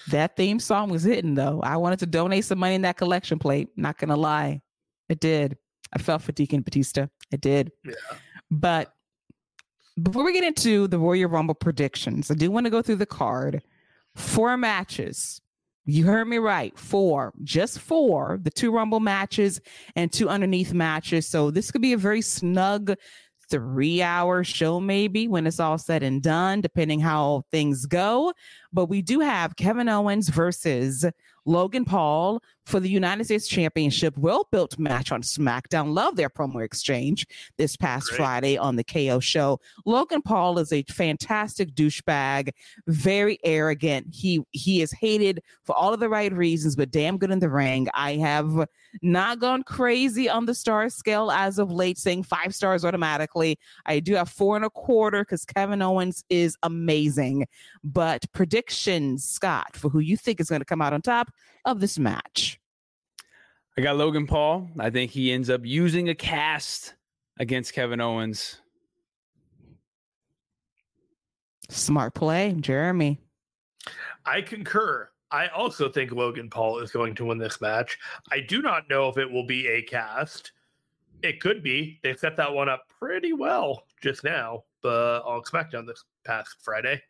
that 0.10 0.36
theme 0.36 0.60
song 0.60 0.90
was 0.90 1.04
hitting 1.04 1.36
though. 1.36 1.62
I 1.62 1.78
wanted 1.78 2.00
to 2.00 2.08
donate 2.08 2.46
some 2.46 2.58
money 2.58 2.74
in 2.74 2.82
that 2.82 2.98
collection 2.98 3.38
plate. 3.38 3.70
Not 3.78 4.00
gonna 4.00 4.18
lie. 4.18 4.62
I 5.12 5.14
did. 5.14 5.56
I 5.94 6.00
felt 6.00 6.24
for 6.24 6.32
Deacon 6.32 6.62
Batista. 6.64 7.06
I 7.32 7.38
did. 7.38 7.72
Yeah. 7.86 7.94
But 8.50 8.92
before 10.02 10.24
we 10.24 10.34
get 10.34 10.44
into 10.44 10.88
the 10.88 10.98
Royal 10.98 11.30
Rumble 11.30 11.54
predictions, 11.54 12.32
I 12.32 12.34
do 12.34 12.50
want 12.50 12.66
to 12.66 12.72
go 12.72 12.82
through 12.82 12.96
the 12.96 13.06
card. 13.06 13.62
Four 14.16 14.58
matches 14.58 15.40
you 15.86 16.06
heard 16.06 16.26
me 16.26 16.38
right. 16.38 16.78
Four, 16.78 17.34
just 17.44 17.80
four, 17.80 18.40
the 18.42 18.52
two 18.52 18.72
Rumble 18.72 19.00
matches 19.00 19.60
and 19.96 20.12
two 20.12 20.30
underneath 20.30 20.74
matches. 20.74 21.28
So 21.28 21.52
this 21.52 21.72
could 21.72 21.82
be 21.82 21.94
a 21.94 21.98
very 21.98 22.22
snug 22.22 22.96
three 23.50 24.02
hour 24.02 24.44
show, 24.44 24.80
maybe 24.80 25.28
when 25.28 25.46
it's 25.46 25.60
all 25.60 25.78
said 25.78 26.02
and 26.04 26.24
done, 26.24 26.62
depending 26.62 27.00
how 27.00 27.44
things 27.52 27.86
go. 27.86 28.34
But 28.74 28.88
we 28.88 29.02
do 29.02 29.20
have 29.20 29.56
Kevin 29.56 29.88
Owens 29.88 30.30
versus 30.30 31.06
Logan 31.46 31.86
Paul 31.86 32.42
for 32.66 32.80
the 32.80 32.90
United 32.90 33.26
States 33.26 33.48
Championship. 33.48 34.18
Well 34.18 34.48
built 34.52 34.80
match 34.80 35.12
on 35.12 35.22
SmackDown. 35.22 35.94
Love 35.94 36.16
their 36.16 36.30
promo 36.30 36.64
exchange 36.64 37.28
this 37.58 37.76
past 37.76 38.08
Great. 38.10 38.18
Friday 38.18 38.58
on 38.58 38.76
the 38.78 38.84
KO 38.84 39.20
show. 39.20 39.60
Logan 39.86 40.22
Paul 40.22 40.60
is 40.60 40.72
a 40.72 40.84
fantastic 40.84 41.76
douchebag, 41.76 42.52
very 42.88 43.40
arrogant. 43.44 44.08
He 44.12 44.42
he 44.52 44.82
is 44.82 44.92
hated 44.92 45.42
for 45.66 45.76
all 45.76 45.94
of 45.94 46.00
the 46.00 46.10
right 46.10 46.32
reasons, 46.32 46.76
but 46.76 46.92
damn 46.92 47.18
good 47.18 47.32
in 47.32 47.40
the 47.40 47.50
ring. 47.50 47.88
I 47.94 48.14
have 48.16 48.68
not 49.02 49.40
gone 49.40 49.64
crazy 49.64 50.30
on 50.30 50.46
the 50.46 50.54
star 50.54 50.88
scale 50.90 51.32
as 51.32 51.60
of 51.60 51.72
late, 51.72 51.98
saying 51.98 52.24
five 52.24 52.56
stars 52.56 52.86
automatically. 52.86 53.60
I 53.86 54.00
do 54.00 54.16
have 54.16 54.30
four 54.30 54.56
and 54.56 54.64
a 54.64 54.70
quarter 54.70 55.24
because 55.24 55.46
Kevin 55.46 55.82
Owens 55.82 56.24
is 56.30 56.58
amazing. 56.64 57.48
But 57.84 58.32
predictions, 58.64 59.26
Scott, 59.26 59.76
for 59.76 59.90
who 59.90 60.00
you 60.00 60.18
think 60.18 60.40
is 60.40 60.50
going 60.50 60.62
to 60.62 60.66
come 60.66 60.82
out 60.82 60.94
on 60.94 61.02
top 61.02 61.32
of 61.66 61.80
this 61.80 62.00
match? 62.00 62.60
I 63.78 63.82
got 63.82 63.98
Logan 63.98 64.28
Paul. 64.28 64.70
I 64.80 64.90
think 64.90 65.12
he 65.12 65.32
ends 65.32 65.50
up 65.50 65.62
using 65.64 66.10
a 66.10 66.16
cast 66.16 66.94
against 67.40 67.74
Kevin 67.74 68.00
Owens. 68.00 68.62
Smart 71.70 72.14
play, 72.14 72.56
Jeremy. 72.60 73.20
I 74.26 74.42
concur. 74.42 75.10
I 75.32 75.48
also 75.48 75.90
think 75.90 76.12
Logan 76.12 76.50
Paul 76.50 76.80
is 76.80 76.92
going 76.92 77.16
to 77.16 77.26
win 77.26 77.40
this 77.40 77.60
match. 77.60 77.98
I 78.32 78.40
do 78.42 78.62
not 78.62 78.90
know 78.90 79.10
if 79.10 79.18
it 79.18 79.30
will 79.30 79.46
be 79.46 79.68
a 79.68 79.82
cast. 79.82 80.52
It 81.24 81.42
could 81.42 81.64
be. 81.64 82.00
They 82.04 82.16
set 82.16 82.38
that 82.38 82.54
one 82.54 82.70
up 82.70 82.84
pretty 83.00 83.34
well 83.34 83.84
just 84.02 84.24
now, 84.24 84.66
but 84.84 85.24
I'll 85.26 85.40
expect 85.40 85.74
on 85.74 85.86
SmackDown 85.86 85.88
this 85.88 86.04
past 86.24 86.58
Friday. 86.62 87.02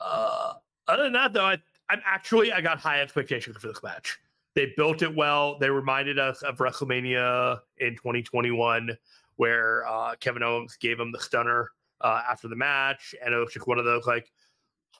Uh, 0.00 0.54
other 0.90 1.04
than 1.04 1.12
that, 1.14 1.32
though, 1.32 1.44
I, 1.44 1.58
I'm 1.88 2.00
actually 2.04 2.52
I 2.52 2.60
got 2.60 2.78
high 2.78 3.00
expectations 3.00 3.56
for 3.56 3.68
this 3.68 3.82
match. 3.82 4.18
They 4.54 4.72
built 4.76 5.02
it 5.02 5.14
well. 5.14 5.58
They 5.58 5.70
reminded 5.70 6.18
us 6.18 6.42
of 6.42 6.58
WrestleMania 6.58 7.60
in 7.78 7.96
2021, 7.96 8.96
where 9.36 9.86
uh, 9.86 10.14
Kevin 10.20 10.42
Owens 10.42 10.76
gave 10.76 10.98
him 10.98 11.12
the 11.12 11.20
stunner 11.20 11.70
uh, 12.00 12.22
after 12.28 12.48
the 12.48 12.56
match, 12.56 13.14
and 13.24 13.32
it 13.32 13.38
was 13.38 13.52
just 13.52 13.66
one 13.66 13.78
of 13.78 13.84
those 13.84 14.06
like, 14.06 14.30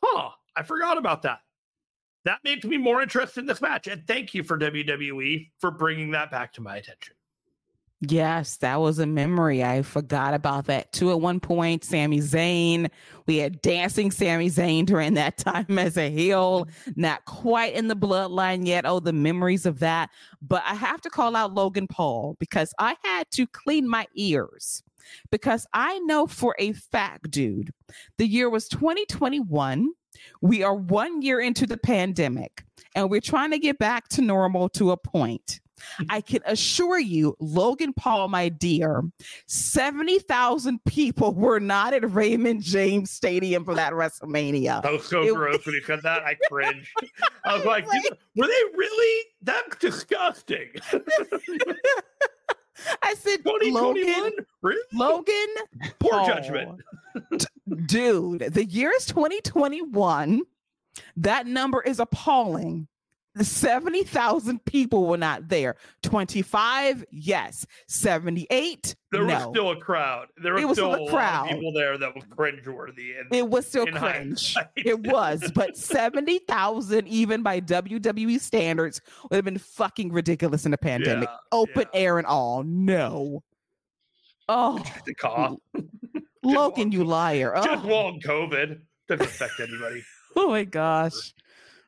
huh, 0.02 0.30
I 0.56 0.62
forgot 0.62 0.98
about 0.98 1.22
that. 1.22 1.40
that 2.24 2.38
makes 2.44 2.64
me 2.64 2.76
more 2.76 3.02
interested 3.02 3.40
in 3.40 3.46
this 3.46 3.60
match. 3.60 3.86
And 3.86 4.06
thank 4.06 4.34
you 4.34 4.42
for 4.42 4.58
WWE 4.58 5.50
for 5.58 5.70
bringing 5.70 6.10
that 6.12 6.30
back 6.30 6.52
to 6.54 6.60
my 6.60 6.76
attention. 6.76 7.14
Yes, 8.02 8.56
that 8.58 8.80
was 8.80 8.98
a 8.98 9.06
memory. 9.06 9.62
I 9.62 9.82
forgot 9.82 10.32
about 10.32 10.64
that 10.66 10.90
too. 10.90 11.10
At 11.10 11.20
one 11.20 11.38
point, 11.38 11.84
Sami 11.84 12.20
Zayn, 12.20 12.90
we 13.26 13.36
had 13.36 13.60
dancing 13.60 14.10
Sami 14.10 14.48
Zayn 14.48 14.86
during 14.86 15.14
that 15.14 15.36
time 15.36 15.78
as 15.78 15.98
a 15.98 16.10
heel, 16.10 16.66
not 16.96 17.26
quite 17.26 17.74
in 17.74 17.88
the 17.88 17.96
bloodline 17.96 18.66
yet. 18.66 18.86
Oh, 18.86 19.00
the 19.00 19.12
memories 19.12 19.66
of 19.66 19.80
that. 19.80 20.08
But 20.40 20.62
I 20.66 20.74
have 20.74 21.02
to 21.02 21.10
call 21.10 21.36
out 21.36 21.52
Logan 21.52 21.86
Paul 21.88 22.36
because 22.40 22.72
I 22.78 22.96
had 23.04 23.30
to 23.32 23.46
clean 23.46 23.86
my 23.86 24.06
ears 24.14 24.82
because 25.30 25.66
I 25.74 25.98
know 26.00 26.26
for 26.26 26.56
a 26.58 26.72
fact, 26.72 27.30
dude, 27.30 27.70
the 28.16 28.26
year 28.26 28.48
was 28.48 28.66
2021. 28.68 29.90
We 30.40 30.62
are 30.62 30.74
one 30.74 31.20
year 31.20 31.40
into 31.40 31.66
the 31.66 31.76
pandemic 31.76 32.64
and 32.94 33.10
we're 33.10 33.20
trying 33.20 33.50
to 33.50 33.58
get 33.58 33.78
back 33.78 34.08
to 34.08 34.22
normal 34.22 34.68
to 34.70 34.90
a 34.90 34.96
point. 34.96 35.60
I 36.08 36.20
can 36.20 36.40
assure 36.46 36.98
you, 36.98 37.36
Logan 37.40 37.92
Paul, 37.92 38.28
my 38.28 38.48
dear, 38.48 39.02
70,000 39.46 40.84
people 40.84 41.34
were 41.34 41.60
not 41.60 41.94
at 41.94 42.10
Raymond 42.12 42.62
James 42.62 43.10
Stadium 43.10 43.64
for 43.64 43.74
that 43.74 43.92
WrestleMania. 43.92 44.82
That 44.82 44.92
was 44.92 45.04
so 45.04 45.22
it, 45.22 45.34
gross 45.34 45.64
when 45.66 45.74
you 45.74 45.82
said 45.82 46.02
that. 46.02 46.22
I 46.24 46.36
cringed. 46.48 46.88
I 47.44 47.56
was 47.56 47.64
like, 47.64 47.86
like 47.86 48.04
were 48.36 48.46
they 48.46 48.62
really? 48.76 49.26
That's 49.42 49.76
disgusting. 49.76 50.70
I 53.02 53.14
said, 53.14 53.40
Logan, 53.44 54.32
really? 54.62 54.80
Logan, 54.92 55.48
poor 55.98 56.12
Paul. 56.12 56.26
judgment. 56.26 56.80
Dude, 57.86 58.40
the 58.40 58.64
year 58.64 58.90
is 58.92 59.06
2021. 59.06 60.42
That 61.16 61.46
number 61.46 61.82
is 61.82 62.00
appalling. 62.00 62.88
70,000 63.38 64.64
people 64.64 65.06
were 65.06 65.16
not 65.16 65.48
there. 65.48 65.76
25, 66.02 67.04
yes. 67.12 67.64
78, 67.88 68.96
there 69.12 69.24
no. 69.24 69.34
was 69.34 69.42
still 69.44 69.70
a 69.70 69.76
crowd. 69.76 70.26
There 70.42 70.54
was, 70.54 70.64
was 70.64 70.78
still, 70.78 70.92
still, 70.94 71.06
a, 71.06 71.10
crowd. 71.10 71.48
people 71.48 71.72
there 71.72 71.96
that 71.96 72.14
was 72.14 72.24
cringeworthy. 72.24 73.18
And 73.18 73.32
it 73.32 73.48
was 73.48 73.66
still 73.66 73.86
cringe. 73.86 74.56
It 74.76 75.06
was, 75.06 75.50
but 75.54 75.76
70,000, 75.76 77.06
even 77.06 77.42
by 77.42 77.60
WWE 77.60 78.40
standards, 78.40 79.00
would 79.30 79.36
have 79.36 79.44
been 79.44 79.58
fucking 79.58 80.12
ridiculous 80.12 80.66
in 80.66 80.74
a 80.74 80.78
pandemic. 80.78 81.28
Yeah, 81.28 81.36
Open 81.52 81.86
yeah. 81.94 82.00
air 82.00 82.18
and 82.18 82.26
all. 82.26 82.64
No. 82.64 83.42
Oh, 84.48 84.82
the 85.06 85.14
cough. 85.14 85.56
Logan, 86.42 86.90
you 86.90 87.04
liar. 87.04 87.52
Oh. 87.54 87.64
Just 87.64 87.84
long 87.84 88.20
COVID. 88.20 88.80
Doesn't 89.08 89.26
affect 89.26 89.60
anybody. 89.60 90.02
oh 90.36 90.48
my 90.48 90.64
gosh. 90.64 91.34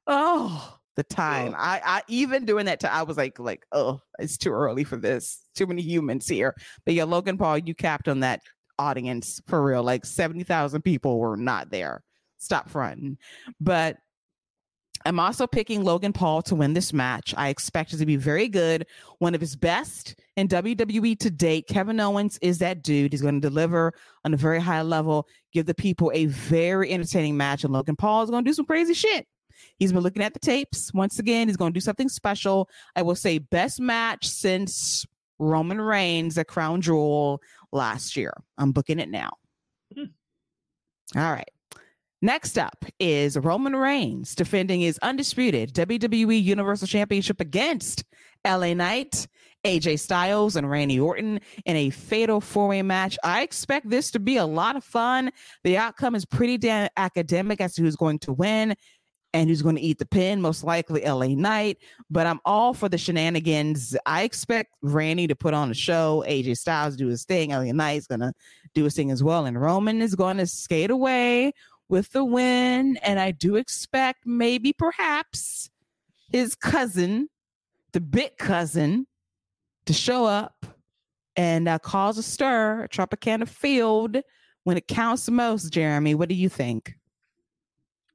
Oh 0.07 0.79
the 0.97 1.03
time. 1.03 1.55
I, 1.57 1.81
I 1.85 2.03
even 2.09 2.45
doing 2.45 2.67
that 2.67 2.81
to 2.81 2.93
I 2.93 3.03
was 3.03 3.17
like 3.17 3.39
like 3.39 3.65
oh 3.73 4.01
it's 4.19 4.37
too 4.37 4.53
early 4.53 4.85
for 4.85 4.97
this. 4.97 5.43
Too 5.55 5.67
many 5.67 5.83
humans 5.83 6.29
here. 6.29 6.55
But 6.85 6.95
yeah, 6.95 7.05
Logan 7.05 7.39
Paul, 7.39 7.59
you 7.59 7.75
capped 7.75 8.09
on 8.09 8.21
that 8.21 8.41
audience 8.79 9.41
for 9.47 9.63
real. 9.63 9.83
Like 9.83 10.05
seventy 10.05 10.45
thousand 10.45 10.83
people 10.83 11.19
were 11.19 11.37
not 11.37 11.71
there. 11.71 12.03
Stop 12.39 12.69
fronting. 12.69 13.19
But 13.61 13.97
I'm 15.05 15.19
also 15.19 15.47
picking 15.47 15.83
Logan 15.83 16.13
Paul 16.13 16.43
to 16.43 16.55
win 16.55 16.75
this 16.75 16.93
match. 16.93 17.35
I 17.37 17.49
expect 17.49 17.93
it 17.93 17.99
to 17.99 18.07
be 18.07 18.17
very 18.17 18.49
good, 18.49 18.87
one 19.19 19.35
of 19.35 19.41
his 19.41 19.57
best 19.57 20.15
in 20.37 20.49
WWE 20.49 21.19
to 21.19 21.31
date. 21.31 21.67
Kevin 21.67 21.99
Owens 21.99 22.39
is 22.41 22.59
that 22.59 22.83
dude. 22.83 23.13
He's 23.13 23.23
going 23.23 23.41
to 23.41 23.49
deliver 23.49 23.95
on 24.25 24.33
a 24.33 24.37
very 24.37 24.61
high 24.61 24.83
level, 24.83 25.27
give 25.53 25.67
the 25.67 25.75
people 25.75 26.13
a 26.15 26.27
very 26.27 26.93
entertaining 26.93 27.37
match, 27.37 27.65
and 27.65 27.73
Logan 27.73 27.97
Paul 27.97 28.23
is 28.23 28.31
going 28.31 28.45
to 28.45 28.49
do 28.49 28.55
some 28.55 28.67
crazy 28.67 28.95
shit. 28.95 29.27
He's 29.79 29.93
been 29.93 30.03
looking 30.03 30.23
at 30.23 30.35
the 30.35 30.41
tapes. 30.41 30.93
Once 30.95 31.19
again, 31.19 31.49
he's 31.49 31.57
going 31.57 31.73
to 31.73 31.77
do 31.77 31.81
something 31.81 32.09
special. 32.09 32.69
I 32.97 33.03
will 33.03 33.15
say 33.15 33.39
best 33.39 33.81
match 33.81 34.29
since 34.29 35.07
Roman 35.39 35.81
Reigns 35.81 36.39
at 36.39 36.49
Crown 36.49 36.81
Jewel 36.81 37.41
last 37.73 38.17
year. 38.17 38.33
I'm 38.59 38.73
booking 38.73 38.99
it 38.99 39.11
now. 39.11 39.31
Mm-hmm. 39.97 41.19
All 41.19 41.33
right. 41.33 41.51
Next 42.25 42.57
up 42.57 42.85
is 43.01 43.37
Roman 43.37 43.75
Reigns 43.75 44.37
defending 44.37 44.81
his 44.81 44.97
undisputed 45.03 45.75
WWE 45.75 46.41
Universal 46.41 46.87
Championship 46.87 47.41
against 47.41 48.05
LA 48.47 48.75
Knight, 48.75 49.27
AJ 49.65 49.99
Styles, 49.99 50.55
and 50.55 50.71
Randy 50.71 51.01
Orton 51.01 51.41
in 51.67 51.77
a 51.77 51.91
fatal 51.91 52.41
four 52.41 52.69
way 52.69 52.83
match. 52.83 53.19
I 53.25 53.43
expect 53.43 53.91
this 53.91 54.13
to 54.13 54.21
be 54.21 54.37
a 54.37 54.47
lot 54.47 54.77
of 54.77 54.85
fun. 54.85 55.33
The 55.65 55.77
outcome 55.79 56.15
is 56.15 56.25
pretty 56.25 56.59
damn 56.59 56.89
academic 56.97 57.61
as 57.61 57.75
to 57.75 57.83
who's 57.83 57.97
going 57.97 58.21
to 58.21 58.33
win 58.33 58.77
and 59.35 59.49
who's 59.49 59.63
going 59.63 59.77
to 59.77 59.83
eat 59.83 59.99
the 59.99 60.07
pin, 60.07 60.41
most 60.41 60.63
likely 60.63 61.03
LA 61.05 61.29
Knight. 61.29 61.79
But 62.11 62.27
I'm 62.27 62.41
all 62.45 62.75
for 62.75 62.89
the 62.89 62.99
shenanigans. 62.99 63.97
I 64.05 64.23
expect 64.23 64.75
Randy 64.83 65.27
to 65.27 65.35
put 65.35 65.55
on 65.55 65.71
a 65.71 65.75
show, 65.75 66.25
AJ 66.27 66.59
Styles 66.59 66.97
do 66.97 67.09
his 67.09 67.25
thing, 67.25 67.51
LA 67.51 67.73
Knight's 67.73 68.07
going 68.07 68.21
to 68.21 68.33
do 68.75 68.85
his 68.85 68.95
thing 68.95 69.11
as 69.11 69.23
well, 69.23 69.47
and 69.47 69.61
Roman 69.61 70.01
is 70.03 70.15
going 70.15 70.39
to 70.39 70.47
skate 70.47 70.91
away 70.91 71.53
with 71.89 72.11
the 72.13 72.25
win. 72.25 72.97
And 72.99 73.19
I 73.19 73.31
do 73.33 73.57
expect 73.57 74.27
maybe 74.27 74.73
perhaps 74.73 75.71
his 76.31 76.55
cousin, 76.55 77.29
the 77.93 78.01
big 78.01 78.39
cousin, 78.39 79.07
to 79.87 79.93
show 79.93 80.25
up 80.25 80.67
and 81.37 81.69
uh, 81.69 81.79
cause 81.79 82.19
a 82.19 82.23
stir, 82.23 82.85
a 82.85 82.89
Tropicana 82.89 83.49
Field 83.49 84.19
when 84.65 84.77
it 84.77 84.87
counts 84.89 85.29
most. 85.29 85.73
Jeremy, 85.73 86.15
what 86.15 86.29
do 86.29 86.35
you 86.35 86.49
think? 86.49 86.95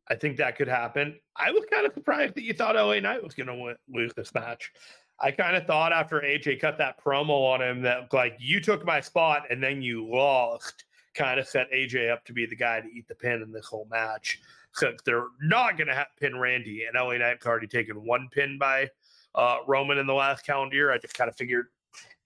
I 0.10 0.16
think 0.16 0.38
that 0.38 0.58
could 0.58 0.68
happen. 0.68 1.20
I 1.36 1.52
was 1.52 1.64
kind 1.72 1.86
of 1.86 1.94
surprised 1.94 2.36
that 2.36 2.44
you 2.44 2.54
thought 2.54 2.76
LA 2.76 3.00
Knight 3.00 3.24
was 3.24 3.34
going 3.34 3.48
to 3.48 3.76
lose 3.90 4.14
this 4.16 4.34
match. 4.34 4.72
I 5.20 5.32
kind 5.32 5.56
of 5.56 5.66
thought 5.66 5.92
after 5.92 6.22
AJ 6.22 6.62
cut 6.62 6.78
that 6.78 7.04
promo 7.04 7.54
on 7.54 7.62
him 7.62 7.82
that 7.82 8.14
like 8.14 8.38
you 8.40 8.62
took 8.62 8.86
my 8.86 9.02
spot 9.02 9.44
and 9.50 9.62
then 9.62 9.82
you 9.82 10.08
lost, 10.08 10.86
kind 11.16 11.40
of 11.40 11.48
set 11.48 11.72
AJ 11.72 12.12
up 12.12 12.24
to 12.26 12.34
be 12.34 12.46
the 12.46 12.56
guy 12.56 12.80
to 12.80 12.88
eat 12.88 13.08
the 13.08 13.16
pin 13.16 13.42
in 13.42 13.52
this 13.52 13.66
whole 13.66 13.88
match. 13.90 14.40
So 14.74 14.94
they're 15.06 15.28
not 15.42 15.76
going 15.76 15.88
to 15.88 15.96
have 15.96 16.08
pin 16.20 16.38
Randy, 16.38 16.84
and 16.86 16.96
LA 16.96 17.18
Knight's 17.18 17.46
already 17.48 17.68
taken 17.68 18.06
one 18.06 18.30
pin 18.32 18.60
by 18.60 18.90
uh, 19.34 19.58
Roman 19.68 19.98
in 19.98 20.06
the 20.06 20.14
last 20.14 20.46
calendar 20.46 20.76
year. 20.76 20.92
I 20.92 21.00
just 21.00 21.16
kind 21.16 21.30
of 21.30 21.36
figured 21.36 21.68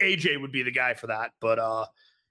AJ 0.02 0.42
would 0.42 0.52
be 0.52 0.62
the 0.62 0.72
guy 0.72 0.94
for 0.94 1.08
that, 1.08 1.32
but 1.40 1.60
uh, 1.60 1.86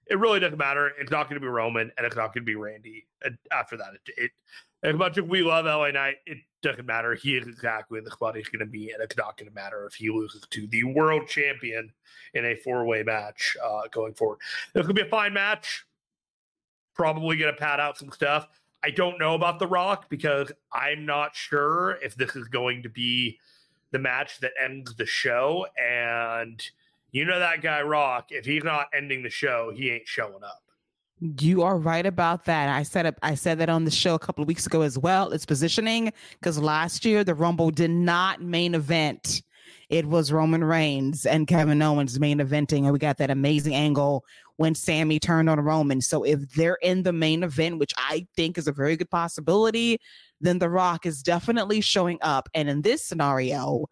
it 0.07 0.19
really 0.19 0.39
doesn't 0.39 0.59
matter. 0.59 0.91
It's 0.99 1.09
not 1.09 1.23
going 1.27 1.41
to 1.41 1.45
be 1.45 1.47
Roman, 1.47 1.91
and 1.97 2.05
it's 2.05 2.15
not 2.15 2.33
going 2.33 2.43
to 2.43 2.51
be 2.51 2.55
Randy. 2.55 3.07
And 3.23 3.37
after 3.51 3.77
that, 3.77 3.93
it, 3.95 4.13
it 4.17 4.31
as 4.83 4.95
much 4.95 5.17
as 5.17 5.23
we 5.23 5.43
love 5.43 5.65
LA 5.65 5.91
Knight, 5.91 6.15
it 6.25 6.37
doesn't 6.61 6.85
matter. 6.85 7.13
He 7.15 7.35
is 7.35 7.47
exactly 7.47 7.99
the 7.99 8.11
spot 8.11 8.35
he's 8.35 8.47
going 8.47 8.65
to 8.65 8.71
be, 8.71 8.91
and 8.91 9.01
it's 9.01 9.17
not 9.17 9.37
going 9.37 9.49
to 9.49 9.55
matter 9.55 9.85
if 9.85 9.93
he 9.93 10.09
loses 10.09 10.41
to 10.49 10.67
the 10.67 10.83
world 10.83 11.27
champion 11.27 11.91
in 12.33 12.45
a 12.45 12.55
four 12.55 12.85
way 12.85 13.03
match 13.03 13.55
uh, 13.63 13.81
going 13.91 14.13
forward. 14.13 14.39
This 14.73 14.85
could 14.85 14.95
be 14.95 15.03
a 15.03 15.09
fine 15.09 15.33
match. 15.33 15.85
Probably 16.93 17.37
going 17.37 17.53
to 17.53 17.59
pad 17.59 17.79
out 17.79 17.97
some 17.97 18.11
stuff. 18.11 18.47
I 18.83 18.89
don't 18.89 19.19
know 19.19 19.35
about 19.35 19.59
The 19.59 19.67
Rock 19.67 20.09
because 20.09 20.51
I'm 20.73 21.05
not 21.05 21.35
sure 21.35 21.99
if 22.03 22.15
this 22.15 22.35
is 22.35 22.47
going 22.47 22.81
to 22.83 22.89
be 22.89 23.37
the 23.91 23.99
match 23.99 24.39
that 24.39 24.51
ends 24.61 24.95
the 24.95 25.05
show. 25.05 25.67
And 25.79 26.61
you 27.11 27.25
know 27.25 27.39
that 27.39 27.61
guy 27.61 27.81
Rock, 27.83 28.31
if 28.31 28.45
he's 28.45 28.63
not 28.63 28.87
ending 28.93 29.21
the 29.21 29.29
show, 29.29 29.71
he 29.75 29.91
ain't 29.91 30.07
showing 30.07 30.43
up. 30.43 30.63
You 31.21 31.61
are 31.61 31.77
right 31.77 32.05
about 32.05 32.45
that. 32.45 32.69
I 32.69 32.81
said 32.81 33.15
I 33.21 33.35
said 33.35 33.59
that 33.59 33.69
on 33.69 33.85
the 33.85 33.91
show 33.91 34.15
a 34.15 34.19
couple 34.19 34.41
of 34.41 34.47
weeks 34.47 34.65
ago 34.65 34.81
as 34.81 34.97
well. 34.97 35.31
It's 35.31 35.45
positioning 35.45 36.11
because 36.39 36.57
last 36.57 37.05
year 37.05 37.23
the 37.23 37.35
Rumble 37.35 37.69
did 37.69 37.91
not 37.91 38.41
main 38.41 38.73
event. 38.73 39.43
It 39.89 40.07
was 40.07 40.31
Roman 40.31 40.63
Reigns 40.63 41.27
and 41.27 41.45
Kevin 41.45 41.79
Owens 41.81 42.19
main 42.19 42.39
eventing, 42.39 42.83
and 42.85 42.91
we 42.91 42.97
got 42.97 43.17
that 43.17 43.29
amazing 43.29 43.75
angle 43.75 44.25
when 44.55 44.73
Sami 44.73 45.19
turned 45.19 45.47
on 45.47 45.59
Roman. 45.59 46.01
So 46.01 46.23
if 46.23 46.39
they're 46.53 46.79
in 46.81 47.03
the 47.03 47.13
main 47.13 47.43
event, 47.43 47.77
which 47.77 47.93
I 47.97 48.25
think 48.35 48.57
is 48.57 48.67
a 48.67 48.71
very 48.71 48.95
good 48.95 49.09
possibility, 49.09 49.99
then 50.39 50.57
The 50.57 50.69
Rock 50.69 51.05
is 51.05 51.21
definitely 51.21 51.81
showing 51.81 52.17
up. 52.21 52.49
And 52.55 52.67
in 52.67 52.81
this 52.81 53.03
scenario, 53.03 53.85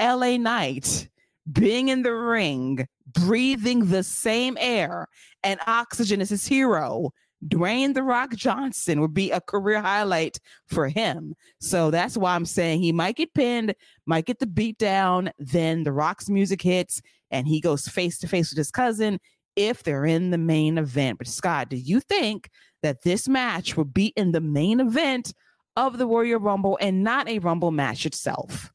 LA 0.00 0.38
Knight 0.38 1.08
being 1.50 1.88
in 1.88 2.02
the 2.02 2.14
ring, 2.14 2.86
breathing 3.06 3.86
the 3.86 4.02
same 4.02 4.56
air 4.60 5.06
and 5.42 5.60
oxygen 5.66 6.20
as 6.20 6.30
his 6.30 6.46
hero, 6.46 7.10
Dwayne 7.46 7.94
The 7.94 8.02
Rock 8.02 8.34
Johnson 8.34 9.00
would 9.00 9.14
be 9.14 9.30
a 9.30 9.40
career 9.40 9.80
highlight 9.80 10.38
for 10.66 10.88
him. 10.88 11.34
So 11.58 11.90
that's 11.90 12.16
why 12.16 12.34
I'm 12.34 12.44
saying 12.44 12.80
he 12.82 12.92
might 12.92 13.16
get 13.16 13.32
pinned, 13.32 13.74
might 14.06 14.26
get 14.26 14.38
the 14.38 14.46
beat 14.46 14.78
down. 14.78 15.30
Then 15.38 15.84
The 15.84 15.92
Rock's 15.92 16.28
music 16.28 16.60
hits 16.60 17.00
and 17.30 17.48
he 17.48 17.60
goes 17.60 17.88
face 17.88 18.18
to 18.18 18.28
face 18.28 18.50
with 18.50 18.58
his 18.58 18.70
cousin 18.70 19.18
if 19.56 19.82
they're 19.82 20.04
in 20.04 20.30
the 20.30 20.38
main 20.38 20.78
event. 20.78 21.18
But 21.18 21.28
Scott, 21.28 21.70
do 21.70 21.76
you 21.76 22.00
think 22.00 22.50
that 22.82 23.02
this 23.02 23.28
match 23.28 23.76
will 23.76 23.84
be 23.84 24.12
in 24.16 24.32
the 24.32 24.40
main 24.40 24.80
event 24.80 25.32
of 25.76 25.98
the 25.98 26.06
Royal 26.06 26.40
Rumble 26.40 26.78
and 26.80 27.02
not 27.02 27.28
a 27.28 27.38
Rumble 27.38 27.70
match 27.70 28.04
itself? 28.04 28.70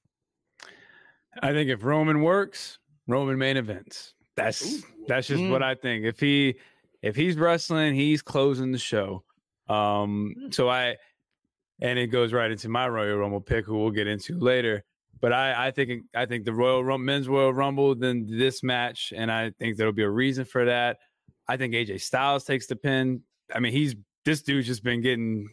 I 1.42 1.52
think 1.52 1.70
if 1.70 1.84
Roman 1.84 2.22
works, 2.22 2.80
Roman 3.08 3.38
main 3.38 3.58
events. 3.58 4.14
That's 4.36 4.66
Ooh. 4.66 4.84
that's 5.08 5.28
just 5.28 5.42
mm. 5.42 5.52
what 5.52 5.64
I 5.64 5.76
think. 5.76 6.06
If 6.06 6.20
he 6.20 6.56
if 7.02 7.16
he's 7.16 7.36
wrestling, 7.36 7.96
he's 7.96 8.22
closing 8.22 8.72
the 8.72 8.78
show. 8.78 9.24
Um, 9.68 10.36
mm. 10.38 10.54
so 10.54 10.70
I 10.70 10.98
and 11.82 12.00
it 12.00 12.08
goes 12.08 12.34
right 12.34 12.52
into 12.52 12.70
my 12.70 12.88
Royal 12.88 13.18
Rumble 13.18 13.42
pick, 13.42 13.66
who 13.66 13.78
we'll 13.78 13.92
get 13.92 14.08
into 14.08 14.40
later. 14.40 14.84
But 15.22 15.34
I, 15.34 15.68
I 15.68 15.72
think 15.72 16.04
I 16.14 16.26
think 16.26 16.46
the 16.46 16.54
Royal 16.54 16.84
Rumble, 16.84 17.06
Men's 17.06 17.28
Royal 17.28 17.54
Rumble, 17.54 17.96
then 17.96 18.28
this 18.30 18.64
match, 18.64 19.14
and 19.16 19.32
I 19.32 19.52
think 19.60 19.78
there'll 19.78 19.94
be 19.94 20.04
a 20.04 20.10
reason 20.10 20.46
for 20.46 20.66
that. 20.66 20.98
I 21.48 21.58
think 21.58 21.74
AJ 21.74 22.02
Styles 22.02 22.44
takes 22.44 22.68
the 22.68 22.76
pin. 22.76 23.22
I 23.54 23.60
mean, 23.60 23.72
he's 23.72 23.96
this 24.24 24.42
dude's 24.42 24.68
just 24.68 24.84
been 24.84 25.02
getting 25.02 25.48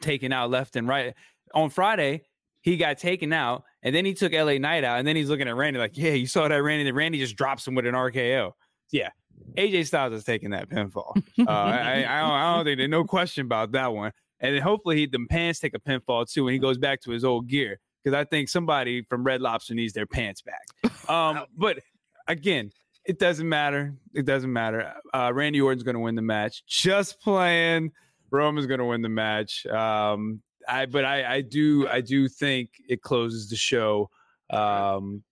taken 0.00 0.32
out 0.32 0.50
left 0.50 0.76
and 0.76 0.86
right. 0.86 1.14
On 1.54 1.70
Friday, 1.70 2.22
he 2.60 2.76
got 2.76 2.98
taken 2.98 3.32
out, 3.32 3.64
and 3.82 3.94
then 3.94 4.04
he 4.04 4.14
took 4.14 4.32
LA 4.32 4.58
Knight 4.58 4.84
out, 4.84 4.98
and 4.98 5.08
then 5.08 5.16
he's 5.16 5.28
looking 5.28 5.48
at 5.48 5.56
Randy 5.56 5.78
like, 5.78 5.96
"Yeah, 5.96 6.12
you 6.12 6.26
saw 6.26 6.48
that 6.48 6.62
Randy? 6.62 6.88
And 6.88 6.96
Randy 6.96 7.18
just 7.18 7.36
drops 7.36 7.66
him 7.66 7.74
with 7.74 7.86
an 7.86 7.94
RKO." 7.94 8.52
Yeah, 8.90 9.10
AJ 9.56 9.86
Styles 9.86 10.12
is 10.12 10.24
taking 10.24 10.50
that 10.50 10.68
pinfall. 10.68 11.16
Uh, 11.38 11.50
I, 11.50 12.04
I, 12.06 12.20
don't, 12.20 12.30
I 12.30 12.54
don't 12.56 12.64
think 12.64 12.78
there's 12.78 12.90
no 12.90 13.04
question 13.04 13.46
about 13.46 13.72
that 13.72 13.92
one. 13.92 14.12
And 14.40 14.54
then 14.54 14.62
hopefully 14.62 14.96
he, 14.96 15.06
the 15.06 15.24
pants 15.28 15.58
take 15.58 15.74
a 15.74 15.78
pinfall 15.78 16.30
too, 16.30 16.46
and 16.46 16.52
he 16.52 16.58
goes 16.58 16.78
back 16.78 17.00
to 17.02 17.10
his 17.10 17.24
old 17.24 17.48
gear 17.48 17.78
because 18.02 18.16
I 18.16 18.24
think 18.24 18.48
somebody 18.48 19.02
from 19.02 19.24
Red 19.24 19.40
Lobster 19.40 19.74
needs 19.74 19.92
their 19.92 20.06
pants 20.06 20.42
back. 20.42 21.10
Um, 21.10 21.44
but 21.56 21.80
again, 22.28 22.70
it 23.04 23.18
doesn't 23.18 23.48
matter. 23.48 23.94
It 24.14 24.24
doesn't 24.24 24.52
matter. 24.52 24.94
Uh, 25.12 25.32
Randy 25.34 25.60
Orton's 25.60 25.82
going 25.82 25.94
to 25.94 26.00
win 26.00 26.14
the 26.14 26.22
match. 26.22 26.64
Just 26.66 27.20
playing. 27.20 27.92
Roman's 28.30 28.66
going 28.66 28.78
to 28.78 28.84
win 28.84 29.02
the 29.02 29.08
match. 29.08 29.66
Um, 29.66 30.40
I 30.68 30.86
but 30.86 31.04
I, 31.04 31.36
I 31.36 31.40
do 31.40 31.88
I 31.88 32.00
do 32.00 32.28
think 32.28 32.70
it 32.88 33.02
closes 33.02 33.48
the 33.48 33.56
show. 33.56 34.10
Um, 34.50 35.22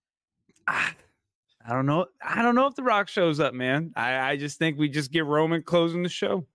I, 0.67 0.91
I 1.65 1.73
don't 1.73 1.85
know. 1.85 2.05
I 2.23 2.41
don't 2.41 2.55
know 2.55 2.67
if 2.67 2.75
The 2.75 2.83
Rock 2.83 3.09
shows 3.09 3.39
up, 3.39 3.53
man. 3.53 3.91
I, 3.95 4.31
I 4.31 4.37
just 4.37 4.57
think 4.57 4.77
we 4.77 4.89
just 4.89 5.11
get 5.11 5.25
Roman 5.25 5.61
closing 5.61 6.03
the 6.03 6.09
show. 6.09 6.45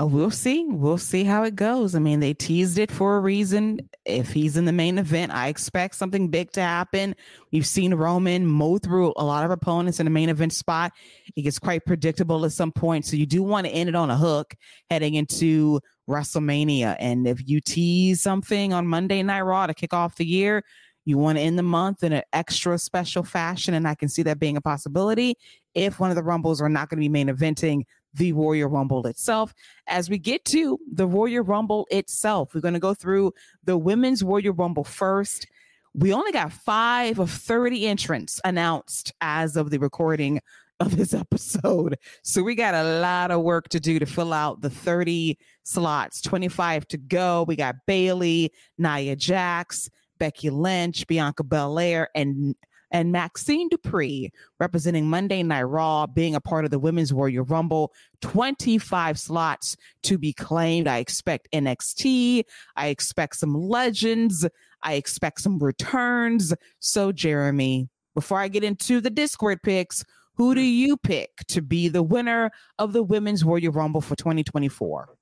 Uh, 0.00 0.06
we'll 0.06 0.30
see. 0.30 0.64
We'll 0.68 0.98
see 0.98 1.22
how 1.22 1.44
it 1.44 1.54
goes. 1.54 1.94
I 1.94 2.00
mean, 2.00 2.18
they 2.18 2.34
teased 2.34 2.78
it 2.78 2.90
for 2.90 3.16
a 3.16 3.20
reason. 3.20 3.88
If 4.04 4.32
he's 4.32 4.56
in 4.56 4.64
the 4.64 4.72
main 4.72 4.98
event, 4.98 5.30
I 5.32 5.46
expect 5.46 5.94
something 5.94 6.28
big 6.28 6.50
to 6.52 6.60
happen. 6.60 7.14
We've 7.52 7.66
seen 7.66 7.94
Roman 7.94 8.44
mow 8.44 8.78
through 8.78 9.14
a 9.16 9.24
lot 9.24 9.44
of 9.44 9.52
opponents 9.52 10.00
in 10.00 10.06
the 10.06 10.10
main 10.10 10.30
event 10.30 10.52
spot. 10.52 10.92
It 11.36 11.42
gets 11.42 11.60
quite 11.60 11.86
predictable 11.86 12.44
at 12.44 12.50
some 12.50 12.72
point. 12.72 13.06
So 13.06 13.14
you 13.16 13.24
do 13.24 13.44
want 13.44 13.68
to 13.68 13.72
end 13.72 13.88
it 13.88 13.94
on 13.94 14.10
a 14.10 14.16
hook 14.16 14.56
heading 14.90 15.14
into 15.14 15.80
WrestleMania. 16.10 16.96
And 16.98 17.28
if 17.28 17.46
you 17.46 17.60
tease 17.60 18.20
something 18.20 18.72
on 18.72 18.88
Monday 18.88 19.22
Night 19.22 19.42
Raw 19.42 19.68
to 19.68 19.74
kick 19.74 19.94
off 19.94 20.16
the 20.16 20.26
year, 20.26 20.64
you 21.04 21.18
want 21.18 21.38
to 21.38 21.42
end 21.42 21.56
the 21.56 21.62
month 21.62 22.02
in 22.02 22.12
an 22.12 22.22
extra 22.32 22.78
special 22.78 23.22
fashion. 23.22 23.74
And 23.74 23.86
I 23.86 23.94
can 23.94 24.08
see 24.08 24.24
that 24.24 24.40
being 24.40 24.56
a 24.56 24.60
possibility 24.60 25.36
if 25.74 26.00
one 26.00 26.10
of 26.10 26.16
the 26.16 26.22
Rumbles 26.24 26.60
are 26.60 26.68
not 26.68 26.88
going 26.88 26.96
to 26.96 27.00
be 27.00 27.08
main 27.08 27.28
eventing 27.28 27.84
the 28.14 28.32
Royal 28.32 28.68
Rumble 28.68 29.06
itself. 29.06 29.54
As 29.86 30.08
we 30.08 30.18
get 30.18 30.44
to 30.46 30.78
the 30.92 31.06
Royal 31.06 31.42
Rumble 31.42 31.86
itself, 31.90 32.54
we're 32.54 32.60
going 32.60 32.74
to 32.74 32.80
go 32.80 32.94
through 32.94 33.32
the 33.64 33.76
Women's 33.76 34.22
Royal 34.22 34.52
Rumble 34.52 34.84
first. 34.84 35.46
We 35.94 36.12
only 36.12 36.32
got 36.32 36.52
five 36.52 37.18
of 37.18 37.30
30 37.30 37.86
entrants 37.86 38.40
announced 38.44 39.12
as 39.20 39.56
of 39.56 39.70
the 39.70 39.78
recording 39.78 40.40
of 40.80 40.96
this 40.96 41.14
episode. 41.14 41.98
So 42.22 42.42
we 42.42 42.54
got 42.54 42.74
a 42.74 43.00
lot 43.00 43.30
of 43.30 43.42
work 43.42 43.68
to 43.70 43.80
do 43.80 43.98
to 43.98 44.06
fill 44.06 44.32
out 44.32 44.60
the 44.60 44.70
30 44.70 45.38
slots, 45.62 46.20
25 46.20 46.86
to 46.88 46.96
go. 46.96 47.44
We 47.46 47.56
got 47.56 47.76
Bayley, 47.86 48.52
Nia 48.78 49.16
Jax, 49.16 49.88
Becky 50.18 50.50
Lynch, 50.50 51.06
Bianca 51.06 51.44
Belair, 51.44 52.08
and 52.14 52.54
and 52.94 53.10
Maxine 53.10 53.68
Dupree 53.68 54.30
representing 54.60 55.10
Monday 55.10 55.42
Night 55.42 55.64
Raw, 55.64 56.06
being 56.06 56.36
a 56.36 56.40
part 56.40 56.64
of 56.64 56.70
the 56.70 56.78
Women's 56.78 57.12
Royal 57.12 57.44
Rumble. 57.44 57.92
25 58.20 59.18
slots 59.18 59.76
to 60.04 60.16
be 60.16 60.32
claimed. 60.32 60.86
I 60.86 60.98
expect 60.98 61.48
NXT. 61.52 62.44
I 62.76 62.86
expect 62.86 63.36
some 63.36 63.52
legends. 63.52 64.46
I 64.84 64.94
expect 64.94 65.40
some 65.40 65.58
returns. 65.58 66.54
So, 66.78 67.10
Jeremy, 67.10 67.88
before 68.14 68.38
I 68.38 68.46
get 68.46 68.62
into 68.62 69.00
the 69.00 69.10
Discord 69.10 69.60
picks, 69.64 70.04
who 70.36 70.54
do 70.54 70.60
you 70.60 70.96
pick 70.96 71.30
to 71.48 71.62
be 71.62 71.88
the 71.88 72.02
winner 72.02 72.52
of 72.78 72.92
the 72.92 73.02
Women's 73.02 73.42
Royal 73.42 73.72
Rumble 73.72 74.02
for 74.02 74.14
2024? 74.14 75.16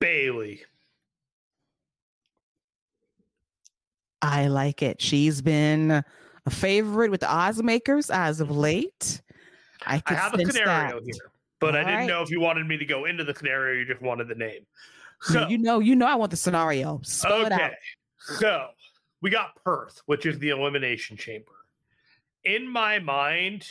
Bayley. 0.00 0.64
I 4.24 4.46
like 4.48 4.82
it. 4.82 5.02
She's 5.02 5.42
been 5.42 5.90
a 5.90 6.50
favorite 6.50 7.10
with 7.10 7.20
the 7.20 7.30
odds 7.30 7.62
makers 7.62 8.10
as 8.10 8.40
of 8.40 8.50
late. 8.50 9.20
I, 9.86 10.02
I 10.06 10.14
have 10.14 10.34
a 10.34 10.44
scenario 10.44 11.00
that. 11.00 11.02
here, 11.04 11.14
but 11.60 11.74
All 11.74 11.80
I 11.80 11.84
didn't 11.84 11.94
right. 12.00 12.06
know 12.06 12.22
if 12.22 12.30
you 12.30 12.40
wanted 12.40 12.66
me 12.66 12.78
to 12.78 12.86
go 12.86 13.04
into 13.04 13.22
the 13.24 13.34
scenario. 13.34 13.74
or 13.74 13.74
You 13.74 13.84
just 13.84 14.00
wanted 14.00 14.28
the 14.28 14.34
name. 14.34 14.66
So 15.20 15.46
you 15.48 15.58
know, 15.58 15.78
you 15.80 15.94
know, 15.94 16.06
I 16.06 16.14
want 16.14 16.30
the 16.30 16.36
scenario. 16.36 17.00
Spell 17.02 17.46
okay, 17.46 17.72
so 18.18 18.68
we 19.20 19.30
got 19.30 19.56
Perth, 19.62 20.00
which 20.06 20.26
is 20.26 20.38
the 20.38 20.50
elimination 20.50 21.16
chamber. 21.16 21.52
In 22.44 22.68
my 22.68 22.98
mind, 22.98 23.66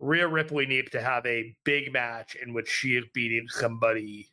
Rhea 0.00 0.26
Ripley 0.26 0.66
needs 0.66 0.90
to 0.90 1.00
have 1.00 1.24
a 1.26 1.54
big 1.64 1.92
match 1.92 2.36
in 2.36 2.52
which 2.52 2.68
she 2.68 2.96
is 2.96 3.04
beating 3.12 3.46
somebody 3.48 4.28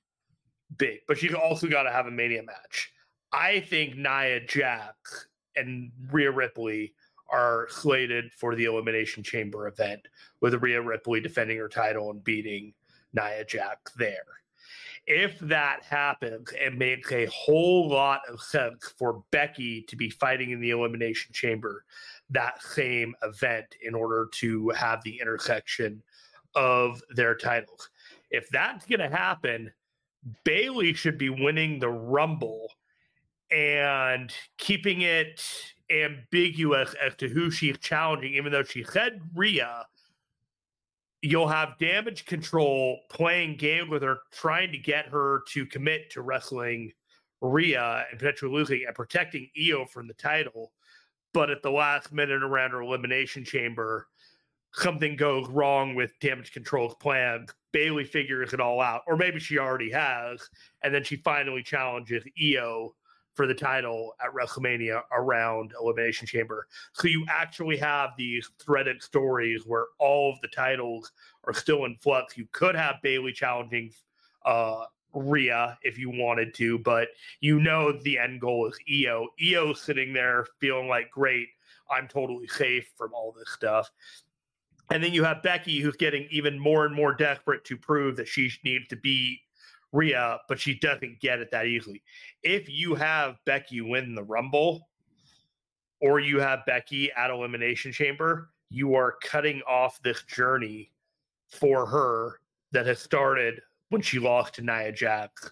big, 0.78 1.00
but 1.08 1.18
she's 1.18 1.34
also 1.34 1.68
got 1.68 1.84
to 1.84 1.92
have 1.92 2.06
a 2.08 2.12
Mania 2.12 2.44
match. 2.44 2.92
I 3.32 3.60
think 3.62 3.96
Nia 3.96 4.40
Jax 4.46 5.28
and 5.56 5.92
Rhea 6.12 6.32
Ripley 6.32 6.94
are 7.30 7.68
slated 7.70 8.32
for 8.34 8.56
the 8.56 8.66
Elimination 8.66 9.24
Chamber 9.24 9.68
event, 9.68 10.08
with 10.42 10.62
Rhea 10.62 10.82
Ripley 10.82 11.20
defending 11.20 11.58
her 11.58 11.70
title 11.70 12.12
and 12.12 12.24
beating 12.24 12.74
Nia 13.14 13.46
Jax 13.46 13.94
there. 13.94 14.26
If 15.08 15.38
that 15.40 15.84
happens, 15.84 16.52
it 16.54 16.76
makes 16.76 17.12
a 17.12 17.26
whole 17.28 17.88
lot 17.88 18.22
of 18.28 18.42
sense 18.42 18.94
for 18.98 19.24
Becky 19.32 19.84
to 19.84 19.96
be 19.96 20.10
fighting 20.10 20.52
in 20.52 20.60
the 20.60 20.72
Elimination 20.72 21.32
Chamber 21.32 21.86
that 22.32 22.62
same 22.64 23.16
event 23.22 23.76
in 23.84 23.94
order 23.94 24.28
to 24.34 24.70
have 24.70 25.04
the 25.04 25.20
intersection 25.22 26.02
of 26.56 27.04
their 27.12 27.36
titles. 27.36 27.90
If 28.32 28.50
that's 28.50 28.86
going 28.88 29.00
to 29.00 29.16
happen, 29.16 29.72
Bayley 30.44 30.94
should 30.94 31.20
be 31.20 31.30
winning 31.30 31.78
the 31.78 31.90
Rumble 31.90 32.72
and 33.52 34.34
keeping 34.58 35.02
it 35.02 35.44
ambiguous 35.90 36.96
as 37.04 37.16
to 37.16 37.30
who 37.30 37.52
she's 37.52 37.78
challenging, 37.78 38.34
even 38.34 38.52
though 38.52 38.64
she 38.64 38.84
said 38.84 39.22
Rhea. 39.36 39.86
You'll 41.22 41.48
have 41.48 41.80
damage 41.80 42.26
control 42.26 43.00
playing 43.10 43.58
games 43.58 43.90
with 43.90 44.04
her, 44.04 44.20
trying 44.32 44.72
to 44.72 44.78
get 44.78 45.08
her 45.08 45.42
to 45.50 45.66
commit 45.66 46.12
to 46.12 46.22
wrestling 46.22 46.92
Rhea 47.42 48.06
and 48.10 48.20
potentially 48.20 48.52
losing 48.52 48.84
and 48.86 48.96
protecting 48.96 49.50
IYO 49.58 49.86
from 49.86 50.08
the 50.08 50.14
title. 50.14 50.72
But 51.34 51.50
at 51.50 51.62
the 51.64 51.72
last 51.72 52.14
minute 52.14 52.44
around 52.44 52.72
her 52.72 52.82
elimination 52.82 53.44
chamber, 53.44 54.08
something 54.74 55.16
goes 55.16 55.48
wrong 55.50 55.96
with 55.96 56.18
damage 56.20 56.52
control's 56.52 56.96
plan. 56.96 57.48
Bayley 57.72 58.06
figures 58.06 58.54
it 58.54 58.60
all 58.60 58.80
out, 58.80 59.02
or 59.08 59.18
maybe 59.18 59.40
she 59.40 59.58
already 59.58 59.92
has, 59.92 60.48
and 60.82 60.94
then 60.94 61.04
she 61.04 61.18
finally 61.18 61.64
challenges 61.64 62.24
IYO 62.40 62.96
for 63.36 63.46
the 63.46 63.54
title 63.54 64.16
at 64.24 64.34
WrestleMania 64.34 65.02
around 65.12 65.74
Elimination 65.80 66.26
Chamber. 66.26 66.68
So 66.94 67.08
you 67.08 67.26
actually 67.30 67.78
have 67.78 68.12
these 68.18 68.50
threaded 68.60 69.04
stories 69.04 69.64
where 69.66 69.88
all 70.00 70.32
of 70.34 70.40
the 70.42 70.48
titles 70.48 71.12
are 71.44 71.54
still 71.54 71.86
in 71.86 71.98
flux. 71.98 72.38
You 72.38 72.48
could 72.54 72.76
have 72.76 72.96
Bayley 73.04 73.34
challenging 73.34 73.92
uh, 74.46 74.86
Rhea 75.14 75.78
if 75.82 75.98
you 76.00 76.10
wanted 76.10 76.54
to, 76.56 76.80
but 76.80 77.10
you 77.42 77.60
know 77.60 77.92
the 77.92 78.18
end 78.18 78.40
goal 78.40 78.68
is 78.68 78.80
IYO. 78.90 79.28
IYO 79.40 79.74
sitting 79.74 80.14
there 80.14 80.48
feeling 80.60 80.88
like, 80.88 81.12
great, 81.12 81.50
I'm 81.92 82.08
totally 82.08 82.48
safe 82.48 82.90
from 82.98 83.14
all 83.14 83.34
this 83.38 83.50
stuff. 83.50 83.92
And 84.92 85.04
then 85.04 85.14
you 85.14 85.24
have 85.24 85.42
Becky, 85.42 85.80
who's 85.80 85.96
getting 85.96 86.28
even 86.30 86.60
more 86.60 86.86
and 86.86 86.96
more 86.96 87.14
desperate 87.14 87.66
to 87.66 87.76
prove 87.76 88.16
that 88.18 88.28
she 88.28 88.52
needs 88.64 88.88
to 88.90 88.96
beat 88.96 89.40
Rhea, 89.92 90.40
but 90.48 90.60
she 90.60 90.78
doesn't 90.80 91.20
get 91.20 91.40
it 91.40 91.52
that 91.52 91.68
easily. 91.68 92.04
If 92.44 92.70
you 92.70 92.96
have 92.96 93.38
Becky 93.46 93.82
win 93.82 94.16
the 94.16 94.24
Rumble, 94.24 94.90
or 96.02 96.20
you 96.20 96.40
have 96.40 96.66
Becky 96.66 97.12
at 97.14 97.32
Elimination 97.32 97.92
Chamber, 97.92 98.50
you 98.70 98.96
are 98.96 99.16
cutting 99.24 99.62
off 99.68 100.02
this 100.04 100.24
journey 100.24 100.92
for 101.50 101.86
her 101.86 102.40
that 102.72 102.86
has 102.86 103.00
started 103.00 103.62
when 103.90 104.02
she 104.02 104.20
lost 104.20 104.56
to 104.56 104.62
Nia 104.62 104.92
Jax 104.92 105.52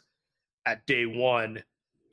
at 0.66 0.86
day 0.86 1.06
one. 1.06 1.64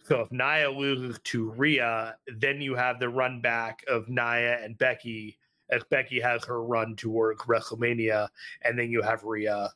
So 0.05 0.21
if 0.21 0.31
Nia 0.31 0.71
loses 0.71 1.19
to 1.25 1.51
Rhea, 1.51 2.17
then 2.39 2.61
you 2.61 2.75
have 2.75 3.01
the 3.01 3.09
run 3.09 3.41
back 3.41 3.83
of 3.89 4.09
Nia 4.09 4.63
and 4.63 4.79
Becky 4.79 5.39
as 5.71 5.83
Becky 5.91 6.21
has 6.21 6.45
her 6.45 6.65
run 6.65 6.97
towards 6.97 7.43
WrestleMania, 7.43 8.29
and 8.63 8.79
then 8.79 8.91
you 8.91 9.03
have 9.03 9.25
Rhea 9.25 9.71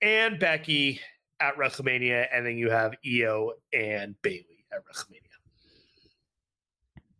and 0.00 0.38
Becky 0.38 1.00
at 1.42 1.56
WrestleMania, 1.56 2.28
and 2.32 2.46
then 2.46 2.56
you 2.56 2.70
have 2.70 2.94
IYO 3.04 3.52
and 3.72 4.14
Bayley 4.22 4.64
at 4.72 4.78
WrestleMania. 4.86 5.18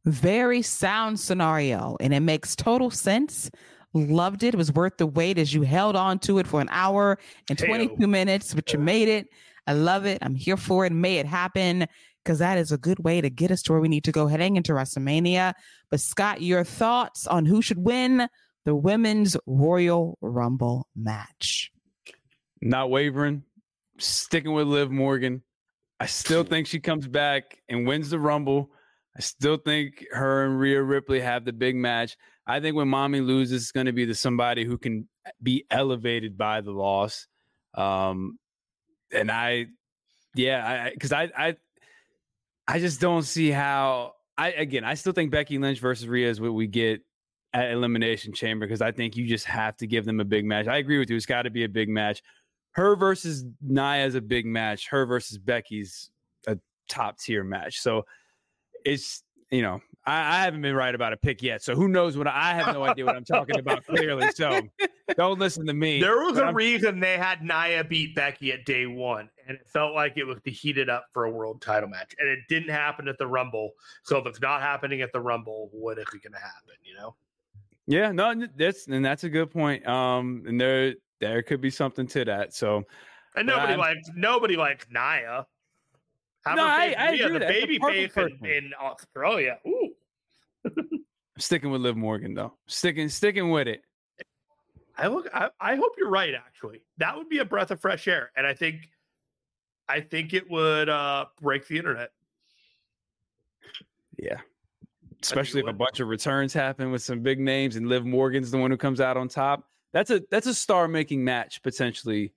Very 0.04 0.62
sound 0.62 1.18
scenario, 1.18 1.96
and 2.00 2.14
it 2.14 2.20
makes 2.20 2.54
total 2.56 2.90
sense. 2.90 3.50
Loved 3.94 4.42
it. 4.42 4.54
It 4.54 4.56
was 4.56 4.72
worth 4.72 4.96
the 4.96 5.06
wait 5.06 5.38
as 5.38 5.52
you 5.52 5.62
held 5.62 5.96
on 5.96 6.18
to 6.20 6.38
it 6.38 6.46
for 6.46 6.60
an 6.60 6.68
hour 6.70 7.18
and 7.50 7.58
22 7.58 7.96
Hey-o. 7.98 8.06
minutes, 8.06 8.54
but 8.54 8.72
you 8.72 8.78
made 8.78 9.08
it. 9.08 9.28
I 9.66 9.74
love 9.74 10.06
it. 10.06 10.18
I'm 10.22 10.34
here 10.34 10.56
for 10.56 10.86
it. 10.86 10.92
May 10.92 11.18
it 11.18 11.26
happen 11.26 11.86
because 12.24 12.38
that 12.38 12.58
is 12.58 12.72
a 12.72 12.78
good 12.78 13.00
way 13.00 13.20
to 13.20 13.28
get 13.28 13.50
us 13.50 13.62
to 13.62 13.72
where 13.72 13.80
we 13.80 13.88
need 13.88 14.04
to 14.04 14.12
go 14.12 14.26
heading 14.26 14.56
into 14.56 14.72
WrestleMania. 14.72 15.52
But 15.90 16.00
Scott, 16.00 16.40
your 16.40 16.64
thoughts 16.64 17.26
on 17.26 17.44
who 17.44 17.60
should 17.60 17.78
win 17.78 18.28
the 18.64 18.74
women's 18.74 19.36
Royal 19.46 20.18
Rumble 20.20 20.88
match? 20.96 21.70
Not 22.60 22.90
wavering, 22.90 23.42
sticking 24.04 24.52
with 24.52 24.66
Liv 24.66 24.90
Morgan. 24.90 25.42
I 26.00 26.06
still 26.06 26.44
think 26.44 26.66
she 26.66 26.80
comes 26.80 27.06
back 27.06 27.58
and 27.68 27.86
wins 27.86 28.10
the 28.10 28.18
Rumble. 28.18 28.70
I 29.16 29.20
still 29.20 29.56
think 29.56 30.04
her 30.10 30.44
and 30.44 30.58
Rhea 30.58 30.82
Ripley 30.82 31.20
have 31.20 31.44
the 31.44 31.52
big 31.52 31.76
match. 31.76 32.16
I 32.46 32.60
think 32.60 32.76
when 32.76 32.88
Mami 32.88 33.24
loses, 33.24 33.62
it's 33.62 33.72
going 33.72 33.86
to 33.86 33.92
be 33.92 34.04
the 34.04 34.14
somebody 34.14 34.64
who 34.64 34.78
can 34.78 35.08
be 35.42 35.64
elevated 35.70 36.36
by 36.36 36.60
the 36.60 36.72
loss. 36.72 37.26
Um, 37.74 38.38
and 39.12 39.30
I, 39.30 39.66
yeah, 40.34 40.90
because 40.90 41.12
I, 41.12 41.24
I, 41.24 41.30
I, 41.36 41.56
I 42.66 42.78
just 42.78 43.00
don't 43.00 43.22
see 43.22 43.50
how. 43.50 44.14
I 44.38 44.50
again, 44.52 44.82
I 44.82 44.94
still 44.94 45.12
think 45.12 45.30
Becky 45.30 45.58
Lynch 45.58 45.78
versus 45.78 46.08
Rhea 46.08 46.30
is 46.30 46.40
what 46.40 46.54
we 46.54 46.66
get 46.66 47.02
at 47.52 47.70
Elimination 47.70 48.32
Chamber 48.32 48.66
because 48.66 48.80
I 48.80 48.92
think 48.92 49.14
you 49.14 49.26
just 49.26 49.44
have 49.44 49.76
to 49.76 49.86
give 49.86 50.06
them 50.06 50.20
a 50.20 50.24
big 50.24 50.46
match. 50.46 50.66
I 50.66 50.78
agree 50.78 50.98
with 50.98 51.10
you; 51.10 51.16
it's 51.16 51.26
got 51.26 51.42
to 51.42 51.50
be 51.50 51.64
a 51.64 51.68
big 51.68 51.90
match. 51.90 52.22
Her 52.72 52.96
versus 52.96 53.44
Nia 53.60 54.06
is 54.06 54.14
a 54.14 54.20
big 54.20 54.46
match. 54.46 54.88
Her 54.88 55.06
versus 55.06 55.38
Becky's 55.38 56.10
a 56.46 56.58
top 56.88 57.18
tier 57.18 57.44
match. 57.44 57.80
So 57.80 58.04
it's 58.84 59.22
you 59.50 59.62
know 59.62 59.80
I, 60.04 60.38
I, 60.38 60.44
haven't 60.44 60.62
been 60.62 60.74
right 60.74 60.94
about 60.94 61.12
a 61.12 61.16
pick 61.16 61.42
yet, 61.42 61.62
so 61.62 61.74
who 61.74 61.88
knows 61.88 62.16
what 62.16 62.26
I 62.26 62.54
have 62.54 62.74
no 62.74 62.84
idea 62.84 63.04
what 63.04 63.14
I'm 63.14 63.24
talking 63.24 63.58
about 63.58 63.86
clearly. 63.86 64.28
So 64.34 64.62
don't 65.16 65.38
listen 65.38 65.66
to 65.66 65.74
me. 65.74 66.00
There 66.00 66.24
was 66.24 66.38
a 66.38 66.46
I'm, 66.46 66.54
reason 66.54 66.98
they 66.98 67.18
had 67.18 67.42
Nia 67.42 67.84
beat 67.84 68.14
Becky 68.14 68.52
at 68.52 68.64
day 68.64 68.86
one, 68.86 69.30
and 69.46 69.56
it 69.56 69.68
felt 69.68 69.94
like 69.94 70.16
it 70.16 70.24
was 70.24 70.38
to 70.44 70.50
heat 70.50 70.78
it 70.78 70.88
up 70.88 71.06
for 71.12 71.24
a 71.24 71.30
world 71.30 71.60
title 71.60 71.88
match, 71.88 72.14
and 72.18 72.28
it 72.28 72.40
didn't 72.48 72.70
happen 72.70 73.06
at 73.06 73.18
the 73.18 73.26
Rumble. 73.26 73.72
So 74.02 74.18
if 74.18 74.26
it's 74.26 74.40
not 74.40 74.60
happening 74.60 75.02
at 75.02 75.12
the 75.12 75.20
Rumble, 75.20 75.68
what 75.72 75.98
is 75.98 76.06
it 76.12 76.22
going 76.22 76.32
to 76.32 76.38
happen? 76.38 76.74
You 76.84 76.96
know? 76.96 77.14
Yeah, 77.86 78.12
no, 78.12 78.46
that's 78.56 78.86
and 78.86 79.04
that's 79.04 79.24
a 79.24 79.28
good 79.28 79.50
point. 79.50 79.86
Um, 79.86 80.44
and 80.46 80.60
there 80.60 80.94
there 81.22 81.42
could 81.42 81.60
be 81.60 81.70
something 81.70 82.06
to 82.08 82.24
that. 82.24 82.52
So, 82.52 82.82
and 83.36 83.46
nobody 83.46 83.76
likes 83.76 84.10
nobody 84.14 84.56
likes 84.56 84.86
Nia. 84.90 85.46
Have 86.44 86.56
no, 86.56 86.64
I, 86.64 86.94
I 86.98 87.12
agree. 87.12 87.38
The 87.38 87.46
baby 87.46 87.78
face 87.78 88.10
in, 88.16 88.38
in 88.44 88.72
Australia. 88.78 89.58
Ooh. 89.66 89.90
I'm 90.64 91.04
sticking 91.38 91.70
with 91.70 91.80
Liv 91.80 91.96
Morgan 91.96 92.34
though. 92.34 92.54
Sticking 92.66 93.08
sticking 93.08 93.50
with 93.50 93.68
it. 93.68 93.82
I 94.98 95.06
look. 95.06 95.30
I, 95.32 95.48
I 95.60 95.76
hope 95.76 95.92
you're 95.96 96.10
right. 96.10 96.34
Actually, 96.34 96.82
that 96.98 97.16
would 97.16 97.28
be 97.28 97.38
a 97.38 97.44
breath 97.44 97.70
of 97.70 97.80
fresh 97.80 98.08
air, 98.08 98.32
and 98.36 98.46
I 98.46 98.52
think, 98.52 98.90
I 99.88 100.00
think 100.00 100.34
it 100.34 100.50
would 100.50 100.88
uh 100.88 101.26
break 101.40 101.66
the 101.68 101.78
internet. 101.78 102.10
Yeah, 104.18 104.40
especially 105.22 105.60
if 105.60 105.68
a 105.68 105.72
bunch 105.72 106.00
of 106.00 106.08
returns 106.08 106.52
happen 106.52 106.90
with 106.90 107.02
some 107.02 107.20
big 107.20 107.38
names, 107.38 107.76
and 107.76 107.88
Liv 107.88 108.04
Morgan's 108.04 108.50
the 108.50 108.58
one 108.58 108.70
who 108.70 108.76
comes 108.76 109.00
out 109.00 109.16
on 109.16 109.28
top. 109.28 109.68
That's 109.92 110.10
a 110.10 110.22
that's 110.30 110.46
a 110.46 110.54
star 110.54 110.88
making 110.88 111.24
match 111.24 111.62
potentially 111.62 112.32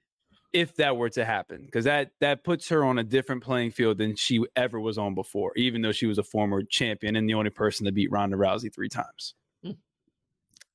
if 0.53 0.76
that 0.76 0.95
were 0.95 1.10
to 1.10 1.26
happen 1.26 1.64
because 1.65 1.86
that 1.86 2.11
that 2.22 2.44
puts 2.44 2.69
her 2.69 2.84
on 2.84 2.98
a 2.98 3.03
different 3.03 3.44
playing 3.44 3.72
field 3.72 3.98
than 3.98 4.15
she 4.15 4.44
ever 4.56 4.80
was 4.80 4.98
on 4.98 5.14
before 5.14 5.52
even 5.56 5.82
though 5.82 5.91
she 5.91 6.06
was 6.06 6.18
a 6.18 6.23
former 6.23 6.64
champion 6.64 7.15
and 7.15 7.30
the 7.30 7.34
only 7.34 7.49
person 7.49 7.86
to 7.86 7.91
beat 7.91 8.11
Ronda 8.11 8.38
Rousey 8.38 8.73
3 8.73 8.88
times. 8.88 9.36
Hmm. 9.64 9.72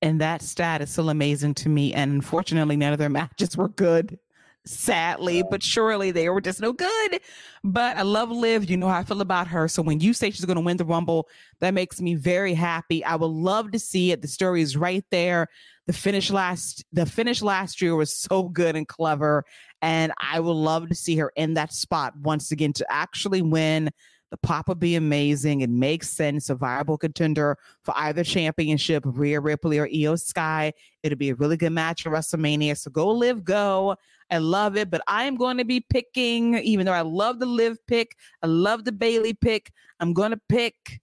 And 0.03 0.21
that 0.21 0.43
stat 0.43 0.83
is 0.83 0.91
still 0.91 1.11
amazing 1.11 1.55
to 1.55 1.69
me 1.69 1.95
and 1.95 2.13
unfortunately 2.13 2.77
none 2.77 2.93
of 2.93 2.99
their 2.99 3.09
matches 3.09 3.57
were 3.57 3.69
good 3.69 4.19
sadly, 4.67 5.43
but 5.49 5.63
surely 5.63 6.11
they 6.11 6.29
were 6.29 6.41
just 6.41 6.61
no 6.61 6.73
good. 6.73 7.21
But 7.65 7.97
I 7.97 8.03
love 8.03 8.31
Liv. 8.31 8.71
You 8.71 8.77
know 8.77 8.89
how 8.89 8.99
I 8.99 9.05
feel 9.05 9.21
about 9.21 9.49
her. 9.49 9.69
So 9.69 9.83
when 9.83 10.01
you 10.01 10.13
say 10.13 10.31
she's 10.31 10.45
going 10.45 10.57
to 10.57 10.65
win 10.65 10.77
the 10.77 10.85
Rumble, 10.85 11.29
that 11.61 11.75
makes 11.75 12.01
me 12.01 12.15
very 12.15 12.55
happy. 12.55 13.05
I 13.05 13.17
would 13.17 13.27
love 13.27 13.73
to 13.73 13.79
see 13.79 14.13
it. 14.13 14.23
The 14.23 14.29
story 14.29 14.63
is 14.63 14.77
right 14.77 15.05
there. 15.11 15.49
The 15.87 15.93
finish 15.93 16.31
last, 16.31 16.85
the 16.93 17.07
finish 17.07 17.43
last 17.43 17.83
year 17.83 17.97
was 17.97 18.13
so 18.13 18.45
good 18.45 18.77
and 18.77 18.87
clever, 18.87 19.45
and 19.83 20.13
I 20.21 20.39
would 20.39 20.53
love 20.53 20.89
to 20.89 20.95
see 20.95 21.17
her 21.17 21.33
in 21.35 21.55
that 21.55 21.73
spot 21.73 22.15
once 22.23 22.53
again 22.53 22.73
to 22.75 22.87
actually 22.93 23.43
win. 23.43 23.91
The 24.31 24.37
pop 24.37 24.69
would 24.69 24.79
be 24.79 24.95
amazing. 24.95 25.63
It 25.63 25.71
makes 25.71 26.09
sense. 26.09 26.51
A 26.51 26.55
viable 26.55 26.97
contender 26.97 27.59
for 27.83 27.93
either 27.97 28.23
championship, 28.23 29.03
Rhea 29.05 29.41
Ripley 29.41 29.79
or 29.79 29.89
IYO 29.89 30.15
SKY. 30.15 30.73
It'll 31.03 31.19
be 31.19 31.31
a 31.31 31.35
really 31.35 31.57
good 31.57 31.73
match 31.73 32.07
at 32.07 32.13
WrestleMania. 32.13 32.79
So 32.79 32.93
go 32.93 33.11
Liv, 33.11 33.43
go. 33.43 33.97
I 34.31 34.39
love 34.39 34.77
it, 34.77 34.91
but 34.91 35.03
I 35.07 35.25
am 35.25 35.37
going 35.37 35.59
to 35.59 35.65
be 35.65 35.81
picking, 35.81 36.55
even 36.59 36.87
though 36.87 36.93
I 36.93 37.03
love 37.03 37.39
the 37.39 37.47
Liv 37.47 37.79
pick, 37.87 38.17
I 38.43 38.47
love 38.47 38.85
the 38.85 38.93
Bayley 38.93 39.35
pick. 39.35 39.73
I'm 39.99 40.13
going 40.13 40.31
to 40.31 40.41
pick 40.49 41.01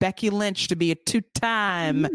Becky 0.00 0.30
Lynch 0.30 0.68
to 0.68 0.76
be 0.76 0.90
a 0.90 0.94
two 0.94 1.22
time 1.34 2.06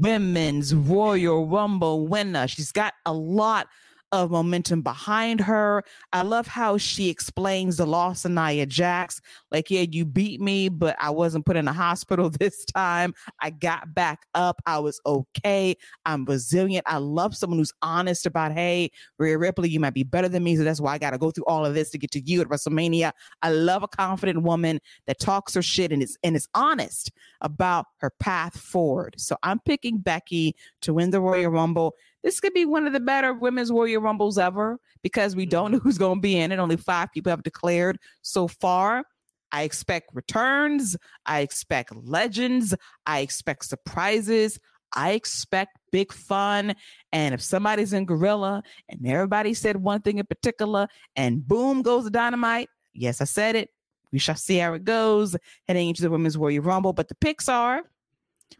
women's 0.00 0.74
Royal 0.74 1.46
Rumble 1.46 2.06
winner. 2.06 2.46
She's 2.48 2.72
got 2.72 2.94
a 3.06 3.12
lot 3.12 3.68
of 4.12 4.30
momentum 4.30 4.82
behind 4.82 5.40
her. 5.40 5.84
I 6.12 6.22
love 6.22 6.46
how 6.46 6.78
she 6.78 7.08
explains 7.08 7.76
the 7.76 7.86
loss 7.86 8.24
of 8.24 8.32
Nia 8.32 8.66
Jax. 8.66 9.20
Like, 9.50 9.70
yeah, 9.70 9.84
you 9.88 10.04
beat 10.04 10.40
me, 10.40 10.68
but 10.68 10.96
I 10.98 11.10
wasn't 11.10 11.46
put 11.46 11.56
in 11.56 11.68
a 11.68 11.72
hospital 11.80 12.30
this 12.30 12.64
time. 12.64 13.14
I 13.40 13.50
got 13.50 13.94
back 13.94 14.26
up. 14.34 14.60
I 14.66 14.78
was 14.78 15.00
okay. 15.06 15.76
I'm 16.06 16.24
resilient. 16.24 16.84
I 16.86 16.98
love 16.98 17.36
someone 17.36 17.58
who's 17.58 17.72
honest 17.82 18.26
about, 18.26 18.52
hey, 18.52 18.90
Rhea 19.18 19.38
Ripley, 19.38 19.68
you 19.68 19.80
might 19.80 19.94
be 19.94 20.02
better 20.02 20.28
than 20.28 20.42
me. 20.42 20.56
So 20.56 20.64
that's 20.64 20.80
why 20.80 20.94
I 20.94 20.98
got 20.98 21.10
to 21.10 21.18
go 21.18 21.30
through 21.30 21.44
all 21.46 21.64
of 21.64 21.74
this 21.74 21.90
to 21.90 21.98
get 21.98 22.10
to 22.12 22.20
you 22.20 22.40
at 22.40 22.48
WrestleMania. 22.48 23.12
I 23.42 23.50
love 23.50 23.82
a 23.82 23.88
confident 23.88 24.42
woman 24.42 24.80
that 25.06 25.20
talks 25.20 25.54
her 25.54 25.62
shit 25.62 25.92
and 25.92 26.02
is 26.02 26.18
and 26.22 26.36
is 26.36 26.48
honest 26.54 27.12
about 27.40 27.86
her 27.98 28.10
path 28.18 28.58
forward. 28.58 29.14
So 29.18 29.36
I'm 29.42 29.60
picking 29.60 29.98
Becky 29.98 30.56
to 30.82 30.94
win 30.94 31.10
the 31.10 31.20
Royal 31.20 31.50
Rumble 31.50 31.94
this 32.22 32.40
could 32.40 32.52
be 32.52 32.64
one 32.64 32.86
of 32.86 32.92
the 32.92 33.00
better 33.00 33.32
women's 33.32 33.70
royal 33.70 34.02
rumbles 34.02 34.38
ever 34.38 34.78
because 35.02 35.34
we 35.34 35.46
don't 35.46 35.72
know 35.72 35.78
mm-hmm. 35.78 35.88
who's 35.88 35.98
going 35.98 36.16
to 36.16 36.20
be 36.20 36.36
in 36.36 36.52
it. 36.52 36.58
Only 36.58 36.76
five 36.76 37.08
people 37.12 37.30
have 37.30 37.42
declared 37.42 37.98
so 38.22 38.48
far. 38.48 39.04
I 39.52 39.62
expect 39.62 40.10
returns. 40.14 40.96
I 41.26 41.40
expect 41.40 41.94
legends. 41.96 42.74
I 43.06 43.20
expect 43.20 43.64
surprises. 43.64 44.58
I 44.94 45.12
expect 45.12 45.78
big 45.92 46.12
fun. 46.12 46.74
And 47.12 47.34
if 47.34 47.42
somebody's 47.42 47.92
in 47.92 48.04
Gorilla 48.04 48.62
and 48.88 49.06
everybody 49.06 49.54
said 49.54 49.76
one 49.76 50.02
thing 50.02 50.18
in 50.18 50.26
particular 50.26 50.88
and 51.16 51.46
boom 51.46 51.82
goes 51.82 52.04
the 52.04 52.10
dynamite, 52.10 52.68
yes, 52.92 53.20
I 53.20 53.24
said 53.24 53.56
it. 53.56 53.70
We 54.12 54.18
shall 54.18 54.36
see 54.36 54.56
how 54.58 54.74
it 54.74 54.84
goes 54.84 55.36
heading 55.68 55.88
into 55.88 56.02
the 56.02 56.10
Women's 56.10 56.36
Royal 56.36 56.62
Rumble. 56.62 56.92
But 56.92 57.08
the 57.08 57.14
picks 57.14 57.48
are 57.48 57.82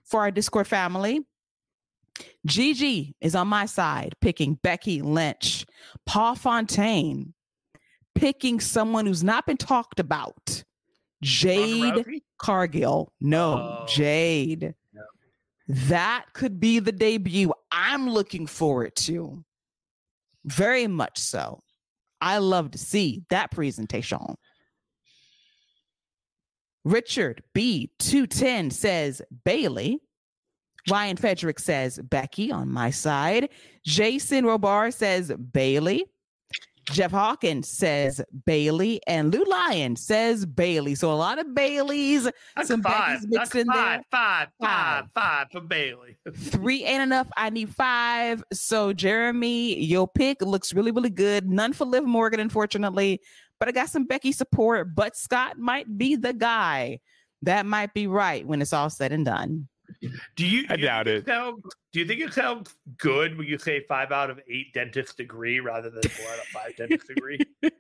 for 0.04 0.20
our 0.20 0.30
Discord 0.30 0.68
family 0.68 1.26
Gigi 2.46 3.14
is 3.20 3.34
on 3.34 3.48
my 3.48 3.66
side, 3.66 4.14
picking 4.20 4.54
Becky 4.62 5.02
Lynch. 5.02 5.66
Paul 6.06 6.34
Fontaine 6.34 7.34
picking 8.14 8.60
someone 8.60 9.06
who's 9.06 9.24
not 9.24 9.46
been 9.46 9.56
talked 9.56 10.00
about. 10.00 10.64
Jade 11.22 12.04
Cargill. 12.38 13.12
No, 13.20 13.52
oh. 13.54 13.86
Jade. 13.86 14.74
That 15.68 16.26
could 16.32 16.58
be 16.58 16.80
the 16.80 16.92
debut 16.92 17.52
I'm 17.70 18.10
looking 18.10 18.46
forward 18.46 18.96
to. 18.96 19.44
Very 20.44 20.86
much 20.86 21.18
so. 21.18 21.62
I 22.20 22.38
love 22.38 22.72
to 22.72 22.78
see 22.78 23.22
that 23.30 23.50
presentation. 23.50 24.18
Richard 26.84 27.42
B210 27.54 28.72
says 28.72 29.22
Bayley. 29.44 30.00
Ryan 30.89 31.16
Frederick 31.16 31.59
says 31.59 31.98
Becky 31.98 32.51
on 32.51 32.70
my 32.70 32.90
side. 32.90 33.51
Jason 33.85 34.44
Robar 34.44 34.93
says 34.93 35.32
Bayley. 35.52 36.07
Jeff 36.86 37.12
Hawkins 37.12 37.69
says 37.69 38.20
Bayley, 38.47 39.01
and 39.07 39.32
Lou 39.32 39.44
Lyon 39.44 39.94
says 39.97 40.44
Bayley. 40.44 40.94
So 40.94 41.12
a 41.12 41.15
lot 41.15 41.39
of 41.39 41.47
Bayleys, 41.48 42.31
That's 42.57 42.69
some 42.69 42.82
five. 42.82 43.20
Becky's 43.20 43.28
mixed 43.28 43.52
That's 43.52 43.55
in 43.55 43.66
five, 43.69 43.77
there. 43.77 44.05
Five, 44.11 44.48
five, 44.61 44.69
five, 44.69 45.05
five 45.15 45.51
for 45.52 45.61
Bayley. 45.61 46.16
Three 46.35 46.85
ain't 46.85 47.02
enough. 47.02 47.28
I 47.36 47.51
need 47.51 47.74
five. 47.74 48.43
So 48.52 48.93
Jeremy, 48.93 49.81
your 49.81 50.09
pick 50.09 50.43
looks 50.43 50.74
really, 50.74 50.90
really 50.90 51.11
good. 51.11 51.48
None 51.48 51.73
for 51.73 51.85
Liv 51.85 52.05
Morgan, 52.05 52.40
unfortunately, 52.40 53.20
but 53.59 53.69
I 53.69 53.73
got 53.73 53.89
some 53.89 54.05
Becky 54.05 54.32
support. 54.32 54.94
But 54.94 55.16
Scott 55.16 55.59
might 55.59 55.97
be 55.97 56.16
the 56.16 56.32
guy. 56.32 57.01
That 57.43 57.66
might 57.66 57.94
be 57.94 58.07
right 58.07 58.47
when 58.47 58.61
it's 58.61 58.73
all 58.73 58.90
said 58.90 59.12
and 59.12 59.24
done. 59.24 59.69
Do 60.36 60.46
you? 60.46 60.66
I 60.68 60.76
doubt 60.76 61.08
it. 61.08 61.26
Sound, 61.26 61.62
do 61.92 62.00
you 62.00 62.06
think 62.06 62.20
it 62.20 62.32
sounds 62.32 62.74
good 62.98 63.36
when 63.36 63.46
you 63.46 63.58
say 63.58 63.84
five 63.88 64.12
out 64.12 64.30
of 64.30 64.40
eight 64.48 64.72
dentist 64.74 65.16
degree 65.16 65.60
rather 65.60 65.90
than 65.90 66.02
four 66.02 66.30
out 66.30 66.38
of 66.38 66.44
five 66.46 66.76
dentist 66.76 67.08
degree? 67.08 67.38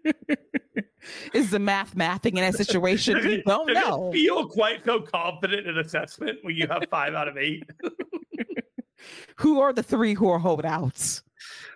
Is 1.34 1.50
the 1.50 1.58
math 1.58 1.94
mathing 1.94 2.36
in 2.36 2.44
a 2.44 2.52
situation? 2.52 3.16
You 3.18 3.42
don't 3.42 3.72
know. 3.72 4.12
feel 4.12 4.46
quite 4.46 4.84
so 4.84 5.00
confident 5.00 5.66
in 5.66 5.78
assessment 5.78 6.38
when 6.42 6.56
you 6.56 6.66
have 6.68 6.84
five 6.90 7.14
out 7.14 7.28
of 7.28 7.36
eight. 7.36 7.64
Who 9.36 9.60
are 9.60 9.72
the 9.72 9.82
three 9.82 10.12
who 10.12 10.28
are 10.28 10.38
holdouts? 10.38 11.22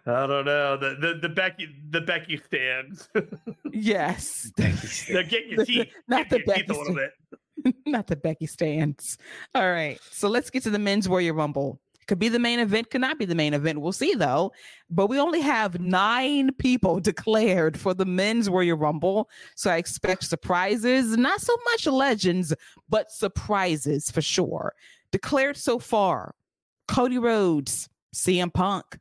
I 0.07 0.27
don't 0.27 0.45
know. 0.45 0.77
The 0.77 0.97
the, 1.01 1.19
the 1.23 1.29
Becky 1.29 1.69
the 1.91 2.01
Becky 2.01 2.37
stands. 2.37 3.09
yes. 3.73 4.53
They're 4.57 5.23
getting 5.23 5.53
your 5.53 5.65
teeth. 5.65 5.93
Not 6.09 6.29
getting 6.29 6.47
the 6.47 6.53
your 6.53 6.57
teeth 6.57 6.67
Becky 6.69 6.73
a 6.73 6.79
little 6.79 6.95
bit. 6.95 7.75
Not 7.87 8.07
the 8.07 8.17
Becky 8.17 8.47
stands. 8.47 9.17
All 9.55 9.71
right. 9.71 9.99
So 10.11 10.29
let's 10.29 10.51
get 10.51 10.63
to 10.65 10.71
the 10.71 10.79
men's 10.79 11.09
Royal 11.09 11.35
Rumble. 11.35 11.81
Could 12.07 12.19
be 12.19 12.29
the 12.29 12.39
main 12.39 12.59
event, 12.59 12.91
could 12.91 13.01
not 13.01 13.19
be 13.19 13.25
the 13.25 13.35
main 13.35 13.55
event. 13.55 13.81
We'll 13.81 13.93
see 13.93 14.15
though. 14.15 14.53
But 14.91 15.07
we 15.07 15.19
only 15.19 15.41
have 15.41 15.81
nine 15.81 16.53
people 16.59 17.01
declared 17.01 17.81
for 17.81 17.95
the 17.95 18.05
men's 18.05 18.51
Royal 18.51 18.77
Rumble. 18.77 19.31
So 19.57 19.71
I 19.71 19.77
expect 19.77 20.25
surprises, 20.25 21.17
not 21.17 21.41
so 21.41 21.57
much 21.73 21.87
legends, 21.87 22.53
but 22.91 23.11
surprises 23.11 24.11
for 24.11 24.21
sure. 24.21 24.75
Declared 25.13 25.57
so 25.57 25.79
far 25.79 26.35
Cody 26.89 27.17
Rhodes, 27.17 27.89
CM 28.15 28.53
Punk, 28.53 28.99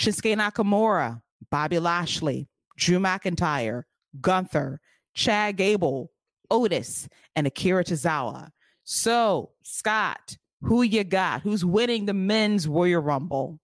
Shinsuke 0.00 0.34
Nakamura, 0.34 1.20
Bobby 1.50 1.78
Lashley, 1.78 2.48
Drew 2.78 2.98
McIntyre, 2.98 3.82
Gunther, 4.18 4.80
Chad 5.12 5.58
Gable, 5.58 6.10
Otis, 6.50 7.06
and 7.36 7.46
Akira 7.46 7.84
Tozawa. 7.84 8.48
So, 8.82 9.50
Scott, 9.62 10.38
who 10.62 10.80
you 10.80 11.04
got? 11.04 11.42
Who's 11.42 11.66
winning 11.66 12.06
the 12.06 12.14
men's 12.14 12.66
Royal 12.66 13.02
Rumble? 13.02 13.60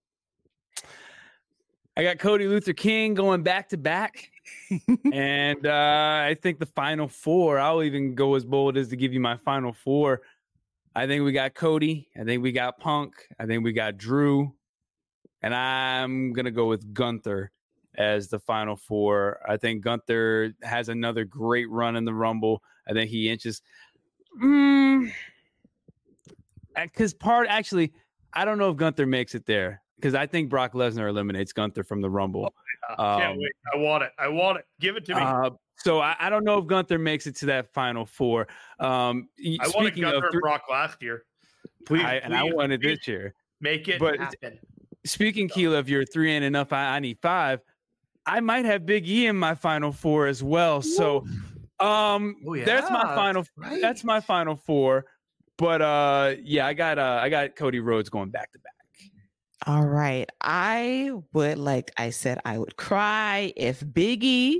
I 1.97 2.03
got 2.03 2.19
Cody 2.19 2.47
Luther 2.47 2.73
King 2.73 3.15
going 3.15 3.41
back 3.41 3.69
to 3.69 3.77
back. 3.77 4.29
and 5.11 5.65
uh, 5.65 6.21
I 6.23 6.37
think 6.39 6.59
the 6.59 6.67
final 6.67 7.07
four, 7.07 7.57
I'll 7.57 7.81
even 7.81 8.13
go 8.13 8.35
as 8.35 8.45
bold 8.45 8.77
as 8.77 8.89
to 8.89 8.95
give 8.95 9.11
you 9.11 9.19
my 9.19 9.37
final 9.37 9.73
four. 9.73 10.21
I 10.95 11.07
think 11.07 11.23
we 11.23 11.31
got 11.31 11.55
Cody. 11.55 12.09
I 12.15 12.23
think 12.25 12.43
we 12.43 12.51
got 12.51 12.79
Punk. 12.79 13.15
I 13.39 13.47
think 13.47 13.63
we 13.63 13.73
got 13.73 13.97
Drew. 13.97 14.53
And 15.41 15.53
I'm 15.53 16.33
going 16.33 16.45
to 16.45 16.51
go 16.51 16.67
with 16.67 16.93
Gunther 16.93 17.51
as 17.95 18.27
the 18.27 18.39
final 18.39 18.75
four. 18.75 19.39
I 19.47 19.57
think 19.57 19.83
Gunther 19.83 20.53
has 20.63 20.89
another 20.89 21.25
great 21.25 21.69
run 21.69 21.95
in 21.95 22.05
the 22.05 22.13
Rumble. 22.13 22.63
I 22.87 22.93
think 22.93 23.09
he 23.09 23.29
inches. 23.29 23.61
Mm, 24.41 25.11
because 26.75 27.13
part 27.13 27.47
actually, 27.49 27.93
I 28.33 28.45
don't 28.45 28.57
know 28.57 28.69
if 28.69 28.77
Gunther 28.77 29.05
makes 29.05 29.35
it 29.35 29.45
there 29.45 29.81
because 29.95 30.13
I 30.15 30.27
think 30.27 30.49
Brock 30.49 30.73
Lesnar 30.73 31.09
eliminates 31.09 31.53
Gunther 31.53 31.83
from 31.83 32.01
the 32.01 32.09
Rumble. 32.09 32.53
Can't 32.97 32.99
Um, 32.99 33.37
wait. 33.37 33.51
I 33.73 33.77
want 33.77 34.03
it. 34.03 34.11
I 34.17 34.27
want 34.27 34.59
it. 34.59 34.65
Give 34.79 34.95
it 34.95 35.05
to 35.05 35.15
me. 35.15 35.21
Uh, 35.21 35.49
so 35.77 35.99
I, 35.99 36.15
I 36.19 36.29
don't 36.29 36.43
know 36.43 36.57
if 36.59 36.67
Gunther 36.67 36.97
makes 36.99 37.27
it 37.27 37.35
to 37.37 37.45
that 37.47 37.73
final 37.73 38.05
four. 38.05 38.47
Um, 38.79 39.29
I 39.39 39.57
wanted 39.59 39.71
speaking 39.71 40.03
Gunther 40.03 40.27
of, 40.27 40.33
and 40.33 40.41
Brock 40.41 40.63
last 40.69 41.01
year. 41.01 41.23
Please, 41.85 42.03
I, 42.03 42.15
and 42.15 42.35
I 42.35 42.43
wanted 42.43 42.81
this 42.81 43.07
year. 43.07 43.33
make 43.61 43.87
it 43.87 43.99
but- 43.99 44.19
happen. 44.19 44.59
Speaking, 45.07 45.49
Keila, 45.49 45.79
if 45.79 45.89
you're 45.89 46.05
three 46.05 46.35
and 46.35 46.43
enough, 46.45 46.71
I, 46.73 46.95
I 46.97 46.99
need 46.99 47.17
five. 47.21 47.61
I 48.25 48.39
might 48.41 48.65
have 48.65 48.85
Big 48.85 49.07
E 49.07 49.25
in 49.27 49.35
my 49.37 49.55
final 49.55 49.91
four 49.91 50.27
as 50.27 50.43
well. 50.43 50.81
So, 50.81 51.25
um, 51.79 52.35
Oh, 52.45 52.55
that's 52.57 52.89
my 52.91 53.03
final. 53.15 53.45
right. 53.55 53.81
That's 53.81 54.03
my 54.03 54.19
final 54.19 54.55
four. 54.55 55.05
But 55.57 55.81
uh, 55.81 56.35
yeah, 56.43 56.67
I 56.67 56.73
got 56.73 56.99
uh, 56.99 57.19
I 57.21 57.29
got 57.29 57.55
Cody 57.55 57.79
Rhodes 57.79 58.09
going 58.09 58.29
back 58.29 58.51
to 58.51 58.59
back. 58.59 58.73
All 59.65 59.85
right. 59.87 60.29
I 60.41 61.11
would, 61.33 61.57
like 61.57 61.91
I 61.97 62.11
said, 62.11 62.39
I 62.45 62.57
would 62.59 62.75
cry 62.77 63.53
if 63.55 63.79
Biggie 63.81 64.57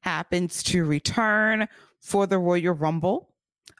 happens 0.00 0.62
to 0.64 0.84
return 0.84 1.66
for 2.00 2.26
the 2.26 2.38
Royal 2.38 2.74
Rumble. 2.74 3.32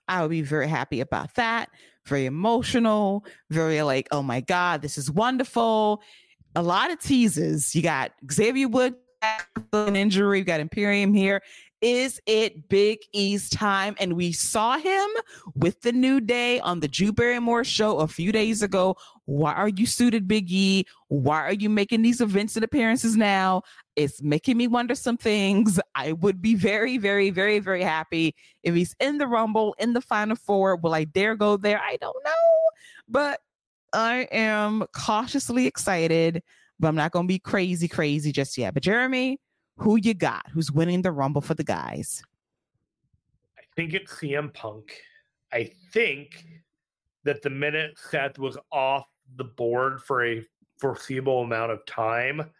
I 0.09 0.23
would 0.23 0.31
be 0.31 0.43
very 0.43 0.67
happy 0.69 1.01
about 1.01 1.35
that. 1.37 1.69
Very 2.07 2.27
emotional, 2.27 3.25
very 3.51 3.83
like, 3.83 4.09
oh 4.13 4.23
my 4.23 4.41
God, 4.41 4.83
this 4.83 4.97
is 4.97 5.11
wonderful. 5.11 6.03
A 6.55 6.63
lot 6.63 6.91
of 6.91 7.01
teases. 7.01 7.75
You 7.75 7.83
got 7.83 8.13
Xavier 8.31 8.69
Wood, 8.69 8.95
an 9.73 9.97
injury, 9.97 10.41
we 10.41 10.45
got 10.45 10.61
Imperium 10.61 11.13
here. 11.13 11.43
Is 11.83 12.21
it 12.27 12.69
Big 12.69 13.01
E's 13.13 13.51
time? 13.51 13.97
And 14.01 14.15
we 14.15 14.33
saw 14.33 14.79
him 14.79 15.09
with 15.55 15.83
the 15.83 15.93
New 15.93 16.21
Day 16.21 16.59
on 16.61 16.81
the 16.81 16.89
Drew 16.89 17.13
Barrymore 17.13 17.65
show 17.65 17.99
a 17.99 18.09
few 18.09 18.33
days 18.33 18.63
ago. 18.63 18.97
Why 19.27 19.53
are 19.53 19.69
you 19.69 19.87
suited, 19.87 20.27
Big 20.29 20.51
E? 20.51 20.87
Why 21.09 21.43
are 21.43 21.53
you 21.53 21.69
making 21.69 22.03
these 22.03 22.21
events 22.21 22.57
and 22.57 22.65
appearances 22.65 23.17
now? 23.17 23.63
It's 23.97 24.23
making 24.23 24.57
me 24.57 24.69
wonder 24.69 24.95
some 24.95 25.17
things. 25.17 25.81
I 25.95 26.13
would 26.13 26.41
be 26.41 26.55
very, 26.55 26.97
very, 26.97 27.31
very, 27.31 27.59
very 27.59 27.83
happy 27.83 28.35
if 28.63 28.75
he's 28.75 28.95
in 29.01 29.19
the 29.19 29.27
Rumble, 29.27 29.75
in 29.79 29.93
the 29.93 30.01
Final 30.01 30.37
Four. 30.37 30.77
Will 30.77 30.95
I 30.95 31.05
dare 31.05 31.35
go 31.35 31.57
there? 31.57 31.81
I 31.81 31.97
don't 31.97 32.25
know. 32.25 32.31
But 33.09 33.41
I 33.93 34.29
am 34.31 34.85
cautiously 34.93 35.67
excited, 35.67 36.43
but 36.79 36.89
I'm 36.89 36.97
not 36.97 37.11
going 37.11 37.27
to 37.27 37.33
be 37.33 37.41
crazy, 37.41 37.89
crazy 37.89 38.31
just 38.31 38.57
yet. 38.57 38.75
But 38.75 38.85
Jeremy, 38.85 39.41
who 39.77 39.97
you 39.97 40.15
got? 40.15 40.47
Who's 40.53 40.71
winning 40.71 41.03
the 41.03 41.13
Rumble 41.13 41.41
for 41.41 41.55
the 41.55 41.65
guys? 41.65 42.23
I 43.59 43.63
think 43.75 43.93
it's 43.93 44.13
CM 44.13 44.55
Punk. 44.55 45.01
I 45.53 45.71
think 45.93 46.45
that 47.25 47.43
the 47.43 47.51
minute 47.51 47.99
Seth 48.11 48.39
was 48.39 48.57
off 48.71 49.07
the 49.37 49.45
board 49.45 50.03
for 50.03 50.25
a 50.25 50.45
foreseeable 50.79 51.43
amount 51.43 51.73
of 51.73 51.85
time, 51.87 52.51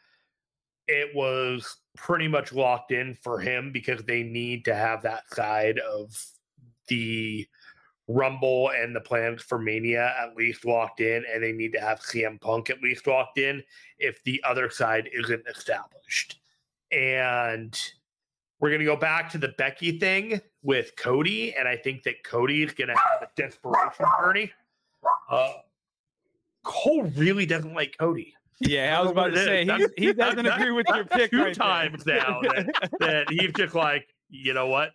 it 0.89 1.15
was 1.15 1.77
pretty 1.97 2.29
much 2.29 2.53
locked 2.53 2.93
in 2.93 3.15
for 3.15 3.39
him 3.39 3.73
because 3.73 4.03
they 4.05 4.23
need 4.23 4.65
to 4.65 4.75
have 4.75 5.03
that 5.03 5.23
side 5.33 5.79
of 5.79 6.17
the 6.89 7.47
Rumble 8.09 8.71
and 8.71 8.95
the 8.95 9.01
plans 9.01 9.43
for 9.43 9.59
Mania 9.59 10.15
at 10.21 10.37
least 10.37 10.65
locked 10.65 11.01
in, 11.01 11.25
and 11.33 11.43
they 11.43 11.51
need 11.51 11.73
to 11.73 11.81
have 11.81 12.01
CM 12.01 12.41
Punk 12.41 12.71
at 12.71 12.81
least 12.81 13.07
locked 13.09 13.39
in 13.39 13.63
if 13.99 14.23
the 14.23 14.41
other 14.47 14.71
side 14.71 15.11
isn't 15.13 15.43
established. 15.49 16.39
And 16.93 17.77
we're 18.61 18.71
going 18.71 18.81
to 18.81 18.87
go 18.87 18.97
back 18.97 19.29
to 19.31 19.39
the 19.39 19.55
Becky 19.59 19.99
thing 19.99 20.41
with 20.63 20.93
Cody, 20.97 21.55
and 21.55 21.67
I 21.67 21.77
think 21.77 22.05
that 22.05 22.23
Cody 22.23 22.63
is 22.63 22.73
going 22.73 22.89
to 22.89 22.95
have 22.95 23.23
a 23.23 23.29
desperation 23.37 24.07
journey. 24.21 24.53
Uh, 25.29 25.55
Cole 26.67 27.05
really 27.17 27.47
doesn't 27.47 27.75
like 27.75 27.97
Cody. 27.97 28.35
Yeah, 28.61 28.99
I 28.99 29.03
was 29.03 29.13
about 29.13 29.35
to 29.35 29.45
say 29.45 29.65
he, 29.65 29.87
he 30.07 30.13
doesn't 30.13 30.45
that's- 30.45 30.61
agree 30.61 30.73
with 30.73 30.87
your 30.89 31.05
pick 31.05 31.31
two 31.31 31.39
right 31.39 31.45
there. 31.45 31.55
times 31.55 32.05
now 32.07 32.41
that, 32.43 32.91
that 33.01 33.31
he's 33.31 33.53
just 33.57 33.75
like, 33.75 34.09
you 34.31 34.53
know 34.53 34.67
what, 34.67 34.91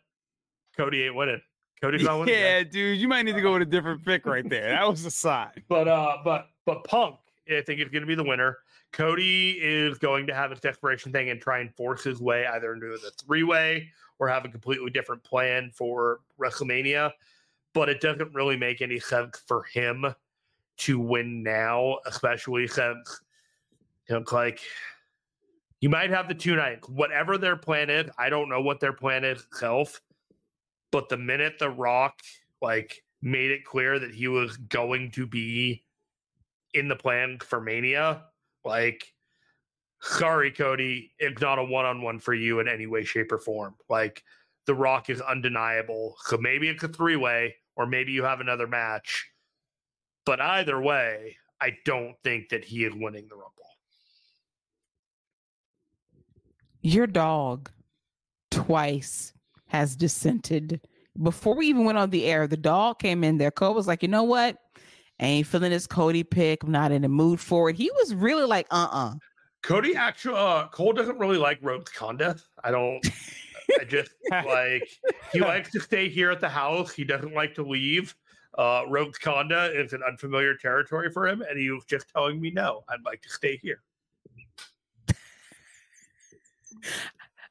Cody 0.76 1.03
ain't 1.03 1.15
winning. 1.15 1.41
Cody's 1.81 2.03
not 2.03 2.19
winning. 2.19 2.35
yeah, 2.35 2.64
dude, 2.64 2.99
you 2.99 3.07
might 3.07 3.23
need 3.23 3.35
to 3.35 3.41
go 3.41 3.53
with 3.53 3.61
a 3.61 3.65
different 3.65 4.03
pick 4.03 4.26
right 4.26 4.48
there. 4.48 4.69
That 4.69 4.88
was 4.88 5.06
a 5.06 5.11
sign. 5.11 5.52
But 5.69 5.88
uh, 5.88 6.18
but 6.26 6.49
but 6.65 6.84
Punk, 6.84 7.15
I 7.49 7.61
think 7.61 7.80
is 7.80 7.89
going 7.89 8.02
to 8.02 8.07
be 8.07 8.15
the 8.15 8.23
winner. 8.23 8.57
Cody 8.91 9.52
is 9.61 9.98
going 9.98 10.27
to 10.27 10.34
have 10.34 10.52
his 10.52 10.60
desperation 10.60 11.11
thing 11.14 11.30
and 11.30 11.39
try 11.39 11.60
and 11.60 11.73
force 11.76 12.03
his 12.03 12.19
way 12.19 12.45
either 12.48 12.73
into 12.73 12.88
the 12.88 13.11
three 13.26 13.43
way 13.43 13.89
or 14.19 14.27
have 14.27 14.43
a 14.43 14.49
completely 14.49 14.89
different 14.89 15.23
plan 15.23 15.72
for 15.73 16.19
WrestleMania. 16.39 17.11
But 17.73 17.88
it 17.88 18.02
doesn't 18.02 18.34
really 18.34 18.57
make 18.57 18.81
any 18.81 18.99
sense 18.99 19.41
for 19.48 19.64
him 19.64 20.14
to 20.82 20.99
win 20.99 21.44
now, 21.44 21.98
especially 22.06 22.68
since 22.68 23.22
you 24.10 24.16
know, 24.16 24.24
like 24.32 24.60
you 25.80 25.90
might 25.90 26.12
have 26.12 26.28
the 26.28 26.36
two 26.36 26.56
nights, 26.56 26.88
whatever 26.90 27.38
their 27.38 27.56
plan 27.56 27.90
is. 27.90 28.10
I 28.18 28.30
don't 28.30 28.49
know 28.49 28.62
what 28.62 28.80
their 28.80 28.94
plan 28.94 29.24
is 29.24 29.41
itself, 29.41 30.02
but 30.91 31.10
the 31.10 31.18
minute 31.18 31.60
The 31.60 31.70
Rock 31.70 32.20
like 32.62 33.03
made 33.22 33.52
it 33.52 33.66
clear 33.66 33.99
that 33.99 34.14
he 34.14 34.28
was 34.28 34.58
going 34.58 35.12
to 35.12 35.26
be 35.26 35.84
in 36.74 36.88
the 36.88 36.95
plan 36.95 37.38
for 37.40 37.60
Mania, 37.60 38.24
like, 38.64 39.14
sorry, 40.02 40.52
Cody, 40.52 41.12
it's 41.20 41.41
not 41.41 41.60
a 41.60 41.64
one 41.64 41.86
on 41.86 42.02
one 42.02 42.20
for 42.20 42.34
you 42.34 42.60
in 42.60 42.68
any 42.68 42.88
way, 42.88 43.03
shape, 43.03 43.32
or 43.32 43.38
form. 43.38 43.76
Like, 43.90 44.24
The 44.66 44.76
Rock 44.76 45.10
is 45.10 45.22
undeniable. 45.22 46.16
So 46.26 46.38
maybe 46.38 46.70
it's 46.70 46.84
a 46.84 46.88
three 46.88 47.16
way, 47.16 47.56
or 47.76 47.86
maybe 47.86 48.12
you 48.12 48.24
have 48.24 48.40
another 48.40 48.68
match. 48.68 49.31
But 50.26 50.41
either 50.41 50.80
way, 50.80 51.38
I 51.60 51.77
don't 51.85 52.15
think 52.23 52.49
that 52.49 52.64
he 52.64 52.84
is 52.84 52.93
winning 52.93 53.27
the 53.27 53.35
Rumble. 53.35 53.52
Your 56.81 57.07
dog 57.07 57.69
twice 58.49 59.34
has 59.68 59.95
dissented. 59.95 60.81
Before 61.22 61.56
we 61.56 61.68
even 61.68 61.85
went 61.85 61.98
on 61.98 62.10
the 62.10 62.26
air, 62.26 62.48
the 62.48 62.57
dog 62.57 62.99
came 62.99 63.23
in 63.23 63.38
there. 63.38 63.52
Cole 63.52 63.73
was 63.73 63.88
like, 63.88 64.02
you 64.02 64.07
know 64.07 64.23
what? 64.23 64.57
I 65.19 65.26
ain't 65.26 65.48
feeling 65.48 65.72
this 65.72 65.85
Cody 65.85 66.23
pick. 66.23 66.64
I'm 66.64 66.72
not 66.72 66.91
in 66.91 67.03
the 67.03 67.10
mood 67.10 67.39
for 67.39 67.69
it. 67.69 67.76
He 67.76 67.91
was 67.91 68.15
really 68.15 68.45
like, 68.45 68.65
uh 68.72 68.88
uh 68.91 69.14
Cody 69.61 69.95
actually, 69.95 70.38
uh, 70.38 70.68
Cole 70.69 70.93
doesn't 70.93 71.19
really 71.19 71.38
like 71.38 71.60
Rhodes 71.61 71.91
Conda. 71.91 72.41
I 72.64 72.72
don't. 72.72 73.06
I 73.80 73.84
just 73.84 74.11
like 74.31 74.89
he 75.31 75.39
likes 75.39 75.72
to 75.72 75.80
stay 75.80 76.10
here 76.10 76.31
at 76.31 76.41
the 76.41 76.49
house. 76.49 76.91
He 76.91 77.03
doesn't 77.03 77.34
like 77.34 77.53
to 77.56 77.64
leave. 77.64 78.15
Uh, 78.57 78.84
Rhodes 78.90 79.18
Conda 79.18 79.73
is 79.73 79.94
an 79.94 80.02
unfamiliar 80.03 80.56
territory 80.56 81.10
for 81.10 81.28
him, 81.28 81.41
and 81.41 81.57
he 81.57 81.69
was 81.72 81.86
just 81.86 82.10
telling 82.10 82.40
me, 82.41 82.52
"No, 82.52 82.84
I'd 82.90 83.03
like 83.06 83.22
to 83.22 83.30
stay 83.30 83.57
here." 83.57 83.82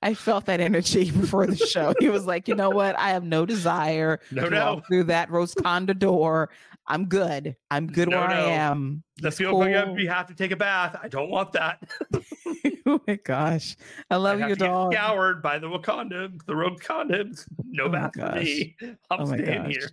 I 0.02 0.14
felt 0.14 0.46
that 0.46 0.60
energy 0.60 1.10
before 1.20 1.46
the 1.46 1.56
show. 1.56 1.92
He 2.00 2.08
was 2.08 2.24
like, 2.26 2.48
you 2.48 2.54
know 2.54 2.70
what? 2.70 2.98
I 2.98 3.10
have 3.10 3.22
no 3.24 3.44
desire 3.44 4.20
No, 4.30 4.44
to 4.44 4.50
no. 4.50 4.74
walk 4.74 4.86
through 4.86 5.04
that 5.04 5.30
Rosconda 5.30 5.94
door. 5.98 6.50
I'm 6.86 7.04
good. 7.04 7.54
I'm 7.70 7.86
good 7.86 8.08
No, 8.08 8.18
where 8.18 8.28
I 8.30 8.40
am. 8.40 9.02
The 9.18 9.28
He's 9.28 9.38
feel 9.38 9.56
like 9.58 9.84
cool. 9.84 10.00
you 10.00 10.08
have 10.08 10.26
to 10.28 10.34
take 10.34 10.50
a 10.52 10.56
bath. 10.56 10.98
I 11.00 11.08
don't 11.08 11.30
want 11.30 11.52
that. 11.52 11.78
oh 12.86 13.00
my 13.06 13.16
gosh. 13.16 13.76
I 14.10 14.16
love 14.16 14.40
I 14.40 14.48
get 14.48 14.58
dog. 14.58 14.94
Scoured 14.94 15.42
by 15.42 15.58
the 15.58 15.68
Wakanda, 15.68 16.32
the 16.46 16.54
condoms. 16.54 17.46
No 17.66 17.84
Oh 17.84 17.88
bath 17.90 18.12
for 18.18 18.32
me. 18.32 18.74
I'm 19.10 19.20
Oh 19.20 19.26
staying 19.26 19.64
gosh. 19.64 19.72
here. 19.72 19.90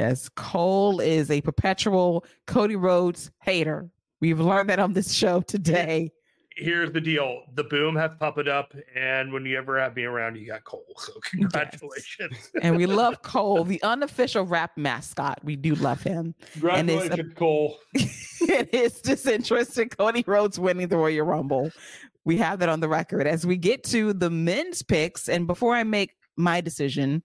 Yes, 0.00 0.30
Cole 0.30 0.98
is 0.98 1.30
a 1.30 1.42
perpetual 1.42 2.24
Cody 2.46 2.74
Rhodes 2.74 3.30
hater. 3.42 3.90
We've 4.18 4.40
learned 4.40 4.70
that 4.70 4.78
on 4.78 4.94
this 4.94 5.12
show 5.12 5.42
today. 5.42 6.10
Here's 6.56 6.90
the 6.90 7.02
deal: 7.02 7.42
the 7.54 7.64
boom 7.64 7.96
have 7.96 8.12
puppeted 8.18 8.48
up, 8.48 8.72
and 8.96 9.30
when 9.30 9.44
you 9.44 9.58
ever 9.58 9.78
have 9.78 9.94
me 9.94 10.04
around, 10.04 10.36
you 10.36 10.46
got 10.46 10.64
Cole. 10.64 10.86
So 10.96 11.12
congratulations, 11.22 12.50
And 12.62 12.78
we 12.78 12.86
love 12.86 13.20
Cole, 13.22 13.62
the 13.62 13.82
unofficial 13.82 14.46
WRAP 14.46 14.70
mascot. 14.78 15.38
We 15.44 15.54
do 15.54 15.74
love 15.74 16.02
him. 16.02 16.34
And 16.64 16.88
it's 16.88 17.02
congratulations, 17.02 17.34
Cole. 17.34 17.76
it 17.94 18.72
is 18.72 19.02
disinterested 19.02 19.98
Cody 19.98 20.24
Rhodes 20.26 20.58
winning 20.58 20.88
the 20.88 20.96
Royal 20.96 21.26
Rumble. 21.26 21.72
We 22.24 22.38
have 22.38 22.60
that 22.60 22.70
on 22.70 22.80
the 22.80 22.88
record. 22.88 23.26
As 23.26 23.46
we 23.46 23.58
get 23.58 23.84
to 23.84 24.14
the 24.14 24.30
men's 24.30 24.80
picks, 24.80 25.28
and 25.28 25.46
before 25.46 25.74
I 25.74 25.84
make 25.84 26.16
my 26.38 26.62
decision, 26.62 27.22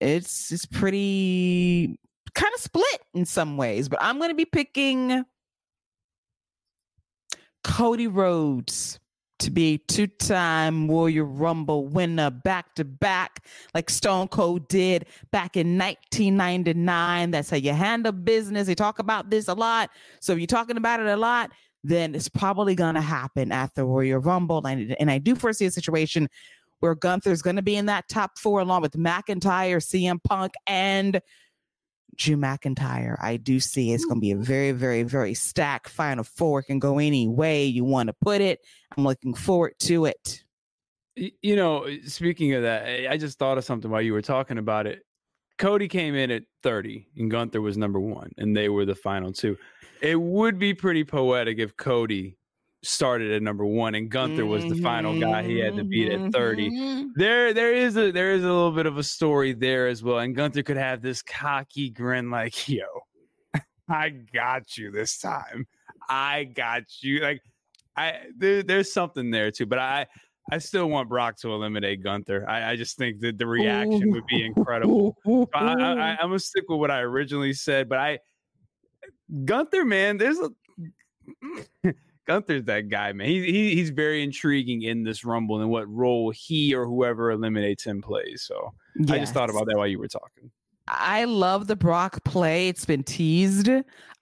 it's 0.00 0.52
it's 0.52 0.66
pretty 0.66 1.98
kind 2.34 2.52
of 2.54 2.60
split 2.60 3.00
in 3.14 3.24
some 3.24 3.56
ways, 3.56 3.88
but 3.88 3.98
I'm 4.02 4.18
going 4.18 4.30
to 4.30 4.34
be 4.34 4.44
picking 4.44 5.24
Cody 7.64 8.06
Rhodes 8.06 8.98
to 9.40 9.50
be 9.50 9.78
two-time 9.78 10.90
Royal 10.90 11.24
Rumble 11.24 11.86
winner 11.86 12.30
back 12.30 12.74
to 12.74 12.84
back, 12.84 13.44
like 13.72 13.88
Stone 13.88 14.28
Cold 14.28 14.66
did 14.68 15.06
back 15.30 15.56
in 15.56 15.78
1999. 15.78 17.30
That's 17.30 17.50
how 17.50 17.56
you 17.56 17.72
handle 17.72 18.12
business. 18.12 18.66
They 18.66 18.74
talk 18.74 18.98
about 18.98 19.30
this 19.30 19.46
a 19.46 19.54
lot. 19.54 19.90
So 20.20 20.32
if 20.32 20.38
you're 20.38 20.46
talking 20.48 20.76
about 20.76 21.00
it 21.00 21.06
a 21.06 21.16
lot, 21.16 21.50
then 21.84 22.14
it's 22.14 22.28
probably 22.28 22.74
going 22.74 22.96
to 22.96 23.00
happen 23.00 23.52
at 23.52 23.74
the 23.74 23.84
Royal 23.84 24.18
Rumble. 24.18 24.66
And, 24.66 24.96
and 24.98 25.10
I 25.10 25.18
do 25.18 25.36
foresee 25.36 25.66
a 25.66 25.70
situation 25.70 26.28
where 26.80 26.94
Gunther's 26.94 27.42
going 27.42 27.56
to 27.56 27.62
be 27.62 27.76
in 27.76 27.86
that 27.86 28.08
top 28.08 28.38
four 28.38 28.60
along 28.60 28.82
with 28.82 28.92
McIntyre, 28.92 29.78
CM 29.78 30.22
Punk, 30.22 30.52
and 30.66 31.20
Drew 32.16 32.36
McIntyre. 32.36 33.16
I 33.20 33.36
do 33.36 33.60
see 33.60 33.92
it's 33.92 34.04
going 34.04 34.16
to 34.16 34.20
be 34.20 34.32
a 34.32 34.36
very, 34.36 34.72
very, 34.72 35.02
very 35.02 35.34
stacked 35.34 35.88
final 35.88 36.24
four. 36.24 36.60
It 36.60 36.64
can 36.64 36.78
go 36.78 36.98
any 36.98 37.28
way 37.28 37.64
you 37.64 37.84
want 37.84 38.08
to 38.08 38.14
put 38.20 38.40
it. 38.40 38.60
I'm 38.96 39.04
looking 39.04 39.34
forward 39.34 39.74
to 39.80 40.06
it. 40.06 40.44
You 41.16 41.56
know, 41.56 41.84
uh, 41.86 41.96
speaking 42.06 42.54
of 42.54 42.62
that, 42.62 42.86
I- 42.86 43.12
I 43.12 43.16
just 43.16 43.38
thought 43.38 43.58
of 43.58 43.64
something 43.64 43.90
while 43.90 44.02
you 44.02 44.12
were 44.12 44.22
talking 44.22 44.58
about 44.58 44.86
it. 44.86 45.02
Cody 45.58 45.88
came 45.88 46.14
in 46.14 46.30
at 46.30 46.44
30 46.62 47.08
and 47.16 47.28
Gunther 47.28 47.60
was 47.60 47.76
number 47.76 47.98
one, 47.98 48.30
and 48.38 48.56
they 48.56 48.68
were 48.68 48.84
the 48.84 48.94
final 48.94 49.32
two. 49.32 49.58
It 50.00 50.20
would 50.20 50.60
be 50.60 50.74
pretty 50.74 51.02
poetic 51.02 51.58
if 51.58 51.76
Cody 51.76 52.36
started 52.82 53.32
at 53.32 53.42
number 53.42 53.64
one 53.64 53.94
and 53.96 54.08
Gunther 54.08 54.46
was 54.46 54.64
the 54.64 54.80
final 54.80 55.18
guy 55.18 55.42
he 55.42 55.58
had 55.58 55.76
to 55.76 55.84
beat 55.84 56.12
at 56.12 56.32
30. 56.32 56.70
Mhm. 56.70 57.08
There, 57.16 57.52
there 57.52 57.74
is 57.74 57.96
a 57.96 58.12
there 58.12 58.32
is 58.32 58.44
a 58.44 58.46
little 58.46 58.70
bit 58.72 58.86
of 58.86 58.98
a 58.98 59.02
story 59.02 59.52
there 59.52 59.88
as 59.88 60.02
well, 60.02 60.18
and 60.18 60.34
Gunther 60.34 60.62
could 60.62 60.76
have 60.76 61.02
this 61.02 61.22
cocky 61.22 61.90
grin, 61.90 62.30
like, 62.30 62.68
"Yo, 62.68 62.84
I 63.88 64.10
got 64.10 64.76
you 64.76 64.90
this 64.90 65.18
time. 65.18 65.66
I 66.08 66.44
got 66.44 66.84
you." 67.00 67.20
Like, 67.20 67.42
I 67.96 68.20
there, 68.36 68.62
there's 68.62 68.92
something 68.92 69.30
there 69.30 69.50
too, 69.50 69.66
but 69.66 69.80
I 69.80 70.06
I 70.50 70.58
still 70.58 70.88
want 70.88 71.08
Brock 71.08 71.36
to 71.38 71.52
eliminate 71.52 72.02
Gunther. 72.02 72.48
I, 72.48 72.72
I 72.72 72.76
just 72.76 72.96
think 72.96 73.20
that 73.20 73.38
the 73.38 73.46
reaction 73.46 74.10
would 74.12 74.26
be 74.26 74.46
incredible. 74.46 75.16
I, 75.26 75.40
I, 75.52 75.72
I, 75.72 76.10
I'm 76.12 76.28
gonna 76.28 76.38
stick 76.38 76.64
with 76.68 76.78
what 76.78 76.90
I 76.90 77.00
originally 77.00 77.52
said, 77.52 77.88
but 77.88 77.98
I 77.98 78.18
Gunther, 79.44 79.84
man, 79.84 80.16
there's 80.16 80.38
a 80.38 80.50
Gunther's 82.28 82.64
that 82.64 82.90
guy, 82.90 83.12
man. 83.12 83.26
He, 83.26 83.40
he 83.50 83.74
he's 83.74 83.88
very 83.88 84.22
intriguing 84.22 84.82
in 84.82 85.02
this 85.02 85.24
rumble 85.24 85.60
and 85.60 85.70
what 85.70 85.88
role 85.88 86.30
he 86.30 86.74
or 86.74 86.84
whoever 86.84 87.30
eliminates 87.30 87.84
him 87.84 88.02
plays. 88.02 88.42
So 88.42 88.74
I 89.08 89.18
just 89.18 89.32
thought 89.32 89.48
about 89.48 89.66
that 89.66 89.76
while 89.76 89.86
you 89.86 89.98
were 89.98 90.08
talking. 90.08 90.50
I 90.86 91.24
love 91.24 91.66
the 91.66 91.76
Brock 91.76 92.22
play. 92.24 92.68
It's 92.68 92.84
been 92.84 93.02
teased. 93.02 93.70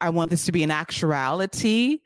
I 0.00 0.10
want 0.10 0.30
this 0.30 0.44
to 0.46 0.52
be 0.52 0.62
an 0.62 0.70
actuality. 0.70 1.98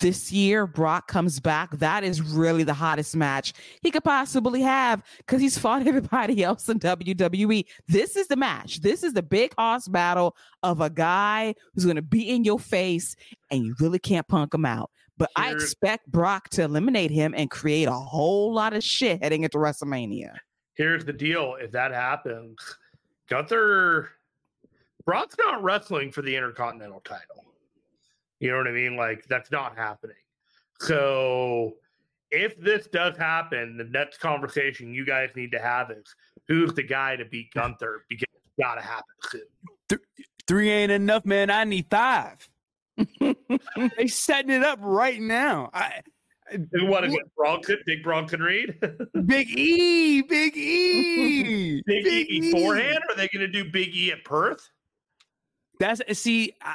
This 0.00 0.30
year, 0.30 0.68
Brock 0.68 1.08
comes 1.08 1.40
back. 1.40 1.72
That 1.78 2.04
is 2.04 2.22
really 2.22 2.62
the 2.62 2.74
hottest 2.74 3.16
match 3.16 3.52
he 3.82 3.90
could 3.90 4.04
possibly 4.04 4.62
have 4.62 5.02
because 5.18 5.40
he's 5.40 5.58
fought 5.58 5.84
everybody 5.88 6.44
else 6.44 6.68
in 6.68 6.78
WWE. 6.78 7.64
This 7.88 8.14
is 8.14 8.28
the 8.28 8.36
match. 8.36 8.80
This 8.80 9.02
is 9.02 9.12
the 9.12 9.24
big 9.24 9.54
horse 9.58 9.88
battle 9.88 10.36
of 10.62 10.80
a 10.80 10.88
guy 10.88 11.56
who's 11.74 11.84
going 11.84 11.96
to 11.96 12.02
be 12.02 12.30
in 12.30 12.44
your 12.44 12.60
face 12.60 13.16
and 13.50 13.64
you 13.64 13.74
really 13.80 13.98
can't 13.98 14.28
punk 14.28 14.54
him 14.54 14.64
out. 14.64 14.90
But 15.18 15.30
I 15.36 15.50
expect 15.50 16.10
Brock 16.10 16.48
to 16.50 16.62
eliminate 16.62 17.10
him 17.10 17.34
and 17.36 17.50
create 17.50 17.88
a 17.88 17.92
whole 17.92 18.54
lot 18.54 18.72
of 18.72 18.84
shit 18.84 19.22
heading 19.22 19.42
into 19.42 19.58
WrestleMania. 19.58 20.36
Here's 20.74 21.04
the 21.04 21.12
deal: 21.12 21.56
if 21.60 21.72
that 21.72 21.92
happens, 21.92 22.56
Gunther, 23.28 24.10
Brock's 25.04 25.36
not 25.44 25.62
wrestling 25.62 26.12
for 26.12 26.22
the 26.22 26.34
Intercontinental 26.34 27.00
title. 27.00 27.44
You 28.38 28.52
know 28.52 28.58
what 28.58 28.68
I 28.68 28.72
mean? 28.72 28.96
Like 28.96 29.26
that's 29.26 29.50
not 29.50 29.76
happening. 29.76 30.16
So 30.80 31.74
if 32.30 32.58
this 32.60 32.86
does 32.86 33.16
happen, 33.16 33.76
the 33.76 33.84
next 33.84 34.18
conversation 34.18 34.94
you 34.94 35.04
guys 35.04 35.30
need 35.34 35.50
to 35.52 35.58
have 35.58 35.90
is 35.90 36.14
who's 36.46 36.72
the 36.74 36.82
guy 36.82 37.16
to 37.16 37.24
beat 37.24 37.52
Gunther 37.52 38.04
because 38.08 38.28
it's 38.32 38.54
got 38.60 38.76
to 38.76 38.82
happen 38.82 39.04
soon. 39.30 40.00
Three 40.46 40.70
ain't 40.70 40.92
enough, 40.92 41.26
man. 41.26 41.50
I 41.50 41.64
need 41.64 41.86
five. 41.90 42.48
They 43.96 44.06
setting 44.06 44.50
it 44.50 44.64
up 44.64 44.78
right 44.82 45.20
now. 45.20 45.70
I 45.72 46.00
what 46.72 47.04
is 47.04 47.14
it? 47.14 47.20
Bronson, 47.36 47.78
Big 47.86 48.02
Bronson 48.02 48.40
Reed, 48.40 48.74
Big 49.26 49.48
E, 49.50 50.22
Big 50.28 50.56
E, 50.56 51.82
Big, 51.86 52.06
E 52.06 52.40
beforehand? 52.40 52.98
Are 53.08 53.16
they 53.16 53.28
going 53.28 53.40
to 53.40 53.48
do 53.48 53.70
Big 53.70 53.94
E 53.94 54.12
at 54.12 54.24
Perth? 54.24 54.68
That's 55.78 56.00
see, 56.18 56.54
I, 56.62 56.74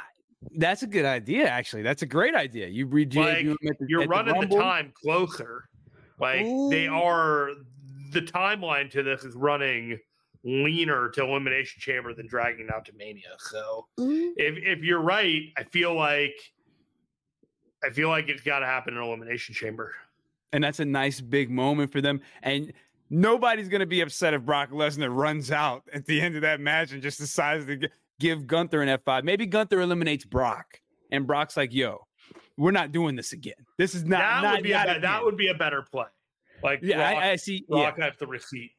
that's 0.56 0.82
a 0.82 0.86
good 0.86 1.04
idea. 1.04 1.46
Actually, 1.46 1.82
that's 1.82 2.02
a 2.02 2.06
great 2.06 2.34
idea. 2.34 2.68
You 2.68 2.86
read 2.86 3.14
like, 3.14 3.42
you 3.42 3.56
the, 3.62 3.74
you're 3.88 4.06
running 4.06 4.34
the, 4.34 4.40
Rumble. 4.40 4.58
time 4.58 4.92
closer. 5.02 5.64
Like 6.18 6.44
they 6.70 6.86
are. 6.86 7.50
The 8.12 8.22
timeline 8.22 8.88
to 8.92 9.02
this 9.02 9.24
is 9.24 9.34
running 9.34 9.98
leaner 10.44 11.08
to 11.10 11.24
Elimination 11.24 11.80
Chamber 11.80 12.14
than 12.14 12.26
dragging 12.26 12.66
it 12.66 12.74
out 12.74 12.84
to 12.86 12.92
Mania. 12.96 13.34
So 13.38 13.86
mm-hmm. 13.98 14.32
if 14.36 14.56
if 14.58 14.84
you're 14.84 15.00
right, 15.00 15.42
I 15.56 15.64
feel 15.64 15.94
like 15.94 16.34
I 17.82 17.90
feel 17.90 18.08
like 18.08 18.28
it's 18.28 18.42
got 18.42 18.60
to 18.60 18.66
happen 18.66 18.94
in 18.94 19.02
Elimination 19.02 19.54
Chamber. 19.54 19.94
and 20.54 20.62
that's 20.62 20.80
a 20.80 20.84
nice 20.84 21.20
big 21.20 21.50
moment 21.50 21.90
for 21.90 22.00
them. 22.00 22.20
And 22.42 22.72
nobody's 23.10 23.68
gonna 23.68 23.86
be 23.86 24.00
upset 24.00 24.34
if 24.34 24.42
Brock 24.42 24.70
Lesnar 24.70 25.14
runs 25.14 25.50
out 25.50 25.82
at 25.92 26.06
the 26.06 26.20
end 26.20 26.36
of 26.36 26.42
that 26.42 26.60
match 26.60 26.92
and 26.92 27.02
just 27.02 27.18
decides 27.18 27.66
to 27.66 27.88
give 28.20 28.46
Gunther 28.46 28.80
an 28.80 28.88
F 28.88 29.00
five. 29.04 29.24
Maybe 29.24 29.46
Gunther 29.46 29.80
eliminates 29.80 30.24
Brock, 30.24 30.80
and 31.10 31.26
Brock's 31.26 31.56
like, 31.56 31.74
"Yo, 31.74 32.06
we're 32.56 32.70
not 32.70 32.92
doing 32.92 33.16
this 33.16 33.32
again. 33.32 33.54
This 33.78 33.94
is 33.94 34.04
not 34.04 34.18
that 34.18 34.42
not, 34.42 34.54
would 34.54 34.62
be 34.62 34.72
a, 34.72 34.84
not 34.84 34.94
be- 34.94 35.00
that 35.00 35.24
would 35.24 35.36
be 35.36 35.48
a 35.48 35.54
better 35.54 35.82
play. 35.82 36.06
Like 36.62 36.80
yeah, 36.82 36.96
Brock, 36.96 37.22
I, 37.22 37.30
I 37.32 37.36
see. 37.36 37.64
Yeah, 37.68 37.90
Brock 37.90 37.98
has 37.98 38.12
the 38.18 38.26
receipt. 38.26 38.72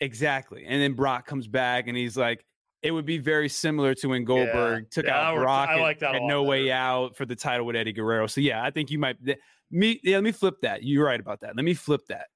Exactly. 0.00 0.64
And 0.66 0.80
then 0.80 0.92
Brock 0.94 1.26
comes 1.26 1.46
back 1.46 1.88
and 1.88 1.96
he's 1.96 2.16
like, 2.16 2.44
it 2.82 2.92
would 2.92 3.06
be 3.06 3.18
very 3.18 3.48
similar 3.48 3.94
to 3.96 4.08
when 4.08 4.24
Goldberg 4.24 4.90
took 4.90 5.06
Yeah, 5.06 5.30
out 5.30 5.36
Brock 5.36 5.68
I 5.68 5.80
like 5.80 5.98
that 5.98 6.12
a 6.12 6.16
at 6.16 6.22
lot 6.22 6.28
No 6.28 6.44
Way. 6.44 6.70
Out 6.70 7.16
for 7.16 7.26
the 7.26 7.34
title 7.34 7.66
with 7.66 7.74
Eddie 7.74 7.92
Guerrero. 7.92 8.26
So 8.28 8.40
yeah, 8.40 8.62
I 8.62 8.70
think 8.70 8.90
you 8.90 8.98
might. 8.98 9.16
th- 9.24 9.38
Me, 9.70 10.00
yeah, 10.04 10.16
let 10.16 10.24
me 10.24 10.32
flip 10.32 10.54
that. 10.62 10.84
You're 10.84 11.04
right 11.04 11.18
about 11.18 11.40
that. 11.40 11.56
Let 11.56 11.64
me 11.64 11.74
flip 11.74 12.02
that. 12.08 12.26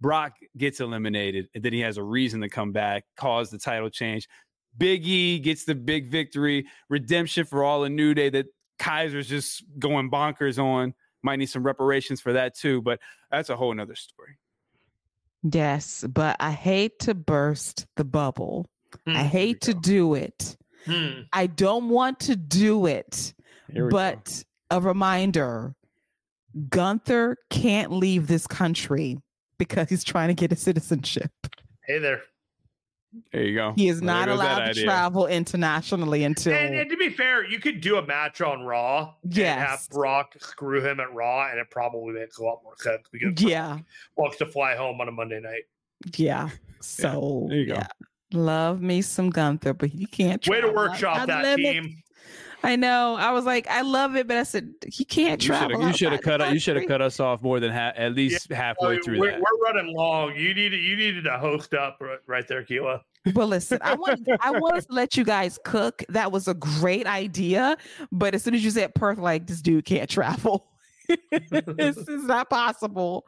Brock 0.00 0.34
gets 0.56 0.80
eliminated, 0.80 1.48
and 1.54 1.62
then 1.62 1.72
he 1.72 1.78
has 1.80 1.96
a 1.96 2.02
reason 2.02 2.40
to 2.40 2.48
come 2.48 2.72
back, 2.72 3.04
cause 3.16 3.50
the 3.50 3.58
title 3.58 3.88
change. 3.88 4.28
Big 4.76 5.06
E 5.06 5.38
gets 5.38 5.64
the 5.64 5.76
big 5.76 6.08
victory, 6.08 6.66
redemption 6.88 7.44
for 7.44 7.62
all 7.62 7.84
in 7.84 7.94
New 7.94 8.12
Day 8.12 8.28
that 8.30 8.46
Kaiser's 8.80 9.28
just 9.28 9.62
going 9.78 10.10
bonkers 10.10 10.58
on. 10.58 10.94
Might 11.22 11.36
need 11.36 11.46
some 11.46 11.62
reparations 11.62 12.20
for 12.20 12.32
that 12.32 12.56
too, 12.56 12.82
but 12.82 12.98
that's 13.30 13.48
a 13.50 13.54
whole 13.56 13.72
nother 13.72 13.94
story. 13.94 14.36
Yes, 15.42 16.04
but 16.08 16.36
I 16.40 16.52
hate 16.52 17.00
to 17.00 17.14
burst 17.14 17.86
the 17.96 18.04
bubble. 18.04 18.66
Hmm, 19.06 19.16
I 19.16 19.22
hate 19.24 19.62
to 19.62 19.74
do 19.74 20.14
it. 20.14 20.56
Hmm. 20.86 21.22
I 21.32 21.46
don't 21.46 21.88
want 21.88 22.20
to 22.20 22.36
do 22.36 22.86
it. 22.86 23.34
We 23.68 23.80
go. 23.80 23.88
But 23.88 24.44
a 24.70 24.80
reminder 24.80 25.74
Gunther 26.68 27.36
can't 27.50 27.92
leave 27.92 28.26
this 28.26 28.46
country 28.46 29.18
because 29.58 29.88
he's 29.88 30.04
trying 30.04 30.28
to 30.28 30.34
get 30.34 30.52
a 30.52 30.56
citizenship. 30.56 31.30
Hey 31.86 31.98
there. 31.98 32.22
There 33.32 33.42
you 33.42 33.54
go. 33.54 33.72
He 33.76 33.88
is 33.88 34.00
Well, 34.00 34.06
not 34.06 34.26
there 34.26 34.34
goes 34.36 34.40
that 34.40 34.52
allowed 34.52 34.64
to 34.64 34.70
idea. 34.70 34.84
travel 34.84 35.26
internationally 35.26 36.24
until. 36.24 36.54
And, 36.54 36.74
and 36.74 36.90
to 36.90 36.96
be 36.96 37.10
fair, 37.10 37.44
you 37.44 37.58
could 37.60 37.80
do 37.80 37.96
a 37.98 38.06
match 38.06 38.40
on 38.40 38.62
Raw 38.62 39.14
and 39.22 39.34
have 39.34 39.86
Brock 39.90 40.34
screw 40.40 40.82
him 40.82 40.98
at 41.00 41.12
Raw, 41.12 41.48
and 41.50 41.58
it 41.58 41.68
probably 41.70 42.14
makes 42.14 42.38
a 42.38 42.42
lot 42.42 42.60
more 42.64 42.76
sense 42.78 43.02
because 43.12 43.40
yeah, 43.42 43.78
wants 44.16 44.38
to 44.38 44.46
fly 44.46 44.74
home 44.76 45.00
on 45.00 45.08
a 45.08 45.12
Monday 45.12 45.40
night. 45.40 45.64
yeah. 46.16 46.48
So 46.80 47.46
there 47.48 47.58
you 47.58 47.66
go. 47.66 47.74
yeah. 47.74 47.86
Love 48.32 48.80
me 48.80 49.02
some 49.02 49.28
Gunther, 49.28 49.74
but 49.74 49.90
he 49.90 50.06
can't. 50.06 50.46
Way 50.48 50.56
to 50.56 50.62
travel 50.62 50.76
workshop 50.76 51.16
outside 51.18 51.28
that 51.28 51.58
limits. 51.58 51.86
team. 51.88 52.01
I 52.64 52.76
know. 52.76 53.16
I 53.16 53.32
was 53.32 53.44
like, 53.44 53.66
I 53.68 53.80
love 53.82 54.14
it, 54.16 54.26
but 54.28 54.36
I 54.36 54.42
said 54.44 54.72
he 54.86 55.04
can't 55.04 55.42
You 55.42 55.48
travel. 55.48 55.70
should 55.70 55.80
have 55.80 55.88
you 55.88 55.96
should 55.96 56.12
have 56.12 56.18
outside 56.20 56.32
the 56.40 56.44
cut 56.44 56.52
you 56.54 56.60
should 56.60 56.76
have 56.76 56.86
cut 56.86 57.02
us 57.02 57.18
off 57.20 57.42
more 57.42 57.58
than 57.60 57.72
ha- 57.72 57.92
at 57.96 58.14
least 58.14 58.50
halfway 58.52 58.98
Oh, 58.98 59.02
through 59.02 59.18
we're, 59.18 59.30
that. 59.32 59.40
we're 59.40 59.64
running 59.72 59.94
long. 59.96 60.36
You 60.36 60.54
needed 60.54 60.80
you 60.82 60.96
needed 60.96 61.24
to 61.24 61.38
host 61.38 61.74
up 61.74 61.98
right, 62.00 62.18
right 62.26 62.46
there, 62.46 62.64
Keila. 62.64 63.00
Well, 63.34 63.46
listen, 63.48 63.78
I 63.82 63.94
want 63.94 64.28
I 64.40 64.50
wanted 64.52 64.86
to 64.88 64.92
let 64.92 65.16
you 65.16 65.24
guys 65.24 65.58
cook. 65.64 66.02
That 66.08 66.30
was 66.32 66.48
a 66.48 66.54
great 66.54 67.06
idea, 67.06 67.76
but 68.10 68.34
as 68.34 68.42
soon 68.42 68.54
as 68.54 68.64
you 68.64 68.70
said 68.70 68.94
Perth, 68.94 69.18
like 69.18 69.46
this 69.46 69.60
dude 69.62 69.84
can't 69.84 70.08
travel. 70.10 70.68
this 71.30 71.96
is 71.98 72.24
not 72.24 72.48
possible. 72.48 73.26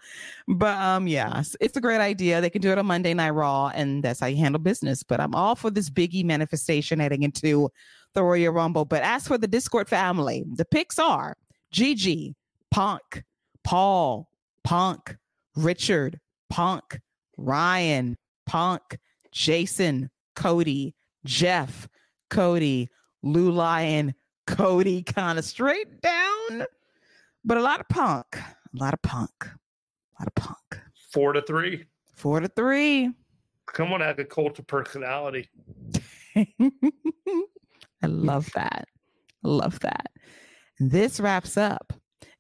But 0.49 0.79
um, 0.79 1.07
yeah, 1.07 1.29
it's- 1.29 1.57
it's 1.61 1.77
a 1.77 1.81
great 1.81 2.01
idea. 2.01 2.41
They 2.41 2.51
can 2.51 2.63
do 2.63 2.71
it 2.71 2.79
on 2.79 2.87
Monday 2.87 3.15
Night 3.15 3.31
Raw, 3.31 3.69
and 3.75 4.03
that's 4.03 4.21
how 4.21 4.27
you 4.27 4.37
handle 4.37 4.61
business. 4.61 5.03
But 5.03 5.21
I'm 5.21 5.35
all 5.35 5.55
for 5.55 5.71
this 5.71 5.91
Biggie 5.91 6.25
manifestation 6.25 7.01
heading 7.01 7.23
into 7.25 7.71
the 8.15 8.23
Royal 8.23 8.53
Rumble. 8.53 8.85
But 8.85 9.03
as 9.03 9.27
for 9.27 9.39
the 9.39 9.47
Discord 9.47 9.89
family, 9.89 10.45
the 10.55 10.65
picks 10.65 10.99
are 10.99 11.37
Gigi, 11.71 12.35
Punk, 12.71 13.25
Paul, 13.63 14.29
Punk, 14.63 15.17
Richard, 15.57 16.21
Punk, 16.51 17.01
Ryan, 17.37 18.17
Punk, 18.47 18.99
Jason, 19.33 20.11
Cody, 20.35 20.95
Jeff, 21.25 21.89
Cody, 22.31 22.89
Lou 23.23 23.51
Lion, 23.51 24.15
Cody, 24.47 25.03
kind 25.07 25.39
of 25.39 25.45
straight 25.45 26.01
down, 26.01 26.67
but 27.45 27.57
a 27.57 27.63
lot 27.63 27.81
of 27.81 27.89
punk, 27.89 28.37
a 28.37 28.57
lot 28.75 28.95
of 28.95 29.03
punk, 29.03 29.33
a 29.45 30.23
lot 30.23 30.29
of 30.29 30.35
punk. 30.35 30.81
Four 31.11 31.33
to 31.33 31.43
three. 31.43 31.85
Four 32.15 32.41
to 32.41 32.49
three. 32.49 33.11
Someone 33.75 34.01
has 34.01 34.19
a 34.19 34.25
cult 34.25 34.59
of 34.59 34.67
personality. 34.67 35.49
I 38.05 38.07
love 38.07 38.51
that. 38.55 38.87
Love 39.43 39.81
that. 39.81 40.11
This 40.79 41.21
wraps 41.21 41.57
up 41.57 41.95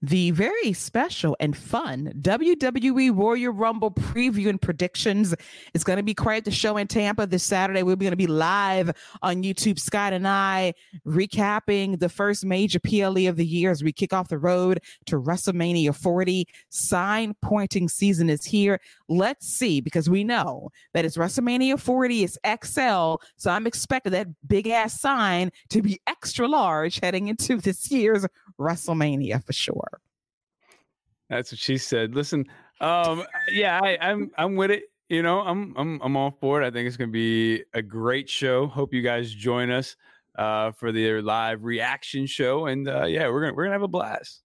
the 0.05 0.33
very 0.33 0.75
special 0.75 1.35
and 1.41 1.57
fun 1.57 2.13
WWE 2.21 3.17
Royal 3.17 3.53
Rumble 3.53 3.91
preview 3.91 4.51
and 4.51 4.61
predictions. 4.61 5.35
It's 5.73 5.83
going 5.83 5.97
to 5.97 6.03
be 6.03 6.13
quite 6.13 6.45
the 6.45 6.51
show 6.51 6.77
in 6.77 6.89
Tampa 6.89 7.27
this 7.27 7.43
Saturday. 7.43 7.83
We're 7.83 7.97
going 7.97 8.11
to 8.11 8.17
be 8.17 8.27
live 8.27 8.91
on 9.23 9.43
YouTube. 9.43 9.79
Scott 9.79 10.13
and 10.13 10.29
I 10.29 10.75
recapping 11.07 12.01
the 12.01 12.11
first 12.11 12.45
major 12.45 12.79
PLE 12.81 13.29
of 13.29 13.37
the 13.37 13.47
year 13.47 13.71
as 13.71 13.83
we 13.83 13.93
kick 13.93 14.13
off 14.13 14.29
the 14.29 14.37
road 14.37 14.81
to 15.07 15.19
WrestleMania 15.19 15.95
40. 15.97 16.49
Sign 16.69 17.35
pointing 17.41 17.89
season 17.89 18.29
is 18.29 18.45
here. 18.45 18.81
Let's 19.09 19.47
see, 19.47 19.81
because 19.81 20.11
we 20.11 20.23
know 20.23 20.71
that 20.93 21.07
it's 21.07 21.17
WrestleMania 21.17 21.81
40, 21.81 22.25
it's 22.25 22.39
XL. 22.45 23.25
So 23.37 23.51
I'm 23.51 23.67
expecting 23.67 24.13
that 24.13 24.29
big 24.47 24.69
ass 24.69 25.01
sign 25.01 25.51
to 25.71 25.81
be 25.81 25.99
extra 26.07 26.47
large 26.47 27.01
heading 27.01 27.29
into 27.29 27.57
this 27.57 27.91
year's 27.91 28.27
WrestleMania 28.59 29.43
for 29.45 29.53
sure. 29.53 29.94
That's 31.35 31.51
what 31.51 31.59
she 31.59 31.79
said. 31.79 32.15
Listen, 32.15 32.47
um, 32.81 33.25
yeah, 33.51 33.81
I, 33.83 33.99
I'm 34.01 34.31
I'm 34.39 34.55
with 34.55 34.71
it. 34.71 34.85
You 35.09 35.21
know, 35.21 35.41
I'm 35.41 35.75
I'm 35.77 36.01
I'm 36.01 36.17
all 36.17 36.31
for 36.41 36.63
it. 36.63 36.67
I 36.67 36.71
think 36.71 36.87
it's 36.87 36.97
gonna 36.97 37.11
be 37.11 37.65
a 37.75 37.83
great 37.83 38.31
show. 38.31 38.69
Hope 38.69 38.95
you 38.95 39.03
guys 39.03 39.35
join 39.35 39.73
us 39.73 39.97
uh, 40.39 40.71
for 40.71 40.93
the 40.93 41.21
live 41.23 41.65
reaction 41.65 42.27
show, 42.27 42.67
and 42.67 42.89
uh, 42.89 43.07
yeah, 43.07 43.29
we're 43.29 43.41
gonna 43.41 43.55
we're 43.55 43.65
gonna 43.65 43.75
have 43.75 43.83
a 43.83 43.89
blast. 43.89 44.43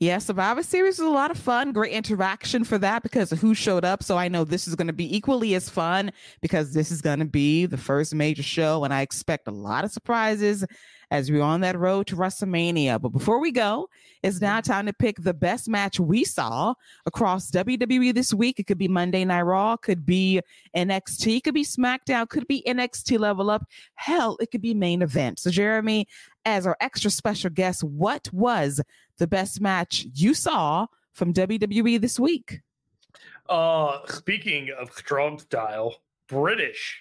Yeah, 0.00 0.18
Survivor 0.18 0.64
Series 0.64 0.98
was 0.98 1.06
a 1.06 1.12
lot 1.12 1.30
of 1.30 1.38
fun. 1.38 1.70
Great 1.70 1.92
interaction 1.92 2.64
for 2.64 2.76
that 2.78 3.04
because 3.04 3.30
of 3.30 3.40
who 3.40 3.54
showed 3.54 3.84
up. 3.84 4.02
So 4.02 4.18
I 4.18 4.26
know 4.26 4.42
this 4.42 4.66
is 4.66 4.74
going 4.74 4.88
to 4.88 4.92
be 4.92 5.16
equally 5.16 5.54
as 5.54 5.70
fun 5.70 6.10
because 6.42 6.74
this 6.74 6.90
is 6.90 7.00
going 7.00 7.20
to 7.20 7.24
be 7.24 7.66
the 7.66 7.76
first 7.76 8.12
major 8.12 8.42
show, 8.42 8.82
and 8.82 8.92
I 8.92 9.02
expect 9.02 9.46
a 9.46 9.52
lot 9.52 9.84
of 9.84 9.92
surprises 9.92 10.64
as 11.10 11.30
we're 11.30 11.42
on 11.42 11.60
that 11.62 11.78
road 11.78 12.06
to 12.08 12.16
WrestleMania. 12.16 13.00
But 13.00 13.10
before 13.10 13.40
we 13.40 13.52
go, 13.52 13.88
it's 14.22 14.40
now 14.40 14.60
time 14.60 14.86
to 14.86 14.92
pick 14.92 15.20
the 15.20 15.34
best 15.34 15.68
match 15.68 16.00
we 16.00 16.24
saw 16.24 16.74
across 17.06 17.50
WWE 17.50 18.14
this 18.14 18.32
week. 18.32 18.58
It 18.58 18.66
could 18.66 18.78
be 18.78 18.88
Monday 18.88 19.24
Night 19.24 19.42
Raw, 19.42 19.76
could 19.76 20.06
be 20.06 20.40
NXT, 20.76 21.42
could 21.44 21.54
be 21.54 21.64
SmackDown, 21.64 22.28
could 22.28 22.46
be 22.46 22.62
NXT 22.66 23.18
Level 23.18 23.50
Up. 23.50 23.64
Hell, 23.94 24.36
it 24.40 24.50
could 24.50 24.62
be 24.62 24.74
main 24.74 25.02
event. 25.02 25.38
So, 25.38 25.50
Jeremy, 25.50 26.06
as 26.44 26.66
our 26.66 26.76
extra 26.80 27.10
special 27.10 27.50
guest, 27.50 27.82
what 27.84 28.28
was 28.32 28.80
the 29.18 29.26
best 29.26 29.60
match 29.60 30.06
you 30.14 30.34
saw 30.34 30.86
from 31.12 31.32
WWE 31.32 32.00
this 32.00 32.18
week? 32.18 32.60
Uh, 33.48 33.98
speaking 34.06 34.70
of 34.78 34.92
strong 34.92 35.38
style, 35.38 35.96
British 36.28 37.00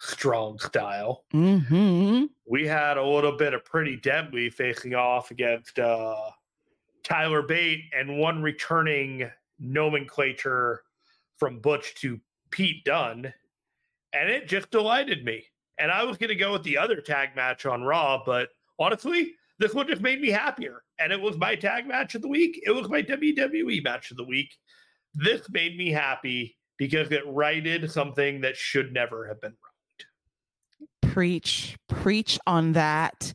strong 0.00 0.58
style, 0.58 1.24
Mm-hmm. 1.34 2.26
we 2.46 2.66
had 2.66 2.96
a 2.96 3.04
little 3.04 3.36
bit 3.36 3.54
of 3.54 3.64
pretty 3.64 3.96
deadly 3.96 4.50
facing 4.50 4.94
off 4.94 5.30
against 5.30 5.78
uh, 5.78 6.30
Tyler 7.02 7.42
Bate 7.42 7.84
and 7.96 8.18
one 8.18 8.42
returning 8.42 9.30
nomenclature 9.58 10.82
from 11.36 11.60
Butch 11.60 11.94
to 11.96 12.20
Pete 12.50 12.84
Dunne, 12.84 13.32
and 14.12 14.28
it 14.30 14.48
just 14.48 14.70
delighted 14.70 15.24
me. 15.24 15.44
And 15.78 15.90
I 15.92 16.02
was 16.04 16.16
going 16.16 16.28
to 16.28 16.34
go 16.34 16.52
with 16.52 16.64
the 16.64 16.78
other 16.78 17.00
tag 17.00 17.30
match 17.36 17.64
on 17.66 17.82
Raw, 17.82 18.22
but 18.24 18.48
honestly, 18.78 19.34
this 19.58 19.74
one 19.74 19.86
just 19.86 20.02
made 20.02 20.20
me 20.20 20.28
happier. 20.30 20.82
And 20.98 21.12
it 21.12 21.20
was 21.20 21.36
my 21.36 21.54
tag 21.54 21.86
match 21.86 22.14
of 22.16 22.22
the 22.22 22.28
week. 22.28 22.60
It 22.64 22.72
was 22.72 22.88
my 22.88 23.02
WWE 23.02 23.84
match 23.84 24.10
of 24.10 24.16
the 24.16 24.24
week. 24.24 24.56
This 25.14 25.48
made 25.50 25.76
me 25.76 25.90
happy 25.92 26.56
because 26.76 27.10
it 27.12 27.22
righted 27.26 27.90
something 27.90 28.40
that 28.40 28.56
should 28.56 28.92
never 28.92 29.26
have 29.28 29.40
been 29.40 29.54
Preach, 31.12 31.76
preach 31.88 32.38
on 32.46 32.72
that. 32.72 33.32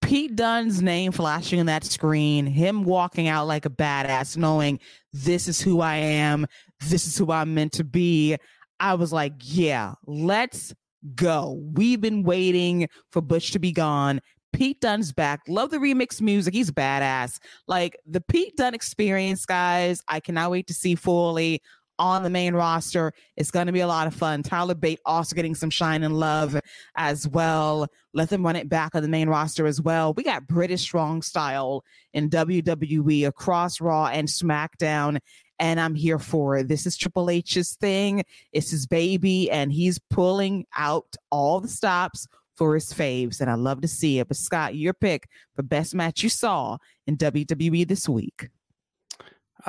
Pete 0.00 0.36
Dunne's 0.36 0.80
name 0.80 1.12
flashing 1.12 1.60
on 1.60 1.66
that 1.66 1.84
screen, 1.84 2.46
him 2.46 2.84
walking 2.84 3.28
out 3.28 3.46
like 3.46 3.66
a 3.66 3.70
badass, 3.70 4.36
knowing 4.36 4.78
this 5.12 5.48
is 5.48 5.60
who 5.60 5.80
I 5.80 5.96
am, 5.96 6.46
this 6.88 7.06
is 7.06 7.18
who 7.18 7.32
I'm 7.32 7.54
meant 7.54 7.72
to 7.72 7.84
be. 7.84 8.36
I 8.80 8.94
was 8.94 9.12
like, 9.12 9.32
yeah, 9.40 9.94
let's 10.06 10.72
go. 11.14 11.60
We've 11.72 12.00
been 12.00 12.22
waiting 12.22 12.88
for 13.10 13.20
Butch 13.20 13.50
to 13.52 13.58
be 13.58 13.72
gone. 13.72 14.20
Pete 14.52 14.80
Dunne's 14.80 15.12
back. 15.12 15.40
Love 15.48 15.70
the 15.70 15.78
remix 15.78 16.20
music. 16.20 16.54
He's 16.54 16.70
badass. 16.70 17.38
Like 17.66 17.98
the 18.06 18.20
Pete 18.20 18.56
Dunne 18.56 18.74
experience, 18.74 19.44
guys. 19.44 20.02
I 20.08 20.20
cannot 20.20 20.50
wait 20.50 20.66
to 20.68 20.74
see 20.74 20.94
fully 20.94 21.60
on 21.98 22.22
the 22.22 22.30
main 22.30 22.54
roster. 22.54 23.12
It's 23.36 23.50
going 23.50 23.66
to 23.66 23.72
be 23.72 23.80
a 23.80 23.86
lot 23.86 24.06
of 24.06 24.14
fun. 24.14 24.42
Tyler 24.42 24.74
Bate 24.74 25.00
also 25.04 25.34
getting 25.34 25.54
some 25.54 25.70
shine 25.70 26.02
and 26.02 26.18
love 26.18 26.58
as 26.96 27.26
well. 27.28 27.86
Let 28.14 28.30
them 28.30 28.44
run 28.44 28.56
it 28.56 28.68
back 28.68 28.94
on 28.94 29.02
the 29.02 29.08
main 29.08 29.28
roster 29.28 29.66
as 29.66 29.80
well. 29.80 30.14
We 30.14 30.22
got 30.22 30.46
British 30.46 30.82
strong 30.82 31.22
style 31.22 31.84
in 32.12 32.30
WWE 32.30 33.26
across 33.26 33.80
Raw 33.80 34.06
and 34.06 34.28
SmackDown. 34.28 35.18
And 35.60 35.80
I'm 35.80 35.96
here 35.96 36.20
for 36.20 36.56
it. 36.56 36.68
This 36.68 36.86
is 36.86 36.96
Triple 36.96 37.30
H's 37.30 37.74
thing. 37.76 38.22
It's 38.52 38.70
his 38.70 38.86
baby, 38.86 39.50
and 39.50 39.72
he's 39.72 39.98
pulling 39.98 40.66
out 40.76 41.16
all 41.32 41.60
the 41.60 41.66
stops 41.66 42.28
for 42.54 42.74
his 42.74 42.92
faves. 42.92 43.40
And 43.40 43.50
I 43.50 43.54
love 43.54 43.80
to 43.80 43.88
see 43.88 44.20
it. 44.20 44.28
But 44.28 44.36
Scott, 44.36 44.76
your 44.76 44.94
pick 44.94 45.28
for 45.56 45.64
best 45.64 45.96
match 45.96 46.22
you 46.22 46.28
saw 46.28 46.78
in 47.08 47.16
WWE 47.16 47.88
this 47.88 48.08
week. 48.08 48.50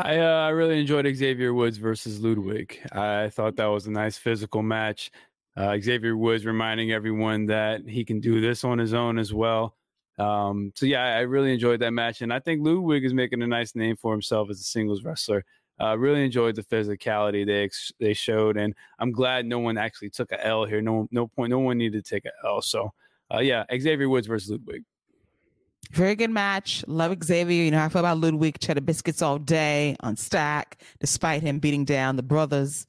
I 0.05 0.17
uh, 0.19 0.45
I 0.45 0.49
really 0.49 0.79
enjoyed 0.79 1.13
Xavier 1.13 1.53
Woods 1.53 1.77
versus 1.77 2.21
Ludwig. 2.21 2.79
I 2.93 3.29
thought 3.29 3.57
that 3.57 3.65
was 3.65 3.87
a 3.87 3.91
nice 3.91 4.17
physical 4.17 4.63
match. 4.63 5.11
Uh, 5.57 5.77
Xavier 5.79 6.15
Woods 6.15 6.45
reminding 6.45 6.91
everyone 6.91 7.45
that 7.47 7.87
he 7.87 8.05
can 8.05 8.21
do 8.21 8.39
this 8.39 8.63
on 8.63 8.77
his 8.77 8.93
own 8.93 9.19
as 9.19 9.33
well. 9.33 9.75
Um, 10.17 10.71
so 10.75 10.85
yeah, 10.85 11.03
I 11.03 11.21
really 11.21 11.53
enjoyed 11.53 11.81
that 11.81 11.91
match, 11.91 12.21
and 12.21 12.31
I 12.31 12.39
think 12.39 12.65
Ludwig 12.65 13.03
is 13.03 13.13
making 13.13 13.41
a 13.41 13.47
nice 13.47 13.75
name 13.75 13.97
for 13.97 14.13
himself 14.13 14.49
as 14.49 14.59
a 14.61 14.63
singles 14.63 15.03
wrestler. 15.03 15.43
Uh, 15.81 15.97
really 15.97 16.23
enjoyed 16.23 16.55
the 16.55 16.63
physicality 16.63 17.45
they 17.45 17.63
ex- 17.63 17.91
they 17.99 18.13
showed, 18.13 18.55
and 18.57 18.73
I'm 18.99 19.11
glad 19.11 19.45
no 19.45 19.59
one 19.59 19.77
actually 19.77 20.11
took 20.11 20.31
a 20.31 20.45
L 20.45 20.65
here. 20.65 20.81
No 20.81 21.07
no 21.11 21.27
point, 21.27 21.49
no 21.49 21.59
one 21.59 21.77
needed 21.77 22.05
to 22.05 22.09
take 22.09 22.25
a 22.25 22.31
L. 22.47 22.61
So 22.61 22.93
uh, 23.33 23.39
yeah, 23.39 23.65
Xavier 23.77 24.07
Woods 24.07 24.27
versus 24.27 24.49
Ludwig. 24.51 24.83
Very 25.91 26.15
good 26.15 26.29
match. 26.29 26.83
Love 26.87 27.17
Xavier. 27.23 27.63
You 27.63 27.71
know, 27.71 27.83
I 27.83 27.89
feel 27.89 28.01
about 28.01 28.19
Ludwig 28.19 28.59
cheddar 28.59 28.81
biscuits 28.81 29.21
all 29.21 29.39
day 29.39 29.95
on 30.01 30.15
stack, 30.15 30.81
despite 30.99 31.41
him 31.41 31.59
beating 31.59 31.83
down 31.83 32.15
the 32.15 32.23
brothers' 32.23 32.85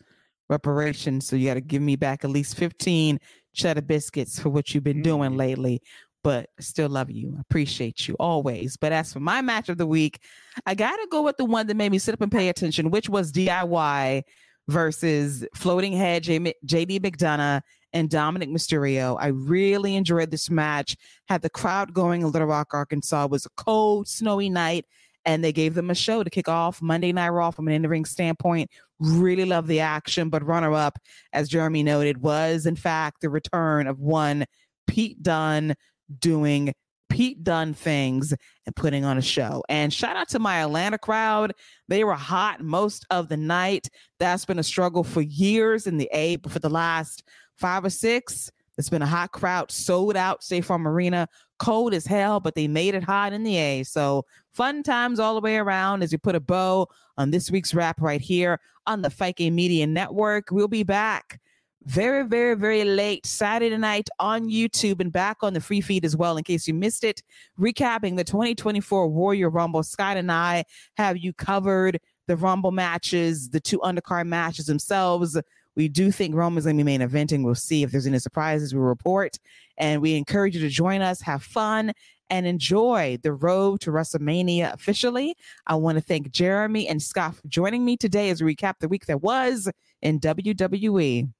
reparations. 0.51 1.27
So 1.27 1.37
you 1.37 1.49
got 1.49 1.55
to 1.55 1.63
give 1.63 1.81
me 1.81 1.97
back 1.97 2.25
at 2.25 2.31
least 2.31 2.57
15 2.57 3.19
cheddar 3.55 3.83
biscuits 3.83 4.39
for 4.39 4.51
what 4.51 4.75
you've 4.75 4.85
been 4.85 4.99
mm. 4.99 5.05
doing 5.05 5.37
lately. 5.37 5.81
But 6.23 6.51
still 6.61 6.91
love 6.91 7.11
you. 7.11 7.39
Appreciate 7.41 8.07
you 8.07 8.15
always. 8.21 8.77
But 8.77 8.93
as 8.93 9.11
for 9.15 9.21
my 9.21 9.41
match 9.41 9.71
of 9.71 9.79
the 9.79 9.87
week, 9.87 10.21
I 10.67 10.75
got 10.75 10.97
to 10.97 11.07
go 11.11 11.23
with 11.23 11.39
the 11.39 11.47
one 11.47 11.67
that 11.69 11.77
made 11.77 11.91
me 11.91 11.99
sit 11.99 12.13
up 12.13 12.21
and 12.21 12.31
pay 12.31 12.51
attention, 12.51 12.91
which 12.91 13.09
was 13.09 13.33
DIY 13.33 14.25
versus 14.69 15.47
Floating 15.55 15.95
Head 15.95 16.25
J- 16.25 16.39
JD 16.39 17.01
McDonagh 17.01 17.63
and 17.93 18.09
Dominik 18.09 18.51
Mysterio. 18.51 19.17
I 19.21 19.29
really 19.29 19.97
enjoyed 19.97 20.31
this 20.31 20.51
match. 20.51 20.97
Had 21.29 21.43
the 21.43 21.51
crowd 21.51 21.93
going 21.93 22.23
in 22.23 22.31
Little 22.31 22.49
Rock, 22.49 22.69
Arkansas. 22.73 23.25
It 23.25 23.31
was 23.31 23.47
a 23.47 23.51
cold, 23.57 24.09
snowy 24.09 24.49
night, 24.49 24.87
and 25.25 25.45
they 25.45 25.53
gave 25.53 25.75
them 25.75 25.91
a 25.91 25.95
show 25.95 26.23
to 26.23 26.31
kick 26.31 26.49
off 26.49 26.81
Monday 26.81 27.13
Night 27.13 27.29
Raw 27.31 27.51
from 27.51 27.69
an 27.69 27.75
in 27.75 27.89
ring 27.89 28.05
standpoint. 28.05 28.71
Really 28.99 29.45
love 29.45 29.67
the 29.67 29.81
action, 29.81 30.29
but 30.29 30.47
runner 30.47 30.73
up, 30.75 30.99
as 31.33 31.49
Jeremy 31.49 31.83
noted, 31.83 32.19
was 32.19 32.67
in 32.67 32.77
fact 32.77 33.21
the 33.21 33.31
return 33.31 33.87
of 33.87 33.99
one 33.99 34.45
Pete 34.87 35.23
Dunne 35.23 35.75
doing 36.19 36.73
Pete 37.09 37.43
Dunne 37.43 37.75
things 37.75 38.33
and 38.67 38.77
putting 38.77 39.05
on 39.05 39.19
a 39.19 39.23
show. 39.23 39.63
And 39.69 39.93
shout 39.93 40.17
out 40.17 40.29
to 40.31 40.39
my 40.39 40.63
Atlanta 40.63 40.97
crowd. 40.97 41.53
They 41.89 42.05
were 42.05 42.15
hot 42.15 42.63
most 42.63 43.05
of 43.11 43.29
the 43.29 43.37
night. 43.37 43.89
That's 44.19 44.45
been 44.45 44.59
a 44.59 44.63
struggle 44.65 45.05
for 45.05 45.21
years 45.21 45.87
in 45.87 45.99
the 45.99 46.09
A, 46.13 46.37
but 46.37 46.53
for 46.53 46.61
the 46.61 46.71
last 46.71 47.25
five 47.61 47.85
or 47.85 47.91
six, 47.91 48.51
it's 48.79 48.89
been 48.89 49.03
a 49.03 49.07
hot 49.07 49.33
crowd, 49.33 49.71
sold 49.71 50.17
out 50.17 50.43
State 50.43 50.65
Farm 50.65 50.89
Arena, 50.89 51.29
cold 51.59 51.93
as 51.93 52.07
hell, 52.07 52.41
but 52.41 52.55
they 52.55 52.67
made 52.67 52.95
it 52.95 53.05
hot 53.05 53.33
in 53.33 53.45
the 53.45 53.57
A. 53.57 53.83
So 53.85 54.25
fun 54.55 54.83
times 54.83 55.21
all 55.21 55.35
the 55.35 55.41
way 55.41 55.59
around 55.59 56.03
as 56.03 56.13
we 56.13 56.19
put 56.19 56.35
a 56.35 56.41
bow 56.41 56.89
on 57.19 57.31
this 57.31 57.51
week's 57.51 57.75
wrap 57.75 58.01
right 58.01 58.21
here 58.21 58.59
on 58.87 59.03
the 59.03 59.11
Fike 59.11 59.39
Media 59.39 59.87
Network. 59.87 60.51
We'll 60.51 60.67
be 60.67 60.83
back 60.83 61.39
very, 61.85 62.27
very, 62.27 62.55
very 62.55 62.85
late 62.85 63.25
Saturday 63.27 63.77
night 63.77 64.09
on 64.19 64.49
YouTube 64.49 65.01
and 65.01 65.13
back 65.13 65.39
on 65.43 65.55
the 65.55 65.61
free 65.61 65.81
feed 65.81 66.05
as 66.05 66.17
well, 66.17 66.37
in 66.37 66.45
case 66.45 66.69
you 66.69 66.75
missed 66.75 67.05
it. 67.05 67.23
Recapping 67.59 68.17
the 68.17 68.25
2024 68.25 69.11
Royal 69.11 69.51
Rumble. 69.51 69.83
Scott 69.83 70.17
and 70.17 70.31
I 70.31 70.65
have 70.97 71.17
you 71.17 71.33
covered 71.33 71.99
the 72.27 72.37
Rumble 72.37 72.71
matches, 72.71 73.51
the 73.51 73.61
two 73.61 73.79
undercard 73.79 74.27
matches 74.27 74.67
themselves. 74.67 75.39
We 75.81 75.89
do 75.89 76.13
think 76.13 76.35
Roman's 76.35 76.67
going 76.67 76.77
to 76.77 76.85
be 76.85 76.99
main 76.99 77.01
eventing. 77.01 77.43
We'll 77.43 77.55
see 77.55 77.83
if 77.83 77.91
there's 77.91 78.07
any 78.07 78.19
surprises. 78.19 78.75
We 78.75 78.83
report. 78.83 79.39
And 79.79 80.03
we 80.03 80.15
encourage 80.15 80.55
you 80.55 80.61
to 80.61 80.69
join 80.69 81.01
us, 81.01 81.23
have 81.23 81.43
fun, 81.43 81.95
and 82.29 82.47
enjoy 82.47 83.17
the 83.23 83.33
road 83.33 83.81
to 83.81 83.91
WrestleMania 83.91 84.75
officially. 84.75 85.35
I 85.67 85.77
want 85.77 85.97
to 85.97 86.03
thank 86.03 86.33
Jeremy 86.33 86.87
and 86.87 87.03
Scott 87.03 87.37
for 87.37 87.49
joining 87.49 87.87
me 87.87 87.97
today 87.97 88.29
as 88.29 88.43
we 88.43 88.55
recap 88.55 88.75
the 88.81 88.89
week 88.89 89.07
that 89.07 89.23
was 89.23 89.71
in 90.03 90.21
WWE. 90.21 91.23
Thank, 91.23 91.33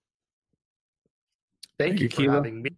Thank 1.77 2.01
you, 2.01 2.09
for 2.09 2.23
Keila. 2.23 2.33
having 2.37 2.63
me. 2.63 2.71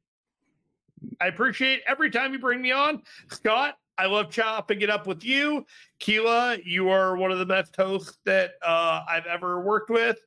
I 1.21 1.29
appreciate 1.29 1.83
every 1.87 2.11
time 2.11 2.33
you 2.33 2.41
bring 2.41 2.61
me 2.61 2.73
on. 2.73 3.05
Scott, 3.31 3.77
I 3.99 4.07
love 4.07 4.33
chopping 4.33 4.81
it 4.81 4.91
up 4.91 5.07
with 5.07 5.25
you. 5.25 5.65
Keila, 6.01 6.61
you 6.65 6.89
are 6.89 7.17
one 7.17 7.31
of 7.31 7.39
the 7.39 7.47
best 7.47 7.77
hosts 7.77 8.19
that 8.25 8.55
uh, 8.67 9.03
I've 9.09 9.27
ever 9.27 9.61
worked 9.61 9.91
with. 9.91 10.19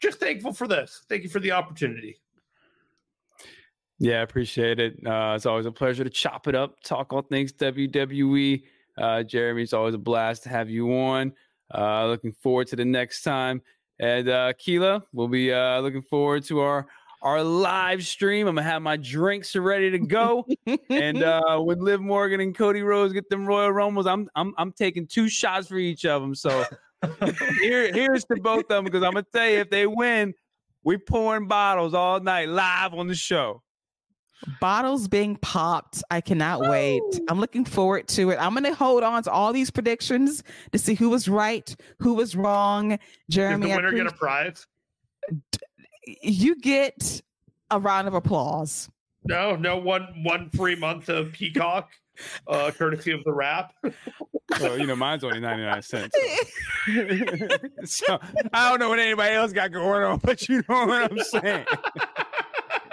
Just 0.00 0.18
thankful 0.18 0.52
for 0.52 0.66
this. 0.66 1.02
Thank 1.08 1.22
you 1.22 1.28
for 1.28 1.40
the 1.40 1.52
opportunity. 1.52 2.20
Yeah, 3.98 4.20
I 4.20 4.22
appreciate 4.22 4.80
it. 4.80 4.94
Uh, 5.06 5.34
it's 5.36 5.44
always 5.44 5.66
a 5.66 5.72
pleasure 5.72 6.04
to 6.04 6.10
chop 6.10 6.48
it 6.48 6.54
up, 6.54 6.80
talk 6.82 7.12
all 7.12 7.20
things 7.20 7.52
WWE. 7.52 8.62
Uh, 8.96 9.22
Jeremy, 9.22 9.62
it's 9.62 9.74
always 9.74 9.94
a 9.94 9.98
blast 9.98 10.42
to 10.44 10.48
have 10.48 10.70
you 10.70 10.90
on. 10.94 11.32
Uh, 11.72 12.06
looking 12.06 12.32
forward 12.32 12.66
to 12.68 12.76
the 12.76 12.84
next 12.84 13.22
time. 13.22 13.60
And 13.98 14.28
uh, 14.30 14.54
Keila, 14.54 15.02
we'll 15.12 15.28
be 15.28 15.52
uh, 15.52 15.80
looking 15.80 16.02
forward 16.02 16.44
to 16.44 16.60
our 16.60 16.86
our 17.22 17.42
live 17.42 18.04
stream. 18.06 18.46
I'm 18.46 18.54
gonna 18.54 18.66
have 18.66 18.80
my 18.80 18.96
drinks 18.96 19.54
ready 19.54 19.90
to 19.90 19.98
go. 19.98 20.46
and 20.88 21.22
uh 21.22 21.58
when 21.58 21.78
Liv 21.80 22.00
Morgan 22.00 22.40
and 22.40 22.56
Cody 22.56 22.82
Rhodes 22.82 23.12
get 23.12 23.28
them 23.28 23.46
Royal 23.46 23.70
Rumbles, 23.70 24.06
I'm 24.06 24.28
I'm 24.34 24.54
I'm 24.56 24.72
taking 24.72 25.06
two 25.06 25.28
shots 25.28 25.68
for 25.68 25.76
each 25.76 26.06
of 26.06 26.22
them. 26.22 26.34
So 26.34 26.64
here 27.60 27.92
here's 27.92 28.24
to 28.26 28.36
both 28.36 28.64
of 28.64 28.68
them 28.68 28.84
because 28.84 29.02
I'm 29.02 29.12
gonna 29.12 29.26
tell 29.32 29.48
you 29.48 29.58
if 29.58 29.70
they 29.70 29.86
win, 29.86 30.34
we 30.84 30.96
pouring 30.98 31.46
bottles 31.48 31.94
all 31.94 32.20
night 32.20 32.48
live 32.48 32.94
on 32.94 33.06
the 33.06 33.14
show. 33.14 33.62
Bottles 34.58 35.06
being 35.06 35.36
popped. 35.36 36.02
I 36.10 36.20
cannot 36.22 36.60
Woo! 36.60 36.70
wait. 36.70 37.02
I'm 37.28 37.40
looking 37.40 37.64
forward 37.64 38.08
to 38.08 38.30
it. 38.30 38.38
I'm 38.40 38.54
going 38.54 38.64
to 38.64 38.74
hold 38.74 39.02
on 39.02 39.22
to 39.24 39.30
all 39.30 39.52
these 39.52 39.70
predictions 39.70 40.42
to 40.72 40.78
see 40.78 40.94
who 40.94 41.10
was 41.10 41.28
right, 41.28 41.76
who 41.98 42.14
was 42.14 42.34
wrong. 42.34 42.98
Jeremy, 43.28 43.66
Did 43.66 43.72
the 43.72 43.76
winner 43.76 43.92
get 43.92 44.06
a 44.06 44.12
prize? 44.12 44.66
you 46.22 46.56
get 46.56 47.20
a 47.70 47.78
round 47.78 48.08
of 48.08 48.14
applause. 48.14 48.88
No, 49.24 49.56
no 49.56 49.76
one 49.76 50.06
one 50.22 50.48
free 50.50 50.74
month 50.74 51.10
of 51.10 51.32
Peacock, 51.32 51.90
uh, 52.46 52.70
courtesy 52.70 53.12
of 53.12 53.24
the 53.24 53.32
wrap. 53.32 53.74
well, 54.60 54.78
you 54.78 54.86
know, 54.86 54.96
mine's 54.96 55.24
only 55.24 55.40
99 55.40 55.82
cents. 55.82 56.16
So. 56.86 57.48
so 57.84 58.20
I 58.52 58.70
don't 58.70 58.80
know 58.80 58.88
what 58.88 58.98
anybody 58.98 59.34
else 59.34 59.52
got 59.52 59.72
going 59.72 60.02
on, 60.02 60.18
but 60.18 60.48
you 60.48 60.62
know 60.68 60.86
what 60.86 61.10
I'm 61.10 61.18
saying 61.18 61.66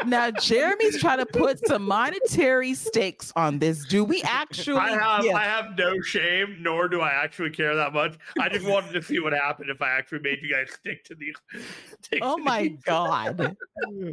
now 0.06 0.32
Jeremy's 0.32 1.00
trying 1.00 1.20
to 1.20 1.26
put 1.26 1.66
some 1.68 1.84
monetary 1.84 2.74
stakes 2.74 3.32
on 3.36 3.60
this. 3.60 3.86
Do 3.86 4.04
we 4.04 4.22
actually? 4.24 4.78
I 4.78 4.92
have 4.92 5.26
I 5.36 5.44
have 5.44 5.78
no 5.78 6.02
shame, 6.02 6.58
nor 6.60 6.88
do 6.88 7.02
I 7.02 7.10
actually 7.10 7.52
care 7.52 7.76
that 7.76 7.94
much. 7.94 8.16
I 8.40 8.50
just 8.50 8.66
wanted 8.70 8.94
to 8.94 9.02
see 9.02 9.20
what 9.20 9.34
happened 9.34 9.70
if 9.70 9.82
I 9.82 9.90
actually 9.90 10.20
made 10.20 10.40
you 10.42 10.54
guys 10.54 10.72
stick 10.74 11.04
to 11.06 11.16
these. 11.16 11.36
oh 12.22 12.38
my 12.38 12.68
god! 12.68 13.56